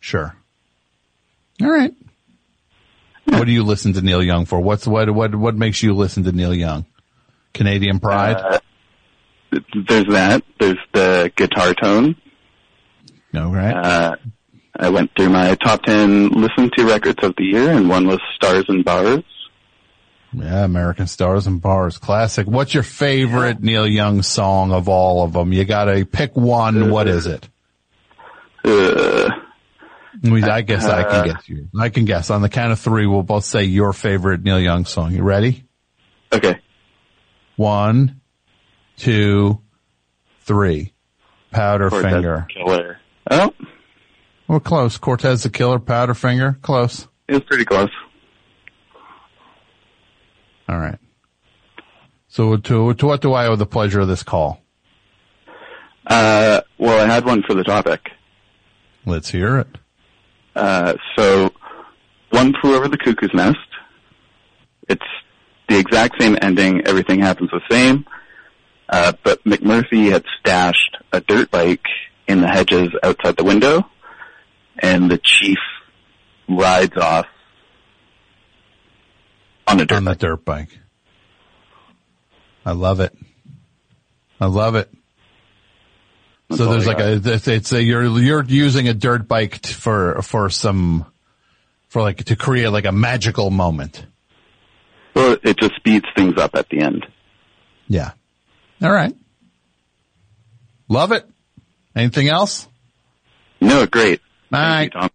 Sure. 0.00 0.34
All 1.60 1.70
right. 1.70 1.92
What 3.26 3.44
do 3.44 3.52
you 3.52 3.64
listen 3.64 3.92
to 3.94 4.00
Neil 4.00 4.22
Young 4.22 4.46
for? 4.46 4.60
What's 4.60 4.86
what 4.86 5.10
what 5.10 5.34
what 5.34 5.56
makes 5.56 5.82
you 5.82 5.92
listen 5.92 6.24
to 6.24 6.32
Neil 6.32 6.54
Young? 6.54 6.86
Canadian 7.52 8.00
Pride. 8.00 8.36
Uh, 8.36 8.58
there's 9.88 10.06
that. 10.06 10.42
There's 10.58 10.78
the 10.94 11.30
guitar 11.36 11.74
tone. 11.74 12.16
no, 13.32 13.50
right? 13.50 13.74
Uh, 13.74 14.16
I 14.76 14.88
went 14.88 15.10
through 15.16 15.28
my 15.28 15.54
top 15.54 15.82
10 15.82 16.30
listen 16.30 16.70
to 16.76 16.84
records 16.86 17.22
of 17.22 17.34
the 17.36 17.44
year, 17.44 17.70
and 17.70 17.88
one 17.88 18.06
was 18.06 18.20
Stars 18.34 18.64
and 18.68 18.84
Bars. 18.84 19.22
Yeah, 20.34 20.64
American 20.64 21.06
Stars 21.06 21.46
and 21.46 21.60
Bars, 21.60 21.98
classic. 21.98 22.46
What's 22.46 22.74
your 22.74 22.82
favorite 22.82 23.62
Neil 23.62 23.86
Young 23.86 24.22
song 24.22 24.72
of 24.72 24.88
all 24.88 25.24
of 25.24 25.32
them? 25.32 25.52
You 25.52 25.64
got 25.64 25.84
to 25.86 26.04
pick 26.04 26.36
one. 26.36 26.90
What 26.90 27.08
is 27.08 27.26
it? 27.26 27.48
Uh, 28.64 29.28
I, 30.24 30.28
mean, 30.28 30.44
I 30.44 30.62
guess 30.62 30.84
I 30.86 31.02
can 31.02 31.12
Uh, 31.14 31.24
guess 31.34 31.48
you. 31.48 31.68
I 31.78 31.88
can 31.90 32.04
guess. 32.04 32.30
On 32.30 32.40
the 32.42 32.48
count 32.48 32.72
of 32.72 32.80
three, 32.80 33.06
we'll 33.06 33.22
both 33.22 33.44
say 33.44 33.64
your 33.64 33.92
favorite 33.92 34.42
Neil 34.42 34.60
Young 34.60 34.84
song. 34.84 35.12
You 35.12 35.22
ready? 35.22 35.64
Okay. 36.32 36.60
One, 37.56 38.20
two, 38.96 39.60
three. 40.42 40.92
Powder 41.50 41.90
Cortez 41.90 42.12
Finger. 42.12 42.46
Killer. 42.52 42.98
Oh, 43.30 43.54
We're 44.48 44.60
close. 44.60 44.98
Cortez 44.98 45.42
the 45.44 45.50
Killer, 45.50 45.78
Powder 45.78 46.14
Finger. 46.14 46.58
Close. 46.62 47.06
it 47.28 47.34
was 47.34 47.42
pretty 47.44 47.64
close. 47.64 47.90
All 50.68 50.78
right. 50.78 50.98
So 52.28 52.56
to, 52.56 52.94
to 52.94 53.06
what 53.06 53.20
do 53.20 53.32
I 53.32 53.46
owe 53.46 53.56
the 53.56 53.66
pleasure 53.66 54.00
of 54.00 54.08
this 54.08 54.22
call? 54.22 54.60
Uh, 56.06 56.60
well, 56.78 57.00
I 57.00 57.12
had 57.12 57.24
one 57.24 57.42
for 57.42 57.54
the 57.54 57.64
topic. 57.64 58.10
Let's 59.06 59.28
hear 59.28 59.58
it. 59.58 59.68
Uh, 60.56 60.94
so, 61.16 61.52
One 62.30 62.54
Flew 62.60 62.74
Over 62.76 62.88
the 62.88 62.98
Cuckoo's 62.98 63.32
Nest. 63.34 63.58
It's 64.88 65.04
the 65.68 65.78
exact 65.78 66.20
same 66.20 66.36
ending. 66.40 66.86
Everything 66.86 67.20
happens 67.20 67.50
the 67.50 67.60
same. 67.70 68.04
Uh, 68.88 69.12
but 69.22 69.42
McMurphy 69.44 70.10
had 70.10 70.24
stashed 70.40 70.96
a 71.12 71.20
dirt 71.20 71.50
bike 71.50 71.86
in 72.28 72.40
the 72.40 72.48
hedges 72.48 72.88
outside 73.02 73.36
the 73.36 73.44
window, 73.44 73.88
and 74.78 75.10
the 75.10 75.18
chief 75.18 75.58
rides 76.48 76.96
off 76.96 77.26
on 79.66 79.80
a 79.80 79.86
dirt 79.86 79.96
on 79.96 80.04
the 80.04 80.14
dirt 80.14 80.44
bike. 80.44 80.78
I 82.66 82.72
love 82.72 83.00
it. 83.00 83.16
I 84.40 84.46
love 84.46 84.74
it. 84.74 84.90
so 86.54 86.66
there's 86.66 86.86
like 86.86 86.98
a 86.98 87.20
it's, 87.24 87.48
it's 87.48 87.72
a 87.72 87.82
you're 87.82 88.04
you're 88.18 88.44
using 88.44 88.88
a 88.88 88.94
dirt 88.94 89.28
bike 89.28 89.60
t- 89.60 89.72
for 89.72 90.22
for 90.22 90.50
some 90.50 91.06
for 91.88 92.02
like 92.02 92.24
to 92.24 92.36
create 92.36 92.68
like 92.68 92.84
a 92.86 92.92
magical 92.92 93.50
moment. 93.50 94.04
Well, 95.14 95.36
it 95.42 95.58
just 95.58 95.76
speeds 95.76 96.06
things 96.16 96.36
up 96.38 96.54
at 96.54 96.68
the 96.68 96.80
end. 96.80 97.06
Yeah. 97.86 98.12
All 98.82 98.90
right. 98.90 99.14
Love 100.88 101.12
it. 101.12 101.24
Anything 101.94 102.28
else? 102.28 102.66
No, 103.60 103.86
great. 103.86 104.20
All 104.52 104.60
right. 104.60 104.92
Tom. 104.92 105.10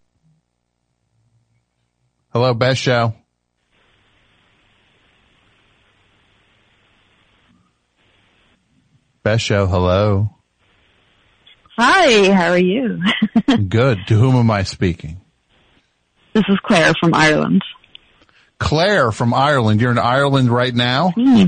Hello, 2.32 2.54
best 2.54 2.80
show. 2.80 3.14
Hello. 9.38 10.30
Hi, 11.78 12.32
how 12.34 12.50
are 12.52 12.58
you? 12.58 13.00
Good. 13.70 14.00
To 14.08 14.16
whom 14.16 14.36
am 14.36 14.52
I 14.52 14.64
speaking? 14.64 15.22
This 16.34 16.44
is 16.50 16.58
Claire 16.66 16.94
from 17.00 17.14
Ireland. 17.14 17.64
Claire 18.60 19.12
from 19.12 19.34
Ireland. 19.34 19.80
You're 19.82 19.92
in 19.92 19.98
Ireland 20.00 20.50
right 20.50 20.74
now? 20.74 21.12
Hmm. 21.12 21.46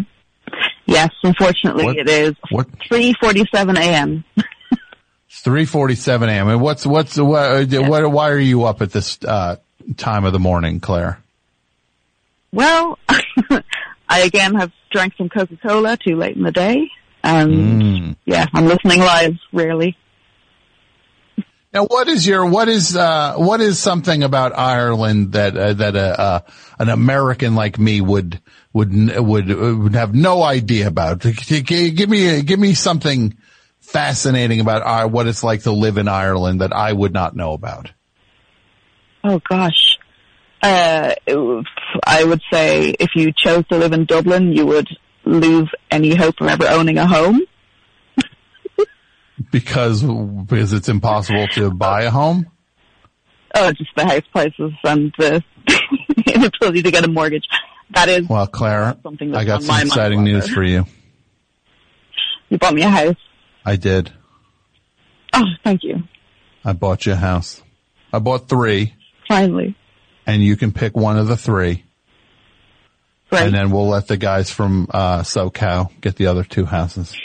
Yes, 0.86 1.10
unfortunately 1.24 1.86
What- 1.86 1.98
it 1.98 2.10
is 2.10 2.34
what- 2.50 2.68
3.47 2.90 3.78
a.m. 3.78 4.24
It's 5.28 5.44
3:47 5.44 6.28
a.m. 6.28 6.50
And 6.50 6.62
what's 6.62 6.86
what's 6.86 7.18
what, 7.18 7.70
what 7.72 8.12
why 8.12 8.30
are 8.32 8.38
you 8.38 8.66
up 8.66 8.82
at 8.82 8.92
this 8.92 9.18
uh 9.26 9.56
time 9.96 10.26
of 10.26 10.34
the 10.34 10.40
morning, 10.40 10.82
Claire? 10.82 11.20
Well, 12.52 13.00
I 14.10 14.20
again 14.26 14.56
have 14.56 14.72
drank 14.92 15.14
some 15.18 15.30
Coca-Cola 15.30 15.96
too 15.98 16.18
late 16.18 16.36
in 16.36 16.44
the 16.44 16.52
day. 16.52 16.90
And 17.24 17.82
Mm. 17.82 18.16
yeah, 18.26 18.46
I'm 18.54 18.66
listening 18.66 19.00
live 19.00 19.36
rarely. 19.54 19.96
Now, 21.74 21.86
what 21.86 22.10
is 22.10 22.28
your 22.28 22.46
what 22.46 22.68
is 22.68 22.98
uh 22.98 23.36
what 23.38 23.62
is 23.62 23.80
something 23.80 24.24
about 24.24 24.58
Ireland 24.58 25.34
that 25.34 25.56
uh, 25.56 25.74
that 25.74 25.96
uh, 25.96 26.00
uh 26.18 26.40
an 26.80 26.90
American 26.90 27.56
like 27.56 27.80
me 27.80 28.02
would 28.02 28.42
would 28.74 28.94
would 28.94 29.48
would 29.48 29.96
have 29.96 30.14
no 30.14 30.44
idea 30.44 30.88
about? 30.88 31.20
G- 31.20 31.62
g- 31.62 31.92
Give 31.92 32.10
me 32.10 32.42
give 32.42 32.60
me 32.60 32.74
something 32.74 33.38
fascinating 33.80 34.60
about 34.60 34.82
uh, 34.82 35.08
what 35.08 35.28
it's 35.28 35.44
like 35.44 35.64
to 35.64 35.72
live 35.72 35.98
in 35.98 36.08
Ireland 36.10 36.60
that 36.62 36.74
I 36.74 36.92
would 36.92 37.14
not 37.14 37.36
know 37.36 37.54
about. 37.54 37.92
Oh 39.24 39.40
gosh. 39.50 39.98
Uh, 40.64 41.16
it 41.26 42.28
would 42.28 42.42
say 42.52 42.90
if 43.00 43.12
you 43.16 43.32
chose 43.32 43.66
to 43.70 43.78
live 43.78 43.94
in 43.94 44.06
Dublin, 44.06 44.52
you 44.52 44.66
would 44.66 44.90
lose 45.26 45.70
any 45.90 46.16
hope 46.16 46.40
of 46.42 46.48
ever 46.48 46.68
owning 46.68 46.98
a 46.98 47.08
home. 47.08 47.42
Because 49.52 50.04
because 50.04 50.72
it's 50.72 50.88
impossible 50.88 51.48
to 51.56 51.72
buy 51.72 52.04
a 52.04 52.12
home. 52.12 52.46
Oh, 53.56 53.72
just 53.74 53.90
the 53.98 54.06
house 54.06 54.22
prices 54.32 54.72
and 54.84 55.12
the 55.18 55.44
inability 56.34 56.84
to 56.84 56.92
get 56.92 57.04
a 57.04 57.08
mortgage. 57.10 57.46
That 57.90 58.08
is, 58.08 58.28
Well, 58.30 58.48
Claire, 58.48 58.96
Something 59.04 59.32
that's 59.32 59.42
I 59.42 59.46
got 59.46 59.64
some 59.64 59.82
exciting 59.82 60.24
news 60.24 60.48
for 60.48 60.64
you. 60.64 60.86
you 62.50 62.58
bought 62.60 62.74
me 62.74 62.84
a 62.84 62.90
house. 62.90 63.18
I 63.66 63.76
did. 63.76 64.12
Oh, 65.34 65.44
thank 65.64 65.84
you. 65.84 66.04
I 66.64 66.74
bought 66.74 67.06
you 67.06 67.14
a 67.14 67.18
house. 67.18 67.62
I 68.14 68.20
bought 68.20 68.48
three, 68.48 68.94
Finally. 69.28 69.76
and 70.28 70.44
you 70.44 70.56
can 70.56 70.72
pick 70.72 70.96
one 70.96 71.18
of 71.18 71.28
the 71.28 71.36
three. 71.38 71.84
Right. 73.32 73.46
And 73.46 73.56
then 73.56 73.72
we'll 73.72 73.88
let 73.88 74.08
the 74.08 74.18
guys 74.18 74.50
from 74.52 74.88
uh, 74.92 75.20
SoCal 75.22 75.90
get 76.02 76.18
the 76.18 76.28
other 76.28 76.44
two 76.44 76.66
houses. 76.66 77.16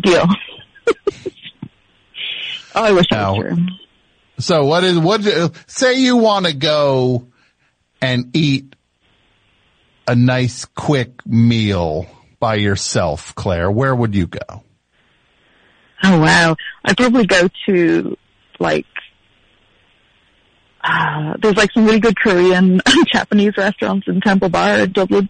Deal. 0.00 0.24
oh, 2.74 2.84
I 2.84 2.92
wish 2.92 3.06
I 3.12 3.16
Now- 3.16 3.34
was 3.36 3.44
true. 3.54 3.66
So 4.40 4.64
what 4.66 4.84
is 4.84 4.96
what? 4.96 5.22
Say 5.66 5.98
you 6.00 6.16
want 6.16 6.46
to 6.46 6.52
go 6.54 7.26
and 8.00 8.30
eat 8.36 8.76
a 10.06 10.14
nice 10.14 10.64
quick 10.64 11.26
meal 11.26 12.06
by 12.38 12.54
yourself, 12.54 13.34
Claire. 13.34 13.68
Where 13.68 13.92
would 13.92 14.14
you 14.14 14.28
go? 14.28 14.62
Oh 16.04 16.20
wow. 16.20 16.54
I'd 16.84 16.96
probably 16.96 17.26
go 17.26 17.48
to 17.66 18.16
like 18.60 18.86
uh, 20.82 21.34
there's 21.40 21.56
like 21.56 21.72
some 21.72 21.84
really 21.86 22.00
good 22.00 22.18
Korean 22.18 22.80
and 22.84 23.08
Japanese 23.12 23.56
restaurants 23.56 24.06
in 24.08 24.20
Temple 24.20 24.48
Bar 24.48 24.80
in 24.80 24.92
Dublin. 24.92 25.28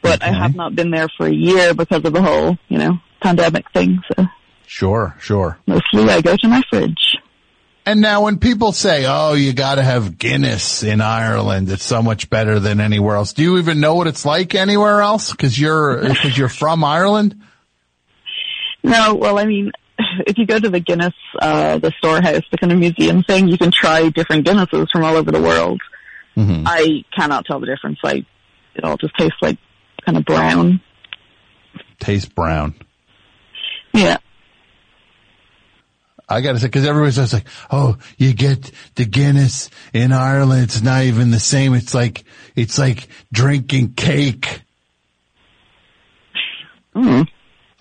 But 0.00 0.22
I 0.22 0.32
have 0.32 0.56
not 0.56 0.74
been 0.74 0.90
there 0.90 1.08
for 1.16 1.26
a 1.26 1.32
year 1.32 1.74
because 1.74 2.04
of 2.04 2.12
the 2.12 2.22
whole, 2.22 2.58
you 2.68 2.78
know, 2.78 2.98
pandemic 3.20 3.70
thing. 3.72 4.00
So 4.16 4.26
Sure, 4.66 5.14
sure. 5.20 5.58
mostly 5.66 6.08
I 6.08 6.20
go 6.22 6.36
to 6.36 6.48
my 6.48 6.62
fridge. 6.70 7.18
And 7.84 8.00
now 8.00 8.22
when 8.22 8.38
people 8.38 8.72
say, 8.72 9.04
oh, 9.06 9.34
you 9.34 9.52
gotta 9.52 9.82
have 9.82 10.16
Guinness 10.16 10.82
in 10.82 11.00
Ireland, 11.00 11.70
it's 11.70 11.84
so 11.84 12.00
much 12.02 12.30
better 12.30 12.58
than 12.58 12.80
anywhere 12.80 13.16
else. 13.16 13.32
Do 13.32 13.42
you 13.42 13.58
even 13.58 13.80
know 13.80 13.96
what 13.96 14.06
it's 14.06 14.24
like 14.24 14.54
anywhere 14.54 15.00
else? 15.02 15.32
Cause 15.34 15.58
you're, 15.58 16.14
cause 16.14 16.36
you're 16.36 16.48
from 16.48 16.84
Ireland? 16.84 17.36
No, 18.84 19.14
well, 19.14 19.38
I 19.38 19.44
mean, 19.44 19.70
if 20.26 20.38
you 20.38 20.46
go 20.46 20.58
to 20.58 20.70
the 20.70 20.80
Guinness, 20.80 21.14
uh, 21.40 21.78
the 21.78 21.92
storehouse, 21.98 22.42
the 22.50 22.58
kind 22.58 22.72
of 22.72 22.78
museum 22.78 23.22
thing, 23.22 23.48
you 23.48 23.58
can 23.58 23.70
try 23.70 24.08
different 24.08 24.46
Guinnesses 24.46 24.88
from 24.90 25.04
all 25.04 25.16
over 25.16 25.30
the 25.30 25.40
world. 25.40 25.80
Mm-hmm. 26.36 26.64
I 26.66 27.04
cannot 27.14 27.44
tell 27.44 27.60
the 27.60 27.66
difference. 27.66 27.98
I, 28.04 28.24
it 28.74 28.84
all 28.84 28.96
just 28.96 29.16
tastes 29.16 29.36
like 29.42 29.58
kind 30.04 30.16
of 30.16 30.24
brown. 30.24 30.80
Tastes 32.00 32.28
brown. 32.28 32.74
Yeah. 33.92 34.18
I 36.28 36.40
gotta 36.40 36.58
say, 36.58 36.70
cause 36.70 36.86
everybody's 36.86 37.16
just 37.16 37.34
like, 37.34 37.46
oh, 37.70 37.98
you 38.16 38.32
get 38.32 38.70
the 38.94 39.04
Guinness 39.04 39.68
in 39.92 40.12
Ireland. 40.12 40.64
It's 40.64 40.80
not 40.80 41.02
even 41.04 41.30
the 41.30 41.40
same. 41.40 41.74
It's 41.74 41.94
like, 41.94 42.24
it's 42.56 42.78
like 42.78 43.08
drinking 43.30 43.92
cake. 43.94 44.62
Mm. 46.94 47.28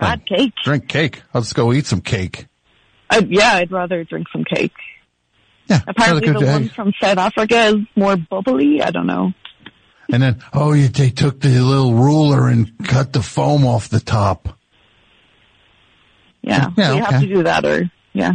Bad 0.01 0.25
cake. 0.25 0.53
Drink 0.63 0.87
cake. 0.87 1.21
Let's 1.33 1.53
go 1.53 1.71
eat 1.71 1.85
some 1.85 2.01
cake. 2.01 2.47
I, 3.09 3.19
yeah, 3.19 3.53
I'd 3.53 3.71
rather 3.71 4.03
drink 4.03 4.27
some 4.31 4.43
cake. 4.43 4.73
Yeah. 5.67 5.79
Apparently 5.87 6.31
the 6.31 6.45
one 6.45 6.69
from 6.69 6.91
South 6.99 7.17
Africa 7.17 7.67
is 7.67 7.75
more 7.95 8.17
bubbly. 8.17 8.81
I 8.81 8.91
don't 8.91 9.07
know. 9.07 9.31
And 10.11 10.21
then, 10.21 10.43
oh, 10.53 10.73
you, 10.73 10.89
they 10.89 11.09
took 11.09 11.39
the 11.39 11.59
little 11.59 11.93
ruler 11.93 12.49
and 12.49 12.71
cut 12.85 13.13
the 13.13 13.21
foam 13.21 13.65
off 13.65 13.87
the 13.87 13.99
top. 13.99 14.57
Yeah. 16.41 16.69
Yeah, 16.75 16.87
so 16.87 16.95
you 16.95 17.03
have 17.03 17.21
to 17.21 17.27
do 17.27 17.43
that 17.43 17.63
or, 17.63 17.91
yeah. 18.11 18.33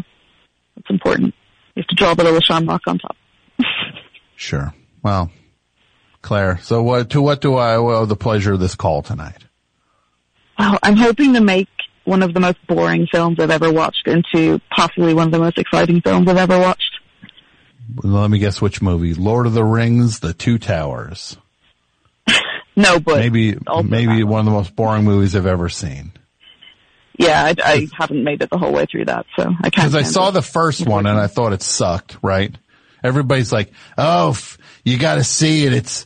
It's 0.76 0.88
important. 0.88 1.34
You 1.74 1.82
have 1.82 1.88
to 1.88 1.94
draw 1.96 2.14
the 2.14 2.24
little 2.24 2.40
shamrock 2.40 2.82
on 2.86 2.98
top. 2.98 3.16
Sure. 4.36 4.72
Well, 5.02 5.30
Claire, 6.22 6.58
so 6.62 6.82
what, 6.82 7.10
to 7.10 7.20
what 7.20 7.40
do 7.40 7.54
I 7.54 7.76
owe 7.76 8.06
the 8.06 8.16
pleasure 8.16 8.52
of 8.52 8.60
this 8.60 8.74
call 8.74 9.02
tonight? 9.02 9.45
Well, 10.58 10.78
I'm 10.82 10.96
hoping 10.96 11.34
to 11.34 11.40
make 11.40 11.68
one 12.04 12.22
of 12.22 12.32
the 12.34 12.40
most 12.40 12.58
boring 12.66 13.06
films 13.10 13.38
I've 13.40 13.50
ever 13.50 13.72
watched 13.72 14.06
into 14.06 14.60
possibly 14.70 15.12
one 15.14 15.26
of 15.26 15.32
the 15.32 15.38
most 15.38 15.58
exciting 15.58 16.00
films 16.00 16.28
I've 16.28 16.36
ever 16.36 16.58
watched. 16.58 16.92
Let 18.02 18.30
me 18.30 18.38
guess 18.38 18.60
which 18.60 18.80
movie. 18.82 19.14
Lord 19.14 19.46
of 19.46 19.52
the 19.54 19.64
Rings, 19.64 20.20
The 20.20 20.32
Two 20.34 20.58
Towers. 20.58 21.36
No, 22.78 23.00
but 23.00 23.20
Maybe, 23.20 23.56
maybe 23.84 24.22
one 24.22 24.40
of 24.40 24.44
the 24.44 24.50
most 24.50 24.76
boring 24.76 25.04
movies 25.04 25.34
I've 25.34 25.46
ever 25.46 25.70
seen. 25.70 26.12
yeah, 27.18 27.42
I, 27.42 27.54
I 27.64 27.88
haven't 27.96 28.22
made 28.22 28.42
it 28.42 28.50
the 28.50 28.58
whole 28.58 28.70
way 28.70 28.84
through 28.84 29.06
that, 29.06 29.24
so 29.34 29.44
I 29.44 29.70
can't. 29.70 29.90
Because 29.90 29.94
I 29.94 30.02
saw 30.02 30.28
it. 30.28 30.32
the 30.32 30.42
first 30.42 30.86
one 30.86 31.06
and 31.06 31.18
I 31.18 31.26
thought 31.26 31.54
it 31.54 31.62
sucked, 31.62 32.18
right? 32.20 32.54
Everybody's 33.02 33.50
like, 33.50 33.72
oh, 33.96 34.30
f- 34.32 34.58
you 34.84 34.98
gotta 34.98 35.24
see 35.24 35.64
it. 35.64 35.72
It's, 35.72 36.04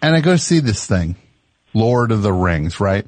and 0.00 0.16
I 0.16 0.22
go 0.22 0.36
see 0.36 0.60
this 0.60 0.86
thing, 0.86 1.16
Lord 1.74 2.12
of 2.12 2.22
the 2.22 2.32
Rings, 2.32 2.80
right? 2.80 3.06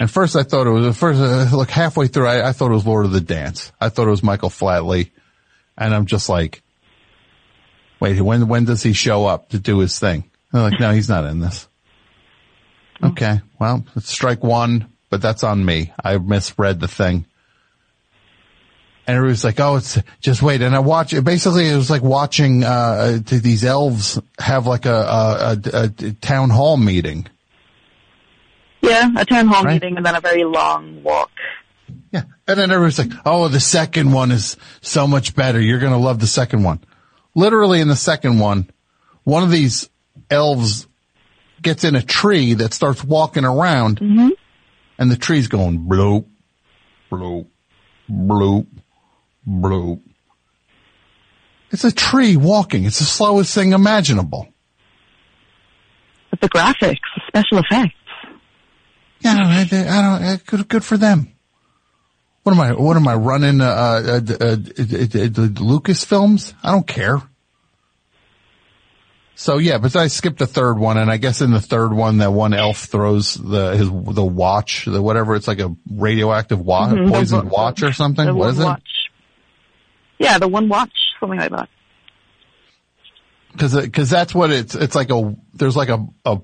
And 0.00 0.10
first 0.10 0.36
I 0.36 0.42
thought 0.44 0.66
it 0.66 0.70
was, 0.70 0.96
first, 0.96 1.20
uh, 1.20 1.56
look, 1.56 1.70
halfway 1.70 2.06
through, 2.06 2.26
I, 2.26 2.48
I 2.48 2.52
thought 2.52 2.70
it 2.70 2.74
was 2.74 2.86
Lord 2.86 3.06
of 3.06 3.12
the 3.12 3.20
Dance. 3.20 3.72
I 3.80 3.88
thought 3.88 4.06
it 4.06 4.12
was 4.12 4.22
Michael 4.22 4.50
Flatley. 4.50 5.10
And 5.76 5.94
I'm 5.94 6.06
just 6.06 6.28
like, 6.28 6.62
wait, 8.00 8.20
when, 8.20 8.48
when 8.48 8.64
does 8.64 8.82
he 8.82 8.92
show 8.92 9.26
up 9.26 9.50
to 9.50 9.58
do 9.58 9.78
his 9.78 9.98
thing? 9.98 10.30
They're 10.52 10.62
like, 10.62 10.80
no, 10.80 10.92
he's 10.92 11.08
not 11.08 11.24
in 11.24 11.40
this. 11.40 11.68
Okay. 13.02 13.40
Well, 13.58 13.84
it's 13.96 14.10
strike 14.10 14.42
one, 14.42 14.92
but 15.10 15.22
that's 15.22 15.44
on 15.44 15.64
me. 15.64 15.92
I 16.02 16.18
misread 16.18 16.80
the 16.80 16.88
thing. 16.88 17.26
And 19.06 19.16
everybody's 19.16 19.44
like, 19.44 19.58
oh, 19.58 19.76
it's 19.76 19.98
just 20.20 20.42
wait. 20.42 20.60
And 20.60 20.74
I 20.74 20.80
watch 20.80 21.12
it. 21.12 21.22
Basically, 21.24 21.68
it 21.68 21.76
was 21.76 21.90
like 21.90 22.02
watching, 22.02 22.62
uh, 22.62 23.20
these 23.24 23.64
elves 23.64 24.20
have 24.38 24.66
like 24.66 24.84
a, 24.84 24.90
a, 24.90 25.58
a, 25.72 25.82
a 25.82 26.12
town 26.12 26.50
hall 26.50 26.76
meeting. 26.76 27.26
Yeah, 28.80 29.10
a 29.16 29.24
town 29.24 29.48
hall 29.48 29.64
Right. 29.64 29.74
meeting 29.74 29.96
and 29.96 30.06
then 30.06 30.14
a 30.14 30.20
very 30.20 30.44
long 30.44 31.02
walk. 31.02 31.30
Yeah. 32.12 32.22
And 32.46 32.58
then 32.58 32.70
everyone's 32.70 32.98
like, 32.98 33.12
oh, 33.26 33.48
the 33.48 33.60
second 33.60 34.12
one 34.12 34.30
is 34.30 34.56
so 34.80 35.06
much 35.06 35.34
better. 35.34 35.60
You're 35.60 35.78
going 35.80 35.92
to 35.92 35.98
love 35.98 36.20
the 36.20 36.26
second 36.26 36.62
one. 36.62 36.80
Literally 37.34 37.80
in 37.80 37.88
the 37.88 37.96
second 37.96 38.38
one, 38.38 38.70
one 39.24 39.42
of 39.42 39.50
these 39.50 39.88
elves 40.30 40.86
gets 41.60 41.84
in 41.84 41.94
a 41.94 42.02
tree 42.02 42.54
that 42.54 42.72
starts 42.72 43.04
walking 43.04 43.44
around 43.44 44.00
mm-hmm. 44.00 44.28
and 44.98 45.10
the 45.10 45.16
tree's 45.16 45.48
going 45.48 45.80
bloop, 45.80 46.24
bloop, 47.10 47.46
bloop, 48.10 48.66
bloop. 49.46 50.00
It's 51.70 51.84
a 51.84 51.92
tree 51.92 52.36
walking. 52.36 52.84
It's 52.84 52.98
the 52.98 53.04
slowest 53.04 53.54
thing 53.54 53.72
imaginable. 53.72 54.48
But 56.30 56.40
the 56.40 56.48
graphics, 56.48 56.98
the 57.14 57.22
special 57.26 57.58
effects. 57.58 57.94
Yeah, 59.20 59.34
I 59.36 59.64
don't, 59.64 59.86
I 59.88 60.02
don't, 60.02 60.22
uh, 60.28 60.36
good, 60.46 60.68
good 60.68 60.84
for 60.84 60.96
them. 60.96 61.32
What 62.44 62.52
am 62.52 62.60
I, 62.60 62.72
what 62.72 62.96
am 62.96 63.06
I 63.08 63.14
running, 63.14 63.60
uh, 63.60 63.64
uh, 63.64 64.20
uh, 64.40 64.44
uh, 64.44 64.56
uh, 64.56 65.62
Lucas 65.62 66.04
films? 66.04 66.54
I 66.62 66.70
don't 66.70 66.86
care. 66.86 67.20
So 69.34 69.58
yeah, 69.58 69.78
but 69.78 69.94
I 69.94 70.08
skipped 70.08 70.38
the 70.40 70.46
third 70.48 70.78
one 70.78 70.96
and 70.98 71.10
I 71.10 71.16
guess 71.16 71.40
in 71.42 71.52
the 71.52 71.60
third 71.60 71.92
one 71.92 72.18
that 72.18 72.32
one 72.32 72.54
elf 72.54 72.78
throws 72.86 73.34
the, 73.34 73.76
his, 73.76 73.88
the 73.88 74.24
watch, 74.24 74.84
the 74.86 75.00
whatever, 75.00 75.36
it's 75.36 75.46
like 75.46 75.60
a 75.60 75.76
radioactive 75.88 76.60
watch, 76.60 76.90
Mhm, 76.90 77.08
poisoned 77.08 77.50
wa- 77.50 77.64
watch 77.66 77.82
or 77.84 77.92
something. 77.92 78.26
The 78.26 78.34
What 78.34 78.54
one 78.56 78.60
it? 78.60 78.64
watch. 78.64 79.10
Yeah, 80.18 80.38
the 80.38 80.48
one 80.48 80.68
watch, 80.68 80.90
something 81.20 81.38
like 81.38 81.52
that. 81.52 81.68
Cause, 83.58 83.88
cause 83.92 84.10
that's 84.10 84.34
what 84.34 84.50
it's, 84.50 84.74
it's 84.74 84.94
like 84.96 85.10
a, 85.10 85.36
there's 85.54 85.76
like 85.76 85.88
a, 85.90 86.04
a, 86.24 86.38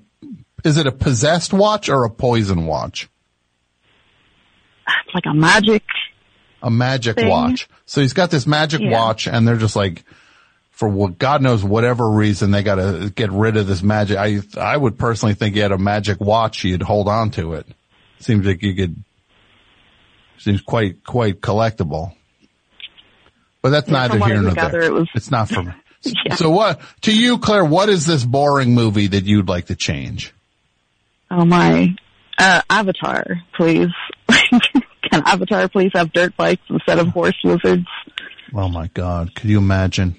is 0.64 0.76
it 0.78 0.86
a 0.86 0.92
possessed 0.92 1.52
watch 1.52 1.88
or 1.88 2.04
a 2.04 2.10
poison 2.10 2.66
watch? 2.66 3.08
It's 5.06 5.14
like 5.14 5.24
a 5.26 5.34
magic. 5.34 5.82
a 6.62 6.70
magic 6.70 7.16
thing. 7.16 7.28
watch. 7.28 7.68
So 7.86 8.00
he's 8.00 8.12
got 8.14 8.30
this 8.30 8.46
magic 8.46 8.80
Yeah. 8.80 8.90
watch 8.92 9.26
and 9.28 9.46
they're 9.46 9.56
just 9.56 9.76
like, 9.76 10.04
for 10.70 10.88
what 10.88 11.18
God 11.18 11.40
knows 11.42 11.62
whatever 11.62 12.10
reason 12.10 12.50
they 12.50 12.62
gotta 12.62 13.12
get 13.14 13.30
rid 13.30 13.56
of 13.56 13.66
this 13.66 13.82
magic. 13.82 14.16
I, 14.18 14.40
I 14.58 14.76
would 14.76 14.98
personally 14.98 15.34
think 15.34 15.54
he 15.54 15.60
had 15.60 15.70
a 15.72 15.78
magic 15.78 16.20
watch, 16.20 16.64
you'd 16.64 16.82
hold 16.82 17.06
on 17.08 17.30
to 17.32 17.54
it. 17.54 17.66
Seems 18.18 18.44
like 18.46 18.62
you 18.62 18.74
could, 18.74 19.04
seems 20.38 20.60
quite, 20.62 21.04
quite 21.04 21.40
collectible. 21.40 22.14
But 23.62 23.70
that's 23.70 23.88
Yeah, 23.88 23.92
neither 24.08 24.18
here 24.26 24.42
nor 24.42 24.52
there. 24.54 24.82
it 24.82 24.92
was- 24.92 25.08
It's 25.14 25.30
not 25.30 25.48
for 25.48 25.62
me. 25.64 25.72
Yeah. 26.02 26.34
So 26.34 26.50
what, 26.50 26.80
to 27.02 27.16
you, 27.16 27.38
Claire, 27.38 27.64
what 27.64 27.88
is 27.88 28.04
this 28.04 28.24
boring 28.24 28.74
movie 28.74 29.06
that 29.06 29.24
you'd 29.24 29.48
like 29.48 29.66
to 29.66 29.76
change? 29.76 30.34
Oh 31.36 31.44
my. 31.44 31.94
Uh, 32.38 32.62
Avatar, 32.70 33.24
please. 33.56 33.88
Can 34.28 35.22
Avatar 35.26 35.68
please 35.68 35.90
have 35.94 36.12
dirt 36.12 36.36
bikes 36.36 36.62
instead 36.70 36.98
of 36.98 37.08
horse 37.08 37.36
lizards? 37.42 37.86
Oh 38.54 38.68
my 38.68 38.86
God. 38.94 39.34
Could 39.34 39.50
you 39.50 39.58
imagine 39.58 40.14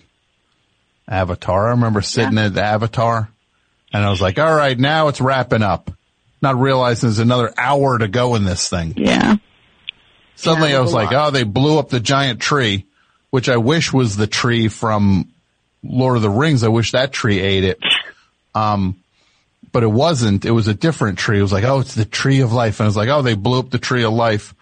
Avatar? 1.07 1.67
I 1.67 1.71
remember 1.71 2.01
sitting 2.01 2.37
at 2.37 2.57
Avatar 2.57 3.29
and 3.93 4.03
I 4.03 4.09
was 4.09 4.21
like, 4.21 4.39
all 4.39 4.53
right, 4.53 4.77
now 4.77 5.07
it's 5.07 5.21
wrapping 5.21 5.63
up. 5.63 5.89
Not 6.41 6.59
realizing 6.59 7.07
there's 7.07 7.19
another 7.19 7.53
hour 7.57 7.97
to 7.97 8.07
go 8.09 8.35
in 8.35 8.43
this 8.43 8.67
thing. 8.69 8.93
Yeah. 8.97 9.35
Suddenly 10.35 10.71
Yeah, 10.71 10.77
I 10.77 10.79
was 10.81 10.87
was 10.87 10.93
like, 10.95 11.11
lot. 11.11 11.27
oh, 11.27 11.31
they 11.31 11.43
blew 11.43 11.79
up 11.79 11.89
the 11.89 12.01
giant 12.01 12.41
tree, 12.41 12.85
which 13.29 13.47
I 13.47 13.57
wish 13.57 13.93
was 13.93 14.17
the 14.17 14.27
tree 14.27 14.67
from 14.67 15.31
Lord 15.81 16.17
of 16.17 16.21
the 16.23 16.29
Rings. 16.29 16.63
I 16.63 16.67
wish 16.67 16.91
that 16.91 17.13
tree 17.13 17.39
ate 17.39 17.63
it. 17.63 17.79
Um, 18.53 18.97
but 19.75 19.83
it 19.83 19.91
wasn't. 19.91 20.45
It 20.45 20.51
was 20.51 20.69
a 20.69 20.73
different 20.73 21.19
tree. 21.19 21.37
It 21.37 21.41
was 21.41 21.51
like, 21.51 21.65
oh, 21.65 21.81
it's 21.81 21.95
the 21.95 22.05
tree 22.05 22.39
of 22.39 22.53
life. 22.53 22.79
And 22.79 22.85
I 22.85 22.87
was 22.87 22.95
like, 22.95 23.09
oh, 23.09 23.21
they 23.21 23.33
blew 23.33 23.59
up 23.59 23.71
the 23.71 23.77
tree 23.77 24.05
of 24.05 24.13
life. 24.13 24.55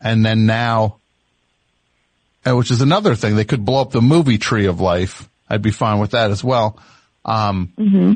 And 0.00 0.24
then 0.24 0.46
now, 0.46 0.98
and 2.44 2.56
which 2.56 2.70
is 2.70 2.80
another 2.80 3.16
thing. 3.16 3.34
They 3.34 3.44
could 3.44 3.64
blow 3.64 3.80
up 3.80 3.90
the 3.90 4.00
movie 4.00 4.38
Tree 4.38 4.66
of 4.66 4.78
Life. 4.80 5.28
I'd 5.50 5.62
be 5.62 5.72
fine 5.72 5.98
with 5.98 6.12
that 6.12 6.30
as 6.30 6.44
well. 6.44 6.78
Um, 7.24 7.72
Mm-hmm. 7.76 8.12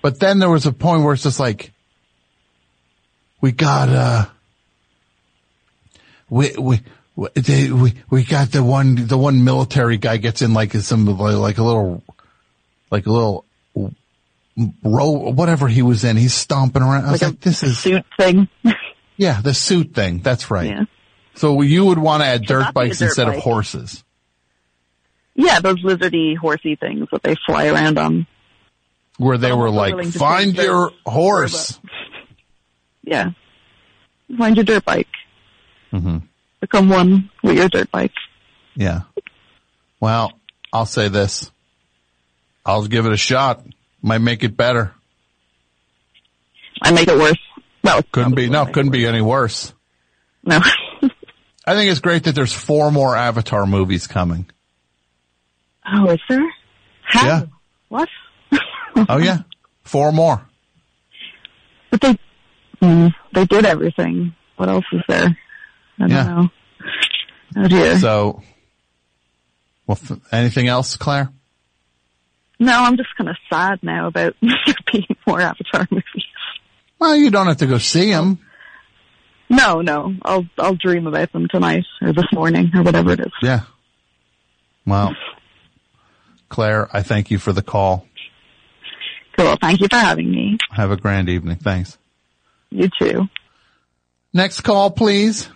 but 0.00 0.18
then 0.18 0.38
there 0.38 0.48
was 0.48 0.64
a 0.64 0.72
point 0.72 1.02
where 1.02 1.12
it's 1.12 1.24
just 1.24 1.38
like, 1.38 1.72
we 3.42 3.52
got, 3.52 3.90
uh, 3.90 4.24
we, 6.30 6.54
we, 6.58 6.80
we, 7.16 7.28
they, 7.34 7.70
we, 7.70 7.92
we 8.08 8.24
got 8.24 8.50
the 8.50 8.64
one, 8.64 8.94
the 8.94 9.18
one 9.18 9.44
military 9.44 9.98
guy 9.98 10.16
gets 10.16 10.40
in 10.40 10.54
like 10.54 10.72
some, 10.72 11.04
like 11.04 11.58
a 11.58 11.62
little, 11.62 12.02
like 12.90 13.04
a 13.04 13.12
little 13.12 13.44
row, 14.82 15.10
whatever 15.10 15.68
he 15.68 15.82
was 15.82 16.04
in. 16.04 16.16
He's 16.16 16.34
stomping 16.34 16.82
around. 16.82 17.06
I 17.06 17.12
was 17.12 17.22
Like 17.22 17.32
like, 17.32 17.40
this 17.40 17.62
is, 17.62 17.78
Suit 17.78 18.04
thing. 18.18 18.48
yeah, 19.16 19.40
the 19.40 19.54
suit 19.54 19.94
thing. 19.94 20.20
That's 20.20 20.50
right. 20.50 20.68
Yeah. 20.70 20.84
So 21.34 21.62
you 21.62 21.84
would 21.86 21.98
want 21.98 22.22
to 22.22 22.26
add 22.26 22.42
dirt 22.46 22.60
that 22.60 22.74
be 22.74 22.80
a 22.80 22.84
bikes 22.86 22.98
dirt 22.98 23.06
instead 23.06 23.28
of 23.28 23.36
horses. 23.36 24.04
Yeah, 25.34 25.58
those 25.60 25.82
lizardy, 25.82 26.36
horsey 26.36 26.76
things 26.76 27.08
that 27.10 27.22
they 27.22 27.34
fly 27.46 27.66
around 27.66 27.98
on. 27.98 28.26
Where 29.18 29.38
they 29.38 29.52
were 29.52 29.70
like, 29.70 30.04
find 30.12 30.54
your 30.56 30.90
horse. 31.06 31.78
Yeah. 33.06 33.32
Find 34.38 34.56
your 34.56 34.64
dirt 34.64 34.82
bike. 34.86 35.08
hmm 35.90 36.18
Become 36.60 36.88
one 36.88 37.30
with 37.42 37.58
your 37.58 37.68
dirt 37.68 37.90
bike. 37.90 38.14
Yeah. 38.74 39.02
Well, 40.00 40.32
I'll 40.72 40.86
say 40.86 41.08
this. 41.08 41.50
I'll 42.64 42.86
give 42.86 43.04
it 43.04 43.12
a 43.12 43.18
shot. 43.18 43.60
Might 44.04 44.18
make 44.18 44.44
it 44.44 44.54
better. 44.54 44.92
I 46.82 46.92
make 46.92 47.08
it 47.08 47.16
worse. 47.16 47.38
Well, 47.82 48.02
Couldn't 48.12 48.34
be, 48.34 48.50
no, 48.50 48.66
couldn't 48.66 48.90
be 48.92 49.06
any 49.06 49.22
worse. 49.22 49.72
No. 50.44 50.58
I 51.66 51.72
think 51.74 51.90
it's 51.90 52.00
great 52.00 52.24
that 52.24 52.34
there's 52.34 52.52
four 52.52 52.92
more 52.92 53.16
Avatar 53.16 53.64
movies 53.64 54.06
coming. 54.06 54.44
Oh, 55.90 56.10
is 56.10 56.20
there? 56.28 56.44
How? 57.02 57.26
Yeah. 57.26 57.42
What? 57.88 58.08
Oh 59.08 59.16
yeah. 59.18 59.38
Four 59.84 60.12
more. 60.12 60.46
But 61.90 62.00
they, 62.02 62.18
mm, 62.82 63.12
they 63.32 63.44
did 63.46 63.64
everything. 63.64 64.34
What 64.56 64.68
else 64.68 64.84
is 64.92 65.00
there? 65.08 65.36
I 65.98 66.00
don't 66.06 66.10
Yeah. 66.10 66.24
know. 66.24 66.48
Oh 67.56 67.68
dear. 67.68 67.98
So, 67.98 68.42
well, 69.86 69.98
anything 70.30 70.68
else, 70.68 70.96
Claire? 70.96 71.32
No, 72.58 72.72
I'm 72.72 72.96
just 72.96 73.14
kind 73.16 73.30
of 73.30 73.36
sad 73.52 73.80
now 73.82 74.06
about 74.06 74.34
there 74.42 74.74
being 74.92 75.06
more 75.26 75.40
Avatar 75.40 75.86
movies. 75.90 76.24
Well, 76.98 77.16
you 77.16 77.30
don't 77.30 77.46
have 77.46 77.58
to 77.58 77.66
go 77.66 77.78
see 77.78 78.10
them. 78.10 78.38
No, 79.48 79.82
no. 79.82 80.14
I'll 80.22 80.46
I'll 80.58 80.74
dream 80.74 81.06
about 81.06 81.32
them 81.32 81.48
tonight 81.48 81.84
or 82.00 82.12
this 82.12 82.26
morning 82.32 82.70
or 82.74 82.82
whatever 82.82 83.12
it 83.12 83.20
is. 83.20 83.32
Yeah. 83.42 83.60
Well, 84.86 85.14
Claire, 86.48 86.88
I 86.96 87.02
thank 87.02 87.30
you 87.30 87.38
for 87.38 87.52
the 87.52 87.62
call. 87.62 88.06
Cool. 89.36 89.56
Thank 89.60 89.80
you 89.80 89.88
for 89.90 89.96
having 89.96 90.30
me. 90.30 90.58
Have 90.70 90.90
a 90.90 90.96
grand 90.96 91.28
evening. 91.28 91.56
Thanks. 91.56 91.98
You 92.70 92.88
too. 93.00 93.28
Next 94.32 94.60
call, 94.62 94.90
please. 94.90 95.48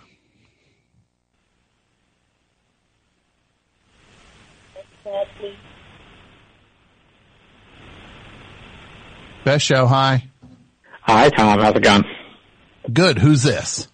Best 9.43 9.65
show. 9.65 9.87
Hi. 9.87 10.29
Hi, 11.01 11.29
Tom. 11.29 11.59
How's 11.59 11.75
it 11.75 11.83
going? 11.83 12.03
Good. 12.91 13.17
Who's 13.17 13.43
this? 13.43 13.87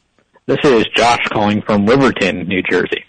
This 0.48 0.60
is 0.64 0.86
Josh 0.96 1.26
calling 1.32 1.62
from 1.62 1.86
Riverton, 1.86 2.48
New 2.48 2.62
Jersey. 2.62 3.06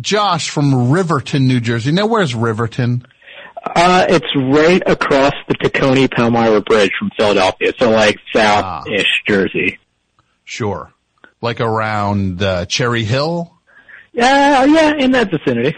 Josh 0.00 0.50
from 0.50 0.90
Riverton, 0.90 1.46
New 1.46 1.60
Jersey. 1.60 1.92
Now, 1.92 2.06
where's 2.06 2.34
Riverton? 2.34 3.06
Uh, 3.62 4.06
it's 4.08 4.34
right 4.34 4.82
across 4.86 5.34
the 5.48 5.54
Tacony 5.54 6.10
Palmyra 6.10 6.62
Bridge 6.62 6.92
from 6.98 7.10
Philadelphia, 7.16 7.72
so 7.78 7.90
like 7.90 8.18
south-ish 8.32 9.22
Jersey. 9.26 9.78
Sure. 10.44 10.92
Like 11.42 11.60
around 11.60 12.42
uh, 12.42 12.64
Cherry 12.66 13.04
Hill? 13.04 13.52
Yeah, 14.12 14.64
yeah, 14.64 14.94
in 14.94 15.10
that 15.12 15.30
vicinity. 15.30 15.76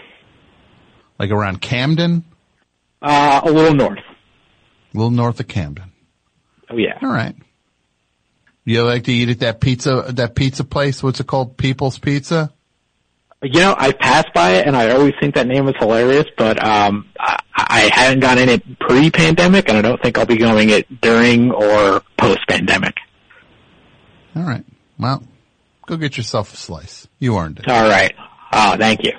Like 1.19 1.31
around 1.31 1.61
Camden? 1.61 2.23
Uh, 3.01 3.41
a 3.43 3.51
little 3.51 3.75
north. 3.75 3.99
A 4.93 4.97
little 4.97 5.11
north 5.11 5.39
of 5.39 5.47
Camden. 5.47 5.91
Oh 6.69 6.77
yeah. 6.77 6.97
All 7.01 7.09
right. 7.09 7.35
You 8.65 8.83
like 8.83 9.03
to 9.05 9.11
eat 9.11 9.29
at 9.29 9.39
that 9.39 9.59
pizza, 9.59 10.05
that 10.09 10.35
pizza 10.35 10.63
place? 10.63 11.03
What's 11.03 11.19
it 11.19 11.27
called? 11.27 11.57
People's 11.57 11.97
Pizza? 11.99 12.53
You 13.41 13.59
know, 13.59 13.75
I 13.77 13.91
pass 13.91 14.23
by 14.33 14.51
it 14.51 14.67
and 14.67 14.75
I 14.75 14.91
always 14.91 15.13
think 15.19 15.35
that 15.35 15.47
name 15.47 15.67
is 15.67 15.75
hilarious, 15.77 16.27
but 16.37 16.63
um, 16.63 17.09
I, 17.19 17.37
I 17.53 17.89
hadn't 17.93 18.21
gone 18.21 18.37
in 18.37 18.47
it 18.47 18.79
pre-pandemic, 18.79 19.67
and 19.67 19.77
I 19.77 19.81
don't 19.81 20.01
think 20.01 20.17
I'll 20.17 20.25
be 20.25 20.37
going 20.37 20.69
it 20.69 21.01
during 21.01 21.51
or 21.51 22.01
post-pandemic. 22.17 22.95
All 24.33 24.43
right. 24.43 24.63
Well, 24.97 25.23
go 25.85 25.97
get 25.97 26.15
yourself 26.15 26.53
a 26.53 26.57
slice. 26.57 27.09
You 27.19 27.37
earned 27.37 27.59
it. 27.59 27.67
All 27.67 27.89
right. 27.89 28.13
Oh, 28.53 28.77
thank 28.77 29.03
you. 29.03 29.11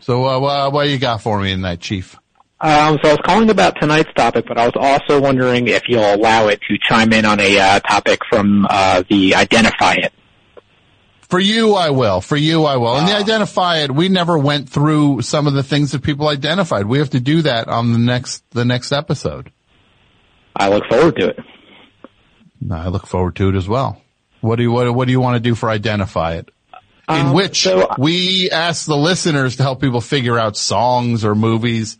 So, 0.00 0.24
uh, 0.24 0.38
wha- 0.40 0.70
what 0.70 0.88
you 0.88 0.98
got 0.98 1.20
for 1.20 1.38
me 1.40 1.50
tonight, 1.50 1.80
Chief? 1.80 2.16
Um, 2.60 2.98
so 3.02 3.10
I 3.10 3.12
was 3.12 3.20
calling 3.24 3.50
about 3.50 3.76
tonight's 3.80 4.12
topic, 4.14 4.46
but 4.48 4.58
I 4.58 4.66
was 4.66 4.74
also 4.76 5.20
wondering 5.20 5.68
if 5.68 5.84
you'll 5.88 6.14
allow 6.14 6.48
it 6.48 6.60
to 6.62 6.76
chime 6.80 7.12
in 7.12 7.24
on 7.24 7.38
a 7.38 7.58
uh, 7.58 7.80
topic 7.80 8.20
from 8.28 8.66
uh, 8.68 9.04
the 9.08 9.36
Identify 9.36 9.94
It. 9.94 10.12
For 11.28 11.38
you, 11.38 11.74
I 11.74 11.90
will. 11.90 12.20
For 12.20 12.36
you, 12.36 12.64
I 12.64 12.78
will. 12.78 12.96
And 12.96 13.06
the 13.06 13.14
identify 13.14 13.78
it, 13.78 13.92
we 13.94 14.08
never 14.08 14.36
went 14.38 14.70
through 14.70 15.20
some 15.22 15.46
of 15.46 15.52
the 15.52 15.62
things 15.62 15.92
that 15.92 16.02
people 16.02 16.26
identified. 16.26 16.86
We 16.86 16.98
have 16.98 17.10
to 17.10 17.20
do 17.20 17.42
that 17.42 17.68
on 17.68 17.92
the 17.92 17.98
next, 17.98 18.42
the 18.50 18.64
next 18.64 18.92
episode. 18.92 19.52
I 20.56 20.68
look 20.70 20.84
forward 20.88 21.16
to 21.16 21.28
it. 21.28 21.38
I 22.72 22.88
look 22.88 23.06
forward 23.06 23.36
to 23.36 23.50
it 23.50 23.54
as 23.54 23.68
well. 23.68 24.02
What 24.40 24.56
do 24.56 24.62
you, 24.62 24.72
what, 24.72 24.92
what 24.92 25.04
do 25.04 25.12
you 25.12 25.20
want 25.20 25.36
to 25.36 25.40
do 25.40 25.54
for 25.54 25.68
identify 25.70 26.36
it? 26.36 26.50
In 27.08 27.26
Um, 27.26 27.32
which 27.34 27.62
so- 27.62 27.88
we 27.98 28.50
ask 28.50 28.86
the 28.86 28.96
listeners 28.96 29.56
to 29.56 29.62
help 29.62 29.80
people 29.80 30.00
figure 30.00 30.38
out 30.38 30.56
songs 30.56 31.24
or 31.24 31.34
movies 31.34 31.98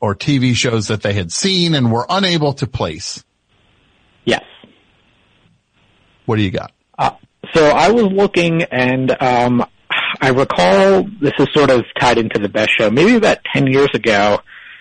or 0.00 0.14
TV 0.14 0.54
shows 0.54 0.88
that 0.88 1.02
they 1.02 1.12
had 1.12 1.32
seen 1.32 1.74
and 1.74 1.92
were 1.92 2.06
unable 2.08 2.54
to 2.54 2.66
place. 2.66 3.24
Yes. 4.24 4.44
What 6.24 6.36
do 6.36 6.42
you 6.42 6.50
got? 6.50 6.72
Uh, 6.98 7.12
so 7.54 7.66
I 7.68 7.90
was 7.90 8.06
looking 8.06 8.62
and 8.64 9.10
um, 9.22 9.64
I 10.20 10.30
recall 10.30 11.04
this 11.20 11.34
is 11.38 11.48
sort 11.52 11.70
of 11.70 11.84
tied 11.98 12.18
into 12.18 12.40
the 12.40 12.48
best 12.48 12.70
show. 12.76 12.90
Maybe 12.90 13.14
about 13.14 13.38
10 13.54 13.66
years 13.66 13.90
ago, 13.94 14.40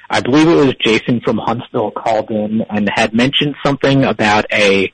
I 0.09 0.21
believe 0.21 0.47
it 0.47 0.55
was 0.55 0.73
Jason 0.79 1.21
from 1.21 1.37
Huntsville 1.37 1.91
called 1.91 2.31
in 2.31 2.61
and 2.69 2.89
had 2.93 3.13
mentioned 3.13 3.55
something 3.65 4.03
about 4.03 4.45
a, 4.51 4.91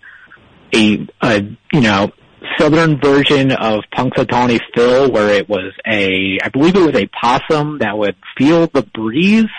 a, 0.74 1.08
a 1.22 1.42
you 1.72 1.82
know, 1.82 2.12
southern 2.58 3.00
version 3.00 3.52
of 3.52 3.82
Punxsutawney 3.96 4.60
Phil 4.74 5.12
where 5.12 5.30
it 5.30 5.48
was 5.48 5.74
a, 5.86 6.40
I 6.44 6.50
believe 6.50 6.76
it 6.76 6.86
was 6.86 6.96
a 6.96 7.08
possum 7.08 7.80
that 7.80 7.98
would 7.98 8.16
feel 8.38 8.68
the 8.68 8.84
breeze 8.84 9.50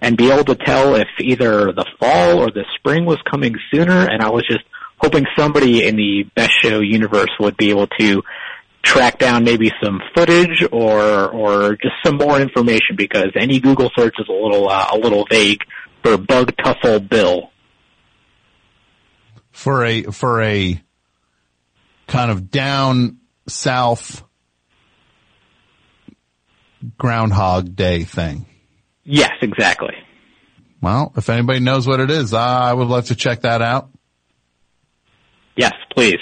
and 0.00 0.16
be 0.16 0.30
able 0.30 0.44
to 0.44 0.54
tell 0.54 0.94
if 0.94 1.08
either 1.20 1.72
the 1.72 1.86
fall 1.98 2.38
or 2.38 2.50
the 2.50 2.64
spring 2.76 3.04
was 3.04 3.18
coming 3.30 3.54
sooner. 3.72 4.08
And 4.08 4.22
I 4.22 4.30
was 4.30 4.46
just 4.46 4.64
hoping 4.98 5.26
somebody 5.38 5.86
in 5.86 5.96
the 5.96 6.24
best 6.34 6.52
show 6.62 6.80
universe 6.80 7.30
would 7.38 7.56
be 7.56 7.70
able 7.70 7.86
to 7.98 8.22
track 8.82 9.18
down 9.18 9.44
maybe 9.44 9.70
some 9.82 10.00
footage 10.14 10.66
or 10.72 11.28
or 11.28 11.76
just 11.76 11.94
some 12.04 12.16
more 12.16 12.40
information 12.40 12.96
because 12.96 13.28
any 13.38 13.60
Google 13.60 13.90
search 13.96 14.14
is 14.18 14.26
a 14.28 14.32
little 14.32 14.68
uh, 14.68 14.88
a 14.92 14.96
little 14.96 15.26
vague 15.30 15.60
for 16.02 16.16
Bug 16.16 16.52
Tuffle 16.56 17.06
Bill. 17.06 17.50
for 19.52 19.84
a 19.84 20.02
for 20.04 20.42
a 20.42 20.82
kind 22.06 22.30
of 22.30 22.50
down 22.50 23.18
south 23.46 24.24
groundhog 26.96 27.76
day 27.76 28.04
thing. 28.04 28.46
Yes, 29.04 29.32
exactly. 29.42 29.94
Well, 30.80 31.12
if 31.16 31.28
anybody 31.28 31.60
knows 31.60 31.86
what 31.86 32.00
it 32.00 32.10
is, 32.10 32.32
I 32.32 32.72
would 32.72 32.88
love 32.88 33.06
to 33.06 33.14
check 33.14 33.42
that 33.42 33.60
out. 33.62 33.90
Yes, 35.56 35.74
please. 35.94 36.20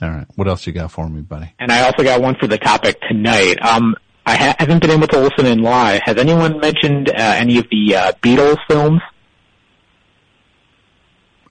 All 0.00 0.10
right. 0.10 0.26
What 0.36 0.48
else 0.48 0.66
you 0.66 0.72
got 0.72 0.92
for 0.92 1.08
me, 1.08 1.22
buddy? 1.22 1.52
And 1.58 1.72
I 1.72 1.82
also 1.82 2.02
got 2.02 2.20
one 2.20 2.36
for 2.38 2.46
the 2.46 2.58
topic 2.58 3.00
tonight. 3.08 3.56
Um, 3.62 3.94
I 4.26 4.36
ha- 4.36 4.56
haven't 4.58 4.80
been 4.80 4.90
able 4.90 5.06
to 5.08 5.20
listen 5.20 5.46
in 5.46 5.62
live. 5.62 6.02
Has 6.04 6.16
anyone 6.16 6.60
mentioned 6.60 7.08
uh, 7.08 7.12
any 7.16 7.58
of 7.58 7.66
the 7.70 7.96
uh, 7.96 8.12
Beatles 8.22 8.58
films? 8.68 9.00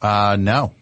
Uh, 0.02 0.38
no. 0.40 0.74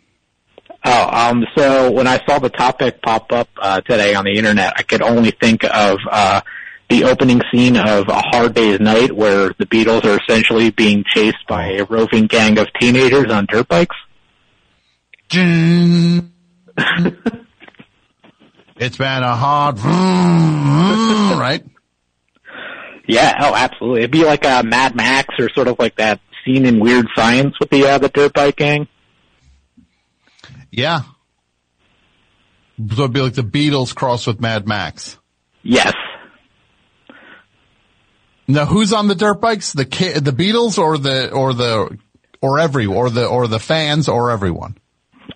Oh, 0.84 1.10
um, 1.12 1.46
so 1.56 1.92
when 1.92 2.08
I 2.08 2.20
saw 2.26 2.40
the 2.40 2.50
topic 2.50 3.02
pop 3.02 3.32
up 3.32 3.50
uh, 3.62 3.82
today 3.82 4.16
on 4.16 4.26
the 4.26 4.32
internet, 4.36 4.74
I 4.78 4.82
could 4.84 5.02
only 5.04 5.32
think 5.32 5.64
of 5.64 5.98
uh, 6.10 6.42
the 6.92 7.06
opening 7.06 7.42
scene 7.50 7.78
of 7.78 8.10
A 8.10 8.22
Hard 8.22 8.54
Day's 8.54 8.82
Night, 8.82 9.14
where 9.14 9.54
the 9.58 9.66
Beatles 9.66 10.04
are 10.04 10.20
essentially 10.22 10.72
being 10.72 11.06
chased 11.08 11.48
by 11.48 11.72
a 11.76 11.86
roving 11.86 12.28
gang 12.28 12.60
of 12.60 12.68
teenagers 12.78 13.32
on 13.32 13.46
dirt 13.46 13.70
bikes. 13.70 13.96
It's 18.76 18.98
been 18.98 19.24
a 19.24 19.36
hard, 19.36 19.80
right? 21.40 21.64
Yeah, 23.08 23.38
oh, 23.40 23.56
absolutely. 23.56 24.00
It'd 24.02 24.12
be 24.12 24.26
like 24.26 24.44
a 24.44 24.62
Mad 24.64 24.94
Max 24.94 25.34
or 25.40 25.50
sort 25.56 25.70
of 25.70 25.80
like 25.80 25.96
that 25.96 26.20
scene 26.44 26.66
in 26.66 26.82
Weird 26.82 27.08
Science 27.16 27.56
with 27.58 27.70
the 27.70 27.88
uh, 27.88 28.00
the 28.00 28.10
dirt 28.10 28.34
bike 28.34 28.58
gang. 28.58 28.90
Yeah. 30.70 31.04
So 32.78 33.04
it'd 33.04 33.14
be 33.14 33.22
like 33.22 33.36
the 33.36 33.44
Beatles 33.44 33.96
crossed 33.96 34.28
with 34.28 34.42
Mad 34.42 34.68
Max. 34.68 35.18
Yes. 35.64 35.94
Now, 38.52 38.66
who's 38.66 38.94
on 38.94 39.08
the 39.08 39.16
dirt 39.16 39.42
bikes? 39.42 39.74
The 39.74 39.86
ki- 39.86 40.20
the 40.20 40.32
Beatles 40.32 40.78
or 40.78 40.98
the 40.98 41.32
or 41.32 41.54
the 41.54 41.98
or 42.42 42.60
every 42.60 42.86
or 42.86 43.10
the 43.10 43.26
or 43.26 43.48
the 43.48 43.60
fans 43.60 44.10
or 44.10 44.32
everyone? 44.32 44.78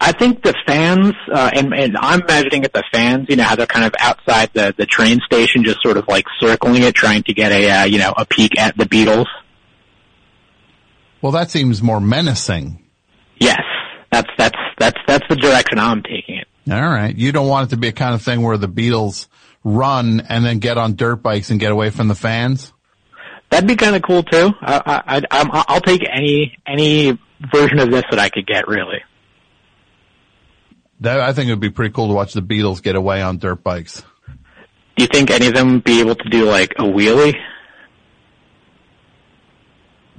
I 0.02 0.12
think 0.12 0.44
the 0.44 0.54
fans, 0.68 1.14
uh, 1.32 1.52
and, 1.56 1.74
and 1.74 1.96
I'm 1.98 2.22
imagining 2.22 2.66
it 2.66 2.74
the 2.74 2.84
fans, 2.92 3.28
you 3.30 3.38
know, 3.38 3.44
how 3.44 3.56
they're 3.56 3.66
kind 3.66 3.86
of 3.86 3.94
outside 3.98 4.50
the, 4.54 4.76
the 4.78 4.86
train 4.86 5.20
station, 5.26 5.64
just 5.64 5.82
sort 5.82 5.96
of 5.96 6.08
like 6.10 6.26
circling 6.40 6.84
it, 6.84 6.94
trying 6.96 7.24
to 7.24 7.34
get 7.34 7.54
a, 7.54 7.70
uh, 7.70 7.84
you 7.86 8.00
know, 8.00 8.14
a 8.18 8.26
peek 8.26 8.60
at 8.60 8.78
the 8.78 8.84
Beatles. 8.84 9.28
Well, 11.22 11.32
that 11.32 11.50
seems 11.50 11.82
more 11.82 12.02
menacing. 12.02 12.84
Yes. 13.38 13.62
That's, 14.12 14.30
that's, 14.38 14.58
that's, 14.78 15.00
that's 15.08 15.26
the 15.30 15.38
direction 15.38 15.80
I'm 15.80 16.04
taking 16.04 16.40
it. 16.40 16.48
All 16.70 16.82
right. 16.82 17.16
You 17.16 17.32
don't 17.32 17.48
want 17.48 17.70
it 17.70 17.76
to 17.76 17.78
be 17.78 17.88
a 17.88 17.94
kind 17.94 18.14
of 18.14 18.22
thing 18.22 18.42
where 18.42 18.58
the 18.58 18.68
Beatles 18.68 19.28
run 19.64 20.22
and 20.28 20.44
then 20.44 20.60
get 20.60 20.78
on 20.78 20.96
dirt 20.96 21.18
bikes 21.18 21.52
and 21.52 21.60
get 21.60 21.72
away 21.72 21.90
from 21.90 22.10
the 22.10 22.16
fans? 22.16 22.74
That'd 23.56 23.70
be 23.70 23.78
kind 23.78 23.96
of 23.96 24.02
cool 24.02 24.22
too. 24.22 24.52
I, 24.60 25.02
I, 25.08 25.22
I'm, 25.32 25.50
I'll 25.54 25.80
take 25.80 26.02
any, 26.12 26.58
any 26.68 27.18
version 27.54 27.80
of 27.80 27.90
this 27.90 28.04
that 28.10 28.20
I 28.20 28.28
could 28.28 28.46
get, 28.46 28.68
really. 28.68 29.02
That, 31.00 31.22
I 31.22 31.32
think 31.32 31.48
it 31.48 31.54
would 31.54 31.62
be 31.62 31.70
pretty 31.70 31.94
cool 31.94 32.10
to 32.10 32.14
watch 32.14 32.34
the 32.34 32.42
Beatles 32.42 32.84
get 32.84 32.98
away 32.98 33.22
on 33.22 33.38
dirt 33.38 33.64
bikes. 33.64 34.04
Do 34.98 35.06
you 35.06 35.08
think 35.08 35.32
any 35.32 35.48
of 35.48 35.54
them 35.54 35.72
would 35.72 35.84
be 35.86 36.02
able 36.02 36.16
to 36.16 36.30
do 36.30 36.44
like 36.44 36.74
a 36.78 36.84
wheelie? 36.84 37.38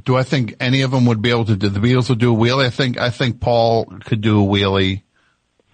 Do 0.07 0.17
I 0.17 0.23
think 0.23 0.55
any 0.59 0.81
of 0.81 0.91
them 0.91 1.05
would 1.05 1.21
be 1.21 1.29
able 1.29 1.45
to 1.45 1.57
do, 1.57 1.69
the 1.69 1.79
Beatles 1.79 2.09
would 2.09 2.19
do 2.19 2.35
a 2.35 2.39
wheelie? 2.39 2.65
I 2.65 2.71
think, 2.71 2.99
I 2.99 3.11
think 3.11 3.39
Paul 3.39 3.85
could 4.07 4.23
do 4.23 4.43
a 4.43 4.47
wheelie. 4.47 5.03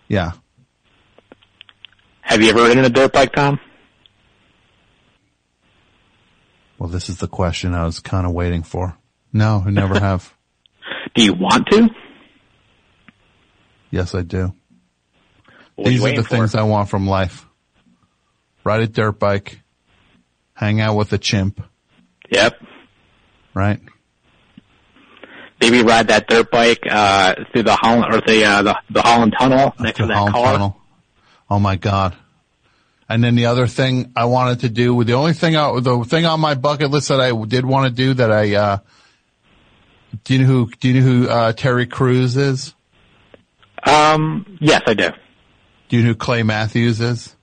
Yeah. 0.09 0.33
Have 2.23 2.43
you 2.43 2.51
ever 2.51 2.65
ridden 2.65 2.85
a 2.85 2.91
dirt 2.91 3.13
bike, 3.13 3.33
Tom? 3.33 3.61
Well, 6.83 6.91
this 6.91 7.09
is 7.09 7.19
the 7.19 7.29
question 7.29 7.75
I 7.75 7.85
was 7.85 8.01
kind 8.01 8.27
of 8.27 8.33
waiting 8.33 8.65
for. 8.65 8.99
No, 9.33 9.63
I 9.65 9.71
never 9.71 10.01
have. 10.01 10.35
Do 11.15 11.23
you 11.23 11.33
want 11.33 11.69
to? 11.71 11.89
Yes, 13.93 14.17
I 14.17 14.23
do. 14.23 14.53
What 15.77 15.87
These 15.87 16.01
are 16.01 16.05
waiting 16.07 16.23
the 16.23 16.29
things 16.29 16.57
I 16.57 16.65
want 16.65 16.89
from 16.89 17.07
life. 17.07 17.47
Ride 18.65 18.81
a 18.81 18.89
dirt 18.89 19.13
bike, 19.21 19.61
hang 20.55 20.81
out 20.81 20.97
with 20.97 21.13
a 21.13 21.19
chimp, 21.19 21.63
Yep. 22.31 22.61
right? 23.55 23.79
maybe 25.61 25.83
ride 25.85 26.09
that 26.09 26.27
dirt 26.27 26.51
bike 26.51 26.83
uh, 26.91 27.37
through 27.53 27.63
the 27.63 27.77
Holland 27.77 28.13
or 28.13 28.21
the 28.23 28.45
uh, 28.45 28.63
the, 28.63 28.77
the 28.91 29.03
Holland 29.03 29.35
Tunnel 29.39 29.73
next 29.79 29.99
to 29.99 30.07
that 30.07 30.15
Holland 30.17 30.35
car. 30.35 30.53
Tunnel. 30.55 30.81
Oh 31.49 31.61
my 31.61 31.77
God. 31.77 32.17
And 33.09 33.23
then 33.23 33.35
the 33.35 33.47
other 33.47 33.67
thing 33.67 34.13
I 34.17 34.25
wanted 34.25 34.61
to 34.61 34.69
do, 34.69 35.03
the 35.05 35.15
only 35.15 35.33
thing, 35.33 35.57
I, 35.57 35.81
the 35.81 36.05
thing 36.05 36.25
on 36.25 36.41
my 36.41 36.55
bucket 36.55 36.91
list 36.91 37.09
that 37.09 37.21
I 37.21 37.33
did 37.45 37.67
want 37.67 37.87
to 37.87 37.93
do 37.93 38.15
that 38.15 38.33
I, 38.33 38.55
uh, 38.55 38.79
do 40.25 40.35
you 40.35 40.41
know 40.41 40.47
who, 40.47 40.71
do 40.81 40.89
you 40.89 40.95
know 40.95 41.07
who, 41.07 41.29
uh, 41.29 41.53
Terry 41.53 41.87
Crews 41.87 42.37
is? 42.37 42.75
Um, 43.85 44.59
yes, 44.61 44.83
I 44.87 44.95
do. 44.95 45.11
Do 45.89 45.97
you 45.97 46.03
know 46.03 46.09
who 46.11 46.15
Clay 46.15 46.43
Matthews 46.43 47.01
is? 47.01 47.35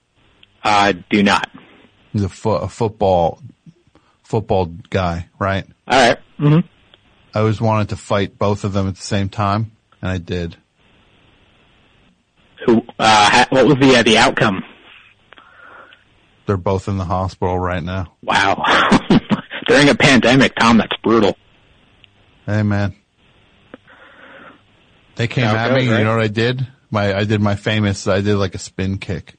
I 0.64 0.94
do 0.94 1.22
not. 1.24 1.50
He's 2.14 2.24
a, 2.24 2.30
fo- 2.30 2.58
a 2.58 2.68
football, 2.68 3.42
football 4.24 4.66
guy, 4.90 5.28
right? 5.38 5.66
All 5.88 6.08
right. 6.08 6.18
Mm-hmm. 6.40 6.68
I 7.34 7.40
always 7.40 7.62
wanted 7.62 7.90
to 7.90 7.96
fight 7.96 8.40
both 8.40 8.64
of 8.64 8.74
them 8.74 8.88
at 8.88 8.96
the 8.96 9.02
same 9.02 9.30
time, 9.30 9.72
and 10.02 10.10
I 10.10 10.18
did. 10.18 10.56
Who? 12.66 12.82
Uh, 12.98 13.46
what 13.50 13.68
was 13.68 13.76
the 13.76 13.98
uh, 13.98 14.04
the 14.04 14.18
outcome? 14.18 14.64
They're 16.50 16.58
both 16.58 16.88
in 16.88 16.98
the 16.98 17.06
hospital 17.06 17.60
right 17.60 17.84
now. 17.84 18.12
Wow. 18.24 18.64
During 19.68 19.88
a 19.90 19.94
pandemic, 19.94 20.56
Tom, 20.56 20.80
that's 20.80 20.98
brutal. 21.04 21.38
Hey 22.48 22.64
man. 22.64 22.96
They 25.16 25.28
came 25.28 25.46
it 25.46 25.54
at 25.54 25.74
me, 25.74 25.88
right? 25.88 26.00
you 26.00 26.06
know 26.06 26.16
what 26.16 26.24
I 26.24 26.28
did? 26.28 26.68
My, 26.90 27.16
I 27.16 27.26
did 27.26 27.40
my 27.40 27.56
famous, 27.56 28.08
I 28.08 28.22
did 28.22 28.36
like 28.38 28.56
a 28.56 28.58
spin 28.58 28.98
kick. 28.98 29.36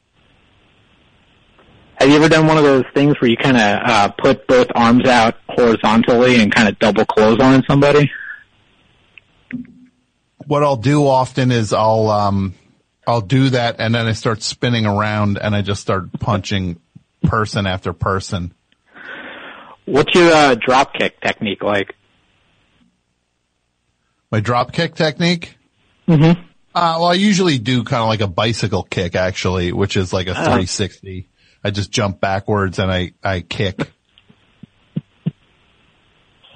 Have 1.98 2.08
you 2.08 2.14
ever 2.14 2.28
done 2.28 2.46
one 2.46 2.58
of 2.58 2.62
those 2.62 2.84
things 2.94 3.20
where 3.20 3.28
you 3.28 3.36
kind 3.36 3.56
of 3.56 3.80
uh, 3.90 4.10
put 4.10 4.46
both 4.46 4.68
arms 4.76 5.08
out 5.08 5.34
horizontally 5.48 6.40
and 6.40 6.54
kind 6.54 6.68
of 6.68 6.78
double 6.78 7.04
close 7.06 7.40
on 7.40 7.64
somebody? 7.68 8.08
What 10.46 10.62
I'll 10.62 10.76
do 10.76 11.08
often 11.08 11.50
is 11.50 11.72
I'll, 11.72 12.08
um, 12.08 12.54
I'll 13.04 13.20
do 13.20 13.50
that 13.50 13.80
and 13.80 13.96
then 13.96 14.06
I 14.06 14.12
start 14.12 14.42
spinning 14.42 14.86
around 14.86 15.38
and 15.38 15.56
I 15.56 15.62
just 15.62 15.80
start 15.80 16.12
punching 16.20 16.80
person 17.22 17.66
after 17.66 17.92
person. 17.92 18.52
What's 19.86 20.14
your 20.14 20.32
uh, 20.32 20.54
drop 20.54 20.94
kick 20.94 21.20
technique 21.20 21.62
like? 21.62 21.94
My 24.30 24.40
drop 24.40 24.72
kick 24.72 24.94
technique? 24.94 25.56
Mm-hmm. 26.06 26.40
Uh, 26.72 26.96
well, 27.00 27.06
I 27.06 27.14
usually 27.14 27.58
do 27.58 27.82
kind 27.82 28.02
of 28.02 28.08
like 28.08 28.20
a 28.20 28.28
bicycle 28.28 28.84
kick 28.84 29.16
actually, 29.16 29.72
which 29.72 29.96
is 29.96 30.12
like 30.12 30.28
a 30.28 30.32
Oh. 30.32 30.34
360. 30.34 31.28
I 31.64 31.70
just 31.70 31.90
jump 31.90 32.20
backwards 32.20 32.78
and 32.78 32.90
I, 32.90 33.12
I 33.22 33.40
kick. 33.40 33.90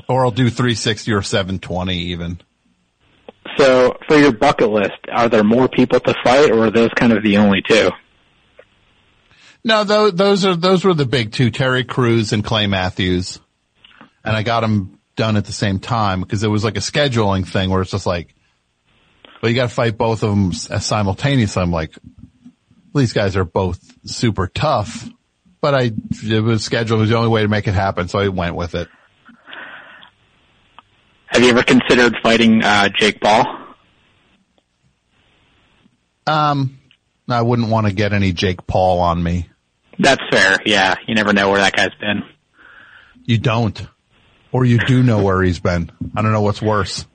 or 0.08 0.24
I'll 0.24 0.30
do 0.30 0.48
360 0.50 1.12
or 1.12 1.22
720 1.22 1.96
even. 1.96 2.40
So, 3.58 3.96
for 4.08 4.16
your 4.16 4.32
bucket 4.32 4.70
list, 4.70 4.92
are 5.12 5.28
there 5.28 5.44
more 5.44 5.68
people 5.68 6.00
to 6.00 6.14
fight, 6.24 6.50
or 6.50 6.66
are 6.66 6.70
those 6.70 6.88
kind 6.96 7.12
of 7.12 7.22
the 7.22 7.36
only 7.36 7.62
two? 7.68 7.90
No, 9.64 9.84
those, 9.84 10.12
those 10.12 10.44
are, 10.44 10.56
those 10.56 10.84
were 10.84 10.92
the 10.92 11.06
big 11.06 11.32
two, 11.32 11.50
Terry 11.50 11.84
Crews 11.84 12.32
and 12.32 12.44
Clay 12.44 12.66
Matthews. 12.66 13.40
And 14.22 14.36
I 14.36 14.42
got 14.42 14.60
them 14.60 14.98
done 15.16 15.36
at 15.36 15.46
the 15.46 15.52
same 15.52 15.78
time 15.78 16.20
because 16.20 16.42
it 16.42 16.48
was 16.48 16.64
like 16.64 16.76
a 16.76 16.80
scheduling 16.80 17.46
thing 17.46 17.70
where 17.70 17.80
it's 17.80 17.90
just 17.90 18.06
like, 18.06 18.34
well, 19.40 19.50
you 19.50 19.56
got 19.56 19.68
to 19.68 19.74
fight 19.74 19.96
both 19.96 20.22
of 20.22 20.30
them 20.30 20.52
simultaneously. 20.52 21.62
I'm 21.62 21.70
like, 21.70 21.94
these 22.94 23.12
guys 23.12 23.36
are 23.36 23.44
both 23.44 23.80
super 24.06 24.46
tough, 24.46 25.08
but 25.60 25.74
I, 25.74 25.92
it 26.22 26.42
was 26.42 26.64
scheduled. 26.64 27.00
It 27.00 27.02
was 27.02 27.10
the 27.10 27.16
only 27.16 27.28
way 27.28 27.42
to 27.42 27.48
make 27.48 27.66
it 27.66 27.74
happen. 27.74 28.08
So 28.08 28.18
I 28.18 28.28
went 28.28 28.54
with 28.54 28.74
it. 28.74 28.88
Have 31.26 31.42
you 31.42 31.48
ever 31.48 31.62
considered 31.62 32.16
fighting 32.22 32.62
uh, 32.62 32.88
Jake 32.90 33.20
Paul? 33.20 33.44
Um, 36.26 36.78
I 37.28 37.42
wouldn't 37.42 37.68
want 37.68 37.86
to 37.86 37.92
get 37.92 38.12
any 38.12 38.32
Jake 38.32 38.66
Paul 38.66 39.00
on 39.00 39.22
me. 39.22 39.48
That's 39.98 40.22
fair. 40.30 40.58
Yeah, 40.64 40.94
you 41.06 41.14
never 41.14 41.32
know 41.32 41.50
where 41.50 41.60
that 41.60 41.74
guy's 41.74 41.94
been. 42.00 42.22
You 43.24 43.38
don't. 43.38 43.86
Or 44.52 44.64
you 44.64 44.78
do 44.86 45.02
know 45.02 45.22
where 45.22 45.42
he's 45.42 45.58
been. 45.60 45.90
I 46.14 46.22
don't 46.22 46.32
know 46.32 46.42
what's 46.42 46.62
worse. 46.62 47.06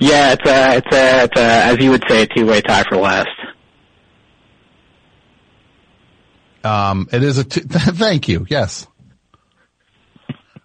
Yeah, 0.00 0.32
it's 0.32 0.48
a, 0.48 0.76
it's 0.76 0.96
a, 0.96 1.24
it's 1.24 1.40
a, 1.40 1.44
as 1.44 1.76
you 1.78 1.90
would 1.90 2.04
say, 2.08 2.22
a 2.22 2.26
two-way 2.26 2.60
tie 2.62 2.84
for 2.88 2.96
last. 2.96 3.28
Um, 6.64 7.08
it 7.12 7.22
is 7.22 7.38
a, 7.38 7.44
t- 7.44 7.60
thank 7.68 8.28
you. 8.28 8.46
Yes. 8.48 8.86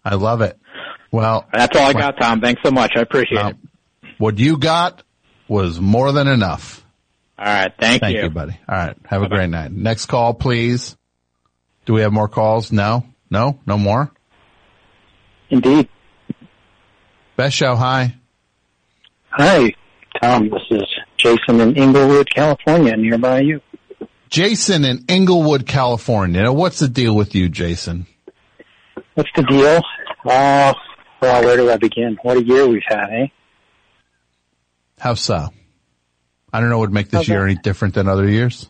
I 0.04 0.16
love 0.16 0.42
it. 0.42 0.60
Well, 1.12 1.48
That's 1.54 1.76
all 1.78 1.88
I 1.88 1.94
got, 1.94 2.20
Tom. 2.20 2.42
Thanks 2.42 2.62
so 2.64 2.72
much. 2.72 2.92
I 2.96 3.02
appreciate 3.02 3.46
it. 3.46 3.56
what 4.18 4.38
you 4.38 4.58
got 4.58 5.04
was 5.48 5.80
more 5.80 6.12
than 6.12 6.28
enough. 6.28 6.84
All 7.38 7.46
right, 7.46 7.72
thank, 7.80 7.96
you. 7.96 8.00
Thank 8.00 8.16
you. 8.18 8.24
you, 8.24 8.30
buddy. 8.30 8.60
All 8.68 8.76
right. 8.76 8.98
Have 9.06 9.22
a 9.22 9.30
great 9.30 9.50
night. 9.50 9.72
Next 9.72 10.06
call, 10.06 10.34
please. 10.34 10.96
Do 11.86 11.94
we 11.94 12.02
have 12.02 12.12
more 12.12 12.28
calls? 12.28 12.72
No? 12.72 13.06
No? 13.30 13.60
No 13.66 13.78
more? 13.78 14.12
Indeed. 15.50 15.88
Best 17.36 17.56
show. 17.56 17.76
Hi. 17.76 18.16
Hi, 19.30 19.74
Tom. 20.22 20.50
This 20.50 20.62
is 20.72 20.84
Jason 21.18 21.60
in 21.60 21.76
Inglewood, 21.76 22.30
California, 22.34 22.96
nearby 22.96 23.42
you. 23.42 23.62
Jason 24.30 24.86
in 24.86 25.06
Inglewood, 25.08 25.68
California. 25.68 26.44
Now, 26.44 26.54
what's 26.54 26.80
the 26.80 26.88
deal 26.88 27.16
with 27.16 27.36
you, 27.36 27.50
Jason? 27.50 28.08
What's 29.14 29.30
the 29.36 29.44
deal? 29.44 29.82
Uh, 30.26 30.74
well, 31.22 31.44
where 31.44 31.58
do 31.58 31.70
I 31.70 31.78
begin? 31.78 32.18
What 32.24 32.38
a 32.38 32.44
year 32.44 32.68
we've 32.68 32.82
had, 32.88 33.08
eh? 33.12 33.28
How 35.00 35.14
so? 35.14 35.50
I 36.52 36.60
don't 36.60 36.70
know 36.70 36.78
what 36.78 36.90
would 36.90 36.94
make 36.94 37.10
this 37.10 37.22
Okay. 37.22 37.34
year 37.34 37.46
any 37.46 37.56
different 37.56 37.94
than 37.94 38.08
other 38.08 38.28
years. 38.28 38.70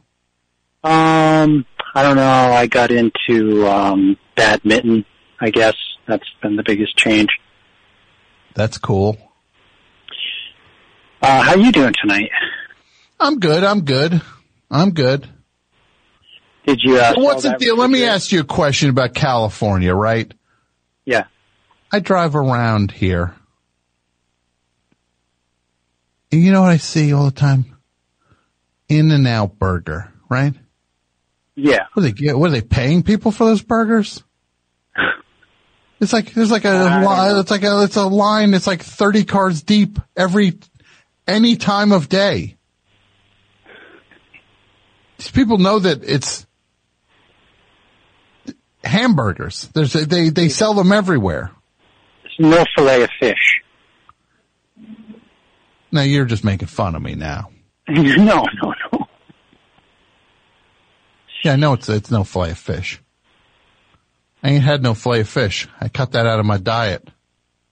Um, 0.83 1.65
I 1.95 2.03
don't 2.03 2.17
know. 2.17 2.21
I 2.23 2.67
got 2.67 2.91
into 2.91 3.65
um, 3.67 4.17
badminton. 4.35 5.05
I 5.39 5.49
guess 5.49 5.75
that's 6.07 6.29
been 6.41 6.57
the 6.57 6.63
biggest 6.63 6.97
change. 6.97 7.29
That's 8.53 8.77
cool. 8.77 9.17
Uh, 11.21 11.41
how 11.41 11.55
you 11.55 11.71
doing 11.71 11.93
tonight? 11.99 12.29
I'm 13.19 13.39
good. 13.39 13.63
I'm 13.63 13.81
good. 13.85 14.21
I'm 14.69 14.91
good. 14.91 15.27
Did 16.67 16.81
you? 16.83 16.97
Uh, 16.97 17.13
What's 17.15 17.43
the 17.43 17.55
deal? 17.57 17.77
Let 17.77 17.89
me 17.89 17.99
refrigerator? 17.99 18.11
ask 18.15 18.31
you 18.33 18.39
a 18.41 18.43
question 18.43 18.89
about 18.89 19.13
California, 19.13 19.93
right? 19.93 20.31
Yeah. 21.05 21.25
I 21.91 21.99
drive 21.99 22.35
around 22.35 22.91
here. 22.91 23.33
And 26.31 26.41
you 26.43 26.51
know 26.51 26.61
what 26.63 26.71
I 26.71 26.77
see 26.77 27.13
all 27.13 27.25
the 27.25 27.31
time? 27.31 27.77
In 28.89 29.11
and 29.11 29.27
Out 29.27 29.57
Burger, 29.57 30.11
right? 30.29 30.53
Yeah. 31.55 31.85
What 31.93 32.05
are 32.05 32.11
they? 32.11 32.33
What 32.33 32.49
are 32.49 32.51
they 32.51 32.61
paying 32.61 33.03
people 33.03 33.31
for 33.31 33.45
those 33.45 33.61
burgers? 33.61 34.23
It's 35.97 36.11
like 36.11 36.33
there's 36.33 36.51
like 36.51 36.65
a 36.65 37.03
line. 37.03 37.37
It's 37.37 37.49
like 37.49 37.63
a 37.63 37.83
it's 37.83 37.95
a 37.95 38.03
line. 38.03 38.53
It's 38.53 38.67
like 38.67 38.83
thirty 38.83 39.23
cars 39.23 39.63
deep 39.63 39.97
every 40.15 40.59
any 41.25 41.55
time 41.55 41.93
of 41.93 42.09
day. 42.09 42.57
These 45.17 45.31
people 45.31 45.57
know 45.57 45.79
that 45.79 46.03
it's 46.03 46.45
hamburgers. 48.83 49.69
There's 49.73 49.93
they 49.93 50.29
they 50.29 50.49
sell 50.49 50.73
them 50.73 50.91
everywhere. 50.91 51.51
There's 52.23 52.51
no 52.51 52.65
fillet 52.75 53.03
of 53.03 53.09
fish. 53.17 53.61
Now 55.91 56.01
you're 56.01 56.25
just 56.25 56.43
making 56.43 56.67
fun 56.67 56.95
of 56.95 57.01
me 57.01 57.15
now. 57.15 57.51
no, 57.87 58.13
no, 58.17 58.43
no. 58.63 58.73
Yeah, 61.45 61.53
I 61.53 61.57
know 61.57 61.73
it's 61.73 61.87
it's 61.89 62.09
no 62.09 62.23
fillet 62.23 62.51
of 62.51 62.57
fish. 62.57 62.99
I 64.41 64.49
ain't 64.49 64.63
had 64.63 64.81
no 64.81 64.95
fillet 64.95 65.19
of 65.19 65.29
fish. 65.29 65.67
I 65.79 65.89
cut 65.89 66.13
that 66.13 66.25
out 66.25 66.39
of 66.39 66.45
my 66.47 66.57
diet. 66.57 67.07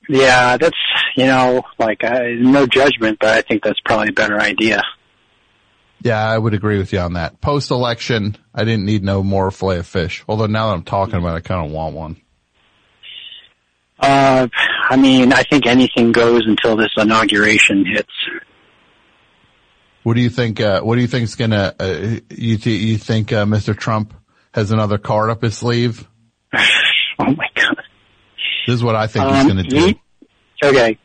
Yeah, 0.07 0.57
that's 0.57 0.77
you 1.15 1.25
know, 1.25 1.63
like 1.79 2.03
I, 2.03 2.33
no 2.37 2.67
judgment, 2.67 3.17
but 3.19 3.29
I 3.29 3.41
think 3.41 3.63
that's 3.63 3.79
probably 3.83 4.09
a 4.09 4.13
better 4.13 4.39
idea. 4.39 4.83
Yeah, 6.03 6.23
I 6.23 6.37
would 6.37 6.53
agree 6.53 6.77
with 6.77 6.93
you 6.93 6.99
on 6.99 7.13
that. 7.13 7.41
Post 7.41 7.71
election, 7.71 8.37
I 8.53 8.63
didn't 8.63 8.85
need 8.85 9.03
no 9.03 9.23
more 9.23 9.49
fillet 9.49 9.79
of 9.79 9.87
fish. 9.87 10.23
Although 10.27 10.45
now 10.45 10.67
that 10.67 10.73
I'm 10.73 10.83
talking 10.83 11.15
about 11.15 11.33
it, 11.33 11.37
I 11.37 11.39
kind 11.39 11.65
of 11.65 11.71
want 11.71 11.95
one. 11.95 12.21
Uh, 13.97 14.49
I 14.87 14.97
mean, 14.97 15.33
I 15.33 15.41
think 15.41 15.65
anything 15.65 16.11
goes 16.11 16.43
until 16.45 16.75
this 16.75 16.91
inauguration 16.95 17.87
hits. 17.87 18.13
What 20.03 20.15
do 20.15 20.21
you 20.21 20.29
think? 20.29 20.59
Uh, 20.59 20.81
what 20.81 20.95
do 20.95 21.01
you 21.01 21.07
think's 21.07 21.35
gonna? 21.35 21.73
Uh, 21.79 22.19
you 22.29 22.57
th- 22.57 22.81
you 22.81 22.97
think 22.97 23.31
uh, 23.31 23.45
Mr. 23.45 23.77
Trump 23.77 24.13
has 24.53 24.71
another 24.71 24.97
card 24.97 25.29
up 25.29 25.41
his 25.41 25.57
sleeve? 25.57 26.07
Oh 27.19 27.31
my 27.35 27.47
god! 27.53 27.77
This 28.65 28.73
is 28.75 28.83
what 28.83 28.95
I 28.95 29.05
think 29.05 29.25
he's 29.25 29.41
Um, 29.41 29.47
gonna 29.47 29.63
do. 29.63 29.77
he- 29.85 29.99
okay. 30.63 30.97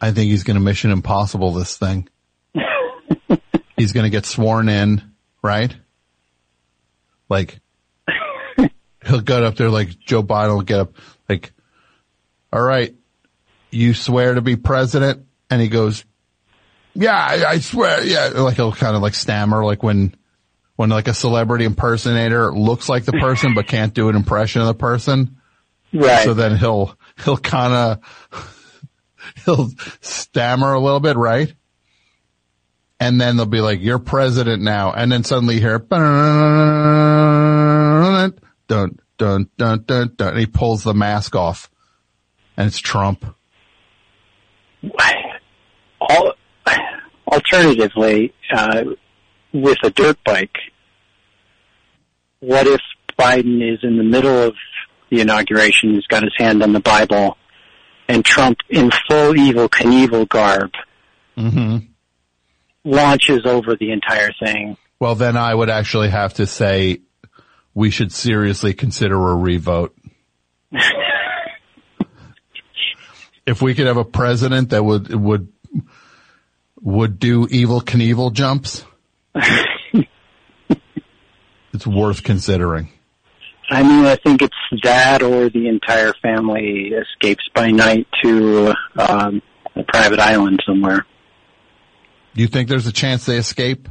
I 0.00 0.12
think 0.12 0.30
he's 0.30 0.44
gonna 0.44 0.60
Mission 0.60 0.92
Impossible 0.92 1.52
this 1.52 1.76
thing. 1.76 2.08
he's 3.76 3.92
gonna 3.92 4.08
get 4.08 4.24
sworn 4.24 4.68
in, 4.68 5.02
right? 5.42 5.74
Like 7.28 7.58
he'll 9.04 9.20
get 9.20 9.42
up 9.42 9.56
there 9.56 9.68
like 9.68 9.98
Joe 9.98 10.22
Biden 10.22 10.54
will 10.54 10.62
get 10.62 10.78
up 10.80 10.92
like, 11.28 11.52
all 12.52 12.62
right, 12.62 12.94
you 13.72 13.92
swear 13.94 14.34
to 14.34 14.40
be 14.40 14.54
president 14.54 15.26
and 15.50 15.60
he 15.60 15.66
goes, 15.68 16.04
yeah, 16.96 17.16
I, 17.16 17.44
I 17.44 17.58
swear, 17.58 18.04
yeah, 18.04 18.28
like 18.34 18.56
he'll 18.56 18.72
kind 18.72 18.96
of 18.96 19.02
like 19.02 19.14
stammer, 19.14 19.64
like 19.64 19.82
when, 19.82 20.14
when 20.76 20.90
like 20.90 21.08
a 21.08 21.14
celebrity 21.14 21.64
impersonator 21.64 22.52
looks 22.52 22.88
like 22.88 23.04
the 23.04 23.12
person 23.12 23.54
but 23.54 23.66
can't 23.66 23.94
do 23.94 24.08
an 24.08 24.16
impression 24.16 24.60
of 24.62 24.66
the 24.66 24.74
person. 24.74 25.36
Right. 25.92 26.24
So 26.24 26.34
then 26.34 26.56
he'll, 26.56 26.98
he'll 27.24 27.36
kind 27.36 27.72
of, 27.72 28.00
he'll 29.44 29.70
stammer 30.00 30.72
a 30.72 30.80
little 30.80 31.00
bit, 31.00 31.16
right? 31.16 31.54
And 32.98 33.20
then 33.20 33.36
they'll 33.36 33.46
be 33.46 33.60
like, 33.60 33.80
you're 33.80 33.98
president 33.98 34.62
now. 34.62 34.92
And 34.92 35.12
then 35.12 35.22
suddenly 35.22 35.56
you 35.56 35.60
hear, 35.60 35.78
dun, 35.78 36.00
dun, 38.68 38.98
dun, 39.18 39.50
dun, 39.58 39.84
dun, 39.86 40.12
and 40.18 40.38
he 40.38 40.46
pulls 40.46 40.82
the 40.82 40.94
mask 40.94 41.36
off 41.36 41.70
and 42.56 42.66
it's 42.66 42.78
Trump. 42.78 43.24
Al- 44.98 45.25
alternatively, 47.26 48.32
uh, 48.52 48.84
with 49.52 49.78
a 49.82 49.90
dirt 49.90 50.18
bike, 50.24 50.56
what 52.40 52.66
if 52.66 52.80
Biden 53.18 53.62
is 53.72 53.80
in 53.82 53.96
the 53.96 54.04
middle 54.04 54.42
of 54.42 54.54
the 55.10 55.20
inauguration, 55.20 55.94
he's 55.94 56.06
got 56.06 56.22
his 56.22 56.34
hand 56.36 56.62
on 56.62 56.72
the 56.72 56.80
Bible, 56.80 57.36
and 58.08 58.24
Trump, 58.24 58.58
in 58.68 58.90
full 59.08 59.32
Evel 59.34 59.68
Knievel 59.68 60.28
garb, 60.28 60.70
Mm-hmm. 61.36 61.78
launches 62.84 63.44
over 63.44 63.76
the 63.76 63.92
entire 63.92 64.32
thing? 64.42 64.78
Well, 64.98 65.14
then 65.16 65.36
I 65.36 65.54
would 65.54 65.68
actually 65.68 66.08
have 66.08 66.32
to 66.34 66.46
say 66.46 67.00
we 67.74 67.90
should 67.90 68.10
seriously 68.10 68.72
consider 68.72 69.16
a 69.16 69.36
revote. 69.36 69.94
if 73.46 73.60
we 73.60 73.74
could 73.74 73.86
have 73.86 73.98
a 73.98 74.04
president 74.04 74.70
that 74.70 74.82
would, 74.82 75.14
would, 75.14 75.52
would 76.80 77.18
do 77.18 77.46
Evel 77.46 77.82
Knievel 77.82 78.32
jumps, 78.32 78.84
it's 81.72 81.86
worth 81.86 82.22
considering. 82.22 82.90
I 83.68 83.82
mean, 83.82 84.04
I 84.04 84.16
think 84.16 84.42
it's 84.42 84.54
that 84.84 85.22
or 85.22 85.48
the 85.50 85.68
entire 85.68 86.12
family 86.22 86.92
escapes 86.92 87.42
by 87.54 87.70
night 87.70 88.06
to 88.22 88.72
um, 88.96 89.42
a 89.74 89.82
private 89.82 90.20
island 90.20 90.62
somewhere. 90.64 91.04
Do 92.34 92.42
you 92.42 92.46
think 92.48 92.68
there's 92.68 92.86
a 92.86 92.92
chance 92.92 93.26
they 93.26 93.38
escape 93.38 93.88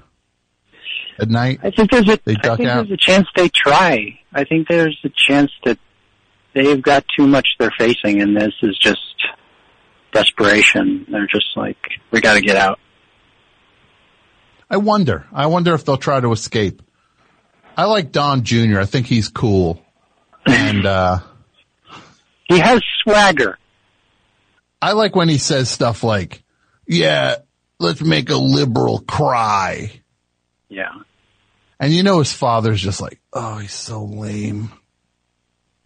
at 1.19 1.29
night? 1.29 1.59
I 1.63 1.71
think 1.71 1.91
there's 1.91 2.07
a, 2.07 2.19
They 2.23 2.35
I 2.43 2.55
think 2.55 2.69
out? 2.69 2.87
there's 2.87 2.91
a 2.91 2.97
chance 2.97 3.27
they 3.35 3.49
try. 3.49 4.19
I 4.33 4.45
think 4.45 4.67
there's 4.69 4.97
a 5.03 5.09
chance 5.09 5.51
that 5.65 5.77
they've 6.53 6.81
got 6.81 7.03
too 7.17 7.27
much 7.27 7.47
they're 7.59 7.73
facing, 7.77 8.21
and 8.21 8.35
this 8.37 8.53
is 8.61 8.77
just 8.77 8.99
desperation. 10.15 11.05
They're 11.11 11.27
just 11.27 11.55
like, 11.55 11.77
we 12.11 12.21
got 12.21 12.35
to 12.35 12.41
get 12.41 12.55
out. 12.55 12.79
I 14.69 14.77
wonder. 14.77 15.27
I 15.31 15.45
wonder 15.47 15.75
if 15.75 15.85
they'll 15.85 15.97
try 15.97 16.19
to 16.19 16.31
escape. 16.31 16.81
I 17.77 17.85
like 17.85 18.11
Don 18.11 18.43
Jr. 18.43 18.79
I 18.79 18.85
think 18.85 19.05
he's 19.05 19.27
cool. 19.27 19.83
And, 20.45 20.85
uh, 20.85 21.19
he 22.45 22.57
has 22.57 22.81
swagger. 23.03 23.59
I 24.81 24.93
like 24.93 25.15
when 25.15 25.29
he 25.29 25.37
says 25.37 25.69
stuff 25.69 26.03
like, 26.03 26.43
yeah, 26.87 27.35
let's 27.79 28.01
make 28.01 28.29
a 28.29 28.37
liberal 28.37 28.99
cry. 28.99 29.91
Yeah. 30.69 30.91
And 31.79 31.91
you 31.91 32.03
know 32.03 32.19
his 32.19 32.31
father's 32.31 32.81
just 32.81 33.01
like, 33.01 33.19
oh, 33.33 33.57
he's 33.57 33.73
so 33.73 34.05
lame. 34.05 34.71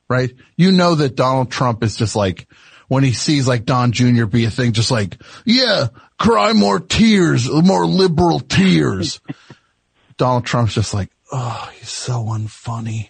Right? 0.07 0.31
You 0.55 0.71
know 0.71 0.95
that 0.95 1.15
Donald 1.15 1.51
Trump 1.51 1.83
is 1.83 1.95
just 1.95 2.15
like, 2.15 2.47
when 2.89 3.03
he 3.03 3.13
sees 3.13 3.47
like 3.47 3.63
Don 3.63 3.93
Jr. 3.93 4.25
be 4.25 4.43
a 4.43 4.49
thing, 4.49 4.73
just 4.73 4.91
like, 4.91 5.21
yeah, 5.45 5.87
cry 6.17 6.51
more 6.53 6.79
tears, 6.79 7.49
more 7.49 7.85
liberal 7.85 8.41
tears. 8.41 9.21
Donald 10.17 10.45
Trump's 10.45 10.73
just 10.73 10.93
like, 10.93 11.09
oh, 11.31 11.71
he's 11.77 11.89
so 11.89 12.25
unfunny. 12.25 13.09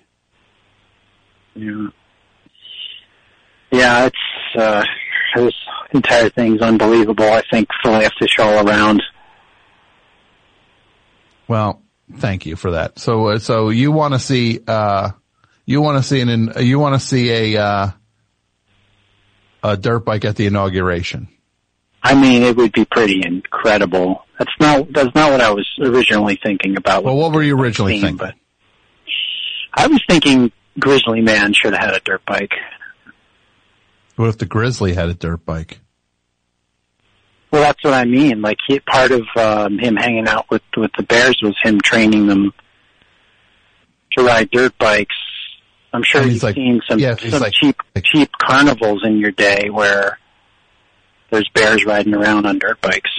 Yeah. 1.55 1.87
Yeah, 3.71 4.05
it's, 4.05 4.55
uh, 4.55 4.83
this 5.35 5.53
entire 5.93 6.29
thing's 6.29 6.61
unbelievable. 6.61 7.25
I 7.25 7.41
think 7.49 7.69
Philadelphia 7.81 8.27
all 8.39 8.67
around. 8.67 9.01
Well, 11.47 11.81
thank 12.17 12.45
you 12.45 12.55
for 12.55 12.71
that. 12.71 12.99
So, 12.99 13.27
uh, 13.27 13.39
so 13.39 13.69
you 13.69 13.91
want 13.91 14.13
to 14.13 14.19
see, 14.19 14.59
uh, 14.67 15.11
you 15.65 15.81
want 15.81 16.03
to 16.03 16.07
see 16.07 16.19
an, 16.19 16.51
you 16.59 16.79
want 16.79 16.99
to 16.99 16.99
see 16.99 17.55
a, 17.55 17.63
uh, 17.63 17.91
a 19.63 19.77
dirt 19.77 19.99
bike 19.99 20.25
at 20.25 20.35
the 20.35 20.45
inauguration. 20.45 21.27
I 22.01 22.19
mean, 22.19 22.43
it 22.43 22.55
would 22.55 22.71
be 22.71 22.85
pretty 22.85 23.21
incredible. 23.25 24.25
That's 24.37 24.51
not, 24.59 24.91
that's 24.93 25.13
not 25.15 25.31
what 25.31 25.41
I 25.41 25.51
was 25.51 25.67
originally 25.81 26.39
thinking 26.41 26.77
about. 26.77 27.03
Well, 27.03 27.17
what 27.17 27.33
were 27.33 27.43
you 27.43 27.59
originally 27.59 27.93
Theme, 27.93 28.01
thinking? 28.01 28.17
But 28.17 28.35
I 29.73 29.87
was 29.87 30.01
thinking 30.07 30.51
Grizzly 30.79 31.21
Man 31.21 31.53
should 31.53 31.73
have 31.73 31.83
had 31.83 31.93
a 31.95 31.99
dirt 31.99 32.25
bike. 32.25 32.53
What 34.15 34.29
if 34.29 34.37
the 34.37 34.45
Grizzly 34.45 34.93
had 34.93 35.09
a 35.09 35.13
dirt 35.13 35.45
bike? 35.45 35.79
Well, 37.51 37.61
that's 37.63 37.83
what 37.83 37.93
I 37.93 38.05
mean. 38.05 38.41
Like 38.41 38.57
he, 38.67 38.79
part 38.79 39.11
of 39.11 39.23
um, 39.35 39.79
him 39.79 39.95
hanging 39.95 40.27
out 40.27 40.49
with 40.49 40.61
with 40.77 40.91
the 40.97 41.03
Bears 41.03 41.39
was 41.41 41.55
him 41.63 41.81
training 41.81 42.27
them 42.27 42.53
to 44.17 44.23
ride 44.23 44.51
dirt 44.51 44.77
bikes. 44.77 45.15
I'm 45.93 46.03
sure 46.03 46.21
you've 46.23 46.43
like- 46.43 46.55
seen 46.55 46.81
some 46.87 46.99
yeah, 46.99 47.15
some 47.15 47.41
like- 47.41 47.53
cheap 47.53 47.75
cheap 48.03 48.29
carnivals 48.41 49.03
in 49.03 49.17
your 49.17 49.31
day 49.31 49.69
where 49.69 50.19
there's 51.31 51.49
bears 51.53 51.85
riding 51.85 52.13
around 52.13 52.45
on 52.45 52.59
dirt 52.59 52.79
bikes. 52.81 53.11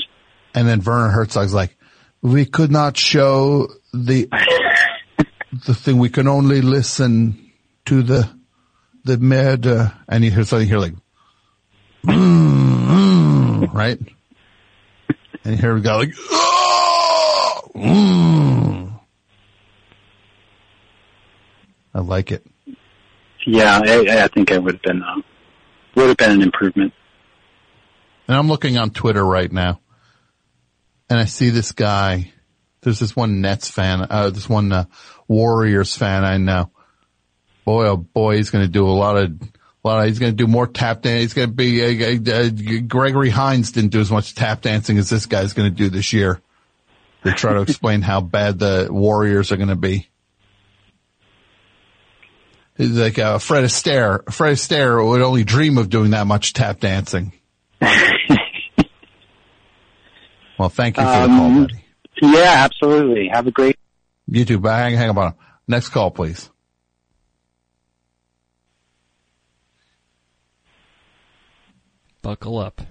And 0.54 0.66
then 0.66 0.82
Werner 0.82 1.10
Herzog's 1.10 1.54
like, 1.54 1.76
we 2.22 2.44
could 2.44 2.70
not 2.70 2.96
show 2.96 3.68
the, 3.92 4.28
the 5.66 5.74
thing. 5.74 5.98
We 5.98 6.08
can 6.08 6.26
only 6.26 6.60
listen 6.60 7.50
to 7.86 8.02
the, 8.02 8.28
the 9.04 9.16
murder. 9.18 9.92
And 10.08 10.24
you 10.24 10.30
hear 10.30 10.44
something 10.44 10.68
here 10.68 10.78
like, 10.78 10.94
"Mm, 12.04 13.60
mm," 13.66 13.72
right? 13.74 13.98
And 15.44 15.58
here 15.58 15.74
we 15.74 15.80
go 15.80 15.96
like, 15.98 16.12
"Oh, 16.30 17.60
mm." 17.74 19.00
I 21.94 22.00
like 22.00 22.32
it. 22.32 22.44
Yeah, 23.52 23.80
I, 23.84 24.24
I 24.24 24.28
think 24.28 24.50
it 24.50 24.62
would 24.62 24.74
have 24.74 24.82
been 24.82 25.02
uh, 25.02 25.20
would 25.96 26.08
have 26.08 26.16
been 26.16 26.32
an 26.32 26.42
improvement. 26.42 26.92
And 28.28 28.36
I'm 28.36 28.48
looking 28.48 28.78
on 28.78 28.90
Twitter 28.90 29.24
right 29.24 29.50
now 29.50 29.80
and 31.10 31.18
I 31.18 31.24
see 31.24 31.50
this 31.50 31.72
guy. 31.72 32.32
There's 32.82 33.00
this 33.00 33.14
one 33.14 33.42
Nets 33.42 33.68
fan, 33.68 34.06
uh, 34.08 34.30
this 34.30 34.48
one, 34.48 34.72
uh, 34.72 34.84
Warriors 35.28 35.94
fan 35.96 36.24
I 36.24 36.38
know. 36.38 36.70
Boy, 37.64 37.88
oh 37.88 37.96
boy, 37.96 38.36
he's 38.36 38.50
going 38.50 38.64
to 38.64 38.70
do 38.70 38.86
a 38.86 38.90
lot 38.90 39.16
of, 39.16 39.30
a 39.32 39.88
lot 39.88 40.00
of, 40.00 40.06
he's 40.06 40.18
going 40.18 40.32
to 40.32 40.36
do 40.36 40.46
more 40.46 40.66
tap 40.66 41.02
dance. 41.02 41.20
He's 41.20 41.34
going 41.34 41.48
to 41.48 41.54
be, 41.54 41.82
uh, 41.82 42.16
uh, 42.32 42.46
uh, 42.46 42.80
Gregory 42.86 43.28
Hines 43.28 43.72
didn't 43.72 43.90
do 43.90 44.00
as 44.00 44.10
much 44.10 44.34
tap 44.34 44.62
dancing 44.62 44.96
as 44.96 45.10
this 45.10 45.26
guy's 45.26 45.52
going 45.52 45.70
to 45.70 45.76
do 45.76 45.90
this 45.90 46.12
year. 46.12 46.40
They 47.22 47.32
try 47.32 47.52
to 47.52 47.60
explain 47.62 48.00
how 48.00 48.20
bad 48.20 48.58
the 48.58 48.88
Warriors 48.90 49.52
are 49.52 49.56
going 49.56 49.68
to 49.68 49.76
be. 49.76 50.08
He's 52.80 52.96
like, 52.96 53.18
uh, 53.18 53.38
Fred 53.38 53.64
Astaire. 53.64 54.32
Fred 54.32 54.54
Astaire 54.54 55.06
would 55.06 55.20
only 55.20 55.44
dream 55.44 55.76
of 55.76 55.90
doing 55.90 56.12
that 56.12 56.26
much 56.26 56.54
tap 56.54 56.80
dancing. 56.80 57.32
Well, 60.58 60.68
thank 60.68 60.98
you 60.98 61.02
for 61.02 61.08
the 61.08 61.26
call, 61.26 61.40
Um, 61.46 61.62
buddy. 61.62 61.84
Yeah, 62.20 62.52
absolutely. 62.54 63.28
Have 63.32 63.46
a 63.46 63.50
great. 63.50 63.78
You 64.26 64.44
too. 64.44 64.58
But 64.58 64.76
hang, 64.76 64.94
hang 64.94 65.08
up 65.08 65.16
on 65.16 65.28
him. 65.28 65.34
Next 65.66 65.88
call, 65.88 66.10
please. 66.10 66.50
Buckle 72.20 72.58
up. 72.58 72.82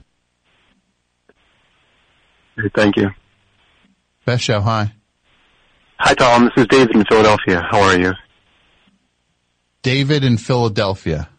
Thank 2.76 2.98
you. 2.98 3.11
Best 4.26 4.44
show. 4.44 4.61
Hi. 4.61 4.94
Hi, 5.99 6.16
Tom. 6.16 6.45
This 6.45 6.64
is 6.64 6.68
David 6.70 6.95
in 6.95 7.06
Philadelphia. 7.06 7.61
How 7.70 7.82
are 7.82 7.99
you? 7.99 8.14
David 9.81 10.23
in 10.23 10.38
Philadelphia. 10.38 11.30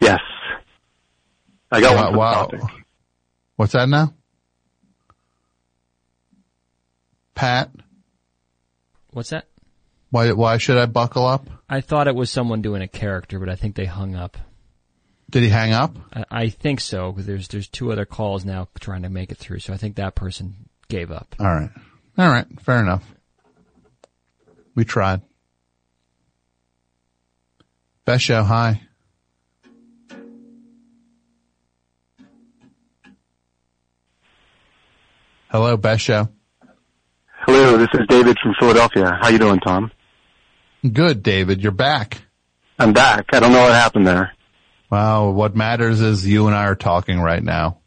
Yes. 0.00 0.20
I 1.70 1.80
got 1.80 1.96
one 1.96 2.06
for 2.06 2.12
the 2.12 2.18
wow. 2.18 2.32
topic. 2.32 2.60
What's 3.56 3.72
that 3.72 3.88
now? 3.88 4.14
Pat, 7.34 7.70
What's 9.10 9.30
that? 9.30 9.46
why, 10.10 10.30
why 10.32 10.58
should 10.58 10.76
I 10.76 10.86
buckle 10.86 11.26
up? 11.26 11.48
I 11.68 11.80
thought 11.80 12.06
it 12.06 12.14
was 12.14 12.30
someone 12.30 12.62
doing 12.62 12.82
a 12.82 12.88
character, 12.88 13.40
but 13.40 13.48
I 13.48 13.56
think 13.56 13.74
they 13.74 13.84
hung 13.84 14.14
up. 14.14 14.36
Did 15.30 15.42
he 15.42 15.48
hang 15.48 15.72
up? 15.72 15.96
I, 16.12 16.24
I 16.30 16.48
think 16.48 16.80
so 16.80 17.10
because 17.10 17.26
there's 17.26 17.48
there's 17.48 17.66
two 17.66 17.90
other 17.90 18.04
calls 18.04 18.44
now 18.44 18.68
trying 18.78 19.02
to 19.02 19.08
make 19.08 19.32
it 19.32 19.38
through. 19.38 19.58
So 19.58 19.72
I 19.72 19.76
think 19.76 19.96
that 19.96 20.14
person 20.14 20.54
gave 20.88 21.10
up. 21.10 21.34
All 21.40 21.46
right. 21.46 21.70
All 22.16 22.28
right. 22.28 22.46
Fair 22.60 22.80
enough. 22.80 23.02
We 24.76 24.84
tried. 24.84 25.22
Best 28.04 28.24
show. 28.24 28.42
Hi. 28.42 28.82
Hello, 35.50 35.76
Best 35.76 36.02
Show. 36.02 36.28
Hello, 37.46 37.78
this 37.78 37.88
is 37.94 38.00
David 38.08 38.36
from 38.42 38.54
Philadelphia. 38.58 39.18
How 39.22 39.28
you 39.28 39.38
doing, 39.38 39.60
Tom? 39.60 39.90
Good, 40.92 41.22
David. 41.22 41.62
You're 41.62 41.72
back. 41.72 42.22
I'm 42.78 42.92
back. 42.92 43.26
I 43.32 43.40
don't 43.40 43.52
know 43.52 43.62
what 43.62 43.72
happened 43.72 44.06
there. 44.06 44.32
Wow. 44.90 45.30
What 45.30 45.56
matters 45.56 46.00
is 46.00 46.26
you 46.26 46.46
and 46.46 46.56
I 46.56 46.64
are 46.64 46.74
talking 46.74 47.20
right 47.20 47.42
now. 47.42 47.78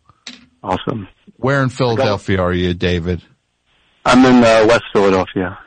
Awesome. 0.63 1.07
Where 1.35 1.61
in 1.61 1.69
Philadelphia 1.69 2.41
are 2.41 2.53
you, 2.53 2.73
David? 2.73 3.21
I'm 4.05 4.25
in 4.25 4.43
uh, 4.43 4.65
West 4.67 4.85
Philadelphia. 4.93 5.59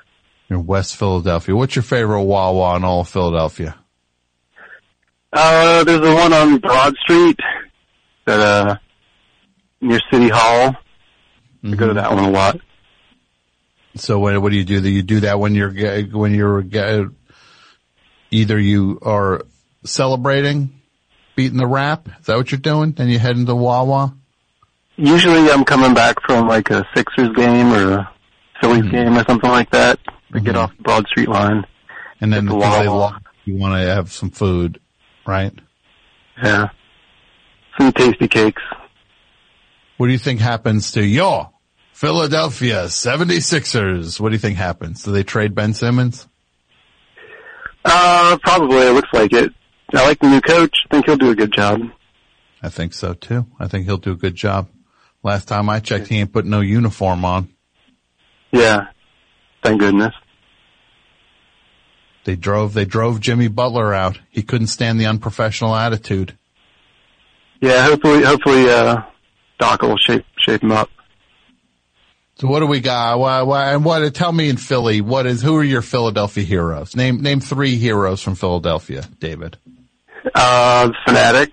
In 0.49 0.67
West 0.67 0.97
Philadelphia. 0.97 1.55
What's 1.55 1.77
your 1.77 1.85
favorite 1.85 2.23
Wawa 2.23 2.77
in 2.77 2.85
all 2.85 3.03
of 3.03 3.09
Philadelphia? 3.09 3.80
Uh, 5.33 5.85
there's 5.85 6.01
the 6.01 6.15
one 6.15 6.33
on 6.33 6.59
Broad 6.59 6.95
Street 7.05 7.39
that, 8.27 8.41
uh, 8.41 8.77
near 9.81 10.01
City 10.11 10.29
Hall. 10.29 10.75
I 11.65 11.75
go 11.75 11.89
to 11.89 11.95
that 11.95 12.11
one 12.13 12.25
a 12.25 12.31
lot. 12.31 12.59
So 13.97 14.19
what, 14.19 14.41
what 14.43 14.51
do 14.51 14.57
you 14.59 14.65
do? 14.65 14.81
Do 14.81 14.89
you 14.89 15.03
do 15.03 15.21
that 15.21 15.39
when 15.39 15.55
you're 15.55 15.73
when 16.11 16.33
you're 16.35 16.65
either 18.31 18.59
you 18.59 18.99
are 19.03 19.43
celebrating 19.85 20.81
beating 21.37 21.59
the 21.59 21.67
rap? 21.67 22.09
Is 22.21 22.27
that 22.27 22.37
what 22.37 22.51
you're 22.51 22.61
doing? 22.61 22.93
Then 22.93 23.09
you 23.09 23.19
head 23.19 23.37
into 23.37 23.55
Wawa. 23.55 24.15
Usually 24.97 25.51
I'm 25.51 25.65
coming 25.65 25.93
back 25.95 26.17
from 26.27 26.47
like 26.49 26.71
a 26.71 26.87
Sixers 26.95 27.31
game 27.37 27.73
or 27.73 27.93
a 27.93 28.11
Phillies 28.61 28.83
Mm-hmm. 28.85 28.91
game 28.95 29.19
or 29.19 29.25
something 29.25 29.51
like 29.51 29.71
that. 29.71 29.99
I 30.33 30.39
get 30.39 30.57
off 30.57 30.77
the 30.77 30.83
Broad 30.83 31.07
Street 31.09 31.29
line. 31.29 31.65
And 32.21 32.33
then 32.33 32.47
the 32.47 32.55
Wawa. 32.55 32.85
lost, 32.89 33.23
you 33.45 33.57
want 33.57 33.75
to 33.75 33.81
have 33.95 34.13
some 34.13 34.31
food, 34.31 34.79
right? 35.31 35.53
Yeah. 36.43 36.69
Some 37.79 37.93
Tastykakes. 37.93 38.61
What 39.97 40.07
do 40.07 40.13
you 40.13 40.19
think 40.19 40.41
happens 40.41 40.93
to 40.93 41.05
your 41.05 41.51
Philadelphia 41.93 42.85
76ers? 42.87 44.19
What 44.19 44.31
do 44.31 44.35
you 44.35 44.39
think 44.39 44.57
happens? 44.57 45.05
Do 45.05 45.13
they 45.13 45.23
trade 45.23 45.55
Ben 45.55 45.73
Simmons? 45.73 46.27
Uh, 47.85 48.37
probably. 48.43 48.79
It 48.79 48.93
looks 48.93 49.09
like 49.13 49.33
it. 49.33 49.53
I 49.95 50.07
like 50.07 50.19
the 50.19 50.29
new 50.29 50.41
coach. 50.41 50.77
I 50.91 50.95
think 50.95 51.07
he'll 51.07 51.17
do 51.17 51.31
a 51.31 51.37
good 51.37 51.53
job. 51.53 51.81
I 52.63 52.69
think 52.69 52.93
so 52.93 53.15
too. 53.15 53.47
I 53.59 53.69
think 53.69 53.87
he'll 53.87 53.97
do 53.97 54.13
a 54.13 54.17
good 54.17 54.35
job. 54.35 54.69
Last 55.23 55.49
time 55.49 55.69
I 55.69 55.81
checked, 55.81 56.09
he 56.09 56.19
ain't 56.19 56.33
put 56.33 56.47
no 56.47 56.61
uniform 56.61 57.25
on. 57.25 57.49
Yeah. 58.53 58.87
Thank 59.63 59.81
goodness. 59.81 60.15
They 62.25 62.37
drove, 62.37 62.75
they 62.75 62.85
drove 62.85 63.21
Jimmy 63.21 63.49
Butler 63.49 63.95
out. 63.95 64.19
He 64.31 64.43
couldn't 64.43 64.67
stand 64.67 65.01
the 65.01 65.07
unprofessional 65.07 65.75
attitude. 65.75 66.37
Yeah, 67.61 67.85
hopefully, 67.85 68.23
hopefully, 68.23 68.71
uh, 68.71 69.03
Doc 69.59 69.83
will 69.83 69.97
shape, 69.97 70.25
shape 70.39 70.63
him 70.63 70.73
up. 70.73 70.91
So 72.37 72.49
what 72.49 72.61
do 72.61 72.67
we 72.67 72.81
got? 72.81 73.19
Why, 73.19 73.43
why, 73.43 73.73
and 73.73 73.85
what, 73.85 74.15
tell 74.15 74.33
me 74.33 74.49
in 74.49 74.57
Philly, 74.57 75.03
what 75.03 75.27
is, 75.27 75.43
who 75.43 75.57
are 75.57 75.65
your 75.65 75.83
Philadelphia 75.83 76.43
heroes? 76.45 76.97
Name, 76.97 77.21
name 77.21 77.41
three 77.41 77.77
heroes 77.77 78.23
from 78.23 78.35
Philadelphia, 78.35 79.05
David. 79.19 79.59
Uh, 80.35 80.91
Phanatic. 81.07 81.53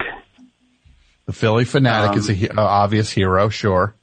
The 1.26 1.34
Phillie 1.34 1.66
Phanatic 1.66 2.12
Um, 2.12 2.18
is 2.18 2.30
a 2.30 2.58
uh, 2.58 2.64
obvious 2.64 3.10
hero, 3.12 3.50
sure. 3.50 3.96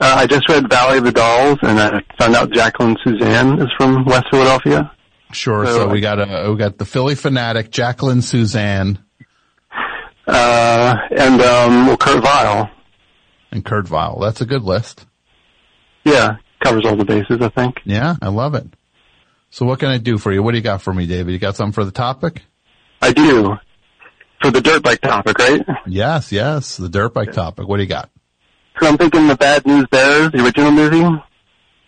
Uh, 0.00 0.14
I 0.18 0.26
just 0.26 0.48
read 0.48 0.70
Valley 0.70 0.98
of 0.98 1.04
the 1.04 1.12
Dolls 1.12 1.58
and 1.62 1.78
I 1.78 2.00
found 2.18 2.34
out 2.34 2.50
Jacqueline 2.50 2.96
Susann 3.04 3.62
is 3.62 3.68
from 3.76 4.04
West 4.06 4.24
Philadelphia. 4.30 4.90
Sure. 5.34 5.66
So 5.66 5.72
So 5.72 5.88
we 5.88 6.00
got 6.00 6.18
a, 6.20 6.50
we 6.50 6.56
got 6.56 6.78
the 6.78 6.84
Phillie 6.84 7.14
Phanatic, 7.14 7.70
Jacqueline 7.70 8.18
Susann, 8.20 8.98
Uh, 10.26 10.94
and, 11.10 11.40
um, 11.42 11.86
well, 11.86 11.96
Kurt 11.98 12.22
Vile. 12.22 12.70
and 13.52 13.64
Kurt 13.64 13.86
Vile. 13.86 14.18
That's 14.20 14.40
a 14.40 14.46
good 14.46 14.62
list. 14.62 15.04
Yeah, 16.04 16.36
covers 16.62 16.84
all 16.86 16.96
the 16.96 17.04
bases, 17.04 17.40
I 17.40 17.48
think. 17.50 17.76
Yeah, 17.84 18.16
I 18.22 18.28
love 18.28 18.54
it. 18.54 18.66
So 19.50 19.66
what 19.66 19.78
can 19.80 19.90
I 19.90 19.98
do 19.98 20.18
for 20.18 20.32
you? 20.32 20.42
What 20.42 20.52
do 20.52 20.56
you 20.58 20.62
got 20.64 20.82
for 20.82 20.92
me, 20.92 21.06
David? 21.06 21.32
You 21.32 21.38
got 21.38 21.56
something 21.56 21.72
for 21.72 21.84
the 21.84 21.90
topic? 21.92 22.42
I 23.02 23.12
do. 23.12 23.54
For 24.42 24.50
the 24.50 24.60
dirt 24.60 24.82
bike 24.82 25.00
topic, 25.00 25.38
right? 25.38 25.62
Yes, 25.86 26.32
yes. 26.32 26.76
The 26.76 26.88
dirt 26.88 27.14
bike 27.14 27.32
topic. 27.32 27.68
What 27.68 27.76
do 27.76 27.82
you 27.82 27.88
got? 27.88 28.10
So 28.80 28.88
I'm 28.88 28.96
thinking 28.96 29.26
the 29.28 29.36
Bad 29.36 29.64
News 29.66 29.86
Bears, 29.90 30.32
the 30.32 30.44
original 30.44 30.70
movie, 30.72 31.20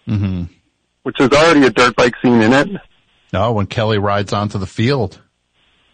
Mm-hmm. 0.08 0.42
which 1.02 1.16
there's 1.18 1.32
already 1.32 1.66
a 1.66 1.70
dirt 1.70 1.96
bike 1.96 2.14
scene 2.22 2.40
in 2.42 2.52
it. 2.52 2.68
No, 3.32 3.52
when 3.52 3.66
Kelly 3.66 3.98
rides 3.98 4.32
onto 4.32 4.58
the 4.58 4.66
field 4.66 5.20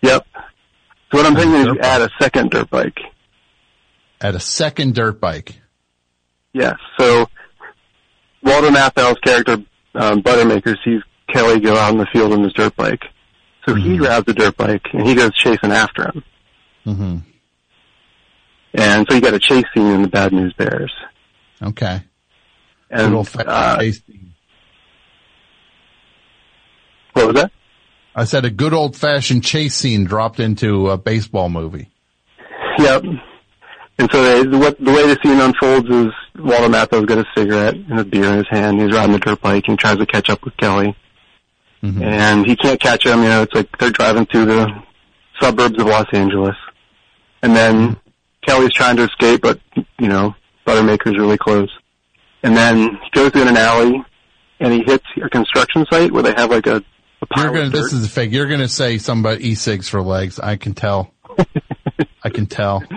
Yep. 0.03 0.27
So 1.11 1.19
what 1.19 1.27
I'm 1.27 1.35
thinking 1.35 1.55
is 1.55 1.67
you 1.67 1.79
add 1.81 2.03
a 2.03 2.11
second 2.21 2.51
dirt 2.51 2.69
bike. 2.71 2.99
at 4.21 4.35
a 4.35 4.41
second 4.41 4.95
dirt 4.95 5.21
bike. 5.21 5.61
Yes. 6.53 6.77
So 6.99 7.27
Walter 8.43 8.69
Matthau's 8.69 9.19
character, 9.21 9.59
um, 9.95 10.23
Buttermaker, 10.23 10.77
sees 10.85 11.03
Kelly 11.33 11.61
go 11.61 11.77
out 11.77 11.93
in 11.93 11.99
the 11.99 12.07
field 12.13 12.33
on 12.33 12.43
his 12.43 12.53
dirt 12.53 12.77
bike. 12.77 13.03
So 13.67 13.75
he 13.75 13.97
grabs 13.97 14.27
the 14.27 14.35
dirt 14.35 14.57
bike 14.57 14.83
and 14.93 15.07
he 15.07 15.15
goes 15.15 15.35
chasing 15.35 15.71
after 15.71 16.05
him. 16.05 16.25
Mm-hmm. 16.85 17.19
And 18.75 19.07
so 19.09 19.15
you 19.15 19.21
got 19.21 19.35
a 19.35 19.39
chase 19.39 19.65
scene 19.73 19.87
in 19.87 20.03
the 20.03 20.09
Bad 20.09 20.33
News 20.33 20.53
Bears. 20.55 20.93
Okay. 21.63 22.03
And 22.91 23.29
fashioned 23.29 23.49
uh, 23.49 23.79
chase 23.79 24.03
scene. 24.05 24.32
What 27.13 27.27
was 27.27 27.37
that? 27.37 27.53
I 28.15 28.25
said 28.25 28.45
a 28.45 28.51
good 28.51 28.75
old 28.75 28.97
fashioned 28.97 29.45
chase 29.45 29.75
scene 29.75 30.05
dropped 30.05 30.41
into 30.41 30.91
a 30.91 30.99
baseball 30.99 31.49
movie. 31.49 31.91
Yep. 32.79 33.05
And 33.99 34.11
so 34.11 34.23
they, 34.23 34.57
what, 34.57 34.79
the 34.79 34.91
way 34.91 35.07
the 35.07 35.19
scene 35.23 35.41
unfolds 35.41 35.89
is 35.89 36.13
Walter 36.39 36.69
Matthau's 36.69 37.07
got 37.07 37.19
a 37.19 37.25
cigarette 37.37 37.75
and 37.75 38.01
a 38.01 38.05
beer 38.05 38.25
in 38.25 38.39
his 38.39 38.49
hand. 38.49 38.81
He's 38.81 38.93
riding 38.93 39.13
the 39.13 39.19
dirt 39.19 39.41
bike 39.41 39.65
and 39.69 39.79
tries 39.79 39.99
to 39.99 40.07
catch 40.07 40.31
up 40.31 40.45
with 40.45 40.57
Kelly. 40.57 40.97
Mm-hmm. 41.83 42.03
And 42.03 42.47
he 42.47 42.57
can't 42.57 42.81
catch 42.81 43.07
him. 43.07 43.23
You 43.23 43.29
know, 43.29 43.43
it's 43.43 43.55
like 43.55 43.77
they're 43.79 43.91
driving 43.91 44.27
through 44.27 44.47
the 44.47 44.69
suburbs 45.41 45.81
of 45.81 45.87
Los 45.87 46.07
Angeles. 46.13 46.57
And 47.43 47.55
then 47.55 47.75
mm-hmm. 47.75 48.11
Kelly's 48.47 48.73
trying 48.73 48.97
to 48.97 49.05
escape, 49.05 49.43
but, 49.43 49.61
you 49.99 50.09
know, 50.09 50.35
Buttermaker's 50.67 51.19
really 51.19 51.39
close. 51.39 51.71
And 52.43 52.57
then 52.57 52.99
he 53.03 53.11
goes 53.13 53.31
through 53.31 53.47
an 53.47 53.57
alley 53.57 54.03
and 54.59 54.73
he 54.73 54.83
hits 54.85 55.05
a 55.23 55.29
construction 55.29 55.85
site 55.91 56.13
where 56.13 56.23
they 56.23 56.35
have 56.37 56.51
like 56.51 56.67
a, 56.67 56.77
a 56.77 56.83
You're 57.37 57.53
gonna, 57.53 57.71
this 57.71 57.93
is 57.93 58.05
a 58.05 58.09
fake. 58.09 58.33
You're 58.33 58.49
gonna 58.49 58.69
say 58.69 58.99
somebody 58.99 59.49
e-cigs 59.51 59.89
for 59.89 60.03
legs. 60.03 60.39
I 60.41 60.57
can 60.57 60.75
tell. 60.75 61.13
I 62.23 62.31
can 62.31 62.47
tell. 62.47 62.83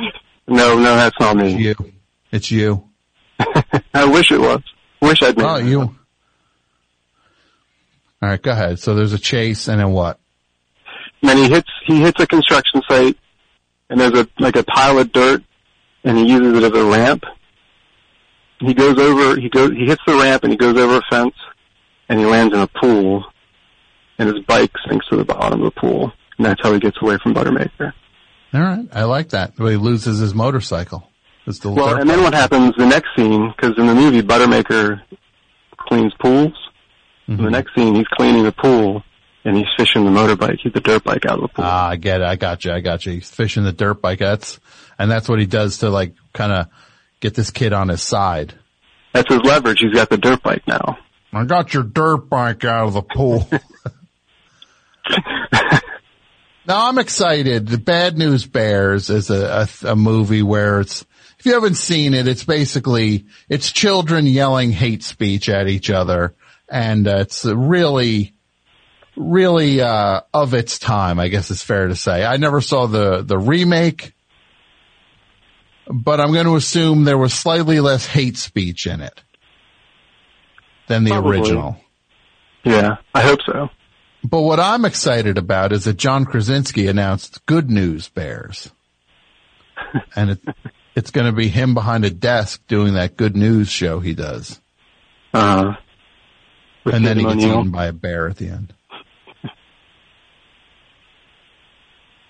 No, 0.47 0.75
no, 0.77 0.95
that's 0.95 1.19
not 1.19 1.37
me. 1.37 1.53
It's 1.55 1.59
you. 1.59 1.93
It's 2.31 2.51
you. 2.51 2.89
I 3.95 4.05
wish 4.05 4.31
it 4.31 4.39
was. 4.39 4.61
Wish 5.01 5.23
I'd 5.23 5.35
made 5.37 5.43
Oh, 5.43 5.57
you. 5.57 5.79
All 5.81 5.95
right, 8.21 8.39
go 8.39 8.51
ahead. 8.51 8.79
So 8.79 8.93
there's 8.93 9.11
a 9.13 9.17
chase 9.17 9.67
and 9.67 9.79
then 9.79 9.91
what? 9.91 10.19
And 11.21 11.29
then 11.29 11.37
he 11.37 11.49
hits 11.49 11.67
he 11.87 11.99
hits 11.99 12.21
a 12.21 12.27
construction 12.27 12.83
site, 12.87 13.17
and 13.89 13.99
there's 13.99 14.13
a 14.13 14.27
like 14.39 14.55
a 14.55 14.63
pile 14.63 14.99
of 14.99 15.11
dirt, 15.11 15.41
and 16.03 16.15
he 16.15 16.27
uses 16.27 16.55
it 16.55 16.63
as 16.63 16.79
a 16.79 16.85
ramp. 16.85 17.23
He 18.59 18.75
goes 18.75 18.99
over 18.99 19.39
he 19.39 19.49
goes 19.49 19.71
he 19.71 19.85
hits 19.87 20.01
the 20.05 20.13
ramp 20.13 20.43
and 20.43 20.51
he 20.53 20.57
goes 20.57 20.77
over 20.77 20.97
a 20.97 21.01
fence, 21.09 21.33
and 22.07 22.19
he 22.19 22.25
lands 22.27 22.53
in 22.53 22.59
a 22.59 22.67
pool, 22.67 23.23
and 24.17 24.29
his 24.33 24.43
bike 24.45 24.71
sinks 24.87 25.07
to 25.09 25.17
the 25.17 25.25
bottom 25.25 25.61
of 25.61 25.73
the 25.73 25.79
pool, 25.79 26.11
and 26.37 26.45
that's 26.45 26.61
how 26.61 26.73
he 26.73 26.79
gets 26.79 26.97
away 27.01 27.17
from 27.21 27.33
Buttermaker. 27.33 27.93
All 28.53 28.61
right, 28.61 28.87
I 28.93 29.03
like 29.03 29.29
that. 29.29 29.57
Well, 29.59 29.69
he 29.69 29.75
loses 29.77 30.19
his 30.19 30.33
motorcycle. 30.33 31.09
It's 31.45 31.59
the 31.59 31.71
Well, 31.71 31.99
and 31.99 32.09
then 32.09 32.21
what 32.23 32.33
happens 32.33 32.73
the 32.77 32.85
next 32.85 33.09
scene? 33.15 33.53
Because 33.55 33.77
in 33.77 33.85
the 33.85 33.93
movie 33.93 34.21
Buttermaker 34.21 35.01
cleans 35.77 36.13
pools. 36.19 36.53
In 37.27 37.37
the 37.37 37.49
next 37.49 37.73
scene, 37.73 37.95
he's 37.95 38.07
cleaning 38.09 38.43
the 38.43 38.51
pool, 38.51 39.01
and 39.43 39.57
he's 39.57 39.65
fishing 39.77 40.05
the 40.05 40.11
motorbike, 40.11 40.59
the 40.71 40.79
dirt 40.79 41.03
bike 41.03 41.25
out 41.25 41.35
of 41.39 41.41
the 41.41 41.47
pool. 41.47 41.65
Ah, 41.65 41.89
I 41.89 41.95
get 41.95 42.21
it. 42.21 42.27
I 42.27 42.35
got 42.35 42.63
you. 42.65 42.71
I 42.71 42.81
got 42.81 43.03
you. 43.05 43.13
He's 43.13 43.29
fishing 43.31 43.63
the 43.63 43.71
dirt 43.71 43.99
bike. 43.99 44.19
That's, 44.19 44.59
and 44.99 45.09
that's 45.09 45.27
what 45.27 45.39
he 45.39 45.47
does 45.47 45.79
to 45.79 45.89
like 45.89 46.13
kind 46.33 46.51
of 46.51 46.67
get 47.19 47.33
this 47.33 47.49
kid 47.49 47.73
on 47.73 47.87
his 47.89 48.03
side. 48.03 48.53
That's 49.11 49.33
his 49.33 49.41
leverage. 49.41 49.79
He's 49.79 49.93
got 49.93 50.09
the 50.11 50.17
dirt 50.17 50.43
bike 50.43 50.67
now. 50.67 50.99
I 51.33 51.45
got 51.45 51.73
your 51.73 51.81
dirt 51.83 52.29
bike 52.29 52.63
out 52.63 52.87
of 52.87 52.93
the 52.93 53.01
pool. 53.01 53.49
now 56.67 56.89
I'm 56.89 56.97
excited. 56.97 57.67
The 57.67 57.77
Bad 57.77 58.17
News 58.17 58.45
Bears 58.45 59.09
is 59.09 59.29
a, 59.29 59.67
a, 59.83 59.91
a 59.91 59.95
movie 59.95 60.43
where 60.43 60.81
it's, 60.81 61.05
if 61.39 61.45
you 61.45 61.53
haven't 61.53 61.75
seen 61.75 62.13
it, 62.13 62.27
it's 62.27 62.43
basically, 62.43 63.25
it's 63.49 63.71
children 63.71 64.25
yelling 64.25 64.71
hate 64.71 65.03
speech 65.03 65.49
at 65.49 65.67
each 65.67 65.89
other. 65.89 66.33
And 66.69 67.07
uh, 67.07 67.17
it's 67.17 67.45
really, 67.45 68.33
really, 69.15 69.81
uh, 69.81 70.21
of 70.33 70.53
its 70.53 70.79
time, 70.79 71.19
I 71.19 71.27
guess 71.27 71.51
it's 71.51 71.61
fair 71.61 71.87
to 71.87 71.95
say. 71.95 72.25
I 72.25 72.37
never 72.37 72.61
saw 72.61 72.87
the, 72.87 73.21
the 73.21 73.37
remake, 73.37 74.13
but 75.87 76.19
I'm 76.19 76.33
going 76.33 76.47
to 76.47 76.55
assume 76.55 77.03
there 77.03 77.17
was 77.17 77.33
slightly 77.33 77.79
less 77.79 78.07
hate 78.07 78.37
speech 78.37 78.87
in 78.87 79.01
it 79.01 79.21
than 80.87 81.03
the 81.03 81.11
Probably. 81.11 81.39
original. 81.39 81.77
Yeah, 82.63 82.95
I 83.13 83.21
hope 83.21 83.39
so. 83.45 83.69
But 84.25 84.41
what 84.41 84.59
I'm 84.59 84.85
excited 84.85 85.37
about 85.37 85.71
is 85.71 85.83
that 85.83 85.97
John 85.97 86.25
Krasinski 86.25 86.87
announced 86.87 87.45
Good 87.45 87.69
News 87.69 88.09
Bears. 88.09 88.71
and 90.15 90.31
it, 90.31 90.39
It's 90.95 91.11
going 91.11 91.27
to 91.27 91.33
be 91.33 91.49
him 91.49 91.73
behind 91.73 92.05
a 92.05 92.09
desk 92.09 92.65
doing 92.67 92.93
that 92.93 93.17
good 93.17 93.35
news 93.35 93.69
show 93.69 93.99
he 93.99 94.13
does. 94.13 94.59
Uh, 95.33 95.73
and 96.85 97.05
then 97.05 97.17
he 97.17 97.23
gets 97.23 97.43
eaten 97.43 97.69
by 97.69 97.87
a 97.87 97.93
bear 97.93 98.27
at 98.27 98.37
the 98.37 98.47
end. 98.47 98.73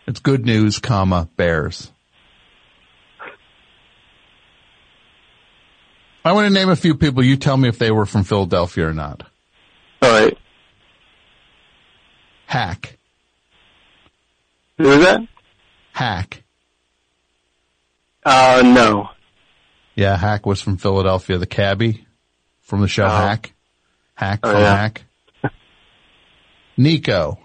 It's 0.07 0.19
good 0.19 0.45
news, 0.45 0.79
comma, 0.79 1.29
bears. 1.35 1.91
I 6.23 6.31
want 6.33 6.47
to 6.47 6.53
name 6.53 6.69
a 6.69 6.75
few 6.75 6.95
people. 6.95 7.23
You 7.23 7.37
tell 7.37 7.57
me 7.57 7.69
if 7.69 7.77
they 7.77 7.91
were 7.91 8.05
from 8.07 8.23
Philadelphia 8.23 8.87
or 8.87 8.93
not. 8.93 9.23
All 10.01 10.09
right. 10.09 10.37
Hack. 12.45 12.97
Who 14.77 14.89
is 14.91 15.03
that? 15.03 15.21
Hack. 15.93 16.43
Uh, 18.25 18.61
no. 18.65 19.09
Yeah, 19.95 20.17
Hack 20.17 20.45
was 20.45 20.61
from 20.61 20.77
Philadelphia. 20.77 21.37
The 21.37 21.45
cabbie 21.45 22.05
from 22.61 22.81
the 22.81 22.87
show 22.87 23.05
Oh. 23.05 23.09
Hack. 23.09 23.53
Hack 24.15 24.39
Oh, 24.43 24.51
from 24.51 24.61
yeah. 24.61 24.75
Hack. 24.75 25.03
Nico. 26.77 27.39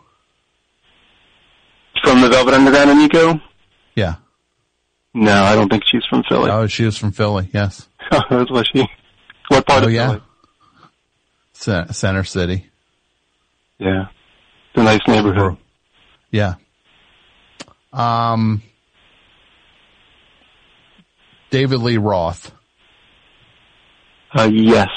From 2.02 2.20
the 2.20 2.28
Velvet 2.28 2.55
Underground 2.55 2.90
and 2.90 2.98
Nico? 2.98 3.40
Yeah. 3.94 4.16
No, 5.14 5.32
I 5.44 5.55
don't 5.55 5.68
think 5.68 5.85
she's 5.86 6.05
from 6.09 6.22
Philly. 6.28 6.51
Oh, 6.51 6.66
she 6.66 6.85
was 6.85 6.97
from 6.97 7.12
Philly. 7.12 7.48
Yes. 7.52 7.89
That's 8.10 8.51
what 8.51 8.66
she. 8.72 8.86
What 9.48 9.66
part 9.66 9.85
oh, 9.85 9.86
of 9.86 9.93
yeah. 9.93 10.09
Philly? 10.09 10.22
Ce- 11.52 11.97
Center 11.97 12.24
City. 12.24 12.66
Yeah. 13.78 14.06
It's 14.72 14.80
a 14.80 14.82
nice 14.84 15.01
neighborhood. 15.09 15.56
Yeah. 16.30 16.55
Um, 17.92 18.62
David 21.51 21.80
Lee 21.80 21.97
Roth. 21.98 22.52
Uh, 24.32 24.48
yes. 24.52 24.88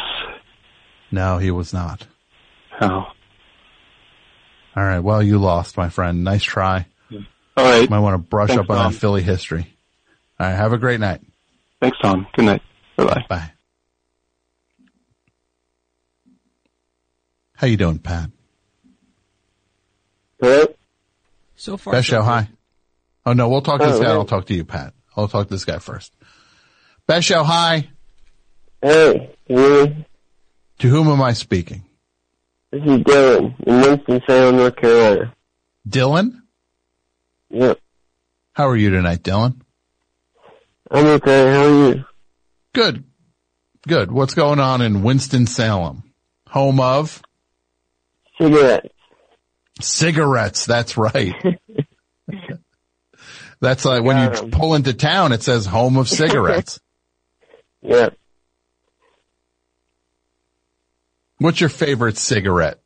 No, 1.12 1.40
he 1.40 1.50
was 1.52 1.74
not. 1.74 2.06
Oh. 2.80 2.88
All 4.76 4.84
right. 4.84 5.00
Well, 5.00 5.22
you 5.24 5.40
lost, 5.40 5.76
my 5.78 5.90
friend. 5.90 6.24
Nice 6.24 6.44
try. 6.44 6.86
All 7.56 7.64
right. 7.64 7.90
Might 7.90 8.00
want 8.00 8.14
to 8.16 8.18
brush 8.30 8.50
Thanks, 8.50 8.62
up 8.64 8.70
on 8.70 8.78
Tom. 8.78 8.91
that 8.91 9.00
Philly 9.00 9.22
history. 9.22 9.68
All 10.40 10.48
right. 10.48 10.56
Have 10.56 10.74
a 10.74 10.78
great 10.78 11.00
night. 11.00 11.22
Thanks, 11.80 11.98
Tom. 12.02 12.26
Good 12.34 12.45
night. 12.45 12.62
Bye-bye. 12.95 13.26
Bye. 13.30 13.52
How 17.56 17.68
you 17.68 17.78
doing, 17.78 18.00
Pat? 18.00 18.30
Hello? 20.44 20.65
So 21.56 21.78
far, 21.78 21.94
Best 21.94 22.10
so 22.10 22.15
show. 22.15 22.20
good. 22.22 22.26
Hi. 22.28 22.49
Oh 23.26 23.32
no, 23.32 23.48
we'll 23.48 23.61
talk 23.61 23.80
to 23.80 23.86
this 23.88 23.95
Oh, 23.95 24.02
guy. 24.02 24.07
hey. 24.10 24.11
I'll 24.14 24.26
talk 24.26 24.45
to 24.48 24.53
you, 24.53 24.65
Pat. 24.65 24.94
I'll 25.15 25.30
talk 25.30 25.48
to 25.48 25.53
this 25.53 25.64
guy 25.64 25.78
first. 25.80 26.11
Best 27.07 27.26
show. 27.28 27.44
Hi. 27.45 27.88
Hey, 28.82 29.34
really? 29.49 30.06
To 30.80 30.88
whom 30.90 31.07
am 31.07 31.22
I 31.22 31.32
speaking? 31.32 31.86
This 32.72 32.82
is 32.82 32.88
Dylan 33.03 33.56
in 33.65 33.82
Winston-Salem, 33.82 34.57
North 34.57 34.76
Carolina. 34.76 35.34
Dylan? 35.88 36.41
Yep. 37.49 37.80
How 38.52 38.68
are 38.68 38.76
you 38.76 38.90
tonight, 38.90 39.24
Dylan? 39.24 39.61
I'm 40.91 41.06
okay. 41.06 41.52
How 41.53 41.64
are 41.64 41.70
you? 41.95 42.06
Good. 42.74 43.06
Good. 43.88 44.11
What's 44.11 44.34
going 44.34 44.60
on 44.60 44.82
in 44.82 45.03
Winston-Salem? 45.03 46.03
Home 46.49 46.80
of 46.82 47.22
Cigarettes. 48.38 48.93
Cigarettes. 49.82 50.66
That's 50.66 50.98
right. 50.98 51.34
That's 53.60 53.86
like 53.86 54.04
when 54.04 54.18
you 54.34 54.50
pull 54.50 54.76
into 54.76 54.94
town, 54.94 55.32
it 55.32 55.41
says 55.41 55.66
home 55.66 55.98
of 55.98 56.10
cigarettes. 56.10 56.80
Yep. 57.86 58.18
What's 61.40 61.60
your 61.60 61.70
favorite 61.70 62.18
cigarette? 62.18 62.80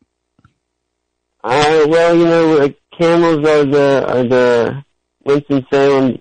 Uh, 1.43 1.85
well, 1.87 2.15
you 2.15 2.25
know, 2.25 2.57
like 2.57 2.79
Camels 2.97 3.47
are 3.47 3.63
the 3.63 4.05
are 4.07 4.23
the 4.23 4.83
Winston 5.23 5.63
Salem, 5.71 6.17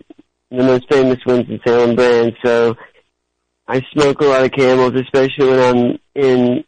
the 0.50 0.62
most 0.62 0.84
famous 0.90 1.18
Winston 1.24 1.58
Salem 1.66 1.96
brand. 1.96 2.34
So 2.44 2.76
I 3.66 3.80
smoke 3.94 4.20
a 4.20 4.26
lot 4.26 4.44
of 4.44 4.52
Camels, 4.52 4.92
especially 4.94 5.48
when 5.48 5.60
I'm 5.60 5.98
in 6.14 6.64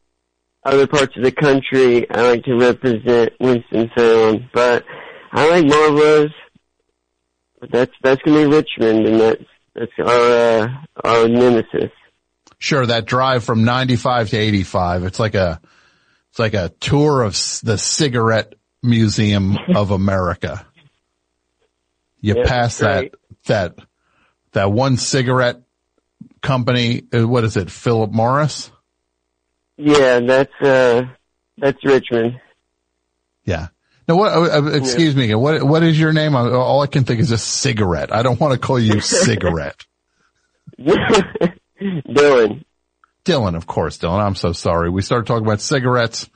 other 0.69 0.87
parts 0.87 1.17
of 1.17 1.23
the 1.23 1.33
country. 1.33 2.09
I 2.11 2.23
like 2.23 2.45
to 2.45 2.55
represent 2.55 3.33
Winston 3.41 3.91
Salem, 3.97 4.51
but 4.53 4.85
I 5.33 5.49
like 5.51 5.65
Marlboros. 5.65 6.33
But 7.61 7.73
that's 7.73 7.93
that's 8.03 8.23
gonna 8.23 8.47
be 8.49 8.57
Richmond, 8.57 9.07
and 9.07 9.21
that's 9.21 9.45
that's 9.75 9.93
our 9.99 10.61
uh, 10.63 10.69
our 11.05 11.29
nemesis. 11.29 11.91
Sure, 12.59 12.85
that 12.87 13.05
drive 13.07 13.45
from 13.45 13.65
95 13.65 14.31
to 14.31 14.37
85. 14.37 15.05
It's 15.05 15.21
like 15.21 15.37
a, 15.37 15.61
it's 16.31 16.41
like 16.41 16.55
a 16.55 16.71
tour 16.81 17.23
of 17.23 17.33
the 17.63 17.79
cigarette 17.79 18.55
museum 18.83 19.57
of 19.77 19.93
America. 19.93 20.67
You 22.21 22.43
pass 22.45 22.83
right. 22.83 23.13
that, 23.47 23.77
that, 23.77 23.87
that 24.53 24.73
one 24.73 24.97
cigarette 24.97 25.63
company. 26.43 27.05
uh, 27.15 27.29
What 27.29 27.45
is 27.45 27.57
it? 27.57 27.71
Philip 27.71 28.11
Morris? 28.11 28.73
Yeah, 29.79 30.21
that's 30.21 30.53
uh 30.61 31.03
that's 31.57 31.83
Richmond. 31.85 32.41
Yeah. 33.45 33.69
Now 34.07 34.17
what, 34.17 34.33
uh, 34.33 34.63
uh, 34.63 34.71
excuse 34.73 35.15
me, 35.15 35.35
what, 35.35 35.63
what 35.63 35.83
is 35.83 35.99
your 35.99 36.13
name? 36.15 36.35
Uh, 36.35 36.51
All 36.51 36.81
I 36.81 36.87
can 36.87 37.05
think 37.05 37.21
is 37.21 37.31
a 37.31 37.37
cigarette. 37.39 38.13
I 38.13 38.23
don't 38.23 38.41
want 38.41 38.55
to 38.55 38.59
call 38.59 38.79
you 38.79 39.01
cigarette. 39.03 39.85
Dylan. 41.81 42.65
Dylan, 43.25 43.57
of 43.57 43.67
course, 43.67 43.99
Dylan. 43.99 44.21
I'm 44.25 44.35
so 44.35 44.53
sorry. 44.53 44.91
We 44.91 45.03
started 45.03 45.27
talking 45.27 45.47
about 45.47 45.61
cigarettes 45.61 46.29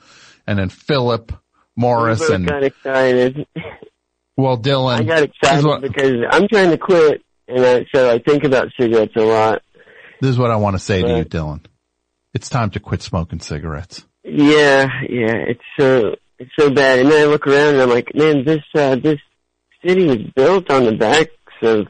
and 0.45 0.59
then 0.59 0.69
Philip 0.69 1.31
Morris 1.75 2.29
and, 2.29 2.47
got 2.47 2.63
excited. 2.63 3.47
well, 4.37 4.57
Dylan. 4.57 4.99
I 4.99 5.03
got 5.03 5.23
excited 5.23 5.65
what- 5.65 5.81
because 5.81 6.13
I'm 6.29 6.47
trying 6.47 6.69
to 6.69 6.77
quit, 6.77 7.23
and 7.47 7.65
I, 7.65 7.85
so 7.93 8.09
I 8.11 8.19
think 8.19 8.43
about 8.43 8.67
cigarettes 8.79 9.13
a 9.15 9.21
lot. 9.23 9.61
This 10.21 10.29
is 10.29 10.37
what 10.37 10.51
I 10.51 10.57
want 10.57 10.75
to 10.75 10.79
say 10.79 11.01
to 11.01 11.17
you, 11.17 11.25
Dylan. 11.25 11.65
It's 12.33 12.49
time 12.49 12.69
to 12.71 12.79
quit 12.79 13.01
smoking 13.01 13.39
cigarettes. 13.39 14.05
Yeah, 14.23 14.87
yeah, 15.07 15.35
it's 15.47 15.61
so 15.79 16.15
it's 16.39 16.51
so 16.57 16.71
bad. 16.71 16.99
And 16.99 17.11
then 17.11 17.27
I 17.27 17.29
look 17.29 17.45
around 17.45 17.73
and 17.75 17.81
I'm 17.83 17.89
like, 17.89 18.13
man, 18.15 18.43
this 18.45 18.63
uh, 18.75 18.95
this 18.95 19.19
city 19.85 20.05
was 20.05 20.17
built 20.35 20.71
on 20.71 20.85
the 20.85 20.93
backs 20.93 21.29
of 21.61 21.87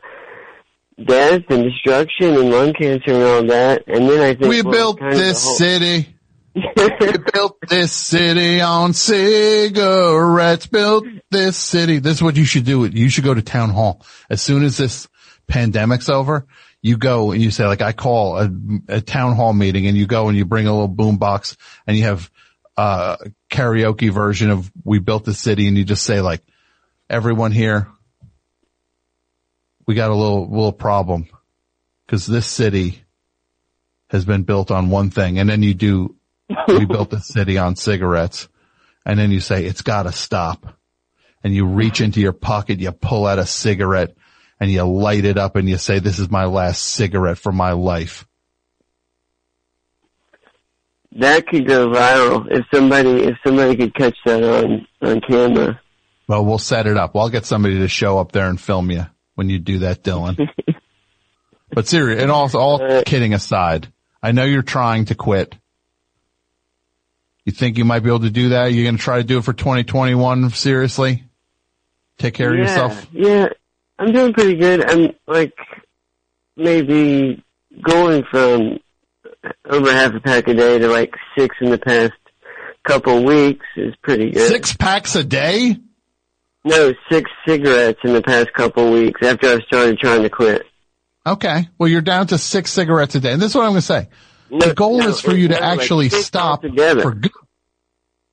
death 1.03 1.43
and 1.49 1.63
destruction 1.63 2.35
and 2.35 2.49
lung 2.49 2.73
cancer 2.73 3.11
and 3.13 3.23
all 3.23 3.43
that. 3.47 3.83
And 3.87 4.09
then 4.09 4.21
I 4.21 4.33
think 4.35 4.49
We 4.49 4.61
well, 4.61 4.71
built 4.71 4.99
this 4.99 5.43
whole- 5.43 5.55
city. 5.55 6.09
we 6.55 7.17
built 7.33 7.57
this 7.67 7.91
city 7.91 8.61
on 8.61 8.93
cigarettes. 8.93 10.67
Built 10.67 11.05
this 11.31 11.57
city. 11.57 11.97
This 11.99 12.17
is 12.17 12.21
what 12.21 12.35
you 12.35 12.45
should 12.45 12.63
do. 12.65 12.85
You 12.85 13.09
should 13.09 13.23
go 13.23 13.33
to 13.33 13.41
town 13.41 13.71
hall 13.71 14.05
as 14.29 14.39
soon 14.41 14.63
as 14.63 14.77
this 14.77 15.07
pandemic's 15.47 16.09
over. 16.09 16.45
You 16.83 16.97
go 16.97 17.31
and 17.31 17.41
you 17.41 17.49
say, 17.49 17.65
like, 17.65 17.81
I 17.81 17.93
call 17.93 18.37
a, 18.37 18.49
a 18.89 19.01
town 19.01 19.35
hall 19.35 19.53
meeting, 19.53 19.87
and 19.87 19.97
you 19.97 20.05
go 20.05 20.27
and 20.27 20.37
you 20.37 20.45
bring 20.45 20.67
a 20.67 20.71
little 20.71 20.89
boom 20.89 21.17
box, 21.17 21.57
and 21.87 21.97
you 21.97 22.03
have 22.03 22.29
a 22.77 23.17
karaoke 23.49 24.11
version 24.11 24.51
of 24.51 24.71
"We 24.83 24.99
Built 24.99 25.23
the 25.23 25.33
City," 25.33 25.67
and 25.67 25.77
you 25.77 25.85
just 25.85 26.03
say, 26.03 26.19
like, 26.21 26.41
everyone 27.09 27.53
here, 27.53 27.87
we 29.87 29.95
got 29.95 30.11
a 30.11 30.15
little 30.15 30.49
little 30.49 30.73
problem 30.73 31.27
because 32.05 32.25
this 32.25 32.47
city 32.47 33.01
has 34.09 34.25
been 34.25 34.43
built 34.43 34.69
on 34.69 34.89
one 34.89 35.09
thing, 35.09 35.39
and 35.39 35.49
then 35.49 35.63
you 35.63 35.73
do, 35.73 36.15
we 36.67 36.85
built 36.85 37.09
the 37.09 37.19
city 37.19 37.57
on 37.57 37.75
cigarettes, 37.75 38.47
and 39.05 39.17
then 39.17 39.31
you 39.31 39.39
say 39.39 39.65
it's 39.65 39.81
got 39.81 40.03
to 40.03 40.11
stop, 40.11 40.77
and 41.43 41.55
you 41.55 41.65
reach 41.65 42.01
into 42.01 42.19
your 42.19 42.33
pocket, 42.33 42.79
you 42.79 42.91
pull 42.91 43.25
out 43.25 43.39
a 43.39 43.45
cigarette, 43.45 44.15
and 44.63 44.71
you 44.71 44.83
light 44.83 45.25
it 45.25 45.37
up, 45.37 45.55
and 45.55 45.67
you 45.67 45.77
say, 45.77 45.99
"This 45.99 46.19
is 46.19 46.31
my 46.31 46.45
last 46.45 46.83
cigarette 46.83 47.37
for 47.37 47.51
my 47.51 47.73
life." 47.73 48.25
that 51.15 51.47
could 51.47 51.67
go 51.67 51.89
viral 51.89 52.47
if 52.49 52.65
somebody 52.73 53.23
if 53.23 53.37
somebody 53.45 53.75
could 53.75 53.93
catch 53.95 54.17
that 54.25 54.43
on 54.43 54.87
on 55.01 55.21
camera. 55.21 55.79
Well, 56.27 56.45
we'll 56.45 56.57
set 56.57 56.87
it 56.87 56.97
up. 56.97 57.15
I'll 57.15 57.29
get 57.29 57.45
somebody 57.45 57.79
to 57.79 57.87
show 57.87 58.17
up 58.17 58.31
there 58.31 58.47
and 58.47 58.59
film 58.59 58.89
you 58.91 59.05
when 59.35 59.49
you 59.49 59.59
do 59.59 59.79
that, 59.79 60.03
Dylan. 60.03 60.47
but 61.69 61.87
serious, 61.87 62.21
and 62.21 62.31
all, 62.31 62.49
all 62.55 63.03
kidding 63.03 63.33
aside, 63.33 63.91
I 64.21 64.31
know 64.31 64.45
you're 64.45 64.61
trying 64.61 65.05
to 65.05 65.15
quit. 65.15 65.55
You 67.43 67.51
think 67.51 67.77
you 67.77 67.83
might 67.83 67.99
be 67.99 68.09
able 68.09 68.21
to 68.21 68.29
do 68.29 68.49
that? 68.49 68.71
You're 68.71 68.85
going 68.85 68.95
to 68.95 69.03
try 69.03 69.17
to 69.17 69.23
do 69.25 69.39
it 69.39 69.43
for 69.43 69.51
2021? 69.51 70.51
Seriously? 70.51 71.25
Take 72.17 72.35
care 72.35 72.53
of 72.53 72.57
yourself? 72.57 73.05
Yeah, 73.11 73.49
I'm 73.99 74.11
doing 74.11 74.33
pretty 74.33 74.55
good. 74.55 74.83
I'm 74.83 75.13
like 75.27 75.53
maybe 76.55 77.43
going 77.81 78.23
from 78.29 78.79
over 79.65 79.91
half 79.91 80.13
a 80.13 80.19
pack 80.19 80.47
a 80.47 80.53
day 80.53 80.79
to 80.79 80.87
like 80.87 81.13
six 81.37 81.55
in 81.61 81.69
the 81.69 81.77
past 81.77 82.13
couple 82.83 83.23
weeks 83.23 83.65
is 83.75 83.95
pretty 84.01 84.31
good. 84.31 84.47
Six 84.47 84.75
packs 84.75 85.15
a 85.15 85.23
day? 85.23 85.77
No, 86.65 86.93
six 87.11 87.29
cigarettes 87.45 87.99
in 88.03 88.13
the 88.13 88.21
past 88.21 88.53
couple 88.53 88.91
weeks 88.91 89.21
after 89.21 89.47
I 89.47 89.59
started 89.61 89.99
trying 89.99 90.23
to 90.23 90.29
quit. 90.29 90.63
Okay. 91.25 91.69
Well, 91.77 91.89
you're 91.89 92.01
down 92.01 92.27
to 92.27 92.37
six 92.37 92.71
cigarettes 92.71 93.15
a 93.15 93.19
day. 93.19 93.33
And 93.33 93.41
this 93.41 93.51
is 93.51 93.55
what 93.55 93.63
I'm 93.63 93.71
going 93.71 93.81
to 93.81 93.87
say. 93.87 94.07
the 94.49 94.73
goal 94.73 94.99
no, 94.99 95.09
is 95.09 95.19
for 95.19 95.33
you 95.33 95.49
to 95.49 95.55
no, 95.55 95.59
actually 95.59 96.09
stop 96.09 96.63
altogether. 96.63 97.01
for 97.01 97.13
good. 97.13 97.31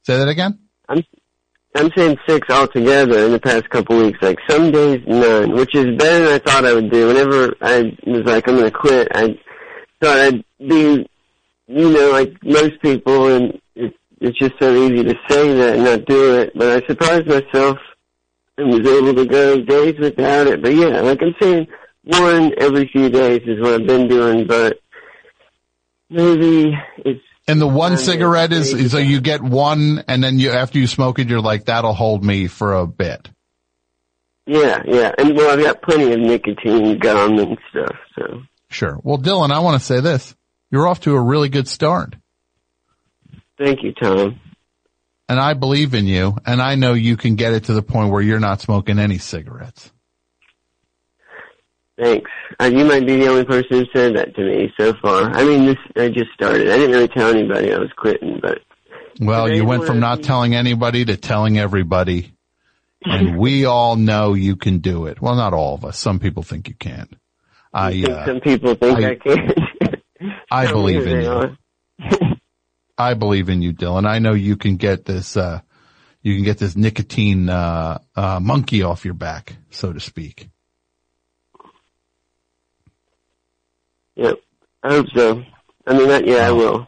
Say 0.05 0.19
that 0.19 0.29
again? 0.29 0.59
I'm 1.75 1.91
saying 1.97 2.17
six 2.29 2.49
altogether 2.51 3.25
in 3.27 3.33
the 3.33 3.41
past 3.41 3.69
couple 3.71 3.99
weeks. 3.99 4.19
Like 4.21 4.39
some 4.49 4.71
days 4.73 5.01
none, 5.07 5.53
which 5.53 5.75
is 5.75 5.97
better 5.97 6.25
than 6.25 6.33
I 6.33 6.39
thought 6.39 6.65
I 6.65 6.75
would 6.75 6.91
do. 6.91 7.09
Whenever 7.09 7.55
I 7.61 7.97
was 8.07 8.25
like 8.25 8.49
I'm 8.49 8.57
to 8.57 8.71
quit, 8.71 9.09
I 9.15 9.39
thought 10.01 10.19
I'd 10.19 10.45
be, 10.59 11.09
you 11.69 11.91
know, 11.91 12.11
like 12.11 12.33
most 12.43 12.81
people, 12.83 13.29
and 13.29 13.61
it, 13.77 13.95
it's 14.21 14.39
just 14.39 14.55
so 14.61 14.75
easy 14.75 15.05
to 15.05 15.15
say 15.29 15.55
that 15.55 15.77
and 15.77 15.85
not 15.85 16.05
do 16.07 16.41
it. 16.41 16.53
But 16.57 16.83
I 16.83 16.87
surprised 16.87 17.29
myself 17.29 17.79
and 18.59 18.71
was 18.71 18.87
able 18.87 19.15
to 19.15 19.27
go 19.27 19.61
days 19.61 19.95
without 19.99 20.49
it. 20.49 20.63
But 20.63 20.75
yeah, 20.75 21.01
like 21.01 21.23
I'm 21.23 21.35
saying, 21.41 21.69
one 22.03 22.53
every 22.59 22.89
few 22.89 23.09
days 23.11 23.43
is 23.47 23.61
what 23.61 23.81
I've 23.81 23.87
been 23.87 24.09
doing. 24.09 24.47
But 24.47 24.81
maybe 26.09 26.77
it's 26.99 27.23
And 27.51 27.61
the 27.61 27.67
one 27.67 27.99
cigarette 27.99 28.53
is, 28.53 28.73
is 28.73 28.93
so 28.93 28.99
you 28.99 29.21
get 29.21 29.43
one 29.43 30.05
and 30.07 30.23
then 30.23 30.39
you, 30.39 30.51
after 30.51 30.79
you 30.79 30.87
smoke 30.87 31.19
it, 31.19 31.29
you're 31.29 31.41
like, 31.41 31.65
that'll 31.65 31.95
hold 31.95 32.25
me 32.25 32.47
for 32.47 32.75
a 32.75 32.87
bit. 32.87 33.29
yeah, 34.47 34.83
yeah. 34.87 35.13
And 35.19 35.37
well, 35.37 35.51
I've 35.51 35.65
got 35.65 35.83
plenty 35.83 36.13
of 36.13 36.21
nicotine 36.21 36.99
gum 36.99 37.39
and 37.39 37.59
stuff. 37.71 37.97
So 38.17 38.43
Sure. 38.71 38.99
Well, 39.03 39.19
Dylan, 39.19 39.51
I 39.51 39.59
want 39.59 39.81
to 39.81 39.85
say 39.85 40.01
this. 40.01 40.35
You're 40.71 40.87
off 40.87 41.01
to 41.01 41.15
a 41.17 41.21
really 41.21 41.49
good 41.49 41.67
start. 41.67 42.15
thank 43.59 43.83
you, 43.83 43.93
Tom. 43.93 44.41
And 45.29 45.41
I 45.41 45.55
believe 45.55 45.95
in 45.95 46.07
you 46.07 46.37
and 46.47 46.63
I 46.63 46.77
know 46.77 46.93
you 46.93 47.17
can 47.17 47.35
get 47.35 47.53
it 47.53 47.65
to 47.65 47.73
the 47.73 47.83
point 47.83 48.11
where 48.11 48.23
you're 48.23 48.41
not 48.41 48.61
smoking 48.61 48.99
any 48.99 49.19
cigarettes. 49.19 49.93
Thanks. 52.01 52.31
Uh, 52.59 52.65
you 52.65 52.85
might 52.85 53.07
be 53.07 53.17
the 53.17 53.27
only 53.29 53.45
person 53.45 53.81
who 53.81 53.85
said 53.95 54.17
that 54.17 54.35
to 54.35 54.43
me 54.43 54.73
so 54.79 54.95
far. 55.03 55.31
I 55.35 55.45
mean, 55.45 55.67
this 55.67 55.77
I 55.97 56.09
just 56.09 56.31
started. 56.33 56.71
I 56.71 56.77
didn't 56.77 56.93
really 56.93 57.09
tell 57.09 57.29
anybody 57.29 57.73
I 57.75 57.79
was 57.79 57.91
quitting, 57.97 58.39
but 58.41 58.59
Well, 59.21 59.51
you 59.53 59.67
went 59.67 59.85
from 59.85 60.01
not 60.01 60.23
telling 60.23 60.55
anybody 60.55 61.05
to 61.05 61.17
telling 61.17 61.59
everybody. 61.59 62.33
And 63.05 63.39
we 63.39 63.67
all 63.67 63.97
know 63.97 64.33
you 64.33 64.57
can 64.57 64.79
do 64.79 65.07
it. 65.07 65.21
Well, 65.21 65.35
not 65.35 65.53
all 65.53 65.75
of 65.75 65.85
us. 65.85 65.99
Some 65.99 66.21
people 66.21 66.43
think 66.43 66.69
you 66.69 66.75
can't. 66.75 67.13
I, 67.73 67.93
think 67.93 68.09
uh, 68.09 68.27
some 68.27 68.41
people 68.41 68.75
think 68.75 68.99
I, 68.99 69.11
I- 69.11 69.15
can. 69.17 69.55
I 70.51 70.71
believe 70.71 71.07
in 71.07 71.23
you. 71.23 71.57
I 72.99 73.15
believe 73.15 73.49
in 73.49 73.63
you, 73.63 73.73
Dylan. 73.73 74.07
I 74.07 74.19
know 74.19 74.35
you 74.35 74.57
can 74.57 74.77
get 74.77 75.07
this, 75.07 75.37
uh, 75.37 75.61
you 76.23 76.35
can 76.35 76.45
get 76.45 76.59
this 76.59 76.77
nicotine, 76.77 77.49
uh, 77.49 77.99
uh, 78.15 78.41
monkey 78.41 78.83
off 78.83 79.07
your 79.07 79.15
back, 79.15 79.57
so 79.71 79.93
to 79.93 80.01
speak. 80.01 80.51
Yep. 84.17 84.39
I 84.83 84.89
hope 84.89 85.07
so. 85.15 85.45
I 85.87 85.95
mean, 85.95 86.09
that, 86.09 86.27
yeah, 86.27 86.49
I 86.49 86.53
will. 86.53 86.87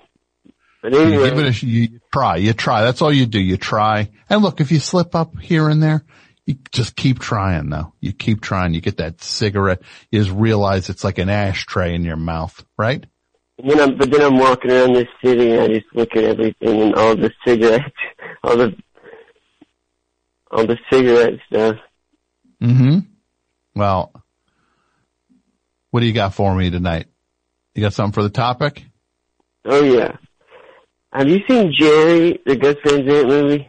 But 0.82 0.93
You 0.93 1.01
anyway, 1.01 1.31
give 1.31 1.39
it 1.39 1.62
a, 1.62 1.66
you 1.66 1.81
you 1.82 2.01
try, 2.12 2.36
you 2.36 2.53
try. 2.53 2.82
That's 2.82 3.03
all 3.03 3.12
you 3.12 3.27
do. 3.27 3.40
You 3.40 3.57
try. 3.57 4.11
And 4.28 4.43
look, 4.43 4.61
if 4.61 4.73
you 4.73 4.81
slip 4.81 5.15
up 5.15 5.39
here 5.39 5.69
and 5.69 5.82
there, 5.82 6.05
you 6.44 6.57
just 6.73 6.97
keep 6.97 7.20
trying 7.20 7.70
though. 7.70 7.93
You 8.01 8.12
keep 8.12 8.40
trying. 8.40 8.74
You 8.74 8.81
get 8.81 8.97
that 8.97 9.23
cigarette. 9.23 9.82
You 10.11 10.20
just 10.23 10.35
realize 10.35 10.89
it's 10.89 11.05
like 11.05 11.19
an 11.19 11.28
ashtray 11.28 11.94
in 11.94 12.03
your 12.03 12.16
mouth, 12.16 12.65
right? 12.77 13.07
and 13.62 13.70
then 13.70 13.81
I'm, 13.81 13.97
but 13.97 14.11
then 14.11 14.23
I'm 14.23 14.39
walking 14.39 14.73
around 14.73 14.94
this 14.94 15.09
city 15.24 15.53
and 15.53 15.61
I 15.61 15.69
just 15.69 15.86
look 15.94 16.16
at 16.16 16.24
everything 16.24 16.82
and 16.82 16.94
all 16.94 17.15
the 17.15 17.31
cigarettes, 17.47 17.85
all 18.43 18.57
the, 18.57 18.77
all 20.51 20.66
the 20.66 20.78
cigarette 20.90 21.39
stuff. 21.47 21.77
Mm-hmm. 22.61 22.99
Well, 23.74 24.12
what 25.90 26.01
do 26.01 26.07
you 26.07 26.12
got 26.12 26.35
for 26.35 26.55
me 26.55 26.70
tonight? 26.70 27.07
You 27.74 27.82
got 27.82 27.94
something 27.94 28.12
for 28.12 28.23
the 28.23 28.31
topic? 28.31 28.85
Oh 29.65 29.82
yeah. 29.82 30.16
Have 31.12 31.28
you 31.28 31.40
seen 31.49 31.73
Gerry, 31.78 32.40
the 32.44 32.57
Gus 32.57 32.77
Van 32.85 33.07
Sant 33.07 33.28
movie? 33.28 33.69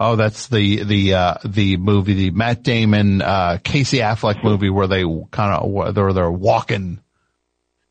Oh, 0.00 0.16
that's 0.16 0.46
the 0.46 0.84
the 0.84 1.14
uh 1.14 1.34
the 1.44 1.76
movie, 1.76 2.14
the 2.14 2.30
Matt 2.30 2.62
Damon 2.62 3.20
uh 3.20 3.58
Casey 3.62 3.98
Affleck 3.98 4.44
movie 4.44 4.70
where 4.70 4.86
they 4.86 5.02
kind 5.30 5.54
of 5.54 5.94
they're 5.94 6.12
they're 6.12 6.30
walking 6.30 7.00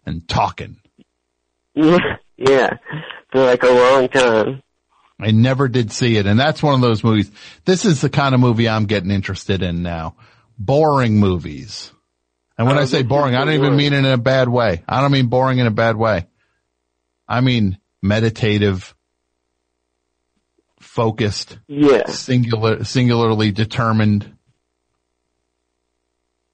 and 0.06 0.28
talking. 0.28 0.78
yeah, 1.76 2.70
for 3.32 3.46
like 3.46 3.64
a 3.64 3.68
long 3.68 4.08
time. 4.08 4.64
I 5.20 5.32
never 5.32 5.68
did 5.68 5.92
see 5.92 6.18
it, 6.18 6.28
and 6.28 6.40
that's 6.40 6.62
one 6.62 6.76
of 6.76 6.82
those 6.82 7.04
movies. 7.04 7.32
This 7.66 7.86
is 7.86 8.02
the 8.02 8.10
kind 8.10 8.36
of 8.36 8.42
movie 8.42 8.70
I'm 8.70 8.86
getting 8.86 9.12
interested 9.12 9.62
in 9.64 9.82
now. 9.82 10.16
Boring 10.60 11.20
movies. 11.20 11.92
And 12.58 12.68
when 12.68 12.78
Oh, 12.78 12.82
I 12.82 12.86
say 12.86 13.04
boring, 13.04 13.36
I 13.36 13.46
don't 13.46 13.54
even 13.54 13.76
mean 13.76 13.94
it 13.94 14.00
in 14.00 14.06
a 14.06 14.18
bad 14.18 14.50
way. 14.50 14.84
I 14.88 15.02
don't 15.02 15.12
mean 15.12 15.28
boring 15.28 15.60
in 15.60 15.68
a 15.68 15.72
bad 15.72 15.96
way. 15.96 16.26
I 17.28 17.42
mean 17.42 17.78
meditative, 18.02 18.96
focused, 20.80 21.58
Yeah. 21.68 22.08
singular, 22.08 22.84
singularly 22.84 23.52
determined. 23.52 24.34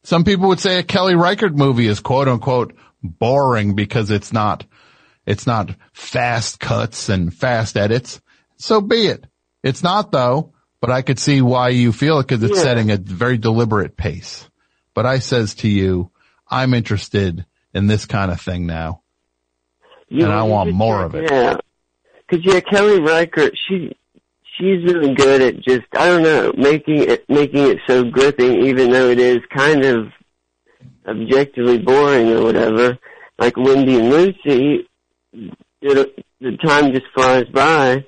Some 0.03 0.23
people 0.25 0.49
would 0.49 0.59
say 0.59 0.79
a 0.79 0.83
Kelly 0.83 1.15
Reichardt 1.15 1.55
movie 1.55 1.87
is 1.87 1.99
quote 2.01 2.27
unquote 2.27 2.73
boring 3.01 3.73
because 3.75 4.11
it's 4.11 4.33
not, 4.33 4.65
it's 5.25 5.47
not 5.47 5.73
fast 5.93 6.59
cuts 6.59 7.07
and 7.07 7.33
fast 7.33 7.77
edits. 7.77 8.19
So 8.57 8.81
be 8.81 9.07
it. 9.07 9.25
It's 9.63 9.83
not 9.83 10.11
though, 10.11 10.53
but 10.81 10.89
I 10.91 11.01
could 11.01 11.19
see 11.19 11.41
why 11.41 11.69
you 11.69 11.93
feel 11.93 12.19
it 12.19 12.27
because 12.27 12.43
it's 12.43 12.57
Yeah. 12.57 12.63
setting 12.63 12.91
a 12.91 12.97
very 12.97 13.37
deliberate 13.37 13.95
pace. 13.95 14.49
But 14.93 15.05
I 15.05 15.19
says 15.19 15.55
to 15.55 15.67
you, 15.67 16.11
I'm 16.47 16.73
interested 16.73 17.45
in 17.73 17.87
this 17.87 18.05
kind 18.05 18.31
of 18.31 18.39
thing 18.39 18.65
now. 18.65 19.01
You 20.09 20.25
And 20.25 20.33
I 20.33 20.43
want 20.43 20.71
more 20.71 21.03
of 21.03 21.15
it. 21.15 21.31
Yeah, 21.31 21.57
because 22.27 22.45
yeah, 22.45 22.59
Kelly 22.59 22.99
Reichardt, 22.99 23.57
she 23.67 23.95
she's 24.57 24.83
really 24.83 25.15
good 25.15 25.41
at 25.41 25.55
just 25.61 25.87
I 25.97 26.07
don't 26.07 26.21
know 26.23 26.53
making 26.55 27.09
it 27.09 27.27
making 27.29 27.67
it 27.69 27.79
so 27.87 28.03
gripping, 28.03 28.65
even 28.65 28.91
though 28.91 29.09
it 29.09 29.19
is 29.19 29.39
kind 29.49 29.83
of 29.83 30.07
objectively 31.07 31.79
boring 31.79 32.29
or 32.31 32.43
whatever. 32.43 32.97
Like 33.39 33.57
Wendy 33.57 33.99
and 33.99 34.09
Lucy, 34.09 34.87
it, 35.33 36.25
the 36.39 36.57
time 36.63 36.91
just 36.91 37.05
flies 37.15 37.45
by. 37.45 38.05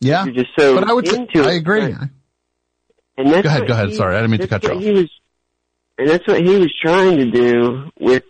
Yeah, 0.00 0.24
You're 0.24 0.34
just 0.34 0.50
so 0.58 0.74
but 0.74 0.84
I 0.88 0.92
would 0.92 1.06
say, 1.08 1.16
into 1.16 1.42
I 1.42 1.52
agree. 1.52 1.94
And 3.16 3.28
that's 3.32 3.42
Go 3.42 3.48
ahead, 3.48 3.66
go 3.66 3.74
ahead. 3.74 3.88
he- 3.90 3.96
Sorry, 3.96 4.16
I 4.16 4.20
didn't 4.20 4.30
mean 4.30 4.40
to 4.40 4.48
cut 4.48 4.62
you 4.64 4.70
off. 4.70 4.82
He 4.82 4.90
was, 4.92 5.10
and 6.00 6.08
that's 6.08 6.26
what 6.26 6.40
he 6.42 6.56
was 6.56 6.72
trying 6.82 7.18
to 7.18 7.30
do 7.30 7.90
with. 8.00 8.24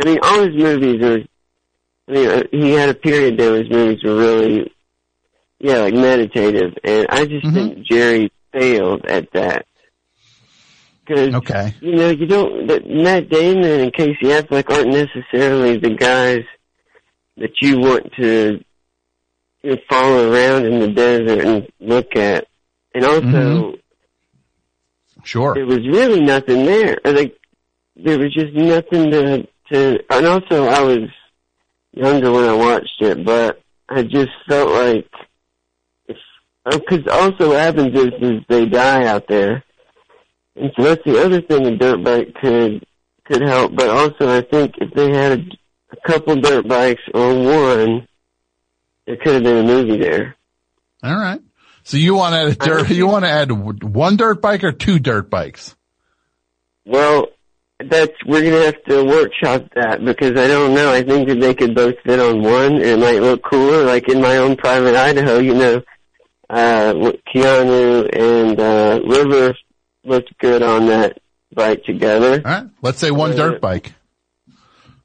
I 0.00 0.06
mean, 0.06 0.18
all 0.22 0.40
his 0.42 0.56
movies 0.56 1.04
are. 1.04 1.18
I 2.08 2.12
mean, 2.12 2.28
uh, 2.28 2.42
he 2.50 2.70
had 2.72 2.88
a 2.88 2.94
period 2.94 3.38
there 3.38 3.52
where 3.52 3.62
his 3.62 3.70
movies 3.70 4.02
were 4.02 4.16
really, 4.16 4.72
yeah, 5.60 5.78
like 5.78 5.94
meditative, 5.94 6.72
and 6.82 7.06
I 7.10 7.26
just 7.26 7.44
Mm-hmm. 7.46 7.54
think 7.54 7.86
Gerry 7.86 8.32
failed 8.52 9.04
at 9.06 9.30
that. 9.34 9.66
Because 11.06 11.34
Okay. 11.34 11.74
you 11.80 11.94
know, 11.96 12.08
you 12.10 12.26
don't. 12.26 12.66
That 12.68 12.86
Matt 12.88 13.28
Damon 13.28 13.80
and 13.80 13.92
Casey 13.94 14.26
Affleck 14.26 14.70
aren't 14.70 14.88
necessarily 14.88 15.76
the 15.76 15.94
guys 15.94 16.44
that 17.36 17.52
you 17.60 17.78
want 17.78 18.10
to 18.20 18.64
you 19.62 19.70
know, 19.70 19.76
follow 19.88 20.32
around 20.32 20.64
in 20.66 20.80
the 20.80 20.88
desert 20.88 21.44
and 21.44 21.68
look 21.80 22.16
at. 22.16 22.46
And 22.94 23.04
also, 23.04 23.26
Mhm. 23.26 23.78
Sure. 25.24 25.54
there 25.54 25.66
was 25.66 25.86
really 25.86 26.20
nothing 26.20 26.64
there. 26.64 26.98
Like 27.04 27.38
there 27.96 28.18
was 28.18 28.32
just 28.32 28.54
nothing 28.54 29.10
to 29.10 29.48
to. 29.72 29.98
And 30.10 30.26
also, 30.26 30.66
I 30.66 30.82
was 30.82 31.08
younger 31.92 32.32
when 32.32 32.44
I 32.44 32.54
watched 32.54 33.00
it, 33.00 33.24
but 33.24 33.62
I 33.88 34.02
just 34.02 34.30
felt 34.48 34.70
like 34.70 35.08
because 36.64 37.00
oh, 37.08 37.24
also 37.24 37.48
what 37.48 37.58
happens 37.58 37.98
is 37.98 38.12
is 38.20 38.42
they 38.48 38.66
die 38.66 39.06
out 39.06 39.26
there, 39.28 39.64
and 40.56 40.70
so 40.76 40.84
that's 40.84 41.04
the 41.04 41.22
other 41.22 41.40
thing 41.40 41.66
a 41.66 41.76
dirt 41.76 42.02
bike 42.04 42.34
could 42.40 42.86
could 43.24 43.42
help. 43.42 43.74
But 43.74 43.88
also, 43.88 44.28
I 44.28 44.42
think 44.42 44.74
if 44.78 44.92
they 44.94 45.12
had 45.12 45.40
a, 45.40 45.42
a 45.92 45.96
couple 46.06 46.36
dirt 46.36 46.68
bikes 46.68 47.02
or 47.14 47.34
one, 47.34 48.06
there 49.06 49.16
could 49.16 49.34
have 49.34 49.42
been 49.42 49.64
a 49.64 49.66
movie 49.66 49.98
there. 49.98 50.36
All 51.02 51.16
right. 51.16 51.40
So 51.84 51.96
you 51.96 52.14
want 52.14 52.34
to 52.34 52.40
add 52.40 52.46
a 52.48 52.54
dirt, 52.54 52.90
you 52.90 53.06
want 53.06 53.24
to 53.24 53.30
add 53.30 53.50
one 53.50 54.16
dirt 54.16 54.40
bike 54.40 54.64
or 54.64 54.72
two 54.72 54.98
dirt 54.98 55.30
bikes? 55.30 55.74
Well, 56.84 57.26
that's 57.78 58.12
we're 58.26 58.42
gonna 58.44 58.64
have 58.66 58.82
to 58.84 59.04
workshop 59.04 59.64
that 59.74 60.04
because 60.04 60.32
I 60.32 60.46
don't 60.46 60.74
know. 60.74 60.92
I 60.92 61.02
think 61.02 61.28
that 61.28 61.40
they 61.40 61.54
could 61.54 61.74
both 61.74 61.94
fit 62.04 62.20
on 62.20 62.42
one. 62.42 62.74
and 62.74 62.82
It 62.82 62.98
might 62.98 63.20
look 63.20 63.42
cooler, 63.42 63.84
like 63.84 64.08
in 64.08 64.20
my 64.20 64.36
own 64.36 64.56
private 64.56 64.94
Idaho. 64.94 65.38
You 65.38 65.54
know, 65.54 65.82
uh, 66.48 66.94
Keanu 67.34 68.08
and 68.16 68.60
uh, 68.60 69.00
River 69.04 69.54
looked 70.04 70.36
good 70.38 70.62
on 70.62 70.86
that 70.86 71.18
bike 71.52 71.84
together. 71.84 72.34
All 72.44 72.52
right. 72.52 72.66
Let's 72.82 72.98
say 72.98 73.10
one 73.10 73.32
Uh, 73.32 73.36
dirt 73.36 73.60
bike. 73.60 73.92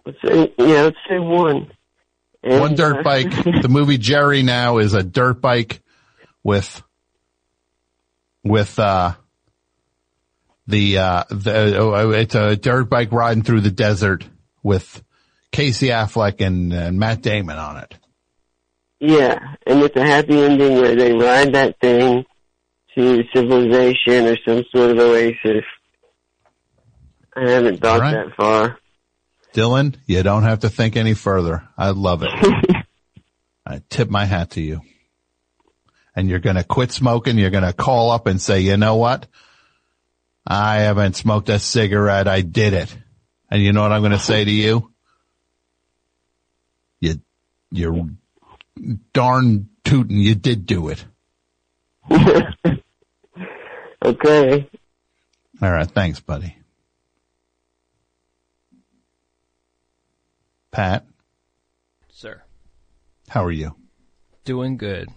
Let's 0.05 0.17
say, 0.23 0.53
yeah, 0.59 0.83
let's 0.83 0.97
say 1.09 1.19
one. 1.19 1.71
And, 2.43 2.61
One 2.61 2.75
dirt 2.75 2.97
uh, 2.99 3.03
bike. 3.03 3.31
The 3.61 3.67
movie 3.69 3.97
Gerry 3.97 4.43
now 4.43 4.77
is 4.77 4.93
a 4.93 5.03
dirt 5.03 5.41
bike 5.41 5.81
with, 6.47 6.81
with, 8.41 8.79
uh, 8.79 9.15
the, 10.65 10.97
uh, 10.97 11.23
the, 11.29 11.77
oh, 11.77 12.11
it's 12.11 12.35
a 12.35 12.55
dirt 12.55 12.89
bike 12.89 13.11
riding 13.11 13.43
through 13.43 13.59
the 13.59 13.69
desert 13.69 14.25
with 14.63 15.03
Casey 15.51 15.87
Affleck 15.87 16.39
and, 16.39 16.71
and 16.71 16.97
Matt 16.97 17.21
Damon 17.21 17.57
on 17.57 17.77
it. 17.77 17.95
Yeah, 19.01 19.37
and 19.65 19.81
it's 19.81 19.95
a 19.97 20.05
happy 20.05 20.41
ending 20.41 20.75
where 20.75 20.95
they 20.95 21.11
ride 21.11 21.53
that 21.53 21.81
thing 21.81 22.23
to 22.95 23.23
civilization 23.35 24.27
or 24.27 24.37
some 24.47 24.63
sort 24.73 24.91
of 24.91 24.99
oasis. 24.99 25.65
I 27.35 27.49
haven't 27.49 27.81
thought 27.81 27.99
right. 27.99 28.13
that 28.13 28.35
far. 28.37 28.79
Dylan, 29.53 29.97
you 30.05 30.23
don't 30.23 30.43
have 30.43 30.59
to 30.59 30.69
think 30.69 30.95
any 30.95 31.13
further. 31.13 31.67
I 31.77 31.89
love 31.89 32.23
it. 32.23 32.31
I 33.65 33.81
tip 33.89 34.09
my 34.09 34.23
hat 34.23 34.51
to 34.51 34.61
you. 34.61 34.81
And 36.17 36.27
you're 36.27 36.39
gonna 36.39 36.63
quit 36.63 36.91
smoking. 36.91 37.37
You're 37.37 37.51
gonna 37.51 37.73
call 37.73 38.09
up 38.09 38.25
and 38.25 38.41
say, 38.41 38.61
you 38.61 38.75
know 38.75 38.95
what? 38.95 39.27
I 40.47 40.79
haven't 40.79 41.15
smoked 41.15 41.47
a 41.49 41.59
cigarette. 41.59 42.27
I 42.27 42.41
did 42.41 42.73
it. 42.73 42.97
And 43.51 43.61
you 43.61 43.71
know 43.71 43.83
what 43.83 43.91
I'm 43.91 44.01
gonna 44.01 44.17
say 44.17 44.43
to 44.43 44.51
you? 44.51 44.91
You, 46.99 47.21
you're 47.69 48.09
darn 49.13 49.69
tootin'. 49.83 50.17
You 50.17 50.33
did 50.33 50.65
do 50.65 50.89
it. 50.89 51.05
Okay. 54.05 54.69
All 55.61 55.71
right. 55.71 55.89
Thanks, 55.89 56.19
buddy. 56.19 56.55
Pat, 60.71 61.05
Sir. 62.09 62.43
how 63.27 63.43
are 63.43 63.51
you? 63.51 63.75
Doing 64.45 64.77
good. 64.77 65.09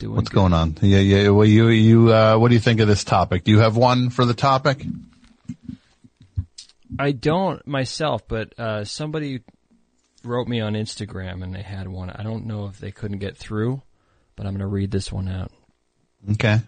Doing 0.00 0.16
What's 0.16 0.30
going 0.30 0.54
on? 0.54 0.78
Yeah, 0.80 0.98
yeah. 0.98 1.28
Well, 1.28 1.46
you, 1.46 1.68
you, 1.68 2.10
uh, 2.10 2.38
what 2.38 2.48
do 2.48 2.54
you 2.54 2.60
think 2.60 2.80
of 2.80 2.88
this 2.88 3.04
topic? 3.04 3.44
Do 3.44 3.50
you 3.50 3.58
have 3.58 3.76
one 3.76 4.08
for 4.08 4.24
the 4.24 4.32
topic? 4.32 4.82
I 6.98 7.12
don't 7.12 7.64
myself, 7.66 8.26
but 8.26 8.58
uh, 8.58 8.84
somebody 8.86 9.42
wrote 10.24 10.48
me 10.48 10.60
on 10.60 10.72
Instagram 10.72 11.42
and 11.42 11.54
they 11.54 11.60
had 11.60 11.86
one. 11.86 12.08
I 12.08 12.22
don't 12.22 12.46
know 12.46 12.64
if 12.64 12.78
they 12.78 12.90
couldn't 12.90 13.18
get 13.18 13.36
through, 13.36 13.82
but 14.36 14.46
I'm 14.46 14.54
going 14.54 14.60
to 14.60 14.66
read 14.66 14.90
this 14.90 15.12
one 15.12 15.28
out. 15.28 15.52
Okay. 16.32 16.60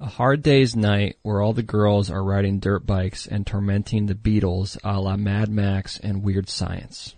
A 0.00 0.06
hard 0.06 0.42
day's 0.42 0.74
night 0.74 1.16
where 1.22 1.40
all 1.40 1.52
the 1.52 1.62
girls 1.62 2.10
are 2.10 2.24
riding 2.24 2.58
dirt 2.58 2.84
bikes 2.84 3.24
and 3.24 3.46
tormenting 3.46 4.06
the 4.06 4.16
Beatles 4.16 4.76
a 4.82 5.00
la 5.00 5.16
Mad 5.16 5.48
Max 5.48 5.96
and 6.00 6.24
Weird 6.24 6.48
Science. 6.48 7.14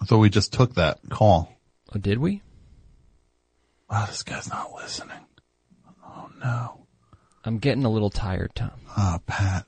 I 0.00 0.06
thought 0.06 0.20
we 0.20 0.30
just 0.30 0.54
took 0.54 0.76
that 0.76 1.00
call. 1.10 1.54
Oh, 1.94 1.98
did 1.98 2.16
we? 2.16 2.40
Wow, 3.90 4.06
this 4.06 4.22
guy's 4.22 4.48
not 4.48 4.72
listening. 4.74 5.16
Oh 6.04 6.30
no. 6.42 6.86
I'm 7.44 7.58
getting 7.58 7.84
a 7.84 7.90
little 7.90 8.10
tired, 8.10 8.52
Tom. 8.54 8.70
Oh, 8.96 9.18
Pat. 9.26 9.64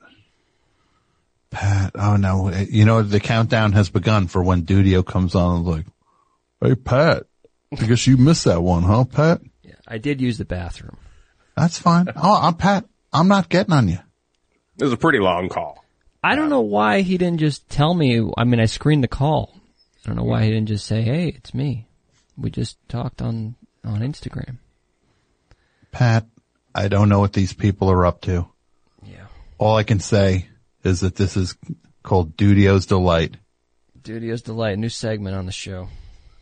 Pat. 1.49 1.91
Oh 1.95 2.15
no. 2.15 2.49
You 2.51 2.85
know, 2.85 3.01
the 3.01 3.19
countdown 3.19 3.73
has 3.73 3.89
begun 3.89 4.27
for 4.27 4.43
when 4.43 4.63
Dudio 4.63 5.05
comes 5.05 5.35
on 5.35 5.57
and 5.57 5.67
is 5.67 5.73
like, 5.75 5.85
Hey, 6.61 6.75
Pat. 6.75 7.23
I 7.79 7.85
guess 7.85 8.07
you 8.07 8.17
missed 8.17 8.45
that 8.45 8.61
one, 8.61 8.83
huh, 8.83 9.05
Pat? 9.05 9.41
Yeah, 9.63 9.73
I 9.87 9.97
did 9.97 10.21
use 10.21 10.37
the 10.37 10.45
bathroom. 10.45 10.97
That's 11.57 11.77
fine. 11.77 12.07
Oh, 12.15 12.39
I'm 12.41 12.55
Pat. 12.55 12.85
I'm 13.11 13.27
not 13.27 13.49
getting 13.49 13.73
on 13.73 13.87
you. 13.87 13.99
It 14.79 14.83
was 14.83 14.93
a 14.93 14.97
pretty 14.97 15.19
long 15.19 15.49
call. 15.49 15.83
I 16.23 16.35
don't 16.35 16.49
know 16.49 16.61
why 16.61 17.01
he 17.01 17.17
didn't 17.17 17.39
just 17.39 17.69
tell 17.69 17.93
me. 17.93 18.25
I 18.37 18.43
mean, 18.45 18.59
I 18.59 18.65
screened 18.65 19.03
the 19.03 19.09
call. 19.09 19.53
I 20.03 20.07
don't 20.07 20.15
know 20.15 20.23
why 20.23 20.43
he 20.43 20.49
didn't 20.49 20.69
just 20.69 20.85
say, 20.85 21.01
"Hey, 21.01 21.27
it's 21.27 21.53
me." 21.53 21.87
We 22.37 22.49
just 22.49 22.77
talked 22.87 23.21
on 23.21 23.55
on 23.83 23.99
Instagram. 23.99 24.57
Pat, 25.91 26.25
I 26.73 26.87
don't 26.87 27.09
know 27.09 27.19
what 27.19 27.33
these 27.33 27.53
people 27.53 27.89
are 27.91 28.05
up 28.05 28.21
to. 28.21 28.47
Yeah. 29.05 29.25
All 29.57 29.75
I 29.75 29.83
can 29.83 29.99
say 29.99 30.47
is 30.83 31.01
that 31.01 31.15
this 31.15 31.37
is 31.37 31.55
called 32.01 32.35
Dudio's 32.35 32.85
Delight. 32.85 33.37
Studio's 34.01 34.41
delight, 34.41 34.77
new 34.77 34.89
segment 34.89 35.33
on 35.33 35.45
the 35.45 35.53
show. 35.53 35.87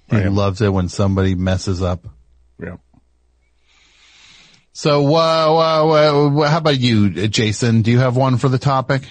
He 0.10 0.18
loves 0.28 0.62
it 0.62 0.74
when 0.74 0.90
somebody 0.90 1.36
messes 1.36 1.84
up. 1.84 2.08
Yeah. 2.60 2.78
So, 4.74 5.06
uh, 5.16 5.20
uh, 5.20 5.88
uh, 5.88 6.50
how 6.50 6.58
about 6.58 6.80
you, 6.80 7.28
Jason? 7.28 7.84
Do 7.84 7.92
you 7.92 8.00
have 8.00 8.16
one 8.18 8.38
for 8.38 8.50
the 8.50 8.58
topic? 8.58 9.04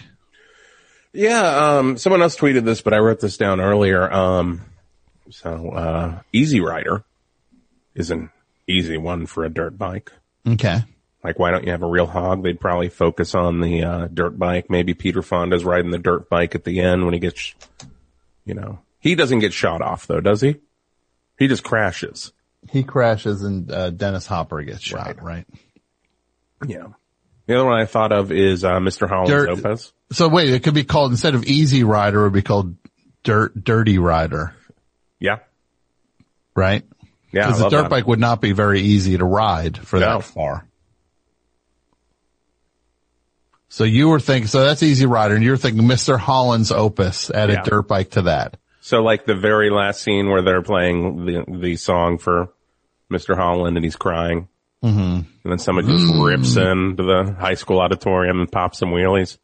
Yeah, 1.12 1.78
um, 1.78 1.96
someone 1.96 2.22
else 2.22 2.36
tweeted 2.36 2.64
this, 2.64 2.82
but 2.82 2.92
I 2.92 2.98
wrote 2.98 3.20
this 3.20 3.36
down 3.36 3.60
earlier. 3.60 4.12
Um, 4.12 4.62
so, 5.30 5.70
uh, 5.70 6.20
Easy 6.32 6.60
Rider 6.60 7.04
is 7.94 8.10
an 8.10 8.30
easy 8.66 8.96
one 8.96 9.26
for 9.26 9.44
a 9.44 9.48
dirt 9.50 9.76
bike. 9.78 10.12
Okay. 10.46 10.78
Like, 11.22 11.38
why 11.38 11.50
don't 11.50 11.64
you 11.64 11.72
have 11.72 11.82
a 11.82 11.86
real 11.88 12.06
hog? 12.06 12.42
They'd 12.42 12.58
probably 12.60 12.88
focus 12.88 13.34
on 13.34 13.60
the, 13.60 13.82
uh, 13.84 14.08
dirt 14.12 14.38
bike. 14.38 14.70
Maybe 14.70 14.94
Peter 14.94 15.20
Fonda's 15.22 15.64
riding 15.64 15.90
the 15.90 15.98
dirt 15.98 16.30
bike 16.30 16.54
at 16.54 16.64
the 16.64 16.80
end 16.80 17.04
when 17.04 17.12
he 17.12 17.20
gets, 17.20 17.54
you 18.46 18.54
know, 18.54 18.78
he 19.00 19.14
doesn't 19.14 19.40
get 19.40 19.52
shot 19.52 19.82
off 19.82 20.06
though, 20.06 20.20
does 20.20 20.40
he? 20.40 20.56
He 21.38 21.46
just 21.48 21.62
crashes. 21.64 22.32
He 22.70 22.82
crashes 22.84 23.42
and 23.42 23.70
uh, 23.70 23.90
Dennis 23.90 24.26
Hopper 24.26 24.62
gets 24.62 24.82
shot, 24.82 25.22
right? 25.22 25.46
Yeah. 26.66 26.88
The 27.46 27.54
other 27.56 27.64
one 27.64 27.80
I 27.80 27.86
thought 27.86 28.12
of 28.12 28.30
is, 28.32 28.64
uh, 28.64 28.78
Mr. 28.78 29.08
Holland 29.08 29.28
Dirt- 29.30 29.48
Lopez. 29.48 29.92
So 30.12 30.28
wait, 30.28 30.50
it 30.50 30.62
could 30.62 30.74
be 30.74 30.84
called 30.84 31.10
instead 31.10 31.34
of 31.34 31.44
Easy 31.44 31.84
Rider, 31.84 32.20
it 32.20 32.24
would 32.24 32.32
be 32.32 32.42
called 32.42 32.76
Dirt 33.24 33.62
Dirty 33.62 33.98
Rider, 33.98 34.54
Yeah. 35.18 35.38
right? 36.54 36.84
Yeah, 37.32 37.46
Because 37.46 37.60
the 37.60 37.68
dirt 37.68 37.82
that. 37.82 37.90
bike 37.90 38.06
would 38.06 38.18
not 38.18 38.40
be 38.40 38.52
very 38.52 38.80
easy 38.80 39.16
to 39.18 39.24
ride 39.24 39.78
for 39.78 39.98
No. 40.00 40.18
that 40.18 40.24
far. 40.24 40.66
So 43.68 43.84
you 43.84 44.08
were 44.08 44.18
thinking, 44.20 44.48
so 44.48 44.64
that's 44.64 44.82
Easy 44.82 45.06
Rider, 45.06 45.36
and 45.36 45.44
you're 45.44 45.56
thinking 45.56 45.84
Mr. 45.86 46.18
Holland's 46.18 46.72
Opus, 46.72 47.30
add 47.30 47.50
Yeah. 47.50 47.60
a 47.60 47.64
dirt 47.64 47.82
bike 47.86 48.10
to 48.12 48.22
that. 48.22 48.56
So 48.80 49.02
like 49.02 49.26
the 49.26 49.36
very 49.36 49.70
last 49.70 50.02
scene 50.02 50.28
where 50.28 50.42
they're 50.42 50.62
playing 50.62 51.24
the 51.26 51.44
the 51.48 51.76
song 51.76 52.18
for 52.18 52.48
Mr. 53.12 53.36
Holland 53.36 53.76
and 53.76 53.84
he's 53.84 53.94
crying, 53.96 54.48
Mm-hmm. 54.82 55.00
and 55.00 55.24
then 55.44 55.58
somebody 55.58 55.86
just 55.88 56.12
Mm. 56.12 56.26
rips 56.26 56.56
into 56.56 57.02
the 57.04 57.36
high 57.38 57.54
school 57.54 57.80
auditorium 57.80 58.40
and 58.40 58.50
pops 58.50 58.78
some 58.78 58.90
wheelies. 58.90 59.38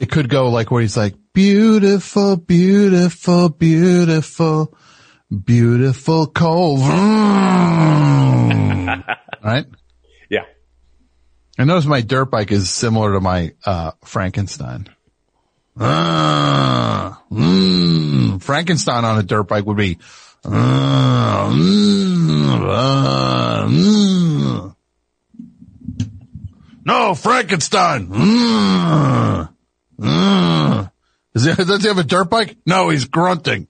It 0.00 0.10
could 0.10 0.28
go 0.28 0.48
like 0.48 0.70
where 0.70 0.80
he's 0.82 0.96
like, 0.96 1.14
beautiful, 1.32 2.36
beautiful, 2.36 3.48
beautiful, 3.50 4.74
beautiful 5.30 6.26
cove. 6.26 6.80
right? 9.44 9.66
Yeah. 10.30 10.44
I 11.58 11.64
notice 11.64 11.86
my 11.86 12.00
dirt 12.00 12.30
bike 12.30 12.52
is 12.52 12.70
similar 12.70 13.12
to 13.12 13.20
my, 13.20 13.52
uh, 13.64 13.92
Frankenstein. 14.04 14.88
Ah, 15.80 17.22
mm, 17.30 18.42
Frankenstein 18.42 19.04
on 19.04 19.18
a 19.18 19.22
dirt 19.22 19.44
bike 19.44 19.64
would 19.64 19.76
be, 19.76 19.98
ah, 20.44 21.48
mm, 21.52 22.68
ah, 22.68 23.66
mm. 23.68 24.74
no, 26.84 27.14
Frankenstein. 27.14 28.08
Mm, 28.08 29.48
mm. 30.00 30.90
He, 31.34 31.54
does 31.54 31.82
he 31.82 31.88
have 31.88 31.98
a 31.98 32.04
dirt 32.04 32.28
bike? 32.28 32.56
No, 32.66 32.88
he's 32.88 33.04
grunting. 33.04 33.68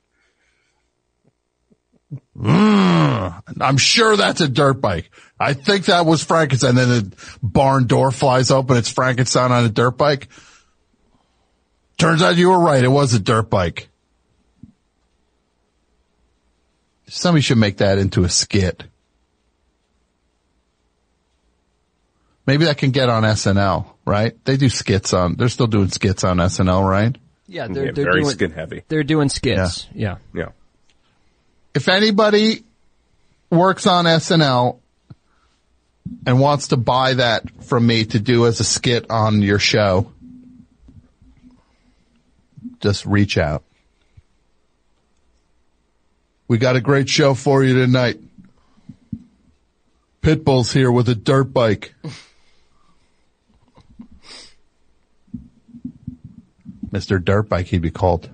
Mm, 2.36 3.42
I'm 3.60 3.76
sure 3.76 4.16
that's 4.16 4.40
a 4.40 4.48
dirt 4.48 4.80
bike. 4.80 5.10
I 5.38 5.52
think 5.52 5.86
that 5.86 6.06
was 6.06 6.22
Frankenstein. 6.24 6.74
Then 6.74 6.88
the 6.88 7.16
barn 7.42 7.86
door 7.86 8.10
flies 8.10 8.50
open. 8.50 8.76
It's 8.76 8.90
Frankenstein 8.90 9.52
on 9.52 9.64
a 9.64 9.68
dirt 9.68 9.98
bike. 9.98 10.28
Turns 11.98 12.22
out 12.22 12.36
you 12.36 12.50
were 12.50 12.58
right. 12.60 12.82
It 12.82 12.88
was 12.88 13.12
a 13.12 13.18
dirt 13.18 13.50
bike. 13.50 13.88
Somebody 17.08 17.42
should 17.42 17.58
make 17.58 17.78
that 17.78 17.98
into 17.98 18.24
a 18.24 18.28
skit. 18.28 18.84
Maybe 22.46 22.64
that 22.64 22.78
can 22.78 22.92
get 22.92 23.10
on 23.10 23.24
SNL, 23.24 23.86
right? 24.06 24.32
They 24.44 24.56
do 24.56 24.70
skits 24.70 25.12
on, 25.12 25.36
they're 25.36 25.50
still 25.50 25.66
doing 25.66 25.88
skits 25.90 26.24
on 26.24 26.38
SNL, 26.38 26.88
right? 26.88 27.14
Yeah, 27.46 27.66
they're, 27.68 27.86
Yeah, 27.86 27.92
they're 27.92 28.04
very 28.04 28.22
doing 28.22 28.32
skin 28.32 28.50
heavy. 28.52 28.84
They're 28.88 29.04
doing 29.04 29.28
skits. 29.28 29.86
Yeah. 29.94 30.16
Yeah. 30.34 30.48
If 31.74 31.88
anybody 31.88 32.64
works 33.50 33.86
on 33.86 34.04
SNL 34.04 34.78
and 36.26 36.40
wants 36.40 36.68
to 36.68 36.76
buy 36.76 37.14
that 37.14 37.64
from 37.64 37.86
me 37.86 38.04
to 38.04 38.18
do 38.18 38.46
as 38.46 38.60
a 38.60 38.64
skit 38.64 39.10
on 39.10 39.42
your 39.42 39.58
show, 39.58 40.12
just 42.80 43.06
reach 43.06 43.38
out. 43.38 43.64
We 46.46 46.58
got 46.58 46.76
a 46.76 46.80
great 46.80 47.08
show 47.08 47.34
for 47.34 47.62
you 47.62 47.74
tonight. 47.74 48.18
Pitbull's 50.22 50.72
here 50.72 50.90
with 50.90 51.08
a 51.08 51.14
dirt 51.14 51.52
bike. 51.52 51.94
Mr. 56.90 57.22
Dirt 57.22 57.48
Bike, 57.48 57.66
he'd 57.66 57.82
be 57.82 57.90
called. 57.90 58.30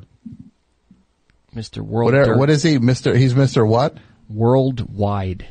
Mr. 1.54 1.78
World. 1.78 2.12
What, 2.12 2.24
Dirt- 2.24 2.38
what 2.38 2.50
is 2.50 2.62
he? 2.62 2.78
Mr. 2.78 3.16
He's 3.16 3.34
Mr. 3.34 3.66
What? 3.66 3.96
Worldwide. 4.28 5.46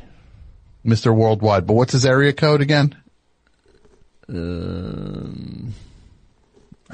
Mr. 0.84 1.14
Worldwide. 1.14 1.66
But 1.66 1.74
what's 1.74 1.92
his 1.92 2.04
area 2.04 2.32
code 2.32 2.60
again? 2.60 2.94
Um, 4.28 5.74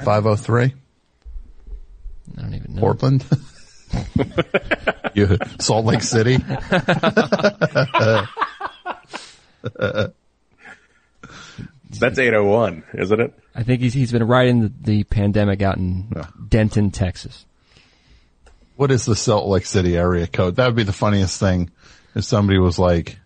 503? 0.03 0.73
I 2.37 2.41
don't 2.41 2.53
even 2.53 2.75
know. 2.75 2.81
Portland? 2.81 3.25
you, 5.13 5.37
Salt 5.59 5.85
Lake 5.85 6.01
City? 6.01 6.37
That's 11.99 12.17
801, 12.17 12.83
isn't 12.93 13.19
it? 13.19 13.33
I 13.53 13.63
think 13.63 13.81
he's 13.81 13.93
he's 13.93 14.11
been 14.13 14.25
riding 14.25 14.61
the, 14.61 14.71
the 14.81 15.03
pandemic 15.03 15.61
out 15.61 15.77
in 15.77 16.09
Denton, 16.47 16.91
Texas. 16.91 17.45
What 18.81 18.89
is 18.89 19.05
the 19.05 19.15
Salt 19.15 19.47
Lake 19.47 19.67
City 19.67 19.95
area 19.95 20.25
code? 20.25 20.55
That 20.55 20.65
would 20.65 20.75
be 20.75 20.81
the 20.81 20.91
funniest 20.91 21.39
thing 21.39 21.69
if 22.15 22.23
somebody 22.23 22.57
was 22.57 22.79
like 22.79 23.19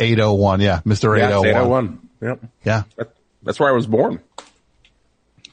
801. 0.00 0.60
Yeah, 0.60 0.80
Mr. 0.84 1.16
Yeah, 1.16 1.28
it's 1.38 1.44
801. 1.46 1.46
801. 1.46 2.08
Yep. 2.20 2.40
Yeah. 2.64 2.82
That- 2.96 3.14
That's 3.44 3.60
where 3.60 3.68
I 3.68 3.72
was 3.76 3.86
born. 3.86 4.18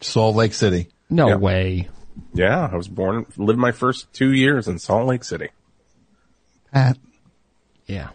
Salt 0.02 0.36
Lake 0.36 0.56
City. 0.56 0.88
No 1.12 1.28
Yeah. 1.28 1.36
way. 1.36 1.90
Yeah, 2.34 2.68
I 2.72 2.76
was 2.76 2.88
born, 2.88 3.28
lived 3.38 3.60
my 3.60 3.72
first 3.72 4.12
two 4.14 4.34
years 4.34 4.68
in 4.68 4.80
Salt 4.80 5.06
Lake 5.06 5.24
City. 5.24 5.50
Pat, 6.74 6.98
Yeah. 7.86 8.10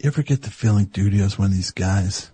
you 0.00 0.08
ever 0.08 0.24
get 0.24 0.42
the 0.42 0.50
feeling 0.50 0.86
Dudio's 0.86 1.38
one 1.38 1.46
of 1.50 1.54
these 1.54 1.70
guys? 1.70 2.32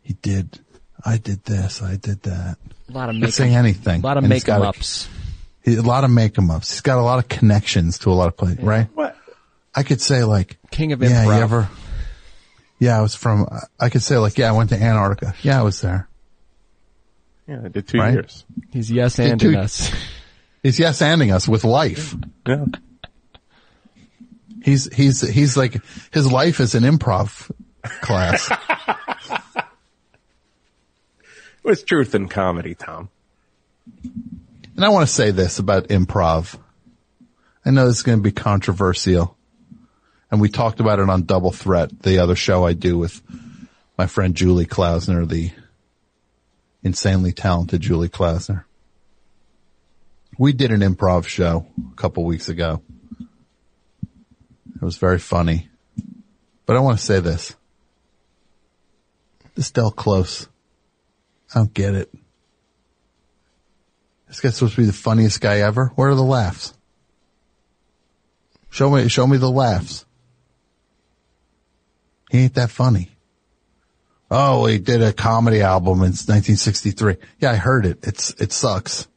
He 0.00 0.12
did, 0.12 0.60
I 1.04 1.16
did 1.18 1.42
this, 1.44 1.82
I 1.82 1.96
did 1.96 2.22
that. 2.22 2.56
A 2.88 2.92
lot 2.92 3.08
of 3.10 3.14
Could 3.16 3.20
make 3.22 3.32
say 3.34 3.52
anything. 3.54 4.00
A 4.00 4.04
lot 4.04 4.16
of 4.16 4.24
And 4.24 4.30
make 4.30 4.44
got 4.44 4.56
em 4.60 4.62
a- 4.62 4.68
ups. 4.70 5.08
He, 5.62 5.76
a 5.76 5.82
lot 5.82 6.04
of 6.04 6.10
make 6.10 6.38
'em 6.38 6.50
ups. 6.50 6.70
He's 6.70 6.80
got 6.80 6.98
a 6.98 7.02
lot 7.02 7.18
of 7.18 7.28
connections 7.28 7.98
to 8.00 8.10
a 8.10 8.14
lot 8.14 8.28
of 8.28 8.36
places, 8.36 8.60
right? 8.64 8.88
What? 8.94 9.16
I 9.74 9.82
could 9.82 10.00
say 10.00 10.24
like, 10.24 10.56
King 10.70 10.92
of 10.92 11.02
yeah, 11.02 11.24
you 11.24 11.28
improv. 11.30 11.40
ever, 11.42 11.68
yeah, 12.78 12.98
I 12.98 13.02
was 13.02 13.14
from, 13.14 13.46
I 13.78 13.90
could 13.90 14.02
say 14.02 14.16
like, 14.16 14.38
yeah, 14.38 14.48
I 14.48 14.52
went 14.52 14.70
to 14.70 14.76
Antarctica. 14.82 15.34
Yeah, 15.42 15.60
I 15.60 15.62
was 15.62 15.80
there. 15.82 16.08
Yeah, 17.46 17.60
I 17.64 17.68
did 17.68 17.86
two 17.86 17.98
Right? 17.98 18.14
years. 18.14 18.44
He's 18.72 18.90
yes 18.90 19.16
Did 19.16 19.38
anding 19.38 19.56
us. 19.58 19.90
He's 20.62 20.78
yes 20.78 21.00
anding 21.00 21.34
us 21.34 21.46
with 21.46 21.64
life. 21.64 22.14
Yeah. 22.46 22.64
He's, 24.62 24.92
he's, 24.94 25.20
he's 25.20 25.56
like, 25.56 25.80
his 26.12 26.30
life 26.30 26.60
is 26.60 26.74
an 26.74 26.82
improv 26.84 27.50
class. 28.00 28.50
It 31.64 31.68
was 31.68 31.82
truth 31.82 32.14
in 32.14 32.28
comedy, 32.28 32.74
Tom. 32.74 33.10
And 34.04 34.84
I 34.84 34.90
want 34.90 35.08
to 35.08 35.12
say 35.12 35.30
this 35.30 35.58
about 35.58 35.88
improv. 35.88 36.58
I 37.64 37.70
know 37.70 37.86
this 37.86 37.98
is 37.98 38.02
going 38.02 38.18
to 38.18 38.22
be 38.22 38.32
controversial. 38.32 39.36
And 40.30 40.40
we 40.40 40.48
talked 40.48 40.80
about 40.80 41.00
it 41.00 41.08
on 41.08 41.24
Double 41.24 41.52
Threat, 41.52 42.02
the 42.02 42.18
other 42.18 42.36
show 42.36 42.64
I 42.64 42.74
do 42.74 42.98
with 42.98 43.20
my 43.96 44.06
friend 44.06 44.34
Julie 44.34 44.66
Klausner, 44.66 45.26
the 45.26 45.50
insanely 46.82 47.32
talented 47.32 47.80
Julie 47.80 48.08
Klausner. 48.08 48.64
We 50.38 50.52
did 50.52 50.70
an 50.70 50.80
improv 50.80 51.26
show 51.26 51.66
a 51.92 51.96
couple 51.96 52.24
weeks 52.24 52.48
ago. 52.48 52.82
It 53.20 54.82
was 54.82 54.96
very 54.96 55.18
funny. 55.18 55.68
But 56.66 56.76
I 56.76 56.80
want 56.80 56.98
to 56.98 57.04
say 57.04 57.18
this. 57.18 57.56
This 59.56 59.72
Del 59.72 59.90
Close. 59.90 60.48
I 61.54 61.58
don't 61.58 61.72
get 61.72 61.94
it. 61.94 62.12
This 64.26 64.40
guy's 64.40 64.56
supposed 64.56 64.74
to 64.74 64.82
be 64.82 64.86
the 64.86 64.92
funniest 64.92 65.40
guy 65.40 65.60
ever. 65.60 65.86
Where 65.94 66.10
are 66.10 66.14
the 66.14 66.22
laughs? 66.22 66.74
Show 68.70 68.90
me, 68.90 69.08
show 69.08 69.26
me 69.26 69.38
the 69.38 69.50
laughs. 69.50 70.04
He 72.30 72.40
ain't 72.40 72.54
that 72.54 72.70
funny. 72.70 73.10
Oh, 74.30 74.66
he 74.66 74.78
did 74.78 75.00
a 75.00 75.14
comedy 75.14 75.62
album 75.62 76.00
in 76.00 76.12
1963. 76.12 77.16
Yeah, 77.40 77.52
I 77.52 77.56
heard 77.56 77.86
it. 77.86 78.06
It's, 78.06 78.30
it 78.34 78.52
sucks. 78.52 79.08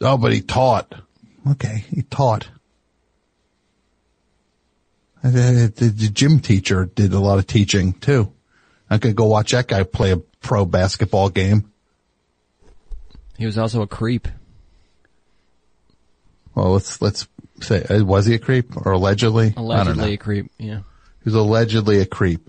Oh, 0.00 0.16
but 0.16 0.32
he 0.32 0.40
taught. 0.40 0.94
Okay, 1.50 1.84
he 1.90 2.02
taught. 2.02 2.48
Uh, 5.22 5.30
The, 5.30 5.72
the, 5.74 5.84
the 5.86 6.08
gym 6.08 6.40
teacher 6.40 6.86
did 6.86 7.12
a 7.12 7.20
lot 7.20 7.38
of 7.38 7.46
teaching 7.46 7.92
too. 7.92 8.32
I 8.90 8.98
could 8.98 9.16
go 9.16 9.26
watch 9.26 9.52
that 9.52 9.68
guy 9.68 9.82
play 9.82 10.12
a 10.12 10.16
pro 10.16 10.64
basketball 10.64 11.30
game. 11.30 11.72
He 13.38 13.46
was 13.46 13.58
also 13.58 13.82
a 13.82 13.86
creep. 13.86 14.28
Well, 16.54 16.72
let's 16.72 17.02
let's 17.02 17.26
say 17.60 17.82
uh, 17.82 18.04
was 18.04 18.26
he 18.26 18.34
a 18.34 18.38
creep 18.38 18.76
or 18.76 18.92
allegedly? 18.92 19.48
I 19.48 19.50
don't 19.50 19.56
know. 19.56 19.62
Allegedly 19.62 20.12
a 20.14 20.18
creep. 20.18 20.50
Yeah. 20.58 20.78
He 20.78 21.24
was 21.24 21.34
allegedly 21.34 22.00
a 22.00 22.06
creep. 22.06 22.48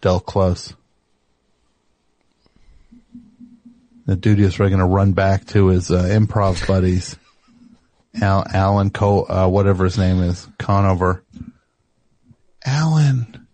Del 0.00 0.20
Close. 0.20 0.74
The 4.06 4.16
dude 4.16 4.38
is 4.40 4.56
going 4.56 4.78
to 4.78 4.84
run 4.84 5.12
back 5.12 5.46
to 5.46 5.66
his 5.68 5.90
uh, 5.90 6.04
improv 6.04 6.64
buddies, 6.66 7.16
Al, 8.20 8.46
Alan 8.52 8.90
Co, 8.90 9.24
uh, 9.24 9.48
whatever 9.48 9.84
his 9.84 9.98
name 9.98 10.22
is, 10.22 10.46
Conover. 10.58 11.24
Alan, 12.64 13.45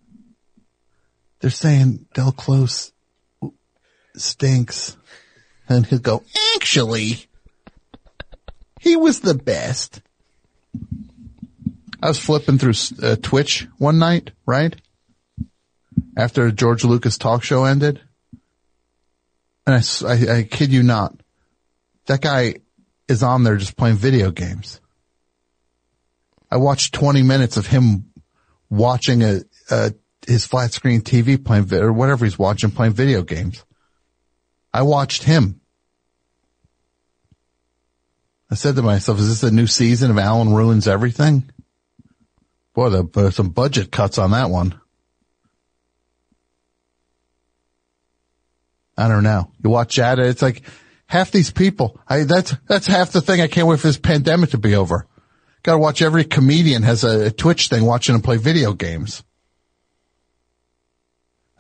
they're 1.43 1.51
saying 1.51 2.07
Del 2.15 2.33
Close 2.33 2.93
stinks, 4.15 4.97
and 5.69 5.85
he'll 5.85 5.99
go. 5.99 6.23
Actually, 6.55 7.27
he 8.81 8.97
was 8.97 9.21
the 9.21 9.35
best. 9.35 10.01
I 12.01 12.09
was 12.09 12.19
flipping 12.19 12.59
through 12.59 12.75
uh, 13.03 13.17
Twitch 13.17 13.67
one 13.79 13.99
night, 13.99 14.31
right? 14.47 14.75
After 16.17 16.51
George 16.53 16.85
Lucas 16.85 17.19
talk 17.19 17.43
show 17.43 17.65
ended. 17.65 18.01
And 19.67 19.77
I—I 20.05 20.43
kid 20.45 20.73
you 20.73 20.83
not, 20.83 21.15
that 22.07 22.21
guy 22.21 22.55
is 23.09 23.23
on 23.23 23.43
there 23.43 23.57
just 23.57 23.77
playing 23.77 23.97
video 23.97 24.31
games. 24.31 24.81
I 26.51 26.57
watched 26.57 26.95
20 26.95 27.23
minutes 27.23 27.57
of 27.57 27.67
him 27.67 28.11
watching 28.69 29.23
a, 29.23 29.41
a 29.71 29.95
his 30.27 30.47
flat 30.47 30.73
screen 30.73 31.01
TV 31.01 31.43
playing, 31.43 31.65
vi- 31.65 31.79
or 31.79 31.93
whatever 31.93 32.25
he's 32.25 32.39
watching 32.39 32.71
playing 32.71 32.93
video 32.93 33.23
games. 33.23 33.65
I 34.73 34.83
watched 34.83 35.25
him. 35.25 35.61
I 38.51 38.55
said 38.55 38.77
to 38.77 38.83
myself, 38.83 39.19
is 39.19 39.29
this 39.29 39.51
a 39.51 39.55
new 39.55 39.67
season 39.67 40.11
of 40.11 40.19
Alan 40.19 40.53
Ruins 40.53 40.87
Everything? 40.87 41.51
Boy, 42.75 42.91
the, 42.91 43.09
uh, 43.17 43.31
some 43.31 43.51
budget 43.51 43.91
cuts 43.91 44.19
on 44.19 44.31
that 44.31 44.51
one. 44.51 44.79
I 48.97 49.09
don't 49.09 49.23
know. 49.23 49.51
You 49.63 49.71
watch 49.71 49.97
that, 49.97 50.19
it's 50.19 50.43
like 50.43 50.63
half 51.07 51.31
these 51.31 51.51
people. 51.51 51.99
I, 52.07 52.25
that's, 52.25 52.55
that's 52.69 52.87
half 52.87 53.13
the 53.13 53.21
thing. 53.21 53.41
I 53.41 53.49
can't 53.49 53.67
wait 53.67 53.81
for 53.81 53.87
this 53.87 53.99
pandemic 53.99 54.51
to 54.51 54.59
be 54.59 54.75
over. 54.75 55.07
Gotta 55.63 55.79
watch 55.79 56.03
every 56.03 56.25
comedian 56.25 56.83
has 56.83 57.05
a, 57.05 57.27
a 57.27 57.31
Twitch 57.31 57.69
thing 57.69 57.85
watching 57.85 58.15
them 58.15 58.23
play 58.23 58.37
video 58.37 58.73
games. 58.73 59.23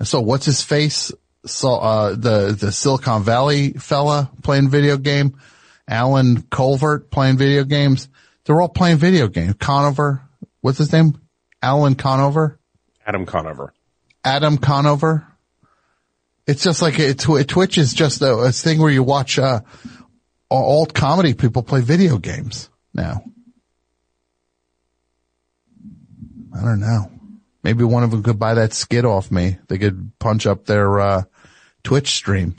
And 0.03 0.09
so 0.09 0.21
what's 0.21 0.45
his 0.45 0.63
face? 0.63 1.13
So, 1.47 1.75
uh, 1.77 2.17
the, 2.17 2.57
the 2.59 2.73
Silicon 2.73 3.23
Valley 3.23 3.75
fella 3.75 4.33
playing 4.43 4.69
video 4.69 4.97
game. 4.97 5.39
Alan 5.87 6.43
Colvert 6.43 7.09
playing 7.13 7.39
video 7.39 7.63
games. 7.63 8.09
They're 8.45 8.61
all 8.61 8.69
playing 8.69 8.97
video 8.97 9.29
games. 9.29 9.55
Conover. 9.61 10.29
What's 10.61 10.79
his 10.79 10.93
name? 10.93 11.21
Alan 11.63 11.95
Conover? 11.95 12.59
Adam 13.07 13.27
Conover. 13.27 13.73
Adam 14.25 14.59
Conover. 14.59 15.25
It's 16.49 16.65
just 16.65 16.83
like 16.83 16.99
it, 16.99 17.21
Tw- 17.21 17.47
Twitch 17.47 17.79
is 17.79 17.95
just 17.95 18.23
a, 18.23 18.33
a 18.35 18.51
thing 18.51 18.81
where 18.81 18.91
you 18.91 19.05
watch, 19.05 19.39
uh, 19.39 19.61
alt 20.51 20.95
comedy 20.95 21.35
people 21.35 21.63
play 21.63 21.81
video 21.81 22.19
games 22.19 22.71
now. 22.93 23.23
I 26.53 26.61
don't 26.61 26.81
know. 26.81 27.22
Maybe 27.63 27.85
one 27.85 28.03
of 28.03 28.11
them 28.11 28.23
could 28.23 28.39
buy 28.39 28.55
that 28.55 28.73
skid 28.73 29.05
off 29.05 29.31
me. 29.31 29.59
They 29.69 29.79
could 29.79 30.13
punch 30.19 30.47
up 30.47 30.65
their, 30.67 31.01
uh, 31.01 31.23
Twitch 31.85 32.11
stream. 32.11 32.57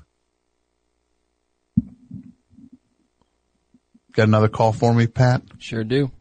Got 4.14 4.28
another 4.28 4.48
call 4.48 4.74
for 4.74 4.94
me, 4.94 5.08
Pat? 5.08 5.42
Sure 5.58 5.84
do. 5.84 6.12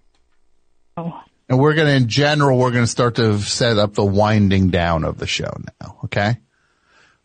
Oh. 0.96 1.20
And 1.48 1.58
we're 1.58 1.74
going 1.74 1.88
to, 1.88 1.94
in 1.94 2.08
general, 2.08 2.58
we're 2.58 2.70
going 2.70 2.84
to 2.84 2.90
start 2.90 3.16
to 3.16 3.38
set 3.40 3.76
up 3.76 3.94
the 3.94 4.04
winding 4.04 4.70
down 4.70 5.04
of 5.04 5.18
the 5.18 5.26
show 5.26 5.52
now. 5.80 5.98
Okay. 6.04 6.38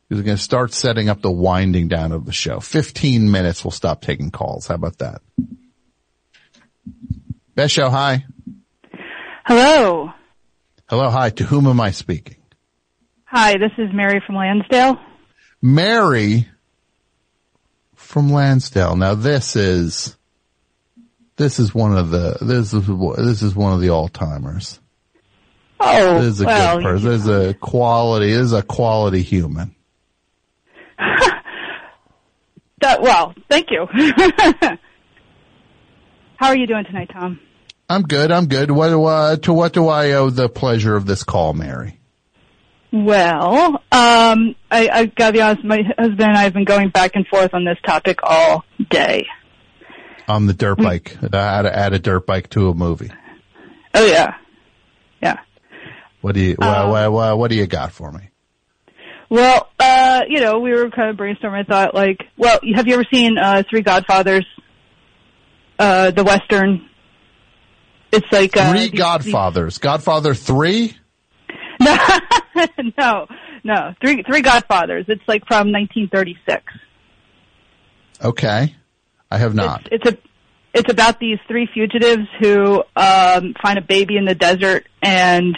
We're 0.09 0.23
going 0.23 0.37
to 0.37 0.43
start 0.43 0.73
setting 0.73 1.09
up 1.09 1.21
the 1.21 1.31
winding 1.31 1.87
down 1.87 2.11
of 2.11 2.25
the 2.25 2.33
show. 2.33 2.59
15 2.59 3.31
minutes. 3.31 3.63
We'll 3.63 3.71
stop 3.71 4.01
taking 4.01 4.31
calls. 4.31 4.67
How 4.67 4.75
about 4.75 4.97
that? 4.97 5.21
Best 7.55 7.73
show. 7.73 7.89
Hi. 7.89 8.25
Hello. 9.45 10.11
Hello. 10.89 11.09
Hi. 11.09 11.29
To 11.31 11.43
whom 11.43 11.67
am 11.67 11.81
I 11.81 11.91
speaking? 11.91 12.37
Hi, 13.25 13.57
this 13.57 13.71
is 13.77 13.89
Mary 13.93 14.21
from 14.25 14.35
Lansdale. 14.35 14.95
Mary 15.61 16.47
from 17.95 18.29
Lansdale. 18.29 18.95
Now 18.95 19.15
this 19.15 19.57
is, 19.57 20.15
this 21.35 21.59
is 21.59 21.75
one 21.75 21.97
of 21.97 22.09
the, 22.09 22.37
this 22.39 22.73
is, 22.73 22.87
this 23.17 23.41
is 23.41 23.53
one 23.53 23.73
of 23.73 23.81
the 23.81 23.89
all 23.89 24.07
timers. 24.07 24.79
Oh, 25.79 26.21
This 26.21 26.35
is 26.35 26.41
a 26.41 26.45
well, 26.45 26.77
good 26.77 26.83
person. 26.83 27.09
This 27.09 27.21
is 27.21 27.27
a 27.27 27.53
quality, 27.53 28.31
this 28.31 28.45
is 28.45 28.53
a 28.53 28.63
quality 28.63 29.21
human. 29.21 29.75
That, 32.79 33.01
well, 33.01 33.33
thank 33.49 33.69
you. 33.71 33.87
How 36.37 36.49
are 36.49 36.55
you 36.55 36.67
doing 36.67 36.85
tonight, 36.85 37.09
Tom? 37.11 37.39
I'm 37.89 38.01
good. 38.03 38.31
I'm 38.31 38.47
good. 38.47 38.69
What 38.69 38.89
do 38.89 39.05
I, 39.05 39.37
to 39.43 39.53
what 39.53 39.73
do 39.73 39.87
I 39.87 40.11
owe 40.13 40.29
the 40.29 40.49
pleasure 40.49 40.95
of 40.95 41.05
this 41.05 41.23
call, 41.23 41.53
Mary? 41.53 41.99
Well, 42.91 43.75
um, 43.91 44.55
I, 44.71 44.89
I 44.89 45.05
gotta 45.05 45.33
be 45.33 45.41
honest, 45.41 45.63
my 45.63 45.81
husband 45.97 46.21
and 46.21 46.37
I 46.37 46.43
have 46.43 46.53
been 46.53 46.65
going 46.65 46.89
back 46.89 47.11
and 47.15 47.27
forth 47.27 47.53
on 47.53 47.65
this 47.65 47.77
topic 47.85 48.19
all 48.23 48.65
day. 48.89 49.25
On 50.27 50.45
the 50.47 50.53
dirt 50.53 50.77
bike. 50.77 51.15
How 51.31 51.61
to 51.61 51.73
add 51.73 51.93
a 51.93 51.99
dirt 51.99 52.25
bike 52.25 52.49
to 52.51 52.69
a 52.69 52.73
movie. 52.73 53.11
Oh 53.93 54.05
yeah. 54.05 54.35
Yeah. 55.21 55.39
What 56.21 56.35
do 56.35 56.41
you, 56.41 56.55
Um, 56.59 56.89
what, 56.89 57.11
what, 57.11 57.37
what 57.37 57.51
do 57.51 57.55
you 57.55 57.67
got 57.67 57.91
for 57.93 58.11
me? 58.11 58.29
Well, 59.29 59.69
uh, 59.79 60.21
you 60.27 60.39
know, 60.41 60.59
we 60.59 60.71
were 60.71 60.89
kind 60.89 61.09
of 61.09 61.17
brainstorming. 61.17 61.59
I 61.59 61.63
thought, 61.63 61.93
like, 61.93 62.23
well, 62.37 62.59
have 62.75 62.87
you 62.87 62.93
ever 62.93 63.05
seen 63.11 63.37
uh, 63.37 63.63
Three 63.69 63.81
Godfathers? 63.81 64.45
Uh, 65.77 66.11
the 66.11 66.23
western. 66.23 66.89
It's 68.11 68.27
like 68.31 68.55
uh, 68.55 68.71
Three 68.71 68.89
these- 68.89 68.99
Godfathers. 68.99 69.77
Godfather 69.77 70.33
three? 70.33 70.95
No, 71.79 71.97
no, 72.97 73.27
no, 73.63 73.93
Three 74.01 74.23
Three 74.23 74.41
Godfathers. 74.41 75.05
It's 75.07 75.21
like 75.27 75.45
from 75.45 75.71
1936. 75.71 76.63
Okay. 78.23 78.75
I 79.29 79.37
have 79.37 79.53
not. 79.53 79.89
It's 79.91 80.09
a 80.09 80.17
it's 80.73 80.91
about 80.91 81.19
these 81.19 81.39
three 81.47 81.67
fugitives 81.73 82.27
who 82.39 82.83
um, 82.95 83.55
find 83.61 83.77
a 83.77 83.81
baby 83.81 84.17
in 84.17 84.25
the 84.25 84.35
desert 84.35 84.87
and 85.01 85.57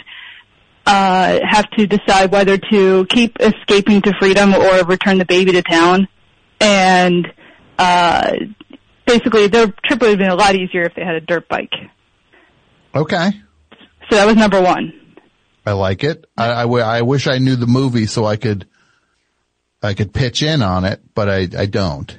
uh, 0.86 1.38
have 1.46 1.70
to 1.72 1.86
decide 1.86 2.32
whether 2.32 2.56
to 2.56 3.06
keep 3.06 3.38
escaping 3.40 4.00
to 4.02 4.12
freedom 4.18 4.54
or 4.54 4.84
return 4.84 5.18
the 5.18 5.24
baby 5.26 5.52
to 5.52 5.62
town. 5.62 6.08
And 6.60 7.32
uh, 7.78 8.32
basically, 9.06 9.46
their 9.48 9.66
trip 9.84 10.00
would 10.00 10.10
have 10.10 10.18
been 10.18 10.30
a 10.30 10.34
lot 10.34 10.54
easier 10.54 10.82
if 10.82 10.94
they 10.94 11.04
had 11.04 11.14
a 11.14 11.20
dirt 11.20 11.48
bike. 11.48 11.72
Okay. 12.94 13.30
So 14.10 14.16
that 14.16 14.26
was 14.26 14.36
number 14.36 14.60
one. 14.60 14.92
I 15.66 15.72
like 15.72 16.02
it. 16.04 16.26
I, 16.36 16.52
I, 16.52 16.62
w- 16.62 16.82
I 16.82 17.02
wish 17.02 17.26
I 17.26 17.38
knew 17.38 17.54
the 17.56 17.66
movie 17.66 18.06
so 18.06 18.24
I 18.24 18.36
could, 18.36 18.66
I 19.82 19.94
could 19.94 20.12
pitch 20.12 20.42
in 20.42 20.62
on 20.62 20.84
it, 20.84 21.00
but 21.14 21.28
I, 21.28 21.48
I 21.56 21.66
don't. 21.66 22.16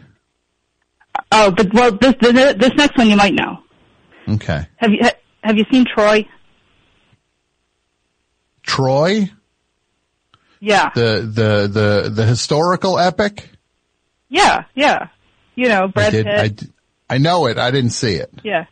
Oh, 1.32 1.52
but 1.52 1.74
well, 1.74 1.92
this 1.92 2.14
this, 2.22 2.54
this 2.56 2.74
next 2.76 2.98
one 2.98 3.10
you 3.10 3.16
might 3.18 3.34
know. 3.34 3.60
Okay. 4.30 4.66
Have 4.78 4.92
you 4.92 5.00
ha- 5.02 5.16
have 5.44 5.58
you 5.58 5.66
seen 5.72 5.86
Troy? 5.86 6.26
Troy? 8.64 9.30
Yeah, 10.64 10.92
The, 10.94 11.28
the, 11.34 11.68
the, 11.68 12.10
the 12.14 12.26
historical 12.26 13.00
epic? 13.00 13.50
yeah, 14.30 14.66
yeah. 14.76 15.08
You 15.56 15.68
know, 15.70 15.86
I 15.86 15.88
Brad 15.88 16.12
did, 16.12 16.26
Pitt. 16.28 16.64
I, 17.10 17.16
I 17.16 17.18
know 17.18 17.48
it. 17.48 17.58
I 17.58 17.72
didn't 17.72 17.90
see 17.90 18.14
it. 18.14 18.32
Yeah. 18.44 18.66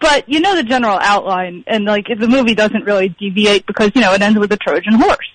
But 0.00 0.28
you 0.28 0.40
know 0.40 0.54
the 0.54 0.62
general 0.62 0.98
outline, 1.00 1.64
and 1.66 1.84
like 1.84 2.10
if 2.10 2.18
the 2.18 2.28
movie 2.28 2.54
doesn't 2.54 2.84
really 2.84 3.08
deviate 3.08 3.66
because 3.66 3.92
you 3.94 4.00
know 4.02 4.12
it 4.12 4.20
ends 4.22 4.38
with 4.38 4.52
a 4.52 4.56
Trojan 4.56 4.94
horse. 4.94 5.26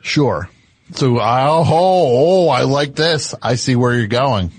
Sure. 0.00 0.48
So, 0.92 1.18
oh, 1.20 1.64
oh, 1.68 2.48
I 2.48 2.62
like 2.62 2.94
this. 2.94 3.34
I 3.42 3.54
see 3.56 3.76
where 3.76 3.94
you're 3.94 4.06
going. 4.06 4.50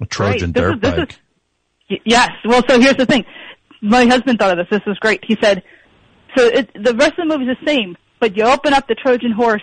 A 0.00 0.06
Trojan 0.06 0.52
Right. 0.52 0.54
Dirt 0.54 0.74
is- 0.74 0.80
this 0.80 0.92
is- 0.92 0.98
bike. 0.98 2.00
Yes. 2.04 2.30
Well, 2.44 2.62
so 2.68 2.80
here's 2.80 2.96
the 2.96 3.06
thing. 3.06 3.24
My 3.82 4.06
husband 4.06 4.38
thought 4.38 4.58
of 4.58 4.68
this. 4.68 4.78
This 4.78 4.86
was 4.86 4.98
great. 4.98 5.24
He 5.24 5.36
said, 5.42 5.62
so 6.36 6.44
it, 6.46 6.70
the 6.74 6.94
rest 6.94 7.12
of 7.18 7.28
the 7.28 7.36
movie's 7.36 7.54
the 7.60 7.66
same, 7.66 7.96
but 8.18 8.36
you 8.36 8.44
open 8.44 8.72
up 8.72 8.88
the 8.88 8.94
Trojan 8.94 9.32
horse, 9.32 9.62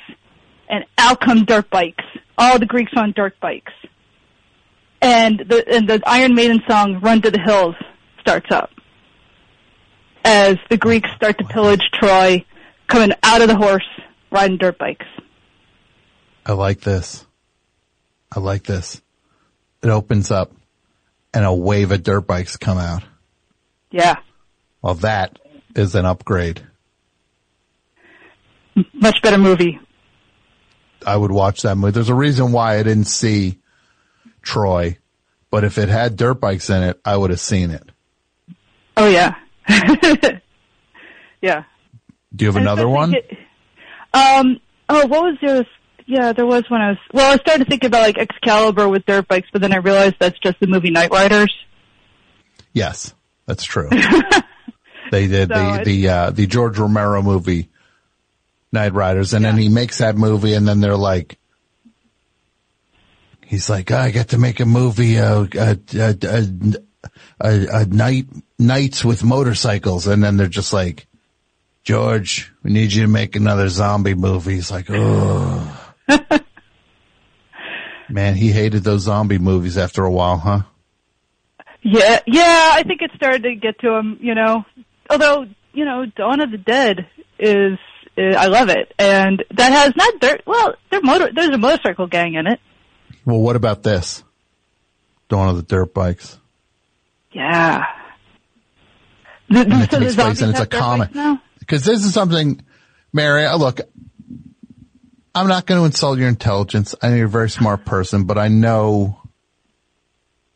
and 0.69 0.85
out 0.97 1.21
come 1.21 1.45
dirt 1.45 1.69
bikes. 1.71 2.03
All 2.37 2.59
the 2.59 2.65
Greeks 2.67 2.91
on 2.95 3.11
dirt 3.13 3.35
bikes, 3.39 3.73
and 5.01 5.39
the 5.39 5.63
and 5.67 5.87
the 5.89 6.01
Iron 6.05 6.35
Maiden 6.35 6.61
song 6.67 6.99
"Run 7.01 7.21
to 7.21 7.31
the 7.31 7.39
Hills" 7.39 7.75
starts 8.21 8.47
up 8.51 8.69
as 10.25 10.57
the 10.69 10.77
Greeks 10.77 11.09
start 11.15 11.37
to 11.37 11.45
pillage 11.45 11.81
Troy, 11.93 12.43
coming 12.87 13.11
out 13.23 13.41
of 13.41 13.47
the 13.47 13.55
horse, 13.55 13.87
riding 14.31 14.57
dirt 14.57 14.77
bikes. 14.77 15.05
I 16.45 16.53
like 16.53 16.81
this. 16.81 17.25
I 18.35 18.39
like 18.39 18.63
this. 18.63 19.01
It 19.81 19.89
opens 19.89 20.29
up 20.31 20.51
and 21.33 21.45
a 21.45 21.53
wave 21.53 21.91
of 21.91 22.03
dirt 22.03 22.21
bikes 22.27 22.57
come 22.57 22.77
out. 22.77 23.03
Yeah, 23.91 24.15
Well, 24.81 24.95
that 24.95 25.39
is 25.75 25.95
an 25.95 26.05
upgrade. 26.05 26.61
much 28.93 29.21
better 29.21 29.37
movie. 29.37 29.79
I 31.05 31.15
would 31.15 31.31
watch 31.31 31.61
that 31.63 31.75
movie. 31.75 31.91
There's 31.91 32.09
a 32.09 32.13
reason 32.15 32.51
why 32.51 32.77
I 32.77 32.83
didn't 32.83 33.05
see 33.05 33.58
Troy, 34.41 34.97
but 35.51 35.63
if 35.63 35.77
it 35.77 35.89
had 35.89 36.15
dirt 36.15 36.35
bikes 36.35 36.69
in 36.69 36.83
it, 36.83 36.99
I 37.03 37.15
would 37.17 37.29
have 37.29 37.39
seen 37.39 37.71
it. 37.71 37.89
Oh 38.97 39.07
yeah, 39.07 39.35
yeah. 41.41 41.63
Do 42.35 42.45
you 42.45 42.51
have 42.51 42.55
another 42.61 42.87
one? 42.87 43.13
it- 43.15 43.37
Um. 44.13 44.59
Oh, 44.87 45.05
what 45.07 45.21
was 45.23 45.37
there? 45.41 45.65
Yeah, 46.05 46.33
there 46.33 46.45
was 46.45 46.63
when 46.69 46.81
I 46.81 46.89
was. 46.89 46.97
Well, 47.13 47.31
I 47.31 47.37
started 47.37 47.65
to 47.65 47.69
think 47.69 47.83
about 47.83 48.01
like 48.01 48.17
Excalibur 48.17 48.87
with 48.89 49.05
dirt 49.05 49.27
bikes, 49.27 49.47
but 49.53 49.61
then 49.61 49.71
I 49.73 49.77
realized 49.77 50.15
that's 50.19 50.39
just 50.39 50.59
the 50.59 50.67
movie 50.67 50.89
Knightriders. 50.91 51.49
Yes, 52.73 53.13
that's 53.45 53.63
true. 53.63 53.89
they 55.11 55.27
did 55.27 55.49
So 55.49 55.55
the 55.77 55.81
the 55.85 56.09
uh, 56.09 56.31
the 56.31 56.47
George 56.47 56.77
Romero 56.77 57.21
movie, 57.21 57.69
Knightriders, 58.73 59.33
and 59.33 59.43
then 59.45 59.57
he 59.57 59.69
makes 59.69 59.99
that 59.99 60.15
movie, 60.17 60.53
and 60.53 60.67
then 60.67 60.79
they're 60.81 60.97
like, 60.97 61.37
he's 63.49 63.69
like, 63.69 63.91
oh, 63.91 63.97
I 63.97 64.11
get 64.11 64.29
to 64.29 64.37
make 64.37 64.59
a 64.59 64.65
movie, 64.65 65.17
uh, 65.17 65.47
a, 65.55 65.77
a, 67.41 67.81
a 67.81 67.85
night 67.85 68.27
knights 68.59 69.03
with 69.03 69.23
motorcycles, 69.23 70.05
and 70.07 70.23
then 70.23 70.37
they're 70.37 70.47
just 70.47 70.71
like, 70.71 71.07
George, 71.83 72.53
we 72.61 72.71
need 72.71 72.93
you 72.93 73.01
to 73.03 73.07
make 73.07 73.35
another 73.35 73.67
zombie 73.67 74.13
movie. 74.13 74.53
He's 74.53 74.69
like, 74.69 74.85
oh. 74.89 75.93
Man, 78.09 78.35
he 78.35 78.51
hated 78.51 78.83
those 78.83 79.01
zombie 79.01 79.39
movies 79.39 79.77
after 79.77 80.03
a 80.03 80.11
while, 80.11 80.37
huh? 80.37 80.61
Yeah, 81.81 82.19
yeah. 82.27 82.71
I 82.73 82.83
think 82.83 83.01
it 83.01 83.11
started 83.15 83.43
to 83.43 83.55
get 83.55 83.79
to 83.79 83.95
him. 83.95 84.19
You 84.21 84.35
know, 84.35 84.63
although 85.09 85.47
you 85.73 85.85
know, 85.85 86.05
Dawn 86.05 86.41
of 86.41 86.51
the 86.51 86.57
Dead 86.57 87.07
is. 87.39 87.79
is 88.17 88.35
I 88.35 88.47
love 88.47 88.69
it, 88.69 88.93
and 88.99 89.43
that 89.51 89.71
has 89.71 89.95
not 89.95 90.19
dirt. 90.19 90.41
Well, 90.45 90.75
motor. 91.03 91.29
There's 91.33 91.49
a 91.49 91.57
motorcycle 91.57 92.07
gang 92.07 92.33
in 92.33 92.47
it. 92.47 92.59
Well, 93.25 93.39
what 93.39 93.55
about 93.55 93.83
this? 93.83 94.23
Dawn 95.27 95.49
of 95.49 95.57
the 95.57 95.63
Dirt 95.63 95.93
Bikes. 95.93 96.37
Yeah. 97.31 97.85
The, 99.49 99.59
And 99.61 99.73
it 99.83 99.91
so 99.91 99.99
takes 99.99 100.15
place 100.15 100.41
and 100.41 100.51
it's 100.51 100.59
a 100.59 100.63
have 100.63 100.69
dirt 100.69 100.79
bikes 100.79 101.13
comic. 101.13 101.39
Because 101.59 101.85
this 101.85 102.03
is 102.03 102.13
something, 102.13 102.61
Mary, 103.13 103.45
uh, 103.45 103.57
look, 103.57 103.81
I'm 105.35 105.47
not 105.47 105.65
going 105.65 105.79
to 105.79 105.85
insult 105.85 106.17
your 106.19 106.27
intelligence. 106.27 106.95
I 107.01 107.09
know 107.09 107.15
you're 107.15 107.25
a 107.27 107.29
very 107.29 107.49
smart 107.49 107.85
person, 107.85 108.23
but 108.23 108.37
I 108.37 108.47
know 108.47 109.19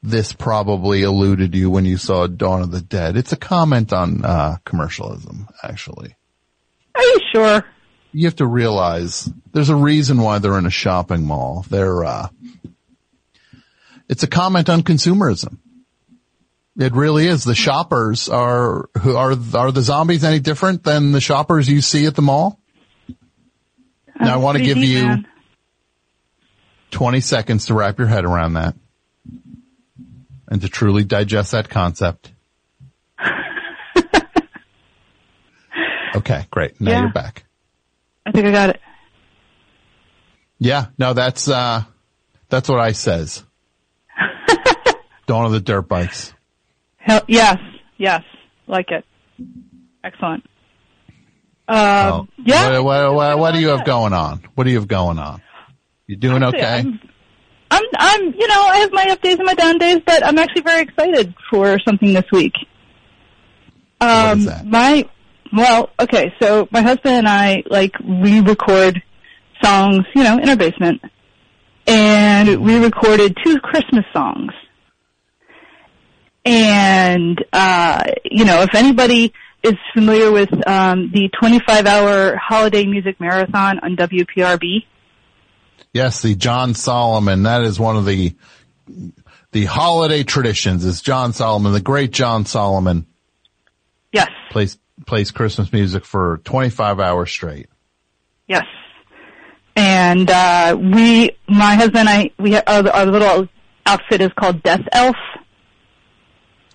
this 0.01 0.33
probably 0.33 1.03
eluded 1.03 1.55
you 1.55 1.69
when 1.69 1.85
you 1.85 1.97
saw 1.97 2.27
Dawn 2.27 2.61
of 2.61 2.71
the 2.71 2.81
Dead. 2.81 3.15
It's 3.15 3.31
a 3.31 3.37
comment 3.37 3.93
on, 3.93 4.25
uh, 4.25 4.57
commercialism, 4.65 5.47
actually. 5.61 6.15
Are 6.95 7.03
you 7.03 7.19
sure? 7.31 7.65
You 8.13 8.27
have 8.27 8.35
to 8.37 8.45
realize 8.45 9.29
there's 9.53 9.69
a 9.69 9.75
reason 9.75 10.19
why 10.19 10.37
they're 10.39 10.57
in 10.59 10.65
a 10.67 10.71
shopping 10.71 11.25
mall. 11.25 11.65
They're, 11.69 12.05
uh, 12.05 12.27
it's 14.07 14.21
a 14.23 14.27
comment 14.27 14.69
on 14.69 14.83
consumerism. 14.83 15.57
It 16.77 16.93
really 16.93 17.27
is. 17.27 17.43
The 17.43 17.53
shoppers 17.55 18.29
are 18.29 18.89
who 19.01 19.15
are 19.15 19.31
are 19.55 19.71
the 19.71 19.81
zombies 19.81 20.23
any 20.23 20.39
different 20.39 20.83
than 20.83 21.11
the 21.11 21.21
shoppers 21.21 21.69
you 21.69 21.81
see 21.81 22.05
at 22.07 22.15
the 22.15 22.23
mall? 22.23 22.59
Now 24.19 24.33
I 24.33 24.37
want 24.37 24.57
to 24.57 24.63
give 24.63 24.77
you 24.77 25.03
man. 25.03 25.27
20 26.89 27.19
seconds 27.19 27.67
to 27.67 27.75
wrap 27.75 27.99
your 27.99 28.07
head 28.07 28.25
around 28.25 28.53
that 28.53 28.75
and 30.47 30.61
to 30.61 30.69
truly 30.69 31.03
digest 31.03 31.51
that 31.51 31.69
concept. 31.69 32.31
okay, 36.15 36.47
great. 36.49 36.81
Now 36.81 36.91
Yeah. 36.91 37.01
you're 37.01 37.11
back. 37.11 37.45
I 38.25 38.31
think 38.31 38.45
I 38.45 38.51
got 38.51 38.69
it. 38.71 38.81
Yeah, 40.59 40.87
no, 40.97 41.13
that's, 41.13 41.49
uh, 41.49 41.83
that's 42.49 42.69
what 42.69 42.79
I 42.79 42.93
says. 42.93 43.43
Dawn 45.27 45.45
of 45.45 45.51
the 45.51 45.59
Dirt 45.59 45.83
Bikes. 45.83 46.33
Hell, 46.97 47.21
yes, 47.27 47.57
yes, 47.97 48.21
like 48.67 48.91
it. 48.91 49.05
Excellent. 50.03 50.45
Um, 51.67 51.77
Oh. 51.77 52.27
yeah. 52.37 52.79
What, 52.79 52.83
what, 52.83 53.13
what, 53.13 53.39
what 53.39 53.53
do 53.53 53.59
you 53.59 53.69
have 53.69 53.85
going 53.85 54.13
on? 54.13 54.43
What 54.55 54.65
do 54.65 54.69
you 54.69 54.77
have 54.77 54.87
going 54.87 55.17
on? 55.17 55.41
You 56.07 56.15
doing 56.17 56.43
Actually, 56.43 56.59
okay? 56.59 56.79
I'm, 56.79 56.99
I'm, 57.71 57.83
I'm, 57.97 58.33
you 58.33 58.47
know, 58.47 58.61
I 58.61 58.77
have 58.79 58.91
my 58.91 59.03
up 59.09 59.21
days 59.21 59.35
and 59.35 59.45
my 59.45 59.53
down 59.53 59.77
days, 59.77 60.01
but 60.05 60.25
I'm 60.25 60.37
actually 60.37 60.61
very 60.61 60.83
excited 60.83 61.33
for 61.49 61.79
something 61.79 62.13
this 62.13 62.25
week. 62.31 62.53
Um, 64.01 64.45
my, 64.65 65.09
well, 65.55 65.89
okay, 65.99 66.33
so 66.41 66.67
my 66.71 66.81
husband 66.81 67.15
and 67.15 67.27
I 67.27 67.63
like 67.69 67.93
re-record 67.99 69.01
songs, 69.63 70.05
you 70.15 70.23
know, 70.23 70.37
in 70.39 70.49
our 70.49 70.55
basement. 70.55 71.01
and 71.87 72.63
we 72.63 72.77
recorded 72.77 73.37
two 73.43 73.59
Christmas 73.59 74.05
songs. 74.13 74.51
And 76.45 77.43
uh, 77.53 78.03
you 78.25 78.43
know, 78.45 78.61
if 78.63 78.75
anybody 78.75 79.33
is 79.63 79.75
familiar 79.93 80.29
with 80.31 80.49
um, 80.67 81.09
the 81.13 81.29
25-hour 81.41 82.35
holiday 82.35 82.85
music 82.85 83.19
marathon 83.19 83.79
on 83.79 83.95
WPRB, 83.95 84.85
Yes, 85.93 86.21
the 86.23 86.33
Jon 86.35 86.73
Solomon. 86.73 87.43
That 87.43 87.61
is 87.61 87.79
one 87.79 87.95
of 87.97 88.05
the 88.05 88.35
the 89.51 89.65
holiday 89.65 90.23
traditions. 90.23 90.83
Is 90.83 91.01
Jon 91.01 91.31
Solomon, 91.33 91.71
the 91.71 91.81
great 91.81 92.11
Jon 92.11 92.45
Solomon, 92.45 93.05
yes, 94.11 94.29
plays 94.49 94.77
plays 95.05 95.31
Christmas 95.31 95.71
music 95.73 96.05
for 96.05 96.39
25 96.43 96.99
hours 96.99 97.31
straight. 97.31 97.67
yes. 98.47 98.65
And 99.75 100.29
uh, 100.29 100.77
we, 100.79 101.31
my 101.47 101.73
husband 101.73 102.07
and 102.07 102.09
I, 102.09 102.29
we 102.37 102.55
our, 102.55 102.87
our 102.89 103.05
little 103.07 103.47
outfit 103.87 104.21
is 104.21 104.29
called 104.39 104.61
Death 104.61 104.81
Elf. 104.91 105.15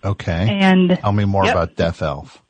Okay. 0.05 0.49
And 0.61 0.91
Tell 0.99 1.13
me 1.13 1.25
more 1.25 1.45
Yep. 1.45 1.55
about 1.55 1.77
Death 1.77 2.03
Elf. 2.03 2.43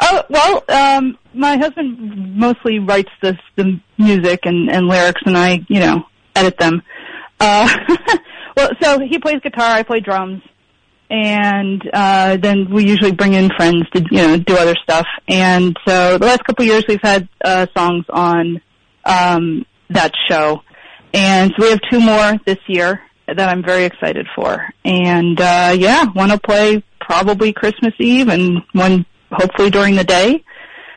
Oh 0.00 0.22
well, 0.30 0.64
um, 0.68 1.18
my 1.34 1.56
husband 1.56 2.36
mostly 2.36 2.78
writes 2.78 3.10
this 3.22 3.36
the 3.56 3.78
music 3.98 4.40
and, 4.44 4.70
and 4.70 4.86
lyrics, 4.88 5.20
and 5.24 5.36
I, 5.38 5.64
you 5.68 5.78
know, 5.78 6.04
edit 6.34 6.56
them. 6.58 6.82
Uh, 7.38 7.68
well, 8.56 8.70
so 8.82 8.98
he 8.98 9.18
plays 9.18 9.40
guitar, 9.42 9.70
I 9.70 9.82
play 9.82 10.00
drums, 10.00 10.42
and 11.10 11.82
uh, 11.92 12.36
then 12.36 12.70
we 12.70 12.86
usually 12.86 13.12
bring 13.12 13.34
in 13.34 13.50
friends 13.56 13.84
to, 13.92 14.00
you 14.10 14.18
know, 14.18 14.36
do 14.38 14.56
other 14.56 14.76
stuff. 14.82 15.06
And 15.28 15.76
so 15.86 16.16
the 16.18 16.26
last 16.26 16.44
couple 16.44 16.64
of 16.64 16.68
years, 16.68 16.84
we've 16.88 17.02
had 17.02 17.28
uh, 17.44 17.66
songs 17.76 18.04
on 18.08 18.60
um, 19.04 19.66
that 19.90 20.12
show, 20.28 20.62
and 21.12 21.52
so 21.58 21.64
we 21.64 21.70
have 21.70 21.80
two 21.90 22.00
more 22.00 22.38
this 22.46 22.58
year 22.68 23.02
that 23.26 23.48
I'm 23.48 23.62
very 23.62 23.84
excited 23.84 24.26
for. 24.34 24.64
And 24.84 25.40
uh, 25.40 25.74
yeah, 25.76 26.06
want 26.14 26.32
to 26.32 26.38
play 26.38 26.82
probably 27.00 27.52
Christmas 27.52 27.94
Eve 27.98 28.28
and 28.28 28.62
one 28.72 29.04
hopefully 29.32 29.70
during 29.70 29.96
the 29.96 30.04
day. 30.04 30.44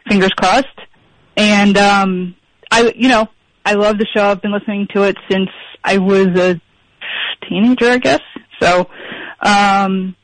Fingers 0.08 0.32
crossed. 0.36 0.68
And 1.36 1.78
um 1.78 2.36
I 2.72 2.94
you 2.96 3.10
know, 3.10 3.28
I 3.66 3.74
love 3.74 3.98
the 3.98 4.08
show. 4.14 4.28
I've 4.28 4.42
been 4.42 4.52
listening 4.52 4.88
to 4.94 5.04
it 5.04 5.18
since 5.30 5.50
I 5.84 5.98
was 5.98 6.28
a 6.28 6.62
teenager, 7.48 7.90
I 7.90 7.98
guess. 7.98 8.22
So 8.62 8.90
um 9.44 10.16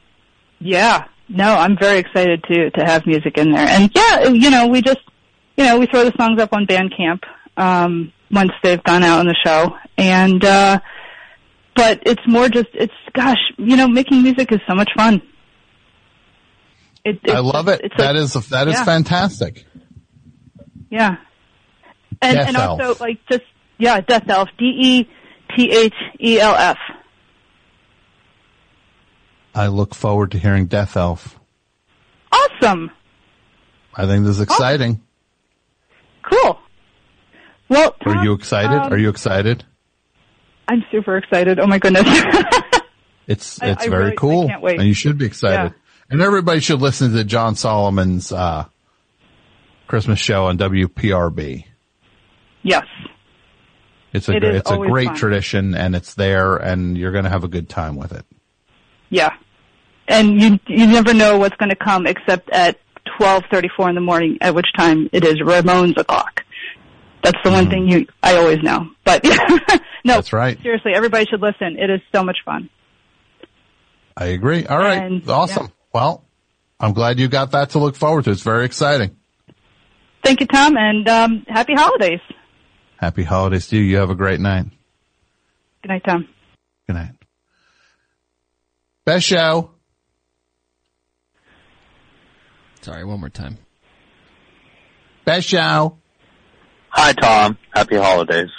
yeah, 0.60 1.06
no, 1.30 1.54
I'm 1.56 1.78
very 1.80 2.00
excited 2.00 2.44
to 2.52 2.72
to 2.72 2.86
have 2.86 3.06
music 3.06 3.38
in 3.38 3.52
there. 3.52 3.68
And 3.68 3.92
yeah, 3.96 4.28
you 4.30 4.50
know, 4.50 4.68
we 4.68 4.82
just 4.82 5.00
you 5.58 5.66
know, 5.66 5.78
we 5.78 5.86
throw 5.88 6.04
the 6.06 6.14
songs 6.20 6.42
up 6.42 6.54
on 6.54 6.66
Bandcamp 6.66 7.22
um 7.58 8.12
once 8.32 8.52
they've 8.64 8.84
gone 8.84 9.04
out 9.04 9.20
on 9.20 9.26
the 9.28 9.36
show. 9.46 9.76
And 9.98 10.44
uh 10.44 10.80
but 11.76 12.02
it's 12.06 12.22
more 12.28 12.50
just 12.50 12.70
it's 12.74 12.94
gosh, 13.14 13.38
you 13.58 13.76
know, 13.78 13.88
making 13.88 14.24
music 14.24 14.52
is 14.52 14.60
so 14.68 14.76
much 14.76 14.90
fun. 14.98 15.22
It, 17.06 17.20
I 17.30 17.40
love 17.40 17.68
it. 17.70 17.82
it's 17.84 17.96
That 17.98 18.16
like- 18.16 18.24
is 18.24 18.34
that 18.50 18.68
is 18.68 18.74
yeah. 18.74 18.84
fantastic. 18.84 19.66
Yeah. 20.90 21.18
And 22.22 22.36
Death 22.38 22.48
and 22.50 22.58
also 22.58 22.84
Elf. 22.84 23.00
like 23.02 23.20
just 23.32 23.44
yeah, 23.78 24.02
Death 24.02 24.28
Elf. 24.28 24.50
D 24.58 24.66
E 24.66 25.10
T 25.56 25.72
H 25.72 25.94
E 26.20 26.40
L 26.40 26.54
F. 26.56 26.78
I 29.56 29.68
look 29.68 29.96
forward 29.96 30.32
to 30.32 30.38
hearing 30.40 30.68
Death 30.68 30.96
Elf. 30.98 31.40
Awesome. 32.32 32.92
I 33.96 34.06
think 34.06 34.24
this 34.26 34.36
is 34.36 34.42
exciting. 34.42 35.02
Cool. 36.24 36.60
Well, 37.70 37.96
Are 38.06 38.24
you 38.24 38.34
excited? 38.34 38.76
um, 38.80 38.94
Are 38.94 38.98
you 38.98 39.10
excited? 39.10 39.64
I'm 40.68 40.84
super 40.92 41.18
excited. 41.18 41.60
Oh 41.60 41.68
my 41.68 41.80
goodness. 41.80 42.08
It's 43.28 43.60
it's 43.62 43.84
I 43.86 43.90
very 43.90 44.02
really- 44.06 44.14
I 44.14 44.16
cool, 44.16 44.48
can't 44.48 44.64
wait. 44.64 44.80
and 44.80 44.88
you 44.88 44.96
should 44.96 45.20
be 45.20 45.26
excited. 45.28 45.76
And 46.10 46.20
everybody 46.20 46.62
should 46.62 46.82
listen 46.82 47.14
to 47.14 47.24
Jon 47.24 47.54
Solomon's 47.56 48.32
uh, 48.32 48.66
Christmas 49.86 50.18
show 50.18 50.48
on 50.48 50.58
WPRB. 50.58 51.66
yes. 52.64 52.86
It's 54.14 54.28
a 54.30 54.32
It 54.36 54.40
great, 54.40 54.56
it's 54.56 54.72
a 54.72 54.78
great 54.78 55.08
fun. 55.10 55.16
tradition, 55.16 55.76
and 55.76 55.96
it's 55.96 56.16
there, 56.16 56.56
and 56.58 56.98
you're 56.98 57.12
going 57.12 57.26
to 57.26 57.30
have 57.30 57.44
a 57.44 57.48
good 57.48 57.70
time 57.70 57.96
with 57.98 58.12
it. 58.14 58.26
Yeah. 59.10 59.34
And 60.08 60.42
you 60.42 60.60
you 60.68 60.88
never 60.88 61.14
know 61.14 61.38
what's 61.38 61.56
going 61.58 61.70
to 61.70 61.76
come 61.76 62.08
except 62.08 62.50
at 62.50 62.80
12:34 63.20 63.90
in 63.90 63.96
the 63.96 64.02
morning 64.02 64.38
at 64.42 64.56
which 64.56 64.68
time 64.78 65.10
it 65.12 65.24
is 65.24 65.36
Ramones 65.42 65.98
o'clock. 65.98 66.44
That's 67.24 67.38
the 67.44 67.52
one 67.52 67.70
thing 67.70 67.88
you 67.88 68.08
I 68.24 68.38
always 68.38 68.60
know. 68.64 68.88
But 69.04 69.24
no, 69.26 69.32
Mm-hmm. 69.32 69.76
That's 70.06 70.34
right. 70.34 70.58
seriously, 70.64 70.94
everybody 70.96 71.26
should 71.26 71.42
listen. 71.42 71.78
It 71.78 71.90
is 71.90 72.02
so 72.14 72.24
much 72.24 72.38
fun. 72.46 72.70
I 74.18 74.28
agree. 74.28 74.66
All 74.66 74.78
right, 74.80 75.02
And- 75.04 75.30
awesome. 75.30 75.72
Well, 75.94 76.24
I'm 76.80 76.94
glad 76.94 77.20
you 77.20 77.28
got 77.28 77.52
that 77.52 77.72
to 77.72 77.80
look 77.80 77.96
forward 77.96 78.24
to. 78.26 78.32
It's 78.32 78.42
very 78.44 78.66
exciting. 78.66 79.16
Thank 80.24 80.40
you, 80.42 80.46
Tom, 80.48 80.78
and 80.78 81.08
um, 81.10 81.46
happy 81.48 81.74
holidays. 81.74 82.20
Happy 82.98 83.24
holidays 83.24 83.68
to 83.68 83.78
you. 83.78 83.84
You 83.84 83.98
have 83.98 84.10
a 84.10 84.16
great 84.16 84.40
night. 84.40 84.66
Good 85.82 85.90
night, 85.90 86.04
Tom. 86.06 86.28
Good 86.88 86.94
night. 86.94 87.12
Best 89.10 89.26
show. 89.26 89.72
Sorry, 92.82 93.04
one 93.04 93.20
more 93.20 93.30
time. 93.30 93.58
Best 95.26 95.48
show. 95.48 95.98
Hi, 96.90 97.14
Tom. 97.14 97.58
Happy 97.74 97.96
holidays. 97.96 98.50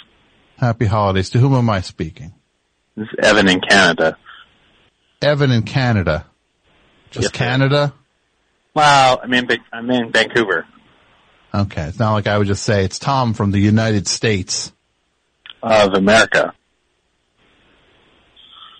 Happy 0.57 0.87
holidays. 0.87 1.29
To 1.29 1.37
whom 1.37 1.53
am 1.53 1.69
I 1.69 1.79
speaking? 1.79 2.33
This 2.97 3.07
is 3.07 3.15
Evan 3.23 3.47
in 3.47 3.61
Canada. 3.61 4.17
Evan 5.21 5.51
in 5.51 5.63
Canada. 5.63 6.25
Just 7.11 7.27
Yes. 7.27 7.31
Canada? 7.31 7.93
Well, 8.73 9.21
I'm 9.23 9.33
in, 9.33 9.47
I'm 9.71 9.89
in 9.89 10.11
Vancouver. 10.11 10.65
Okay. 11.55 11.83
It's 11.83 11.97
not 11.97 12.11
like 12.11 12.27
I 12.27 12.37
would 12.37 12.47
just 12.47 12.63
say 12.63 12.83
it's 12.83 12.99
Tom 12.99 13.33
from 13.35 13.51
the 13.51 13.59
United 13.59 14.05
States. 14.05 14.73
Of 15.63 15.93
America. 15.93 16.51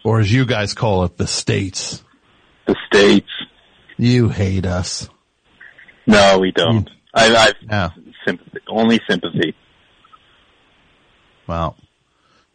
Or 0.04 0.20
as 0.20 0.32
you 0.32 0.46
guys 0.46 0.74
call 0.74 1.04
it, 1.04 1.18
the 1.18 1.28
States. 1.28 2.04
The 2.66 2.76
States. 2.88 3.30
You 3.98 4.30
hate 4.30 4.66
us. 4.66 5.10
No, 6.08 6.40
we 6.40 6.52
don't. 6.52 6.90
I, 7.14 7.54
I've 7.70 7.92
sympathy, 8.26 8.60
only 8.68 9.00
sympathy. 9.08 9.56
Well, 11.48 11.76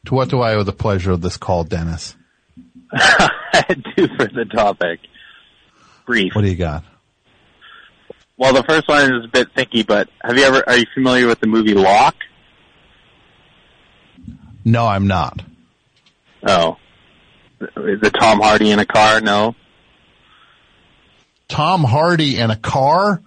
to 0.06 0.14
what 0.14 0.28
do 0.28 0.40
I 0.40 0.54
owe 0.54 0.62
the 0.62 0.72
pleasure 0.72 1.12
of 1.12 1.20
this 1.20 1.36
call, 1.36 1.64
Dennis? 1.64 2.16
I 2.92 3.76
do 3.96 4.08
for 4.16 4.26
the 4.26 4.46
topic. 4.52 5.00
Brief. 6.06 6.34
What 6.34 6.42
do 6.42 6.48
you 6.48 6.56
got? 6.56 6.84
Well, 8.36 8.52
the 8.52 8.64
first 8.64 8.88
one 8.88 9.14
is 9.14 9.24
a 9.24 9.28
bit 9.28 9.48
thicky, 9.54 9.82
but 9.82 10.08
have 10.22 10.36
you 10.36 10.44
ever, 10.44 10.62
are 10.68 10.76
you 10.76 10.86
familiar 10.94 11.26
with 11.26 11.40
the 11.40 11.46
movie 11.46 11.74
Locke? 11.74 12.16
No, 14.64 14.86
I'm 14.86 15.06
not. 15.06 15.42
Oh. 16.46 16.76
The, 17.58 18.12
Tom 18.18 18.40
Hardy 18.40 18.70
in 18.70 18.78
a 18.78 18.86
car? 18.86 19.20
No. 19.20 19.54
Tom 21.48 21.84
Hardy 21.84 22.38
in 22.38 22.50
a 22.50 22.56
car? 22.56 23.22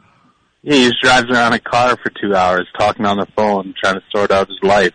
Yeah, 0.61 0.75
he 0.75 0.87
just 0.89 1.01
drives 1.01 1.29
around 1.29 1.53
a 1.53 1.59
car 1.59 1.97
for 1.97 2.11
two 2.21 2.35
hours 2.35 2.67
talking 2.77 3.05
on 3.05 3.17
the 3.17 3.27
phone, 3.35 3.73
trying 3.81 3.95
to 3.95 4.03
sort 4.13 4.31
out 4.31 4.49
his 4.49 4.59
life. 4.61 4.93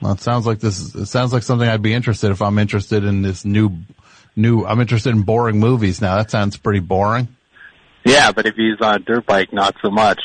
Well, 0.00 0.12
it 0.12 0.20
sounds 0.20 0.46
like 0.46 0.60
this. 0.60 0.94
It 0.94 1.06
sounds 1.06 1.32
like 1.32 1.42
something 1.42 1.68
I'd 1.68 1.82
be 1.82 1.94
interested 1.94 2.30
if 2.30 2.42
I'm 2.42 2.58
interested 2.58 3.04
in 3.04 3.22
this 3.22 3.44
new, 3.44 3.70
new. 4.34 4.64
I'm 4.64 4.80
interested 4.80 5.10
in 5.10 5.22
boring 5.22 5.58
movies 5.58 6.00
now. 6.00 6.16
That 6.16 6.30
sounds 6.30 6.56
pretty 6.56 6.80
boring. 6.80 7.28
Yeah, 8.04 8.32
but 8.32 8.46
if 8.46 8.54
he's 8.56 8.80
on 8.80 8.96
a 8.96 8.98
dirt 8.98 9.26
bike, 9.26 9.52
not 9.52 9.76
so 9.82 9.90
much. 9.90 10.20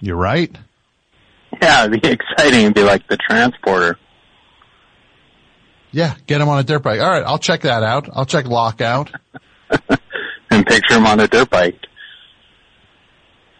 You're 0.00 0.16
right. 0.16 0.56
Yeah, 1.60 1.84
it'd 1.84 2.00
be 2.00 2.08
exciting. 2.10 2.60
It'd 2.60 2.74
be 2.74 2.82
like 2.82 3.06
the 3.08 3.16
transporter. 3.16 3.98
Yeah, 5.90 6.14
get 6.26 6.40
him 6.40 6.48
on 6.48 6.58
a 6.58 6.62
dirt 6.62 6.82
bike. 6.82 7.00
All 7.00 7.08
right, 7.08 7.24
I'll 7.24 7.38
check 7.38 7.62
that 7.62 7.82
out. 7.82 8.08
I'll 8.12 8.26
check 8.26 8.46
Locke 8.46 8.80
out. 8.80 9.10
and 10.50 10.66
picture 10.66 10.96
him 10.96 11.06
on 11.06 11.20
a 11.20 11.28
dirt 11.28 11.50
bike. 11.50 11.80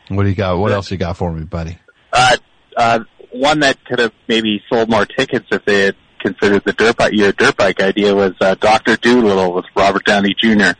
What 0.08 0.22
do 0.24 0.28
you 0.28 0.34
got? 0.34 0.58
What 0.58 0.72
else 0.72 0.90
you 0.90 0.96
got 0.96 1.16
for 1.16 1.32
me, 1.32 1.44
buddy? 1.44 1.78
Uh, 2.12 2.36
uh, 2.76 3.00
one 3.30 3.60
that 3.60 3.82
could 3.84 3.98
have 3.98 4.12
maybe 4.26 4.62
sold 4.70 4.88
more 4.88 5.04
tickets 5.06 5.46
if 5.50 5.64
they 5.64 5.82
had 5.86 5.96
considered 6.20 6.64
the 6.64 6.72
dirt 6.72 6.96
bike, 6.96 7.12
your 7.12 7.32
dirt 7.32 7.56
bike 7.56 7.80
idea 7.80 8.14
was, 8.14 8.32
uh, 8.40 8.54
Dr. 8.54 8.96
Dolittle 8.96 9.52
with 9.54 9.66
Robert 9.76 10.04
Downey 10.04 10.34
Jr. 10.42 10.72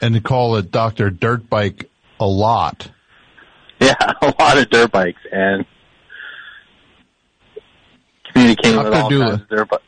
And 0.00 0.14
to 0.14 0.20
call 0.20 0.56
it 0.56 0.70
Doctor 0.70 1.08
Dirt 1.10 1.48
Bike 1.48 1.90
a 2.20 2.26
lot. 2.26 2.90
Yeah, 3.80 3.96
a 4.22 4.32
lot 4.38 4.56
of 4.56 4.70
dirt 4.70 4.92
bikes 4.92 5.20
and 5.30 5.66
communicating 8.34 8.76
with 8.76 8.92
Dr. 8.92 9.02
all 9.02 9.10
Dolittle. 9.10 9.30
kinds 9.30 9.42
of 9.42 9.48
dirt 9.48 9.68
bikes. 9.68 9.82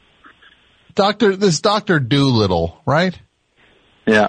Doctor, 0.95 1.37
this 1.37 1.61
Doctor 1.61 2.01
Dolittle, 2.01 2.81
right? 2.87 3.19
Yeah. 4.07 4.29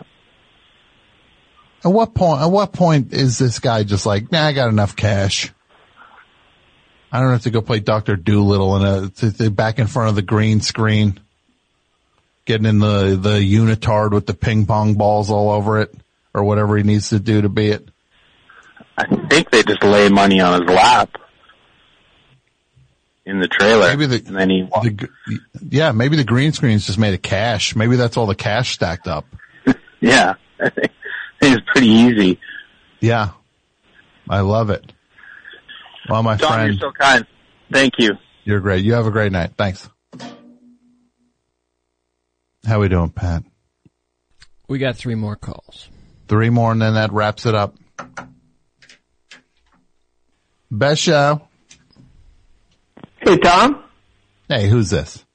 At 1.86 1.90
what 1.90 2.14
point? 2.14 2.42
At 2.42 2.48
what 2.48 2.74
point 2.74 3.14
is 3.14 3.38
this 3.38 3.60
guy 3.60 3.84
just 3.84 4.06
like, 4.06 4.32
nah, 4.32 4.46
I 4.46 4.52
got 4.54 4.70
enough 4.70 4.96
cash? 4.96 5.54
I 7.12 7.22
don't 7.22 7.32
have 7.32 7.44
to 7.44 7.52
go 7.52 7.62
play 7.62 7.80
Doctor 7.80 8.18
Dolittle 8.18 8.76
in 8.76 8.84
a 8.84 9.10
to, 9.10 9.32
to 9.32 9.50
back 9.50 9.80
in 9.80 9.88
front 9.88 10.10
of 10.10 10.16
the 10.16 10.22
green 10.22 10.60
screen, 10.60 11.20
getting 12.46 12.66
in 12.66 12.80
the 12.80 13.18
the 13.22 13.38
unitard 13.40 14.12
with 14.12 14.26
the 14.26 14.34
ping 14.34 14.66
pong 14.66 14.96
balls 14.96 15.32
all 15.32 15.50
over 15.52 15.80
it, 15.80 15.96
or 16.34 16.44
whatever 16.44 16.76
he 16.76 16.84
needs 16.84 17.10
to 17.10 17.20
do 17.20 17.42
to 17.42 17.50
be 17.50 17.70
it. 17.70 17.88
I 18.98 19.06
think 19.30 19.52
they 19.52 19.64
just 19.64 19.84
lay 19.84 20.10
money 20.10 20.42
on 20.42 20.62
his 20.62 20.70
lap 20.70 21.16
in 23.28 23.40
the 23.40 23.48
trailer. 23.48 23.90
Maybe 23.90 24.06
the, 24.06 24.24
and 24.26 24.36
then 24.36 24.50
he 24.50 24.62
the 24.64 25.10
yeah, 25.70 25.92
maybe 25.92 26.16
the 26.16 26.24
green 26.24 26.54
screen's 26.54 26.88
just 26.88 26.98
made 26.98 27.14
of 27.14 27.22
cash. 27.22 27.76
Maybe 27.76 27.98
that's 27.98 28.18
all 28.18 28.26
the 28.26 28.36
cash 28.36 28.74
stacked 28.74 29.08
up. 29.08 29.26
yeah, 30.00 30.36
I 30.60 30.70
think 30.70 30.92
it's 31.42 31.66
pretty 31.72 31.90
easy. 31.90 32.40
Yeah, 33.02 33.32
I 34.30 34.40
love 34.40 34.70
it. 34.70 34.92
Well, 36.10 36.24
my 36.24 36.38
Tom, 36.38 36.54
friend, 36.54 36.74
you're 36.74 36.80
so 36.80 36.92
kind. 36.98 37.28
Thank 37.72 37.96
you. 38.00 38.12
you're 38.46 38.62
great. 38.62 38.86
You 38.86 38.94
have 38.94 39.06
a 39.06 39.12
great 39.12 39.34
night. 39.34 39.52
Thanks. 39.58 39.88
How 42.66 42.80
we 42.80 42.88
doing, 42.88 43.10
Pat? 43.10 43.44
We 44.70 44.80
got 44.80 44.96
three 44.96 45.16
more 45.16 45.36
calls. 45.36 45.90
Three 46.30 46.50
more, 46.50 46.72
and 46.72 46.82
then 46.82 46.96
that 46.96 47.12
wraps 47.12 47.46
it 47.46 47.56
up. 47.56 47.76
Best 50.72 51.02
show. 51.02 51.47
Hey, 53.28 53.38
Tom. 53.40 53.84
Hey, 54.48 54.70
who's 54.70 54.90
this? 54.90 55.26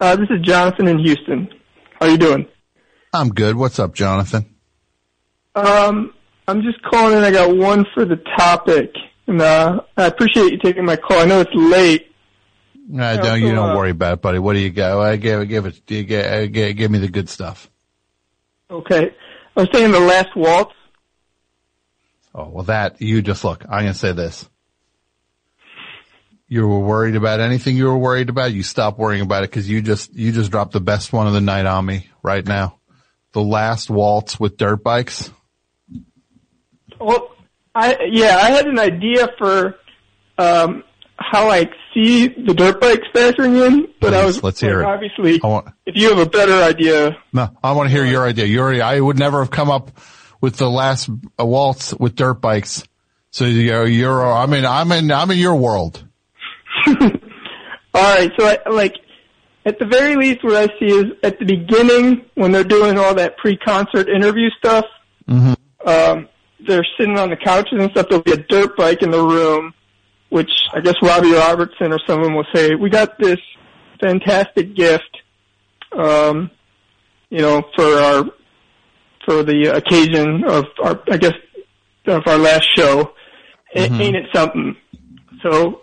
Uh, 0.00 0.14
this 0.14 0.28
is 0.30 0.40
Jonathan 0.42 0.86
in 0.86 1.00
Houston. 1.00 1.48
How 1.98 2.06
you 2.06 2.16
doing? 2.16 2.46
I'm 3.12 3.30
good. 3.30 3.56
What's 3.56 3.80
up, 3.80 3.92
Jonathan? 3.92 4.54
Um, 5.56 6.14
I'm 6.46 6.62
just 6.62 6.80
calling 6.84 7.18
in. 7.18 7.24
I 7.24 7.32
got 7.32 7.56
one 7.56 7.86
for 7.92 8.04
the 8.04 8.14
topic, 8.38 8.94
and 9.26 9.42
uh, 9.42 9.80
I 9.96 10.06
appreciate 10.06 10.52
you 10.52 10.58
taking 10.58 10.84
my 10.84 10.94
call. 10.94 11.18
I 11.18 11.24
know 11.24 11.40
it's 11.40 11.50
late. 11.52 12.14
Uh, 12.96 13.16
don't 13.16 13.40
you 13.40 13.50
don't 13.50 13.76
worry 13.76 13.90
about 13.90 14.12
it, 14.12 14.22
buddy. 14.22 14.38
What 14.38 14.52
do 14.52 14.60
you 14.60 14.70
got? 14.70 15.00
I 15.00 15.16
give 15.16 15.48
give 15.48 15.66
it. 15.66 15.80
You 15.88 16.04
give, 16.04 16.24
uh, 16.24 16.46
give, 16.46 16.76
give 16.76 16.90
me 16.92 17.00
the 17.00 17.08
good 17.08 17.28
stuff. 17.28 17.68
Okay. 18.70 19.12
I 19.56 19.60
was 19.60 19.68
saying 19.72 19.90
the 19.90 19.98
last 19.98 20.36
waltz. 20.36 20.72
Oh 22.32 22.48
well, 22.48 22.64
that 22.66 23.02
you 23.02 23.22
just 23.22 23.42
look. 23.42 23.64
I'm 23.64 23.80
gonna 23.80 23.94
say 23.94 24.12
this. 24.12 24.48
You 26.52 26.68
were 26.68 26.80
worried 26.80 27.16
about 27.16 27.40
anything 27.40 27.78
you 27.78 27.86
were 27.86 27.96
worried 27.96 28.28
about. 28.28 28.52
You 28.52 28.62
stop 28.62 28.98
worrying 28.98 29.22
about 29.22 29.42
it 29.42 29.48
because 29.48 29.66
you 29.66 29.80
just 29.80 30.12
you 30.12 30.32
just 30.32 30.50
dropped 30.50 30.74
the 30.74 30.82
best 30.82 31.10
one 31.10 31.26
of 31.26 31.32
the 31.32 31.40
night 31.40 31.64
on 31.64 31.86
me 31.86 32.10
right 32.22 32.46
now. 32.46 32.78
The 33.32 33.40
last 33.40 33.88
waltz 33.88 34.38
with 34.38 34.58
dirt 34.58 34.84
bikes. 34.84 35.30
Well, 37.00 37.30
I 37.74 37.96
yeah, 38.10 38.36
I 38.36 38.50
had 38.50 38.66
an 38.66 38.78
idea 38.78 39.28
for 39.38 39.76
um, 40.36 40.84
how 41.16 41.48
I 41.48 41.70
see 41.94 42.28
the 42.28 42.52
dirt 42.52 42.82
bikes 42.82 43.06
factoring 43.14 43.66
in, 43.66 43.88
but 43.98 44.12
I 44.12 44.26
was 44.26 44.42
let's 44.42 44.60
hear 44.60 44.82
like, 44.82 44.88
it. 44.88 44.94
obviously 44.94 45.40
I 45.42 45.46
want, 45.46 45.68
if 45.86 45.96
you 45.96 46.10
have 46.10 46.18
a 46.18 46.28
better 46.28 46.62
idea. 46.62 47.16
no, 47.32 47.48
I 47.64 47.72
want 47.72 47.88
to 47.88 47.94
hear 47.94 48.04
your 48.04 48.26
idea. 48.26 48.44
You 48.44 48.60
already, 48.60 48.82
I 48.82 49.00
would 49.00 49.18
never 49.18 49.38
have 49.38 49.50
come 49.50 49.70
up 49.70 49.98
with 50.42 50.56
the 50.56 50.68
last 50.68 51.08
uh, 51.40 51.46
waltz 51.46 51.94
with 51.94 52.14
dirt 52.14 52.42
bikes. 52.42 52.84
So 53.30 53.46
you're, 53.46 53.86
you're, 53.86 54.30
I 54.30 54.44
mean, 54.44 54.66
I'm 54.66 54.92
in, 54.92 55.10
I'm 55.10 55.30
in 55.30 55.38
your 55.38 55.56
world. 55.56 56.06
All 57.94 58.16
right, 58.16 58.30
so 58.38 58.46
I, 58.46 58.70
like 58.70 58.96
at 59.64 59.78
the 59.78 59.86
very 59.86 60.16
least, 60.16 60.42
what 60.42 60.56
I 60.56 60.66
see 60.78 60.86
is 60.86 61.04
at 61.22 61.38
the 61.38 61.44
beginning 61.44 62.24
when 62.34 62.50
they're 62.50 62.64
doing 62.64 62.98
all 62.98 63.14
that 63.14 63.36
pre-concert 63.36 64.08
interview 64.08 64.50
stuff. 64.58 64.84
Mm-hmm. 65.28 65.88
Um, 65.88 66.28
they're 66.66 66.86
sitting 66.98 67.18
on 67.18 67.30
the 67.30 67.36
couches 67.36 67.78
and 67.78 67.90
stuff. 67.90 68.06
There'll 68.08 68.24
be 68.24 68.32
a 68.32 68.36
dirt 68.36 68.76
bike 68.76 69.02
in 69.02 69.10
the 69.10 69.22
room, 69.22 69.72
which 70.30 70.50
I 70.72 70.80
guess 70.80 70.94
Robbie 71.02 71.32
Robertson 71.32 71.92
or 71.92 72.00
someone 72.06 72.34
will 72.34 72.46
say, 72.54 72.74
"We 72.74 72.90
got 72.90 73.18
this 73.18 73.38
fantastic 74.00 74.74
gift, 74.74 75.18
um, 75.92 76.50
you 77.30 77.38
know, 77.40 77.62
for 77.76 77.84
our 77.84 78.24
for 79.24 79.42
the 79.44 79.76
occasion 79.76 80.44
of 80.44 80.66
our, 80.82 81.00
I 81.10 81.16
guess, 81.16 81.34
of 82.06 82.22
our 82.26 82.38
last 82.38 82.68
show. 82.76 83.12
Mhm. 83.76 84.00
Ain't 84.00 84.16
it 84.16 84.26
something?" 84.34 84.76
So, 85.42 85.81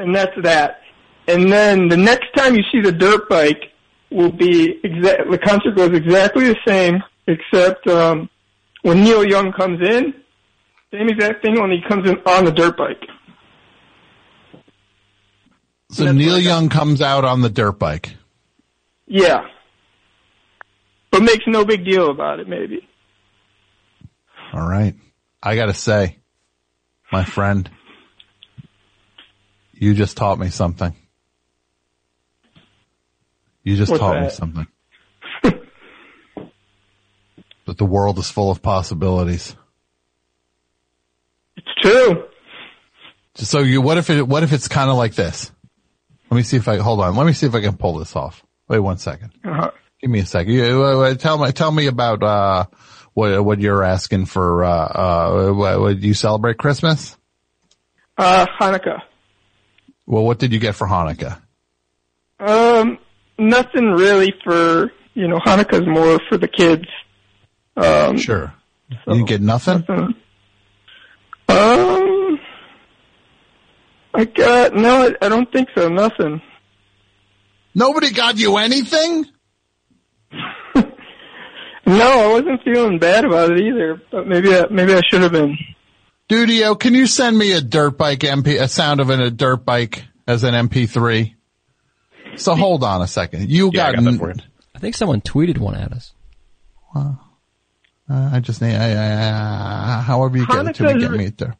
and 0.00 0.14
that's 0.14 0.32
that. 0.42 0.80
And 1.28 1.50
then 1.52 1.88
the 1.88 1.96
next 1.96 2.32
time 2.36 2.56
you 2.56 2.62
see 2.72 2.80
the 2.80 2.92
dirt 2.92 3.28
bike 3.28 3.62
will 4.10 4.32
be 4.32 4.80
exact. 4.82 5.30
The 5.30 5.38
concert 5.38 5.76
goes 5.76 5.96
exactly 5.96 6.44
the 6.48 6.56
same, 6.66 7.02
except 7.26 7.86
um, 7.86 8.28
when 8.82 9.02
Neil 9.02 9.24
Young 9.24 9.52
comes 9.52 9.80
in, 9.80 10.14
same 10.92 11.08
exact 11.08 11.42
thing. 11.42 11.60
When 11.60 11.70
he 11.70 11.80
comes 11.88 12.08
in 12.08 12.16
on 12.26 12.44
the 12.44 12.52
dirt 12.52 12.76
bike. 12.76 13.02
So 15.90 16.10
Neil 16.12 16.38
Young 16.38 16.68
comes 16.68 17.02
out 17.02 17.24
on 17.24 17.42
the 17.42 17.50
dirt 17.50 17.78
bike. 17.78 18.14
Yeah. 19.06 19.46
But 21.10 21.22
makes 21.22 21.44
no 21.46 21.64
big 21.64 21.84
deal 21.84 22.10
about 22.10 22.38
it, 22.38 22.48
maybe. 22.48 22.88
All 24.52 24.66
right. 24.66 24.94
I 25.42 25.56
gotta 25.56 25.74
say, 25.74 26.18
my 27.10 27.24
friend, 27.24 27.68
you 29.80 29.94
just 29.94 30.16
taught 30.18 30.38
me 30.38 30.50
something. 30.50 30.94
You 33.64 33.76
just 33.76 33.90
What's 33.90 34.00
taught 34.00 34.20
me 34.20 34.28
something. 34.28 34.66
that 35.42 35.58
the 37.78 37.86
world 37.86 38.18
is 38.18 38.30
full 38.30 38.50
of 38.50 38.60
possibilities. 38.60 39.56
It's 41.56 41.66
true. 41.80 42.24
So 43.36 43.60
you, 43.60 43.80
what 43.80 43.96
if 43.96 44.10
it, 44.10 44.28
what 44.28 44.42
if 44.42 44.52
it's 44.52 44.68
kind 44.68 44.90
of 44.90 44.96
like 44.96 45.14
this? 45.14 45.50
Let 46.30 46.36
me 46.36 46.42
see 46.42 46.58
if 46.58 46.68
I, 46.68 46.76
hold 46.76 47.00
on. 47.00 47.16
Let 47.16 47.24
me 47.24 47.32
see 47.32 47.46
if 47.46 47.54
I 47.54 47.62
can 47.62 47.78
pull 47.78 47.96
this 47.98 48.14
off. 48.14 48.44
Wait 48.68 48.80
one 48.80 48.98
second. 48.98 49.32
Uh-huh. 49.42 49.70
Give 50.02 50.10
me 50.10 50.18
a 50.18 50.26
second. 50.26 50.52
You, 50.52 50.84
uh, 50.84 50.98
uh, 50.98 51.14
tell 51.14 51.38
me, 51.38 51.52
tell 51.52 51.72
me 51.72 51.86
about, 51.86 52.22
uh, 52.22 52.66
what, 53.14 53.42
what 53.42 53.60
you're 53.60 53.82
asking 53.82 54.26
for, 54.26 54.62
uh, 54.62 54.68
uh, 54.68 55.52
what, 55.52 55.80
what, 55.80 56.00
do 56.00 56.06
you 56.06 56.12
celebrate 56.12 56.58
Christmas? 56.58 57.16
Uh, 58.18 58.44
Hanukkah. 58.60 59.00
Well, 60.10 60.24
what 60.24 60.40
did 60.40 60.52
you 60.52 60.58
get 60.58 60.74
for 60.74 60.88
Hanukkah? 60.88 61.40
Um, 62.40 62.98
nothing 63.38 63.92
really 63.92 64.34
for, 64.42 64.90
you 65.14 65.28
know, 65.28 65.38
Hanukkah's 65.38 65.86
more 65.86 66.18
for 66.28 66.36
the 66.36 66.48
kids. 66.48 66.86
Um, 67.76 68.18
Sure. 68.18 68.52
you 68.88 68.96
didn't 69.06 69.28
get 69.28 69.40
nothing? 69.40 69.84
Um, 69.88 70.16
I 74.12 74.24
got, 74.24 74.74
no, 74.74 75.06
I, 75.06 75.14
I 75.24 75.28
don't 75.28 75.50
think 75.52 75.68
so, 75.76 75.88
nothing. 75.88 76.42
Nobody 77.76 78.10
got 78.10 78.36
you 78.36 78.56
anything? 78.56 79.26
No, 81.86 82.08
I 82.08 82.26
wasn't 82.40 82.62
feeling 82.62 82.98
bad 83.00 83.24
about 83.24 83.50
it 83.50 83.60
either, 83.60 84.00
but 84.12 84.28
maybe, 84.28 84.54
I, 84.54 84.66
maybe 84.70 84.94
I 84.94 85.00
should 85.10 85.22
have 85.22 85.32
been. 85.32 85.58
Dudio, 86.30 86.78
can 86.78 86.94
you 86.94 87.08
send 87.08 87.36
me 87.36 87.50
a 87.52 87.60
dirt 87.60 87.98
bike 87.98 88.20
MP, 88.20 88.60
a 88.60 88.68
sound 88.68 89.00
of 89.00 89.10
a 89.10 89.30
dirt 89.32 89.64
bike 89.64 90.04
as 90.28 90.44
an 90.44 90.54
MP3? 90.54 91.34
So 92.36 92.54
hold 92.54 92.84
on 92.84 93.02
a 93.02 93.08
second. 93.08 93.50
You 93.50 93.72
got, 93.72 93.98
I 93.98 94.78
think 94.78 94.94
someone 94.94 95.20
tweeted 95.22 95.58
one 95.58 95.74
at 95.74 95.92
us. 95.92 96.12
uh, 96.94 97.14
I 98.08 98.38
just 98.38 98.62
need, 98.62 98.76
I, 98.76 98.92
I, 98.92 99.98
I, 99.98 100.00
however 100.02 100.38
you 100.38 100.46
get 100.46 100.66
it 100.66 100.76
to 100.76 100.82
me, 100.84 100.88
Hanukkah's 100.90 101.02
get 101.02 101.10
me 101.10 101.26
there. 101.30 101.56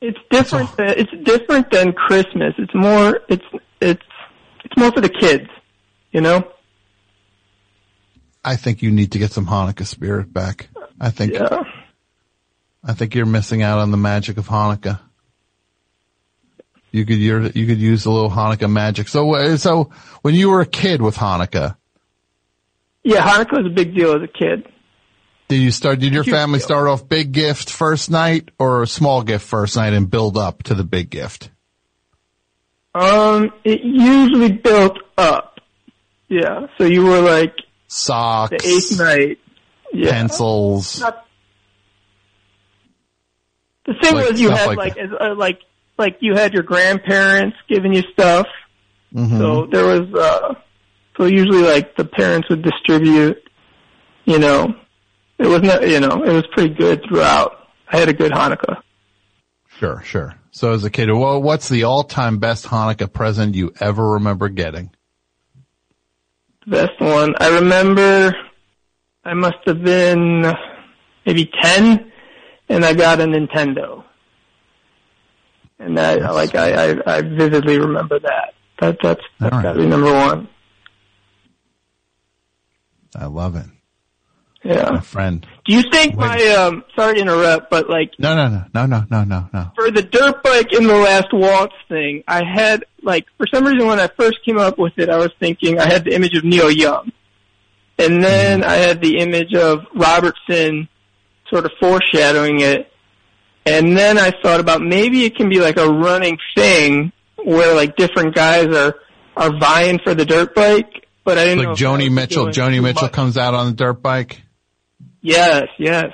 It's 0.00 0.18
different. 0.28 0.76
Than, 0.76 0.88
it's 0.88 1.12
different 1.22 1.70
than 1.70 1.92
Christmas. 1.92 2.52
It's 2.58 2.74
more. 2.74 3.20
It's 3.28 3.44
it's 3.80 4.02
it's 4.64 4.76
more 4.76 4.92
for 4.92 5.00
the 5.00 5.08
kids. 5.08 5.48
You 6.10 6.20
know. 6.20 6.46
I 8.44 8.56
think 8.56 8.82
you 8.82 8.90
need 8.90 9.12
to 9.12 9.18
get 9.18 9.32
some 9.32 9.46
Hanukkah 9.46 9.86
spirit 9.86 10.32
back. 10.32 10.68
I 11.00 11.10
think, 11.10 11.32
Yeah. 11.32 11.62
I 12.86 12.92
think 12.92 13.14
you're 13.16 13.26
missing 13.26 13.62
out 13.62 13.78
on 13.78 13.90
the 13.90 13.96
magic 13.96 14.38
of 14.38 14.46
Hanukkah. 14.46 15.00
You 16.92 17.04
could, 17.04 17.16
you're, 17.18 17.42
you 17.42 17.66
could 17.66 17.80
use 17.80 18.06
a 18.06 18.10
little 18.10 18.30
Hanukkah 18.30 18.70
magic. 18.70 19.08
So, 19.08 19.34
uh, 19.34 19.56
so 19.56 19.90
when 20.22 20.34
you 20.34 20.50
were 20.50 20.60
a 20.60 20.66
kid 20.66 21.02
with 21.02 21.16
Hanukkah, 21.16 21.76
Yeah, 23.02 23.26
Hanukkah 23.26 23.64
was 23.64 23.66
a 23.66 23.74
big 23.74 23.94
deal 23.94 24.14
as 24.14 24.22
a 24.22 24.28
kid. 24.28 24.68
Did 25.48 25.56
you 25.56 25.70
start, 25.72 25.98
did 25.98 26.12
your 26.14 26.24
family 26.24 26.58
start 26.58 26.88
off 26.88 27.08
big 27.08 27.32
gift 27.32 27.70
first 27.70 28.10
night 28.10 28.50
or 28.58 28.82
a 28.82 28.86
small 28.86 29.22
gift 29.22 29.46
first 29.46 29.76
night 29.76 29.92
and 29.92 30.08
build 30.08 30.36
up 30.36 30.62
to 30.64 30.74
the 30.74 30.84
big 30.84 31.10
gift? 31.10 31.50
Um, 32.94 33.52
it 33.62 33.82
usually 33.82 34.52
built 34.52 34.98
up. 35.18 35.60
Yeah. 36.28 36.68
So 36.78 36.84
you 36.84 37.04
were 37.04 37.20
like 37.20 37.54
Socks, 37.88 38.50
the 38.62 38.68
eighth 38.68 38.98
night. 38.98 39.38
Yeah. 39.92 40.10
pencils. 40.10 41.00
Not- 41.00 41.25
The 43.86 43.94
thing 44.02 44.14
Like 44.14 44.30
was, 44.30 44.40
you 44.40 44.50
had 44.50 44.66
like 44.66 44.76
like 44.78 44.96
as, 44.96 45.10
uh, 45.18 45.34
like 45.36 45.60
like 45.98 46.16
you 46.20 46.34
had 46.34 46.52
your 46.52 46.62
grandparents 46.62 47.56
giving 47.68 47.94
you 47.94 48.02
stuff. 48.12 48.46
Mhm. 49.14 49.38
So 49.38 49.66
there 49.66 49.84
was 49.84 50.12
uh 50.14 50.54
so 51.16 51.24
usually 51.24 51.62
like 51.62 51.96
the 51.96 52.04
parents 52.04 52.48
would 52.50 52.62
distribute, 52.62 53.38
you 54.24 54.38
know. 54.38 54.74
It 55.38 55.46
was 55.46 55.62
not 55.62 55.88
you 55.88 56.00
know, 56.00 56.22
it 56.24 56.32
was 56.32 56.44
pretty 56.52 56.74
good 56.74 57.02
throughout. 57.08 57.68
I 57.88 57.98
had 57.98 58.08
a 58.08 58.12
good 58.12 58.32
Hanukkah. 58.32 58.82
Sure, 59.78 60.02
sure. 60.04 60.34
So 60.50 60.72
as 60.72 60.84
a 60.84 60.90
kid, 60.90 61.10
well, 61.12 61.40
what's 61.40 61.68
the 61.68 61.84
all-time 61.84 62.38
best 62.38 62.64
Hanukkah 62.64 63.12
present 63.12 63.54
you 63.54 63.72
ever 63.78 64.12
remember 64.12 64.48
getting? 64.48 64.90
Best 66.66 66.98
one. 66.98 67.34
I 67.38 67.60
remember 67.60 68.34
I 69.24 69.34
must 69.34 69.58
have 69.66 69.84
been 69.84 70.52
maybe 71.26 71.50
10 71.62 72.10
and 72.68 72.84
I 72.84 72.94
got 72.94 73.20
a 73.20 73.24
Nintendo. 73.24 74.04
And 75.78 75.98
I, 76.00 76.14
like, 76.30 76.54
I, 76.54 76.92
I, 76.92 77.16
I 77.18 77.20
vividly 77.22 77.78
remember 77.78 78.18
that. 78.18 78.54
That, 78.80 78.96
that's, 79.02 79.20
that's 79.38 79.52
right. 79.52 79.62
gotta 79.62 79.78
be 79.78 79.86
number 79.86 80.12
one. 80.12 80.48
I 83.14 83.26
love 83.26 83.56
it. 83.56 83.66
Yeah. 84.64 84.90
My 84.90 85.00
friend. 85.00 85.46
Do 85.64 85.74
you 85.74 85.82
think 85.92 86.16
my, 86.16 86.42
um, 86.48 86.84
sorry 86.96 87.14
to 87.16 87.20
interrupt, 87.20 87.70
but 87.70 87.88
like, 87.88 88.12
No, 88.18 88.34
no, 88.34 88.48
no, 88.48 88.64
no, 88.74 88.86
no, 88.86 89.04
no, 89.10 89.24
no, 89.24 89.48
no. 89.52 89.70
for 89.76 89.90
the 89.90 90.02
dirt 90.02 90.42
bike 90.42 90.72
in 90.72 90.86
the 90.86 90.94
last 90.96 91.28
waltz 91.32 91.74
thing, 91.88 92.24
I 92.26 92.42
had 92.44 92.84
like 93.02 93.26
for 93.36 93.46
some 93.52 93.64
reason 93.64 93.86
when 93.86 94.00
I 94.00 94.08
first 94.18 94.44
came 94.44 94.58
up 94.58 94.76
with 94.78 94.94
it, 94.96 95.08
I 95.08 95.18
was 95.18 95.30
thinking 95.38 95.78
I 95.78 95.86
had 95.86 96.04
the 96.04 96.14
image 96.14 96.34
of 96.36 96.42
Neil 96.44 96.70
Young, 96.70 97.12
and 97.98 98.22
then 98.24 98.64
I 98.64 98.74
had 98.74 99.00
the 99.00 99.18
image 99.18 99.54
of 99.54 99.84
Robertson, 99.94 100.88
sort 101.50 101.64
of 101.66 101.72
foreshadowing 101.80 102.60
it, 102.60 102.90
and 103.64 103.96
then 103.96 104.18
I 104.18 104.32
thought 104.42 104.60
about 104.60 104.80
maybe 104.80 105.24
it 105.24 105.36
can 105.36 105.48
be 105.48 105.60
like 105.60 105.76
a 105.78 105.86
running 105.88 106.38
thing 106.56 107.12
where 107.44 107.74
like 107.74 107.96
different 107.96 108.34
guys 108.34 108.66
are 108.66 108.94
are 109.36 109.58
vying 109.58 109.98
for 110.02 110.14
the 110.14 110.24
dirt 110.24 110.54
bike, 110.54 111.06
but 111.24 111.38
I 111.38 111.44
didn't 111.44 111.64
know 111.64 111.70
Like 111.70 111.78
I 111.78 111.82
Joni 111.82 112.10
Mitchell. 112.12 112.46
Joni 112.46 112.82
Mitchell 112.82 113.02
much. 113.02 113.12
comes 113.12 113.36
out 113.36 113.54
on 113.54 113.66
the 113.66 113.72
dirt 113.74 114.02
bike. 114.02 114.42
Yes, 115.20 115.64
yes. 115.78 116.06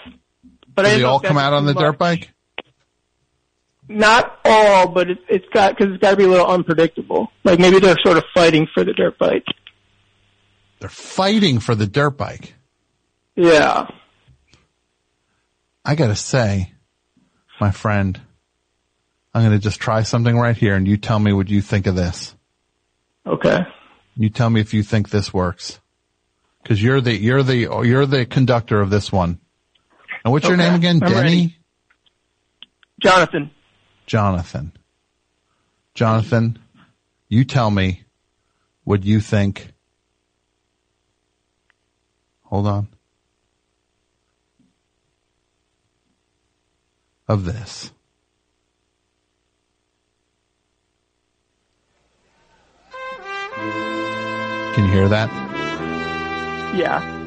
But 0.74 0.82
they 0.82 1.02
all 1.04 1.20
come 1.20 1.36
out 1.38 1.52
on 1.52 1.66
the 1.66 1.74
dirt 1.74 1.98
bike? 1.98 2.30
Not 3.88 4.38
all, 4.44 4.88
but 4.88 5.10
it's 5.10 5.20
it's 5.28 5.44
got 5.52 5.76
because 5.76 5.92
it's 5.92 6.00
got 6.02 6.12
to 6.12 6.16
be 6.16 6.24
a 6.24 6.28
little 6.28 6.46
unpredictable. 6.46 7.30
Like 7.44 7.58
maybe 7.58 7.78
they're 7.78 7.98
sort 8.02 8.16
of 8.16 8.24
fighting 8.34 8.66
for 8.72 8.84
the 8.84 8.92
dirt 8.94 9.18
bike. 9.18 9.44
They're 10.80 10.88
fighting 10.88 11.60
for 11.60 11.74
the 11.74 11.86
dirt 11.86 12.12
bike. 12.12 12.54
Yeah. 13.36 13.86
I 15.84 15.94
gotta 15.94 16.16
say, 16.16 16.72
my 17.60 17.70
friend, 17.70 18.20
I'm 19.34 19.42
gonna 19.42 19.58
just 19.58 19.80
try 19.80 20.02
something 20.02 20.36
right 20.36 20.56
here 20.56 20.76
and 20.76 20.86
you 20.86 20.96
tell 20.96 21.18
me 21.18 21.32
what 21.32 21.48
you 21.48 21.60
think 21.60 21.86
of 21.86 21.96
this. 21.96 22.34
Okay. 23.26 23.60
You 24.16 24.30
tell 24.30 24.50
me 24.50 24.60
if 24.60 24.74
you 24.74 24.82
think 24.82 25.10
this 25.10 25.32
works. 25.32 25.80
Cause 26.64 26.80
you're 26.80 27.00
the, 27.00 27.16
you're 27.16 27.42
the, 27.42 27.56
you're 27.84 28.06
the 28.06 28.24
conductor 28.24 28.80
of 28.80 28.90
this 28.90 29.10
one. 29.10 29.40
And 30.24 30.32
what's 30.32 30.46
your 30.46 30.56
name 30.56 30.74
again? 30.74 31.02
I'm 31.02 31.10
Denny? 31.10 31.20
ready. 31.20 31.56
Jonathan. 33.00 33.50
Jonathan. 34.06 34.72
Jonathan, 35.94 36.58
you 37.28 37.44
tell 37.44 37.70
me 37.70 38.04
what 38.84 39.04
you 39.04 39.20
think. 39.20 39.72
Hold 42.44 42.66
on. 42.66 42.88
Of 47.32 47.46
this. 47.46 47.90
Can 54.74 54.84
you 54.84 54.92
hear 54.92 55.08
that? 55.08 55.30
Yeah. 56.76 57.21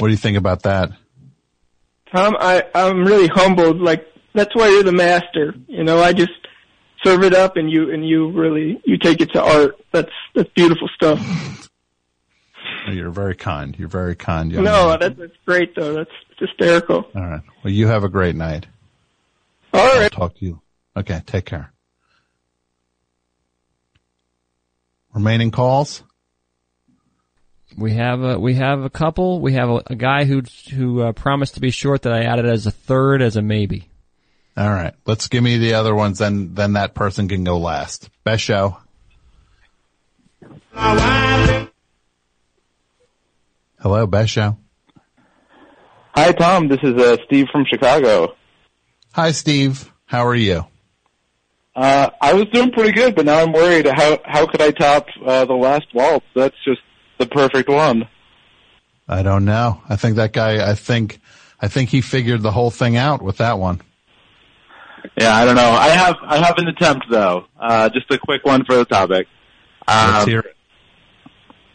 What 0.00 0.06
do 0.06 0.12
you 0.12 0.16
think 0.18 0.38
about 0.38 0.62
that? 0.62 0.92
Tom, 2.10 2.34
I 2.40 2.64
I'm 2.74 3.04
really 3.04 3.28
humbled. 3.28 3.82
Like 3.82 4.06
that's 4.34 4.54
why 4.54 4.68
you're 4.68 4.82
the 4.82 4.92
master. 4.92 5.54
You 5.68 5.84
know, 5.84 6.02
I 6.02 6.14
just 6.14 6.32
serve 7.04 7.22
it 7.22 7.34
up, 7.34 7.58
and 7.58 7.70
you 7.70 7.92
and 7.92 8.08
you 8.08 8.30
really 8.30 8.80
you 8.86 8.96
take 8.96 9.20
it 9.20 9.30
to 9.34 9.42
art. 9.42 9.76
That's 9.92 10.10
that's 10.34 10.48
beautiful 10.54 10.88
stuff. 10.94 11.20
Oh, 12.88 12.92
You're 12.92 13.10
very 13.10 13.34
kind. 13.36 13.78
You're 13.78 13.88
very 13.88 14.16
kind. 14.16 14.50
young 14.50 14.64
No, 14.64 14.96
that's 14.98 15.18
that's 15.18 15.36
great 15.44 15.74
though. 15.76 15.92
That's 15.92 16.10
hysterical. 16.38 17.06
All 17.14 17.22
right. 17.22 17.42
Well, 17.62 17.72
you 17.74 17.86
have 17.88 18.02
a 18.02 18.08
great 18.08 18.34
night. 18.34 18.66
All 19.74 19.86
right. 19.86 20.04
I'll 20.04 20.28
talk 20.28 20.38
to 20.38 20.46
you. 20.46 20.62
Okay. 20.96 21.20
Take 21.26 21.44
care. 21.44 21.72
Remaining 25.12 25.50
calls? 25.50 26.04
We 27.76 27.94
have 27.94 28.22
a 28.22 28.38
we 28.38 28.54
have 28.54 28.82
a 28.82 28.90
couple. 28.90 29.40
We 29.40 29.54
have 29.54 29.68
a, 29.68 29.82
a 29.86 29.94
guy 29.94 30.24
who 30.24 30.42
who 30.74 31.02
uh, 31.02 31.12
promised 31.12 31.54
to 31.54 31.60
be 31.60 31.70
short 31.70 32.02
that 32.02 32.12
I 32.12 32.24
added 32.24 32.46
as 32.46 32.66
a 32.66 32.70
third 32.70 33.22
as 33.22 33.36
a 33.36 33.42
maybe. 33.42 33.88
All 34.56 34.68
right. 34.68 34.94
Let's 35.06 35.28
give 35.28 35.42
me 35.42 35.58
the 35.58 35.74
other 35.74 35.94
ones. 35.94 36.18
Then, 36.18 36.54
then 36.54 36.72
that 36.74 36.94
person 36.94 37.28
can 37.28 37.44
go 37.44 37.58
last. 37.58 38.10
Best 38.24 38.42
show. 38.42 38.78
Hello, 40.74 41.68
best 44.06 44.32
show. 44.32 44.58
Hi, 46.14 46.32
Tom. 46.32 46.68
This 46.68 46.80
is 46.82 47.00
uh, 47.00 47.16
Steve 47.24 47.46
from 47.50 47.64
Chicago. 47.70 48.34
Hi, 49.12 49.30
Steve. 49.30 49.90
How 50.04 50.26
are 50.26 50.34
you? 50.34 50.66
Uh, 51.74 52.10
I 52.20 52.34
was 52.34 52.44
doing 52.52 52.72
pretty 52.72 52.92
good, 52.92 53.14
but 53.14 53.24
now 53.24 53.42
I'm 53.42 53.52
worried. 53.52 53.86
How 53.86 54.18
how 54.24 54.46
could 54.46 54.60
I 54.60 54.72
top 54.72 55.06
uh, 55.24 55.46
the 55.46 55.54
last 55.54 55.86
waltz? 55.94 56.26
That's 56.34 56.56
just 56.64 56.80
the 57.20 57.26
perfect 57.26 57.68
one. 57.68 58.08
I 59.08 59.22
don't 59.22 59.44
know. 59.44 59.80
I 59.88 59.94
think 59.96 60.16
that 60.16 60.32
guy, 60.32 60.68
I 60.68 60.74
think, 60.74 61.20
I 61.60 61.68
think 61.68 61.90
he 61.90 62.00
figured 62.00 62.42
the 62.42 62.50
whole 62.50 62.70
thing 62.70 62.96
out 62.96 63.22
with 63.22 63.36
that 63.38 63.58
one. 63.58 63.80
Yeah, 65.16 65.34
I 65.34 65.44
don't 65.44 65.56
know. 65.56 65.70
I 65.70 65.88
have 65.88 66.16
I 66.22 66.38
have 66.38 66.58
an 66.58 66.68
attempt 66.68 67.06
though. 67.10 67.46
Uh, 67.58 67.88
just 67.88 68.10
a 68.10 68.18
quick 68.18 68.44
one 68.44 68.64
for 68.64 68.74
the 68.76 68.84
topic. 68.84 69.26
Let's 69.88 70.22
Um, 70.24 70.28
hear 70.28 70.40
it. 70.40 70.56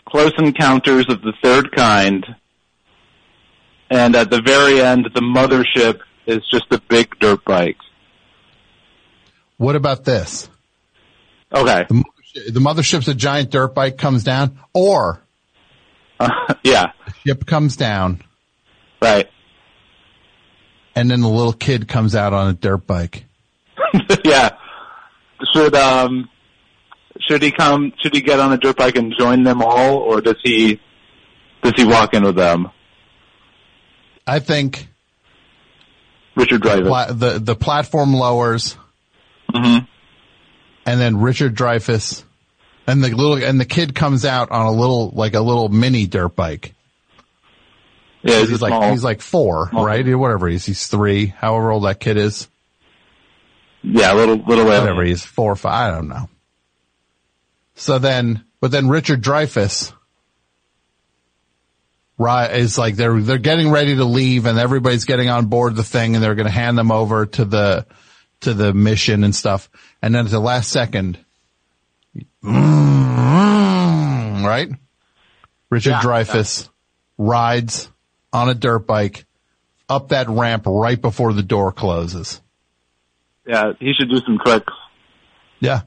Close 0.08 0.32
Encounters 0.38 1.08
of 1.10 1.22
the 1.24 1.34
Third 1.44 1.72
Kind, 1.76 2.26
and 3.90 4.16
at 4.16 4.30
the 4.30 4.42
very 4.42 4.80
end, 4.80 5.10
the 5.14 5.22
mothership 5.22 6.02
is 6.28 6.42
just 6.52 6.66
a 6.72 6.80
big 6.88 7.18
dirt 7.20 7.44
bike. 7.46 7.78
What 9.58 9.76
about 9.76 10.04
this? 10.06 10.48
Okay. 11.54 11.86
The, 11.90 11.96
mothership, 11.96 12.54
the 12.54 12.60
mothership's 12.60 13.08
a 13.08 13.16
giant 13.16 13.50
dirt 13.50 13.74
bike 13.74 13.98
comes 13.98 14.24
down 14.24 14.60
or 14.74 15.22
yeah. 16.64 16.92
the 17.06 17.14
ship 17.26 17.46
comes 17.46 17.76
down. 17.76 18.22
Right. 19.02 19.30
And 20.96 21.12
then 21.12 21.22
the 21.22 21.28
little 21.30 21.54
kid 21.54 21.88
comes 21.88 22.16
out 22.16 22.34
on 22.34 22.50
a 22.50 22.54
dirt 22.54 22.88
bike. 22.88 23.26
yeah. 24.24 24.58
Should 25.54 25.76
um 25.76 26.30
should 27.20 27.42
he 27.44 27.52
come 27.52 27.92
should 28.02 28.14
he 28.16 28.22
get 28.22 28.40
on 28.40 28.54
a 28.54 28.58
dirt 28.58 28.78
bike 28.78 28.96
and 28.96 29.14
join 29.18 29.44
them 29.44 29.62
all 29.62 29.98
or 29.98 30.22
does 30.22 30.38
he 30.44 30.80
does 31.62 31.74
he 31.76 31.86
walk 31.86 32.14
in 32.14 32.24
with 32.24 32.36
them? 32.36 32.70
I 34.26 34.40
think 34.40 34.88
Richard 36.36 36.62
Dreyfuss. 36.62 36.88
Pla- 36.88 37.12
the 37.14 37.40
the 37.40 37.56
platform 37.56 38.14
lowers, 38.14 38.78
Mm-hmm. 39.54 39.86
and 40.86 41.00
then 41.00 41.18
Richard 41.22 41.56
Dreyfuss, 41.56 42.24
and 42.88 43.04
the 43.04 43.10
little 43.10 43.44
and 43.44 43.60
the 43.60 43.66
kid 43.66 43.96
comes 43.96 44.26
out 44.26 44.52
on 44.52 44.66
a 44.66 44.72
little 44.72 45.10
like 45.12 45.34
a 45.34 45.42
little 45.42 45.70
mini 45.70 46.06
dirt 46.08 46.36
bike. 46.36 46.74
Yeah, 48.24 48.40
he's 48.40 48.50
he's 48.50 48.62
like 48.62 48.72
small- 48.72 48.92
he's 48.92 49.04
like 49.04 49.22
four, 49.22 49.70
right? 49.72 50.08
Or 50.08 50.18
whatever 50.18 50.48
he 50.48 50.56
is. 50.56 50.66
He's 50.66 50.88
three, 50.88 51.28
however 51.28 51.72
old 51.72 51.84
that 51.86 52.00
kid 52.00 52.18
is. 52.18 52.48
Yeah, 53.84 54.14
little 54.14 54.38
little 54.38 54.66
whatever 54.66 55.04
he 55.04 55.12
is, 55.12 55.24
four 55.24 55.52
or 55.52 55.56
five. 55.56 55.94
I 55.94 55.96
don't 55.96 56.08
know. 56.08 56.28
So 57.76 58.00
then, 58.00 58.44
but 58.62 58.72
then 58.72 58.88
Richard 58.90 59.22
Dreyfuss 59.22 59.92
ri- 62.18 62.58
is 62.60 62.78
like 62.78 62.96
they're 62.96 63.20
they're 63.22 63.38
getting 63.38 63.70
ready 63.70 63.96
to 63.96 64.06
leave, 64.06 64.46
and 64.46 64.58
everybody's 64.58 65.06
getting 65.06 65.30
on 65.30 65.48
board 65.48 65.76
the 65.76 65.84
thing, 65.84 66.16
and 66.16 66.24
they're 66.24 66.36
going 66.36 66.48
to 66.48 66.52
hand 66.52 66.78
them 66.78 66.92
over 66.92 67.26
to 67.26 67.46
the 67.46 67.86
to 68.42 68.54
the 68.54 68.74
mission 68.74 69.24
and 69.24 69.36
stuff. 69.36 69.70
And 70.02 70.16
then 70.16 70.26
at 70.26 70.32
the 70.32 70.40
last 70.40 70.72
second, 70.72 71.18
Mm-hmm. 72.44 74.46
right? 74.46 74.70
Richard 75.70 75.90
Yeah, 75.90 76.02
Dreyfuss 76.02 76.70
rides 77.18 77.90
on 78.32 78.50
a 78.50 78.54
dirt 78.54 78.88
bike 78.88 79.26
up 79.90 80.10
that 80.10 80.30
ramp 80.30 80.64
right 80.68 81.02
before 81.02 81.34
the 81.34 81.44
door 81.44 81.72
closes. 81.72 82.42
Yeah, 83.46 83.74
he 83.80 83.94
should 83.94 84.10
do 84.10 84.20
some 84.26 84.38
clicks. 84.38 84.74
Yeah. 85.60 85.82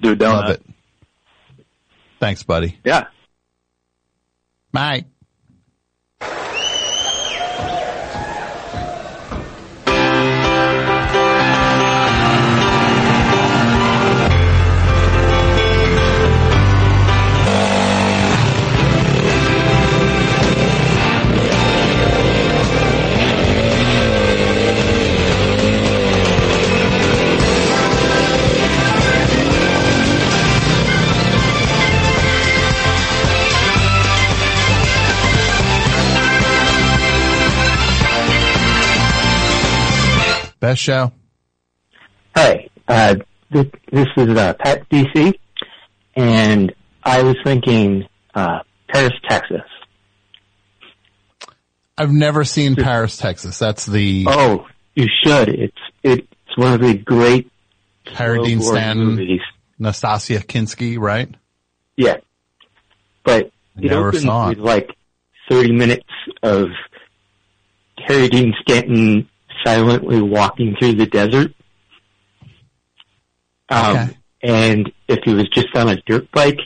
Do 0.00 0.16
donut. 0.16 0.32
Love 0.32 0.50
it. 0.50 0.62
Thanks, 2.20 2.42
buddy. 2.42 2.78
Yeah. 2.84 3.06
Bye. 4.72 5.04
Best 40.60 40.80
show. 40.82 41.12
Hi, 42.34 42.68
uh, 42.86 43.16
this, 43.50 43.66
this 43.92 44.06
is 44.16 44.36
uh, 44.36 44.54
Pat 44.54 44.88
DC, 44.90 45.34
and 46.16 46.72
I 47.02 47.22
was 47.22 47.36
thinking 47.44 48.04
uh, 48.34 48.60
Paris, 48.88 49.12
Texas. 49.28 49.62
I've 51.96 52.12
never 52.12 52.44
seen 52.44 52.76
Paris, 52.76 53.16
Texas. 53.16 53.58
That's 53.58 53.84
the 53.86 54.24
Oh, 54.28 54.66
you 54.94 55.06
should. 55.24 55.48
It's 55.48 55.78
it's 56.04 56.26
one 56.56 56.74
of 56.74 56.80
the 56.80 56.94
great 56.94 57.50
Harry 58.06 58.40
Dean 58.42 58.60
Stanton, 58.60 59.06
movies. 59.06 59.40
Nastassja 59.80 60.44
Kinski, 60.44 60.96
right? 60.98 61.28
Yeah, 61.96 62.18
but 63.24 63.46
it 63.46 63.52
Never 63.90 64.08
opens 64.08 64.22
saw 64.22 64.48
with 64.50 64.58
it. 64.58 64.64
like 64.64 64.90
thirty 65.50 65.72
minutes 65.72 66.06
of 66.44 66.68
Harry 68.06 68.28
Dean 68.28 68.54
Stanton 68.62 69.28
silently 69.64 70.20
walking 70.22 70.76
through 70.78 70.94
the 70.94 71.06
desert. 71.06 71.52
Um, 73.68 74.14
and 74.42 74.90
if 75.08 75.18
he 75.24 75.34
was 75.34 75.48
just 75.50 75.68
on 75.74 75.88
a 75.88 75.96
dirt 76.06 76.30
bike, 76.32 76.58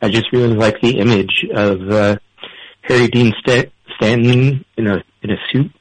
I 0.00 0.08
just 0.08 0.32
really 0.32 0.54
like 0.54 0.80
the 0.80 0.98
image 0.98 1.44
of 1.54 1.80
uh, 1.90 2.16
Harry 2.82 3.08
Dean 3.08 3.32
Sta- 3.40 3.70
Stanton 3.96 4.64
in 4.76 4.86
a 4.86 5.02
in 5.22 5.30
a 5.30 5.36
suit 5.52 5.72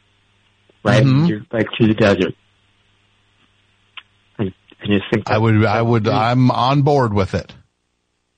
riding 0.84 1.08
Mhm. 1.08 1.26
a 1.26 1.27
dirt 1.40 1.50
bike 1.50 1.68
through 1.77 1.88
the 1.88 1.93
desert. 1.93 2.34
I, 4.40 4.43
I 4.82 4.88
just 4.88 5.03
think 5.11 5.30
I 5.30 5.38
would, 5.38 5.64
I 5.66 5.82
would, 5.82 6.08
I'm 6.08 6.50
on 6.50 6.82
board 6.82 7.14
with 7.14 7.35
it. 7.35 7.53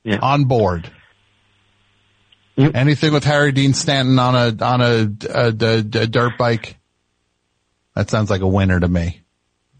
Yeah. 0.03 0.19
On 0.21 0.45
board. 0.45 0.89
Anything 2.57 3.13
with 3.13 3.23
Harry 3.23 3.51
Dean 3.51 3.73
Stanton 3.73 4.19
on 4.19 4.35
a, 4.35 4.63
on 4.63 4.81
a, 4.81 5.09
a, 5.29 5.47
a- 5.59 6.01
a 6.03 6.07
dirt 6.07 6.37
bike. 6.37 6.77
That 7.95 8.09
sounds 8.09 8.29
like 8.29 8.41
a 8.41 8.47
winner 8.47 8.79
to 8.79 8.87
me. 8.87 9.21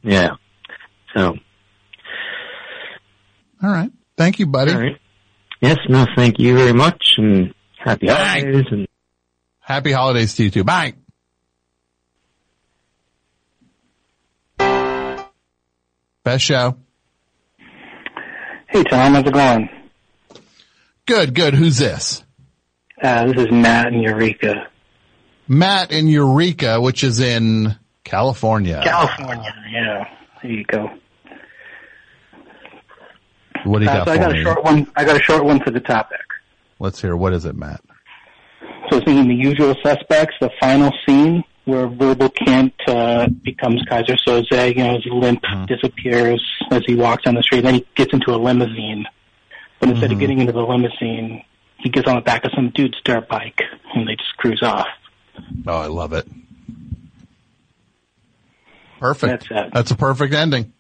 Yeah. 0.04 0.32
So. 1.16 1.36
All 3.62 3.70
right. 3.70 3.92
Thank 4.18 4.40
you, 4.40 4.46
buddy. 4.46 4.72
All 4.74 4.80
right. 4.80 5.00
Yes, 5.62 5.78
no, 5.88 6.06
thank 6.18 6.40
you 6.40 6.58
very 6.58 6.74
much, 6.74 7.02
and 7.18 7.54
happy 7.78 8.08
holidays, 8.08 8.66
and 8.70 8.88
Happy 9.62 9.94
holidays 9.94 10.36
to 10.36 10.44
you 10.44 10.52
too. 10.52 10.66
Bye. 10.66 10.94
Best 16.26 16.44
show. 16.44 16.76
Hey 18.68 18.84
Tom, 18.84 19.14
how's 19.14 19.26
it 19.26 19.34
going? 19.34 19.70
Good, 21.06 21.34
good. 21.34 21.54
Who's 21.54 21.78
this? 21.78 22.24
Uh, 23.02 23.28
this 23.28 23.46
is 23.46 23.52
Matt 23.52 23.94
in 23.94 24.02
Eureka, 24.02 24.68
Matt 25.48 25.92
in 25.92 26.08
Eureka, 26.08 26.82
which 26.82 27.06
is 27.06 27.22
in 27.22 27.78
California. 28.04 28.82
California. 28.84 29.54
Yeah, 29.72 30.06
there 30.42 30.52
you 30.52 30.64
go. 30.66 30.90
What 33.66 33.80
do 33.80 33.86
you 33.86 33.92
Uh, 33.92 34.04
got 34.04 34.08
so 34.08 34.12
I 34.14 34.18
got 34.18 34.32
me? 34.34 34.40
a 34.42 34.44
short 34.44 34.64
one. 34.64 34.88
I 34.96 35.06
got 35.06 35.16
a 35.16 35.24
short 35.24 35.46
one 35.46 35.60
for 35.62 35.72
the 35.72 35.80
topic. 35.80 36.20
Let's 36.80 37.02
hear. 37.02 37.16
What 37.16 37.34
is 37.34 37.46
it, 37.46 37.56
Matt? 37.56 37.82
So 38.92 39.00
thinking 39.00 39.28
the 39.30 39.36
usual 39.36 39.74
suspects, 39.84 40.36
the 40.42 40.50
final 40.60 40.92
scene 41.06 41.44
where 41.66 41.88
Verbal 41.88 42.30
Kint 42.30 42.74
uh, 42.88 43.28
becomes 43.42 43.82
Keyser 43.90 44.18
Söze, 44.28 44.76
you 44.76 44.84
know, 44.84 44.96
his 44.96 45.06
limp 45.10 45.42
Mm-hmm. 45.44 45.66
disappears 45.74 46.44
as 46.72 46.82
he 46.86 46.96
walks 46.96 47.24
down 47.24 47.36
the 47.36 47.44
street. 47.44 47.62
Then 47.62 47.76
he 47.76 47.88
gets 47.96 48.12
into 48.14 48.32
a 48.32 48.38
limousine. 48.38 49.06
But 49.80 49.90
instead 49.90 50.08
Mm-hmm. 50.10 50.14
of 50.16 50.20
getting 50.20 50.40
into 50.40 50.52
the 50.52 50.62
limousine, 50.62 51.44
he 51.78 51.90
gets 51.90 52.08
on 52.08 52.16
the 52.16 52.22
back 52.22 52.44
of 52.44 52.52
some 52.54 52.70
dude's 52.76 52.98
dirt 53.06 53.30
bike 53.30 53.62
and 53.96 54.06
they 54.08 54.16
just 54.16 54.36
cruise 54.38 54.62
off. 54.62 54.88
Oh, 55.66 55.78
I 55.78 55.88
love 55.88 56.12
it. 56.12 56.28
Perfect. 59.04 59.50
That's 59.50 59.66
it. 59.68 59.74
That's 59.74 59.92
a 59.92 59.96
perfect 59.98 60.34
ending. 60.34 60.72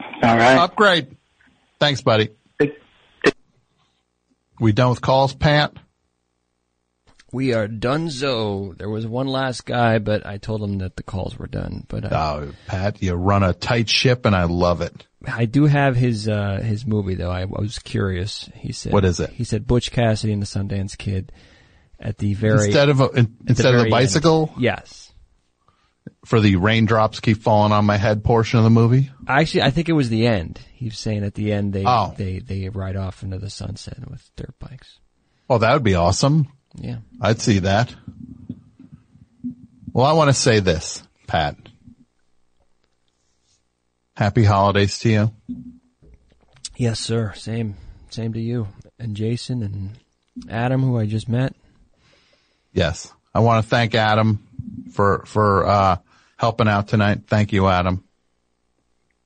All 0.00 0.36
right. 0.36 0.58
Upgrade. 0.58 1.16
Thanks, 1.80 2.02
buddy. 2.02 2.28
We 4.60 4.72
done 4.72 4.90
with 4.90 5.00
calls, 5.00 5.34
Pat? 5.34 5.72
We 7.32 7.54
are 7.54 7.66
donezo. 7.66 8.76
There 8.76 8.90
was 8.90 9.06
one 9.06 9.28
last 9.28 9.64
guy, 9.64 9.98
but 9.98 10.26
I 10.26 10.36
told 10.36 10.62
him 10.62 10.78
that 10.78 10.96
the 10.96 11.02
calls 11.02 11.38
were 11.38 11.46
done. 11.46 11.84
But 11.88 12.12
I, 12.12 12.16
Oh, 12.34 12.52
Pat, 12.66 13.02
you 13.02 13.14
run 13.14 13.42
a 13.42 13.54
tight 13.54 13.88
ship 13.88 14.26
and 14.26 14.34
I 14.36 14.44
love 14.44 14.82
it. 14.82 15.06
I 15.26 15.46
do 15.46 15.64
have 15.64 15.96
his 15.96 16.28
uh 16.28 16.60
his 16.62 16.84
movie 16.86 17.14
though. 17.14 17.30
I, 17.30 17.46
was 17.46 17.78
curious. 17.78 18.50
He 18.56 18.72
said, 18.72 18.92
What 18.92 19.04
is 19.06 19.20
it? 19.20 19.30
He 19.30 19.44
said 19.44 19.66
Butch 19.66 19.90
Cassidy 19.90 20.32
and 20.34 20.42
the 20.42 20.46
Sundance 20.46 20.98
Kid 20.98 21.32
at 21.98 22.18
the 22.18 22.34
very 22.34 22.66
Instead 22.66 22.88
of 22.90 23.00
a, 23.00 23.08
in- 23.10 23.18
at 23.18 23.38
the 23.38 23.48
instead 23.48 23.74
of 23.74 23.80
very 23.80 23.90
the 23.90 23.96
end. 23.96 24.04
bicycle 24.04 24.52
Yes. 24.58 25.07
For 26.24 26.40
the 26.40 26.56
raindrops 26.56 27.20
keep 27.20 27.38
falling 27.38 27.72
on 27.72 27.84
my 27.84 27.96
head 27.96 28.24
portion 28.24 28.58
of 28.58 28.64
the 28.64 28.70
movie. 28.70 29.10
Actually, 29.26 29.62
I 29.62 29.70
think 29.70 29.88
it 29.88 29.92
was 29.94 30.08
the 30.08 30.26
end. 30.26 30.60
He 30.72 30.86
was 30.86 30.98
saying 30.98 31.24
at 31.24 31.34
the 31.34 31.52
end 31.52 31.72
they 31.72 31.84
Oh. 31.86 32.14
they 32.16 32.38
they 32.38 32.68
ride 32.68 32.96
off 32.96 33.22
into 33.22 33.38
the 33.38 33.50
sunset 33.50 33.98
with 34.10 34.28
dirt 34.36 34.54
bikes. 34.58 34.98
Oh, 35.50 35.58
that 35.58 35.72
would 35.72 35.82
be 35.84 35.94
awesome. 35.94 36.48
Yeah. 36.76 36.98
I'd 37.20 37.40
see 37.40 37.60
that. 37.60 37.94
Well, 39.92 40.06
I 40.06 40.12
want 40.12 40.28
to 40.28 40.34
say 40.34 40.60
this, 40.60 41.02
Pat. 41.26 41.56
Happy 44.16 44.44
holidays 44.44 44.98
to 45.00 45.08
you. 45.08 45.30
Yes, 46.76 47.00
sir. 47.00 47.32
Same 47.34 47.76
same 48.10 48.32
to 48.32 48.40
you 48.40 48.68
and 48.98 49.14
Jason 49.16 49.62
and 49.62 49.90
Adam, 50.50 50.82
who 50.82 50.98
I 50.98 51.06
just 51.06 51.28
met. 51.28 51.54
Yes. 52.72 53.12
I 53.34 53.40
want 53.40 53.62
to 53.64 53.68
thank 53.68 53.94
Adam 53.94 54.46
for, 54.92 55.24
for, 55.26 55.66
uh, 55.66 55.96
helping 56.36 56.68
out 56.68 56.88
tonight. 56.88 57.22
Thank 57.26 57.52
you, 57.52 57.66
Adam. 57.66 58.04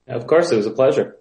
Of 0.08 0.26
course, 0.26 0.50
it 0.50 0.56
was 0.56 0.66
a 0.66 0.70
pleasure. 0.70 1.16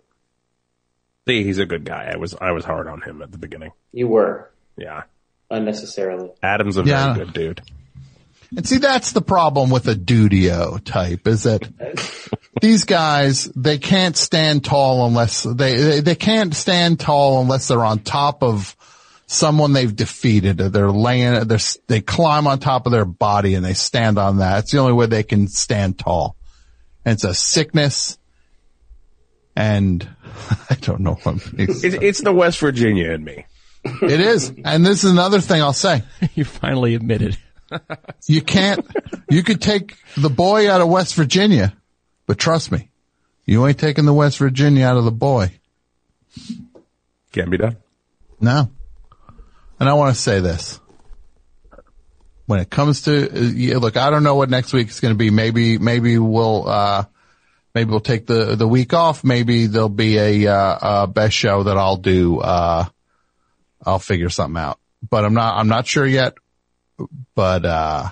See, 1.27 1.43
he's 1.43 1.59
a 1.59 1.66
good 1.66 1.83
guy. 1.85 2.09
I 2.14 2.17
was 2.17 2.33
I 2.40 2.51
was 2.51 2.66
hard 2.66 2.88
on 2.88 3.01
him 3.01 3.22
at 3.22 3.32
the 3.32 3.38
beginning. 3.38 3.72
You 3.93 4.08
were 4.08 4.50
Yeah. 4.75 5.03
unnecessarily. 5.50 6.32
Adam's 6.41 6.77
a 6.77 6.83
Yeah. 6.83 7.14
very 7.14 7.25
good 7.25 7.33
dude. 7.33 7.61
And 8.56 8.67
see, 8.67 8.80
that's 8.80 9.11
the 9.11 9.22
problem 9.22 9.69
with 9.69 9.88
a 9.88 9.93
Dudio 9.95 10.83
type 10.83 11.27
is 11.27 11.43
that 11.43 11.69
these 12.61 12.83
guys, 12.85 13.45
they 13.56 13.77
can't 13.77 14.17
stand 14.17 14.66
tall 14.66 15.06
unless 15.08 15.43
they, 15.43 15.77
they, 15.77 16.00
they 16.01 16.16
can't 16.16 16.53
stand 16.56 17.00
tall 17.00 17.41
unless 17.41 17.67
they're 17.67 17.85
on 17.85 18.00
top 18.00 18.43
of 18.43 18.75
someone 19.32 19.72
they've 19.74 19.95
defeated. 19.95 20.58
They're 20.58 20.92
laying, 20.92 21.48
they're, 21.48 21.60
they 21.88 22.01
climb 22.01 22.48
on 22.48 22.60
top 22.60 22.85
of 22.85 22.92
their 22.92 23.06
body 23.06 23.56
and 23.56 23.66
they 23.66 23.74
stand 23.74 24.18
on 24.18 24.38
that. 24.38 24.60
It's 24.60 24.72
the 24.72 24.80
only 24.80 24.93
way 24.93 25.06
they 25.06 25.24
can 25.24 25.48
stand 25.48 25.98
tall. 25.98 26.35
And 27.06 27.14
it's 27.14 27.24
a 27.24 27.34
sickness. 27.34 28.18
And 29.56 30.08
I 30.69 30.76
don't 30.76 31.00
know 31.00 31.16
what 31.24 31.38
It's, 31.53 31.84
it's 31.84 32.22
the 32.22 32.34
West 32.34 32.60
Virginia 32.60 33.11
in 33.11 33.24
me. 33.24 33.45
it 33.84 34.19
is. 34.19 34.53
And 34.64 34.85
this 34.85 35.03
is 35.03 35.11
another 35.11 35.40
thing 35.40 35.61
I'll 35.61 35.74
say. 35.74 36.03
you 36.35 36.43
finally 36.43 36.93
admitted. 36.95 37.38
You 38.27 38.42
can't, 38.42 38.85
you 39.30 39.43
could 39.43 39.61
take 39.61 39.95
the 40.18 40.30
boy 40.30 40.69
out 40.69 40.82
of 40.82 40.90
West 40.90 41.16
Virginia, 41.16 41.74
but 42.27 42.38
trust 42.38 42.69
me, 42.69 42.90
you 43.45 43.66
ain't 43.66 43.80
taking 43.80 44.06
the 44.06 44.14
West 44.14 44.40
Virginia 44.40 44.85
out 44.85 44.98
of 44.98 45.06
the 45.06 45.11
boy. 45.11 45.53
Can't 47.32 47.50
be 47.50 47.58
done. 47.58 47.77
No. 48.42 48.69
And 49.82 49.90
I 49.90 49.93
want 49.95 50.14
to 50.16 50.22
say 50.22 50.42
this. 50.42 50.80
When 52.45 52.60
it 52.60 52.69
comes 52.69 53.01
to, 53.03 53.51
yeah, 53.56 53.77
look, 53.77 53.98
I 53.98 54.11
don't 54.11 54.22
know 54.22 54.35
what 54.35 54.48
next 54.48 54.74
week 54.74 54.90
is 54.90 55.00
going 55.00 55.16
to 55.16 55.18
be. 55.18 55.32
Maybe, 55.32 55.80
maybe 55.80 56.19
we'll, 56.19 56.69
uh, 56.69 57.06
maybe 57.74 57.90
we'll 57.90 58.00
take 58.00 58.27
the, 58.27 58.56
the 58.56 58.68
week 58.68 58.93
off. 58.93 59.24
Maybe 59.24 59.66
there'll 59.66 59.90
be 59.90 60.19
a, 60.19 60.53
uh, 60.53 61.08
best 61.08 61.34
show 61.34 61.64
that 61.64 61.77
I'll 61.77 61.98
do. 61.98 62.40
Uh, 62.40 62.85
I'll 63.84 63.98
figure 63.98 64.30
something 64.30 64.61
out, 64.61 64.80
but 65.10 65.26
I'm 65.26 65.34
not, 65.34 65.58
I'm 65.58 65.68
not 65.68 65.88
sure 65.88 66.06
yet, 66.06 66.35
but, 67.34 67.66
uh, 67.66 68.10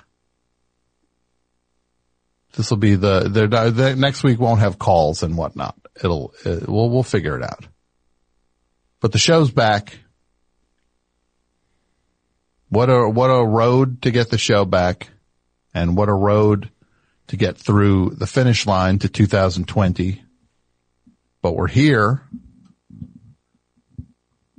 this 2.54 2.72
will 2.72 2.78
be 2.78 2.96
the, 2.96 3.30
the, 3.30 3.70
the 3.70 3.96
next 3.96 4.24
week 4.24 4.40
won't 4.40 4.62
have 4.62 4.80
calls 4.80 5.22
and 5.22 5.38
whatnot. 5.38 5.76
It'll, 6.04 6.34
it, 6.44 6.68
we'll, 6.68 6.90
we'll 6.90 7.04
figure 7.04 7.38
it 7.38 7.44
out. 7.44 7.64
But 9.02 9.12
the 9.12 9.20
show's 9.20 9.52
back. 9.52 10.00
What 12.70 12.90
a, 12.90 13.10
what 13.10 13.30
a 13.30 13.44
road 13.44 14.04
to 14.04 14.12
get 14.12 14.30
the 14.30 14.38
show 14.38 14.64
back 14.64 15.10
and 15.74 15.98
what 15.98 16.08
a 16.08 16.14
road 16.14 16.70
to 17.28 17.38
get 17.38 17.58
through 17.58 18.12
the 18.12 18.28
finish 18.28 18.68
line 18.68 19.00
to 19.00 19.10
2020. 19.10 20.24
But 21.42 21.56
we're 21.56 21.68
here. 21.68 22.22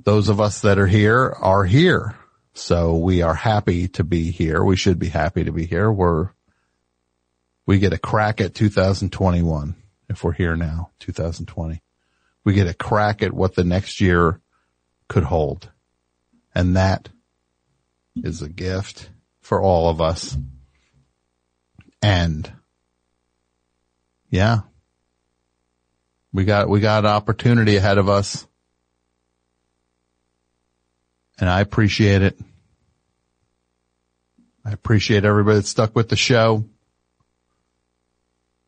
Those 0.03 0.27
of 0.27 0.41
us 0.41 0.61
that 0.61 0.77
are 0.77 0.87
here 0.87 1.33
are 1.39 1.63
here. 1.63 2.15
So 2.53 2.97
we 2.97 3.21
are 3.21 3.33
happy 3.33 3.87
to 3.89 4.03
be 4.03 4.31
here. 4.31 4.63
We 4.63 4.75
should 4.75 4.99
be 4.99 5.09
happy 5.09 5.45
to 5.45 5.51
be 5.53 5.65
here. 5.65 5.89
We're, 5.89 6.31
we 7.65 7.79
get 7.79 7.93
a 7.93 7.97
crack 7.97 8.41
at 8.41 8.53
2021 8.53 9.75
if 10.09 10.23
we're 10.23 10.33
here 10.33 10.57
now, 10.57 10.91
2020. 10.99 11.81
We 12.43 12.53
get 12.53 12.67
a 12.67 12.73
crack 12.73 13.23
at 13.23 13.31
what 13.31 13.55
the 13.55 13.63
next 13.63 14.01
year 14.01 14.41
could 15.07 15.23
hold. 15.23 15.69
And 16.53 16.75
that 16.75 17.07
is 18.15 18.41
a 18.41 18.49
gift 18.49 19.09
for 19.41 19.61
all 19.61 19.89
of 19.89 20.01
us. 20.01 20.37
And 22.01 22.51
yeah, 24.29 24.61
we 26.33 26.45
got, 26.45 26.69
we 26.69 26.79
got 26.79 27.05
an 27.05 27.11
opportunity 27.11 27.75
ahead 27.75 27.97
of 27.97 28.09
us. 28.09 28.47
And 31.39 31.49
I 31.49 31.61
appreciate 31.61 32.21
it. 32.21 32.39
I 34.63 34.71
appreciate 34.71 35.25
everybody 35.25 35.57
that 35.57 35.65
stuck 35.65 35.95
with 35.95 36.09
the 36.09 36.15
show 36.15 36.65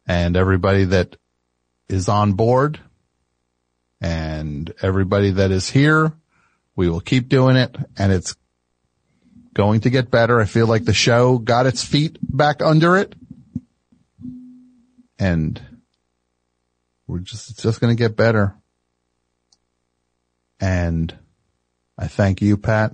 and 0.08 0.36
everybody 0.36 0.86
that 0.86 1.16
is 1.88 2.10
on 2.10 2.34
board 2.34 2.80
and 4.02 4.74
everybody 4.82 5.32
that 5.32 5.52
is 5.52 5.70
here. 5.70 6.14
We 6.76 6.90
will 6.90 7.00
keep 7.00 7.30
doing 7.30 7.56
it 7.56 7.76
and 7.98 8.12
it's 8.12 8.36
going 9.54 9.82
to 9.82 9.90
get 9.90 10.12
better. 10.12 10.40
I 10.40 10.46
feel 10.46 10.68
like 10.68 10.86
the 10.86 10.94
show 10.94 11.38
got 11.38 11.66
its 11.66 11.84
feet 11.84 12.18
back 12.22 12.62
under 12.62 12.98
it 12.98 13.14
and 15.20 15.62
we're 17.08 17.20
just, 17.20 17.52
it's 17.52 17.64
just 17.64 17.80
going 17.80 17.96
to 17.96 18.02
get 18.02 18.16
better. 18.16 18.56
And 20.60 21.16
I 21.98 22.08
thank 22.08 22.42
you, 22.42 22.58
Pat. 22.58 22.94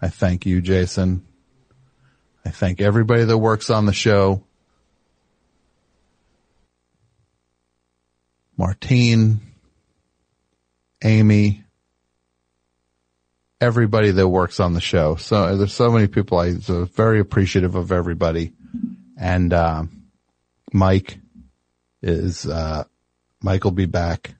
I 0.00 0.08
thank 0.08 0.46
you, 0.46 0.60
Jason. 0.60 1.24
I 2.44 2.50
thank 2.50 2.80
everybody 2.80 3.24
that 3.24 3.38
works 3.38 3.70
on 3.70 3.86
the 3.86 3.92
show. 3.92 4.44
Martine, 8.56 9.40
Amy, 11.02 11.63
everybody 13.64 14.10
that 14.10 14.28
works 14.28 14.60
on 14.60 14.74
the 14.74 14.80
show. 14.80 15.16
So 15.16 15.56
there's 15.56 15.72
so 15.72 15.90
many 15.90 16.06
people. 16.06 16.38
I 16.38 16.48
am 16.48 16.86
very 16.86 17.18
appreciative 17.18 17.74
of 17.74 17.90
everybody. 17.90 18.52
And, 19.18 19.52
uh, 19.52 19.84
Mike 20.72 21.18
is, 22.02 22.46
uh, 22.46 22.84
Mike 23.42 23.64
will 23.64 23.70
be 23.70 23.86
back 23.86 24.34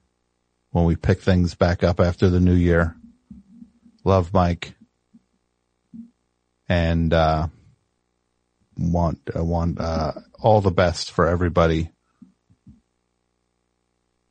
when 0.69 0.85
we 0.85 0.95
pick 0.95 1.21
things 1.21 1.55
back 1.55 1.83
up 1.83 1.99
after 1.99 2.29
the 2.29 2.39
new 2.39 2.53
year. 2.53 2.95
Love 4.03 4.33
Mike. 4.33 4.75
And, 6.69 7.11
uh, 7.11 7.47
want, 8.77 9.19
uh, 9.35 9.43
want, 9.43 9.79
uh, 9.79 10.13
all 10.39 10.61
the 10.61 10.71
best 10.71 11.11
for 11.11 11.27
everybody. 11.27 11.89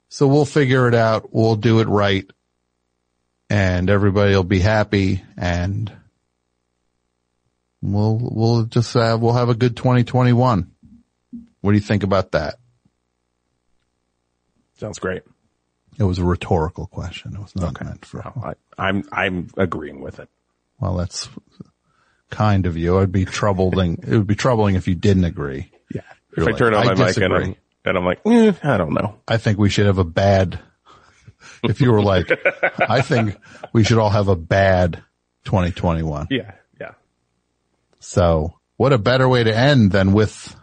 So 0.08 0.28
we'll 0.28 0.44
figure 0.44 0.86
it 0.86 0.94
out. 0.94 1.34
We'll 1.34 1.56
do 1.56 1.80
it 1.80 1.88
right 1.88 2.30
and 3.50 3.90
everybody 3.90 4.34
will 4.34 4.44
be 4.44 4.60
happy 4.60 5.22
and 5.36 5.92
we'll, 7.82 8.18
we'll 8.20 8.64
just 8.64 8.94
have, 8.94 9.20
we'll 9.20 9.34
have 9.34 9.48
a 9.48 9.54
good 9.54 9.76
2021. 9.76 10.70
What 11.60 11.70
do 11.70 11.74
you 11.76 11.80
think 11.80 12.02
about 12.02 12.32
that? 12.32 12.56
Sounds 14.78 14.98
great. 14.98 15.22
It 15.98 16.04
was 16.04 16.18
a 16.18 16.24
rhetorical 16.24 16.86
question. 16.86 17.34
It 17.34 17.40
was 17.40 17.54
not 17.54 17.82
meant 17.82 18.04
for. 18.04 18.26
I, 18.26 18.54
I'm 18.76 19.04
I'm 19.12 19.48
agreeing 19.56 20.00
with 20.00 20.18
it. 20.18 20.28
Well, 20.80 20.96
that's 20.96 21.28
kind 22.30 22.66
of 22.66 22.76
you. 22.76 22.98
I'd 22.98 23.12
be 23.12 23.24
troubling. 23.24 24.00
it 24.06 24.10
would 24.16 24.26
be 24.26 24.34
troubling 24.34 24.74
if 24.74 24.88
you 24.88 24.96
didn't 24.96 25.24
agree. 25.24 25.70
Yeah. 25.94 26.02
You're 26.36 26.48
if 26.48 26.52
like, 26.52 26.54
I 26.56 26.58
turn 26.58 26.74
on 26.74 26.88
"I 26.88 26.94
my 26.94 27.06
mic 27.06 27.16
and. 27.16 27.32
I'm, 27.32 27.56
and 27.84 27.98
I'm 27.98 28.04
like, 28.04 28.20
eh, 28.26 28.52
I 28.62 28.76
don't 28.76 28.94
know. 28.94 29.20
I 29.28 29.36
think 29.36 29.58
we 29.58 29.68
should 29.70 29.86
have 29.86 29.98
a 29.98 30.04
bad. 30.04 30.58
If 31.64 31.80
you 31.80 31.92
were 31.92 32.02
like, 32.02 32.30
I 32.78 33.00
think 33.00 33.36
we 33.72 33.84
should 33.84 33.98
all 33.98 34.10
have 34.10 34.28
a 34.28 34.36
bad 34.36 35.02
2021. 35.44 36.28
Yeah, 36.30 36.52
yeah. 36.80 36.92
So 38.00 38.58
what 38.76 38.92
a 38.92 38.98
better 38.98 39.28
way 39.28 39.44
to 39.44 39.56
end 39.56 39.92
than 39.92 40.12
with 40.12 40.54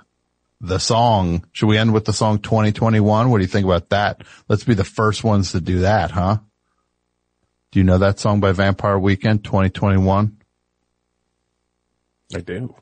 the 0.60 0.80
song. 0.80 1.46
Should 1.52 1.68
we 1.68 1.78
end 1.78 1.94
with 1.94 2.06
the 2.06 2.14
song 2.14 2.40
2021? 2.40 3.30
What 3.30 3.38
do 3.38 3.44
you 3.44 3.48
think 3.48 3.66
about 3.66 3.90
that? 3.90 4.24
Let's 4.48 4.64
be 4.64 4.76
the 4.76 4.84
first 4.84 5.24
ones 5.24 5.52
to 5.54 5.62
do 5.62 5.80
that, 5.80 6.12
huh? 6.12 6.38
Do 7.72 7.80
you 7.80 7.84
know 7.84 7.98
that 7.98 8.20
song 8.20 8.40
by 8.40 8.52
Vampire 8.52 9.00
Weekend 9.00 9.44
2021? 9.44 10.38
I 12.36 12.40
do. 12.40 12.76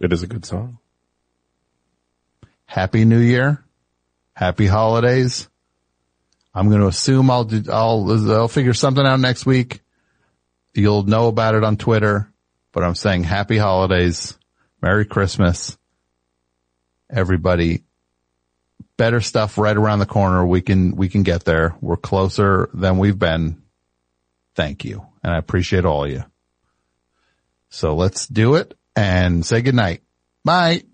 It 0.00 0.12
is 0.12 0.22
a 0.22 0.26
good 0.26 0.44
song. 0.44 0.78
Happy 2.66 3.04
New 3.04 3.18
Year. 3.18 3.64
Happy 4.34 4.66
holidays. 4.66 5.48
I'm 6.54 6.68
going 6.68 6.80
to 6.80 6.86
assume 6.86 7.30
I'll 7.30 7.44
do, 7.44 7.64
I'll, 7.70 8.30
I'll 8.32 8.48
figure 8.48 8.74
something 8.74 9.04
out 9.04 9.18
next 9.18 9.44
week. 9.44 9.80
You'll 10.72 11.02
know 11.02 11.28
about 11.28 11.54
it 11.54 11.64
on 11.64 11.76
Twitter, 11.76 12.32
but 12.72 12.84
I'm 12.84 12.94
saying 12.94 13.24
happy 13.24 13.58
holidays. 13.58 14.38
Merry 14.80 15.04
Christmas. 15.04 15.76
Everybody. 17.10 17.82
Better 18.96 19.20
stuff 19.20 19.58
right 19.58 19.76
around 19.76 19.98
the 19.98 20.06
corner. 20.06 20.46
We 20.46 20.60
can, 20.60 20.94
we 20.94 21.08
can 21.08 21.24
get 21.24 21.44
there. 21.44 21.74
We're 21.80 21.96
closer 21.96 22.70
than 22.72 22.98
we've 22.98 23.18
been. 23.18 23.62
Thank 24.54 24.84
you. 24.84 25.04
And 25.22 25.34
I 25.34 25.38
appreciate 25.38 25.84
all 25.84 26.04
of 26.04 26.10
you. 26.10 26.24
So 27.70 27.96
let's 27.96 28.28
do 28.28 28.54
it 28.54 28.78
and 28.94 29.44
say 29.44 29.62
goodnight. 29.62 30.02
Bye. 30.44 30.84